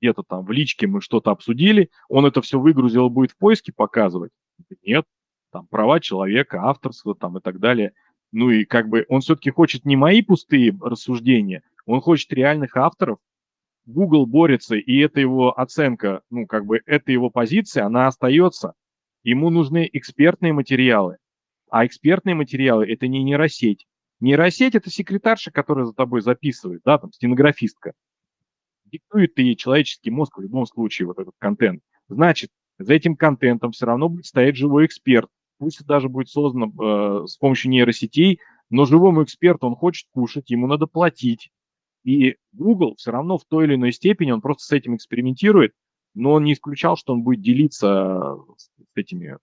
где-то 0.00 0.22
там 0.22 0.44
в 0.44 0.50
личке 0.50 0.86
мы 0.86 1.00
что-то 1.00 1.30
обсудили, 1.30 1.90
он 2.08 2.26
это 2.26 2.40
все 2.42 2.58
выгрузил 2.58 3.08
и 3.08 3.10
будет 3.10 3.32
в 3.32 3.36
поиске 3.36 3.72
показывать? 3.72 4.32
Нет, 4.82 5.04
там 5.52 5.66
права 5.66 6.00
человека, 6.00 6.62
авторство 6.62 7.14
там 7.14 7.38
и 7.38 7.40
так 7.40 7.58
далее. 7.58 7.92
Ну 8.32 8.50
и 8.50 8.64
как 8.64 8.88
бы 8.88 9.06
он 9.08 9.20
все-таки 9.20 9.50
хочет 9.50 9.84
не 9.84 9.96
мои 9.96 10.22
пустые 10.22 10.76
рассуждения, 10.80 11.62
он 11.86 12.00
хочет 12.00 12.32
реальных 12.32 12.76
авторов. 12.76 13.18
Google 13.86 14.26
борется, 14.26 14.76
и 14.76 14.98
это 14.98 15.18
его 15.20 15.58
оценка, 15.58 16.20
ну 16.30 16.46
как 16.46 16.66
бы 16.66 16.80
это 16.84 17.10
его 17.10 17.30
позиция, 17.30 17.86
она 17.86 18.06
остается. 18.06 18.74
Ему 19.28 19.50
нужны 19.50 19.86
экспертные 19.92 20.54
материалы. 20.54 21.18
А 21.70 21.84
экспертные 21.84 22.34
материалы– 22.34 22.86
это 22.90 23.08
не 23.08 23.22
нейросеть. 23.22 23.86
Нейросеть– 24.20 24.74
это 24.74 24.88
секретарша, 24.88 25.50
которая 25.50 25.84
за 25.84 25.92
тобой 25.92 26.22
записывает, 26.22 26.80
да, 26.82 26.96
там, 26.96 27.12
стенографистка. 27.12 27.92
Диктует 28.86 29.34
ты 29.34 29.42
ей 29.42 29.54
человеческий 29.54 30.10
мозг 30.10 30.38
в 30.38 30.40
любом 30.40 30.64
случае 30.64 31.08
вот 31.08 31.18
этот 31.18 31.34
контент. 31.36 31.82
Значит, 32.08 32.48
за 32.78 32.94
этим 32.94 33.16
контентом 33.16 33.72
все 33.72 33.84
равно 33.84 34.08
будет 34.08 34.24
стоять 34.24 34.56
живой 34.56 34.86
эксперт. 34.86 35.28
Пусть 35.58 35.84
даже 35.84 36.08
будет 36.08 36.30
создано 36.30 36.72
э, 37.22 37.26
с 37.26 37.36
помощью 37.36 37.70
нейросетей, 37.70 38.40
но 38.70 38.86
живому 38.86 39.24
эксперту 39.24 39.66
он 39.66 39.76
хочет 39.76 40.08
кушать, 40.10 40.48
ему 40.48 40.66
надо 40.66 40.86
платить. 40.86 41.50
И 42.02 42.36
Google 42.52 42.94
все 42.96 43.10
равно 43.10 43.36
в 43.36 43.44
той 43.44 43.66
или 43.66 43.74
иной 43.74 43.92
степени, 43.92 44.30
он 44.30 44.40
просто 44.40 44.64
с 44.64 44.72
этим 44.72 44.96
экспериментирует, 44.96 45.74
но 46.14 46.32
он 46.32 46.44
не 46.44 46.54
исключал, 46.54 46.96
что 46.96 47.12
он 47.12 47.22
будет 47.22 47.42
делиться 47.42 48.38
с 48.56 48.70
этими, 48.98 49.38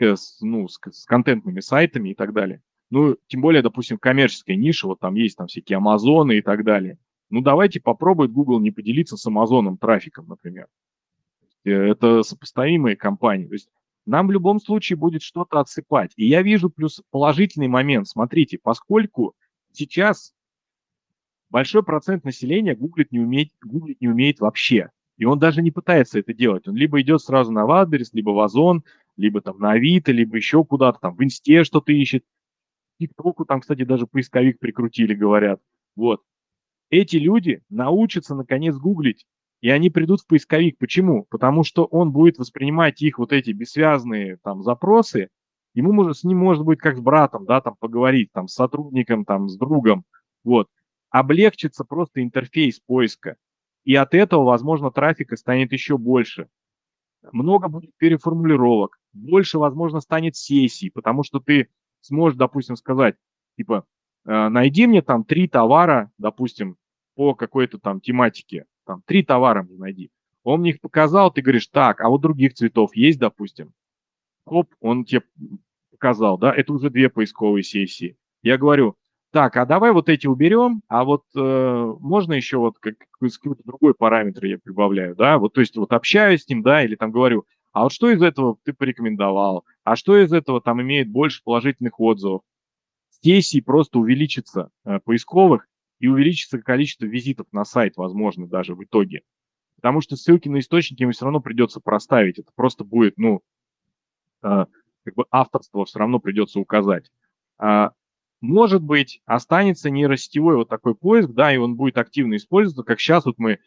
с, 0.00 0.40
ну, 0.40 0.68
с, 0.68 0.78
с 0.90 1.04
контентными 1.04 1.60
сайтами 1.60 2.10
и 2.10 2.14
так 2.14 2.32
далее. 2.32 2.62
Ну, 2.90 3.16
тем 3.26 3.42
более, 3.42 3.62
допустим, 3.62 3.98
коммерческая 3.98 4.56
ниша, 4.56 4.86
вот 4.86 5.00
там 5.00 5.14
есть 5.14 5.36
там 5.36 5.46
всякие 5.46 5.76
Амазоны 5.76 6.38
и 6.38 6.42
так 6.42 6.64
далее. 6.64 6.98
Ну, 7.30 7.42
давайте 7.42 7.80
попробует 7.80 8.32
Google 8.32 8.60
не 8.60 8.70
поделиться 8.70 9.16
с 9.16 9.26
Амазоном 9.26 9.76
трафиком, 9.76 10.26
например. 10.28 10.68
Э, 11.64 11.70
это 11.70 12.22
сопоставимые 12.22 12.96
компании. 12.96 13.46
То 13.46 13.52
есть 13.52 13.68
нам 14.06 14.28
в 14.28 14.30
любом 14.30 14.60
случае 14.60 14.96
будет 14.96 15.22
что-то 15.22 15.60
отсыпать. 15.60 16.12
И 16.16 16.26
я 16.26 16.42
вижу 16.42 16.70
плюс 16.70 17.02
положительный 17.10 17.68
момент. 17.68 18.08
Смотрите, 18.08 18.58
поскольку 18.58 19.34
сейчас 19.72 20.32
большой 21.50 21.82
процент 21.82 22.24
населения 22.24 22.74
гуглить 22.74 23.12
не 23.12 23.20
умеет, 23.20 23.50
гуглить 23.62 24.00
не 24.00 24.08
умеет 24.08 24.40
вообще. 24.40 24.90
И 25.18 25.24
он 25.24 25.38
даже 25.38 25.62
не 25.62 25.70
пытается 25.70 26.20
это 26.20 26.32
делать. 26.32 26.66
Он 26.68 26.76
либо 26.76 27.00
идет 27.00 27.20
сразу 27.20 27.52
на 27.52 27.66
Вадберис, 27.66 28.14
либо 28.14 28.30
в 28.30 28.40
Озон, 28.40 28.84
либо 29.16 29.40
там 29.40 29.58
на 29.58 29.72
Авито, 29.72 30.12
либо 30.12 30.36
еще 30.36 30.64
куда-то 30.64 31.00
там 31.00 31.16
в 31.16 31.22
Инсте 31.22 31.64
что-то 31.64 31.92
ищет. 31.92 32.24
ТикТоку 33.00 33.44
там, 33.44 33.60
кстати, 33.60 33.84
даже 33.84 34.06
поисковик 34.06 34.60
прикрутили, 34.60 35.14
говорят. 35.14 35.60
Вот. 35.96 36.22
Эти 36.90 37.16
люди 37.16 37.62
научатся, 37.68 38.34
наконец, 38.34 38.76
гуглить, 38.76 39.26
и 39.60 39.70
они 39.70 39.90
придут 39.90 40.20
в 40.20 40.26
поисковик. 40.26 40.78
Почему? 40.78 41.26
Потому 41.28 41.64
что 41.64 41.84
он 41.84 42.12
будет 42.12 42.38
воспринимать 42.38 43.02
их 43.02 43.18
вот 43.18 43.32
эти 43.32 43.50
бессвязные 43.50 44.38
там 44.42 44.62
запросы, 44.62 45.28
ему 45.74 45.92
может, 45.92 46.18
с 46.18 46.24
ним 46.24 46.38
может 46.38 46.64
быть 46.64 46.78
как 46.78 46.96
с 46.96 47.00
братом, 47.00 47.44
да, 47.44 47.60
там 47.60 47.74
поговорить, 47.78 48.30
там, 48.32 48.46
с 48.46 48.54
сотрудником, 48.54 49.24
там, 49.24 49.48
с 49.48 49.56
другом, 49.56 50.04
вот. 50.44 50.68
Облегчится 51.10 51.84
просто 51.84 52.22
интерфейс 52.22 52.80
поиска. 52.80 53.36
И 53.88 53.94
от 53.94 54.12
этого, 54.12 54.44
возможно, 54.44 54.90
трафика 54.90 55.34
станет 55.34 55.72
еще 55.72 55.96
больше. 55.96 56.50
Много 57.32 57.68
будет 57.68 57.96
переформулировок, 57.96 59.00
больше, 59.14 59.58
возможно, 59.58 60.02
станет 60.02 60.36
сессий, 60.36 60.90
потому 60.90 61.22
что 61.22 61.40
ты 61.40 61.70
сможешь, 62.02 62.36
допустим, 62.36 62.76
сказать, 62.76 63.16
типа, 63.56 63.86
«Э, 64.26 64.50
найди 64.50 64.86
мне 64.86 65.00
там 65.00 65.24
три 65.24 65.48
товара, 65.48 66.10
допустим, 66.18 66.76
по 67.14 67.34
какой-то 67.34 67.78
там 67.78 68.02
тематике, 68.02 68.66
там 68.84 69.00
три 69.06 69.22
товара 69.22 69.62
мне 69.62 69.78
найди. 69.78 70.10
Он 70.42 70.60
мне 70.60 70.72
их 70.72 70.82
показал, 70.82 71.32
ты 71.32 71.40
говоришь, 71.40 71.68
так, 71.68 72.02
а 72.02 72.10
вот 72.10 72.20
других 72.20 72.52
цветов 72.52 72.94
есть, 72.94 73.18
допустим. 73.18 73.72
Хоп, 74.44 74.74
он 74.80 75.06
тебе 75.06 75.22
показал, 75.92 76.36
да, 76.36 76.54
это 76.54 76.74
уже 76.74 76.90
две 76.90 77.08
поисковые 77.08 77.62
сессии. 77.62 78.18
Я 78.42 78.58
говорю, 78.58 78.97
так, 79.30 79.56
а 79.56 79.66
давай 79.66 79.92
вот 79.92 80.08
эти 80.08 80.26
уберем, 80.26 80.82
а 80.88 81.04
вот 81.04 81.24
э, 81.36 81.94
можно 82.00 82.32
еще 82.32 82.58
вот 82.58 82.78
как, 82.78 82.94
какой-то 83.20 83.62
другой 83.64 83.94
параметр 83.94 84.46
я 84.46 84.58
прибавляю, 84.58 85.14
да, 85.16 85.38
вот 85.38 85.52
то 85.52 85.60
есть 85.60 85.76
вот 85.76 85.92
общаюсь 85.92 86.44
с 86.44 86.48
ним, 86.48 86.62
да, 86.62 86.82
или 86.82 86.96
там 86.96 87.10
говорю, 87.10 87.44
а 87.72 87.84
вот 87.84 87.92
что 87.92 88.10
из 88.10 88.22
этого 88.22 88.56
ты 88.64 88.72
порекомендовал, 88.72 89.64
а 89.84 89.96
что 89.96 90.18
из 90.18 90.32
этого 90.32 90.60
там 90.60 90.80
имеет 90.82 91.08
больше 91.08 91.42
положительных 91.44 92.00
отзывов. 92.00 92.42
Сессий 93.22 93.60
просто 93.60 93.98
увеличится 93.98 94.70
э, 94.84 95.00
поисковых 95.04 95.68
и 95.98 96.08
увеличится 96.08 96.58
количество 96.60 97.04
визитов 97.04 97.46
на 97.52 97.64
сайт, 97.64 97.96
возможно, 97.96 98.46
даже 98.46 98.74
в 98.74 98.82
итоге. 98.82 99.22
Потому 99.76 100.00
что 100.00 100.16
ссылки 100.16 100.48
на 100.48 100.58
источники 100.60 101.02
ему 101.02 101.12
все 101.12 101.24
равно 101.24 101.40
придется 101.40 101.80
проставить. 101.80 102.38
Это 102.38 102.50
просто 102.54 102.84
будет, 102.84 103.18
ну, 103.18 103.42
э, 104.42 104.66
как 105.04 105.14
бы 105.14 105.24
авторство 105.30 105.84
все 105.84 105.98
равно 105.98 106.18
придется 106.18 106.60
указать. 106.60 107.10
А, 107.58 107.92
может 108.40 108.82
быть, 108.82 109.20
останется 109.24 109.90
нейросетевой 109.90 110.56
вот 110.56 110.68
такой 110.68 110.94
поиск, 110.94 111.30
да, 111.30 111.52
и 111.52 111.56
он 111.56 111.76
будет 111.76 111.98
активно 111.98 112.36
использоваться, 112.36 112.84
как 112.84 113.00
сейчас 113.00 113.24
вот 113.24 113.38
мы 113.38 113.58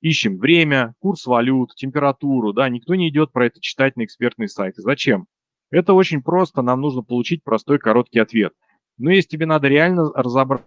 ищем 0.00 0.38
время, 0.38 0.94
курс 0.98 1.26
валют, 1.26 1.74
температуру, 1.74 2.52
да, 2.52 2.68
никто 2.68 2.94
не 2.94 3.08
идет 3.08 3.32
про 3.32 3.46
это 3.46 3.60
читать 3.60 3.96
на 3.96 4.04
экспертные 4.04 4.48
сайты. 4.48 4.82
Зачем? 4.82 5.26
Это 5.70 5.94
очень 5.94 6.22
просто, 6.22 6.62
нам 6.62 6.80
нужно 6.80 7.02
получить 7.02 7.44
простой 7.44 7.78
короткий 7.78 8.18
ответ. 8.18 8.52
Но 8.98 9.10
если 9.10 9.28
тебе 9.28 9.46
надо 9.46 9.68
реально 9.68 10.10
разобрать 10.14 10.64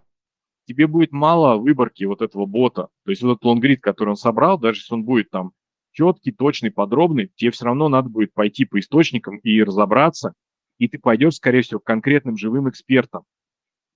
тебе 0.65 0.87
будет 0.87 1.11
мало 1.11 1.57
выборки 1.57 2.03
вот 2.05 2.21
этого 2.21 2.45
бота. 2.45 2.87
То 3.05 3.11
есть 3.11 3.21
вот 3.21 3.33
этот 3.33 3.45
лонгрид, 3.45 3.81
который 3.81 4.09
он 4.09 4.15
собрал, 4.15 4.57
даже 4.57 4.79
если 4.79 4.93
он 4.93 5.03
будет 5.03 5.29
там 5.29 5.51
четкий, 5.91 6.31
точный, 6.31 6.71
подробный, 6.71 7.31
тебе 7.35 7.51
все 7.51 7.65
равно 7.65 7.89
надо 7.89 8.09
будет 8.09 8.33
пойти 8.33 8.65
по 8.65 8.79
источникам 8.79 9.37
и 9.37 9.61
разобраться, 9.61 10.33
и 10.77 10.87
ты 10.87 10.97
пойдешь, 10.97 11.35
скорее 11.35 11.61
всего, 11.61 11.79
к 11.79 11.85
конкретным 11.85 12.37
живым 12.37 12.69
экспертам 12.69 13.23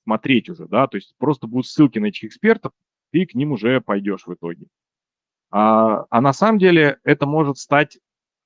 смотреть 0.07 0.49
уже, 0.49 0.67
да, 0.67 0.87
то 0.87 0.95
есть 0.95 1.13
просто 1.17 1.47
будут 1.47 1.67
ссылки 1.67 1.99
на 1.99 2.05
этих 2.05 2.23
экспертов, 2.23 2.71
ты 3.11 3.25
к 3.25 3.33
ним 3.33 3.51
уже 3.51 3.81
пойдешь 3.81 4.25
в 4.25 4.33
итоге. 4.33 4.67
А, 5.51 6.05
а 6.09 6.21
на 6.21 6.31
самом 6.31 6.59
деле 6.59 6.99
это 7.03 7.25
может 7.25 7.57
стать 7.57 7.97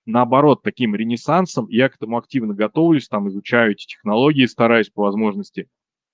наоборот 0.08 0.64
таким 0.64 0.96
ренессансом. 0.96 1.68
Я 1.70 1.90
к 1.90 1.98
этому 1.98 2.18
активно 2.18 2.56
готовлюсь, 2.56 3.08
там 3.08 3.30
изучаю 3.30 3.74
эти 3.74 3.86
технологии, 3.86 4.48
стараюсь 4.48 4.90
по 4.90 5.04
возможности. 5.04 5.68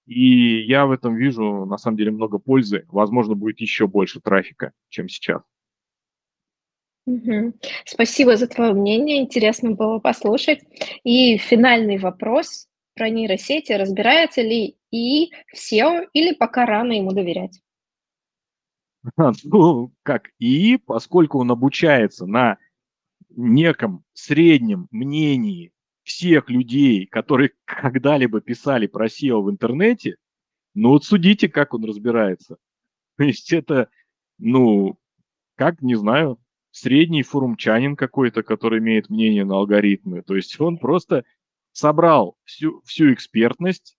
И 0.05 0.65
я 0.65 0.85
в 0.85 0.91
этом 0.91 1.15
вижу 1.15 1.65
на 1.65 1.77
самом 1.77 1.95
деле 1.95 2.11
много 2.11 2.39
пользы. 2.39 2.83
Возможно, 2.89 3.35
будет 3.35 3.61
еще 3.61 3.87
больше 3.87 4.19
трафика, 4.19 4.73
чем 4.89 5.07
сейчас. 5.07 5.43
Спасибо 7.85 8.35
за 8.35 8.47
твое 8.47 8.73
мнение, 8.73 9.21
интересно 9.21 9.71
было 9.71 9.99
послушать. 9.99 10.59
И 11.05 11.37
финальный 11.37 11.97
вопрос 11.99 12.67
про 12.97 13.09
нейросети. 13.09 13.71
Разбирается 13.71 14.41
ли 14.41 14.77
и 14.91 15.31
в 15.53 15.55
SEO 15.55 16.07
или 16.13 16.33
пока 16.33 16.65
рано 16.65 16.93
ему 16.93 17.13
доверять? 17.13 17.61
Ну, 19.43 19.93
как 20.03 20.31
и, 20.37 20.77
поскольку 20.77 21.39
он 21.39 21.51
обучается 21.51 22.25
на 22.25 22.57
неком 23.29 24.03
среднем 24.13 24.87
мнении 24.91 25.71
всех 26.03 26.49
людей, 26.49 27.05
которые 27.05 27.51
когда-либо 27.65 28.41
писали 28.41 28.87
про 28.87 29.07
SEO 29.07 29.41
в 29.41 29.49
интернете, 29.49 30.17
ну 30.73 30.89
вот 30.89 31.05
судите, 31.05 31.47
как 31.49 31.73
он 31.73 31.85
разбирается. 31.85 32.57
То 33.17 33.23
есть 33.23 33.53
это, 33.53 33.89
ну, 34.37 34.97
как, 35.55 35.81
не 35.81 35.95
знаю, 35.95 36.39
средний 36.71 37.23
форумчанин 37.23 37.95
какой-то, 37.95 38.43
который 38.43 38.79
имеет 38.79 39.09
мнение 39.09 39.43
на 39.45 39.55
алгоритмы. 39.55 40.21
То 40.21 40.35
есть 40.35 40.59
он 40.59 40.77
просто 40.77 41.23
собрал 41.77 42.35
всю, 42.43 42.81
всю 42.85 43.13
экспертность, 43.13 43.97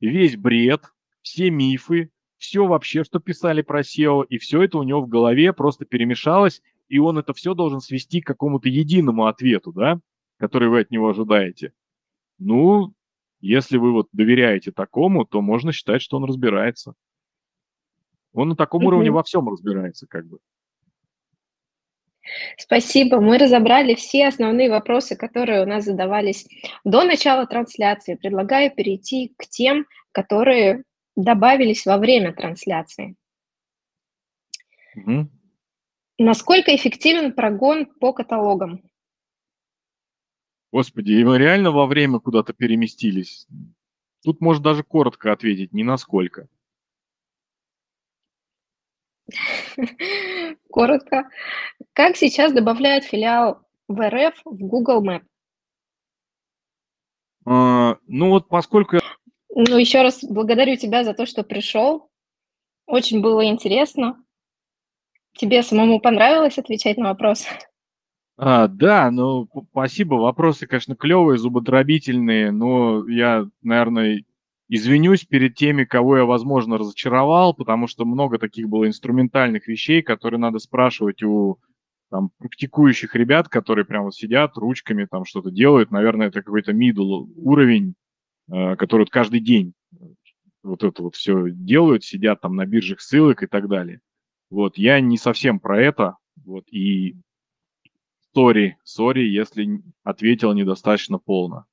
весь 0.00 0.36
бред, 0.36 0.82
все 1.20 1.50
мифы, 1.50 2.10
все 2.36 2.66
вообще, 2.66 3.04
что 3.04 3.20
писали 3.20 3.62
про 3.62 3.82
SEO, 3.82 4.26
и 4.26 4.38
все 4.38 4.62
это 4.62 4.78
у 4.78 4.82
него 4.82 5.02
в 5.02 5.08
голове 5.08 5.52
просто 5.52 5.84
перемешалось, 5.84 6.62
и 6.88 6.98
он 6.98 7.18
это 7.18 7.32
все 7.32 7.54
должен 7.54 7.80
свести 7.80 8.20
к 8.20 8.26
какому-то 8.26 8.68
единому 8.68 9.26
ответу, 9.26 9.72
да, 9.72 10.00
который 10.38 10.68
вы 10.68 10.80
от 10.80 10.90
него 10.90 11.10
ожидаете. 11.10 11.72
Ну, 12.38 12.92
если 13.40 13.76
вы 13.76 13.92
вот 13.92 14.08
доверяете 14.12 14.72
такому, 14.72 15.24
то 15.24 15.40
можно 15.40 15.70
считать, 15.70 16.02
что 16.02 16.16
он 16.16 16.24
разбирается. 16.24 16.94
Он 18.32 18.48
на 18.48 18.56
таком 18.56 18.84
уровне 18.84 19.12
во 19.12 19.22
всем 19.22 19.48
разбирается, 19.48 20.08
как 20.08 20.26
бы. 20.26 20.40
Спасибо. 22.56 23.20
Мы 23.20 23.38
разобрали 23.38 23.94
все 23.94 24.28
основные 24.28 24.70
вопросы, 24.70 25.16
которые 25.16 25.62
у 25.62 25.66
нас 25.66 25.84
задавались 25.84 26.46
до 26.84 27.04
начала 27.04 27.46
трансляции. 27.46 28.14
Предлагаю 28.14 28.70
перейти 28.70 29.34
к 29.36 29.46
тем, 29.48 29.86
которые 30.12 30.84
добавились 31.16 31.84
во 31.84 31.98
время 31.98 32.32
трансляции. 32.32 33.16
Угу. 34.96 35.28
Насколько 36.18 36.74
эффективен 36.74 37.32
прогон 37.32 37.86
по 37.86 38.12
каталогам? 38.12 38.82
Господи, 40.70 41.12
и 41.12 41.24
мы 41.24 41.38
реально 41.38 41.70
во 41.70 41.86
время 41.86 42.18
куда-то 42.18 42.52
переместились. 42.52 43.46
Тут 44.22 44.40
можно 44.40 44.62
даже 44.62 44.84
коротко 44.84 45.32
ответить, 45.32 45.72
не 45.72 45.84
насколько. 45.84 46.48
Коротко. 50.70 51.28
Как 51.92 52.16
сейчас 52.16 52.52
добавляют 52.52 53.04
филиал 53.04 53.60
в 53.88 54.00
РФ 54.00 54.34
в 54.44 54.66
Google 54.66 55.04
Map? 55.04 55.22
А, 57.44 57.96
ну 58.06 58.30
вот 58.30 58.48
поскольку... 58.48 58.98
Ну 59.54 59.76
еще 59.76 60.02
раз 60.02 60.24
благодарю 60.24 60.76
тебя 60.76 61.04
за 61.04 61.14
то, 61.14 61.26
что 61.26 61.42
пришел. 61.42 62.10
Очень 62.86 63.20
было 63.20 63.44
интересно. 63.46 64.22
Тебе 65.34 65.62
самому 65.62 66.00
понравилось 66.00 66.58
отвечать 66.58 66.96
на 66.98 67.08
вопросы? 67.08 67.48
А, 68.36 68.66
да, 68.66 69.10
ну, 69.10 69.48
спасибо. 69.70 70.14
Вопросы, 70.14 70.66
конечно, 70.66 70.96
клевые, 70.96 71.38
зуботробительные, 71.38 72.50
но 72.50 73.08
я, 73.08 73.46
наверное, 73.62 74.24
извинюсь 74.74 75.26
перед 75.26 75.54
теми, 75.54 75.84
кого 75.84 76.16
я, 76.16 76.24
возможно, 76.24 76.78
разочаровал, 76.78 77.52
потому 77.52 77.86
что 77.86 78.06
много 78.06 78.38
таких 78.38 78.70
было 78.70 78.86
инструментальных 78.86 79.68
вещей, 79.68 80.00
которые 80.00 80.40
надо 80.40 80.60
спрашивать 80.60 81.22
у 81.22 81.58
там, 82.10 82.30
практикующих 82.38 83.14
ребят, 83.14 83.50
которые 83.50 83.84
прямо 83.84 84.06
вот 84.06 84.14
сидят 84.14 84.56
ручками, 84.56 85.06
там 85.10 85.26
что-то 85.26 85.50
делают. 85.50 85.90
Наверное, 85.90 86.28
это 86.28 86.40
какой-то 86.40 86.72
middle 86.72 87.28
уровень, 87.36 87.94
э, 88.50 88.76
который 88.76 89.02
вот 89.02 89.10
каждый 89.10 89.40
день 89.40 89.74
вот 90.62 90.82
это 90.84 91.02
вот 91.02 91.16
все 91.16 91.50
делают, 91.50 92.02
сидят 92.02 92.40
там 92.40 92.56
на 92.56 92.64
биржах 92.64 93.02
ссылок 93.02 93.42
и 93.42 93.46
так 93.46 93.68
далее. 93.68 94.00
Вот, 94.48 94.78
я 94.78 95.00
не 95.00 95.18
совсем 95.18 95.60
про 95.60 95.82
это, 95.82 96.16
вот, 96.46 96.64
и 96.70 97.16
сори, 98.34 98.78
сори, 98.84 99.24
если 99.28 99.82
ответил 100.02 100.54
недостаточно 100.54 101.18
полно. 101.18 101.66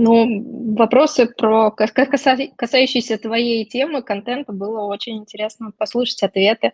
Ну, 0.00 0.74
вопросы 0.76 1.26
про 1.26 1.72
касающиеся 1.72 3.18
твоей 3.18 3.64
темы, 3.64 4.00
контента, 4.00 4.52
было 4.52 4.84
очень 4.84 5.16
интересно 5.16 5.72
послушать 5.72 6.22
ответы. 6.22 6.72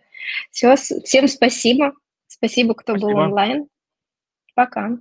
Все, 0.51 0.75
всем 0.75 1.27
спасибо. 1.27 1.93
Спасибо, 2.27 2.75
кто 2.75 2.93
спасибо. 2.93 3.13
был 3.13 3.17
онлайн. 3.17 3.67
Пока. 4.53 4.99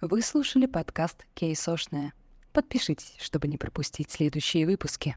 Вы 0.00 0.20
слушали 0.20 0.66
подкаст 0.66 1.24
«Кейсошная». 1.34 2.12
Подпишитесь, 2.52 3.14
чтобы 3.20 3.46
не 3.46 3.56
пропустить 3.56 4.10
следующие 4.10 4.66
выпуски. 4.66 5.14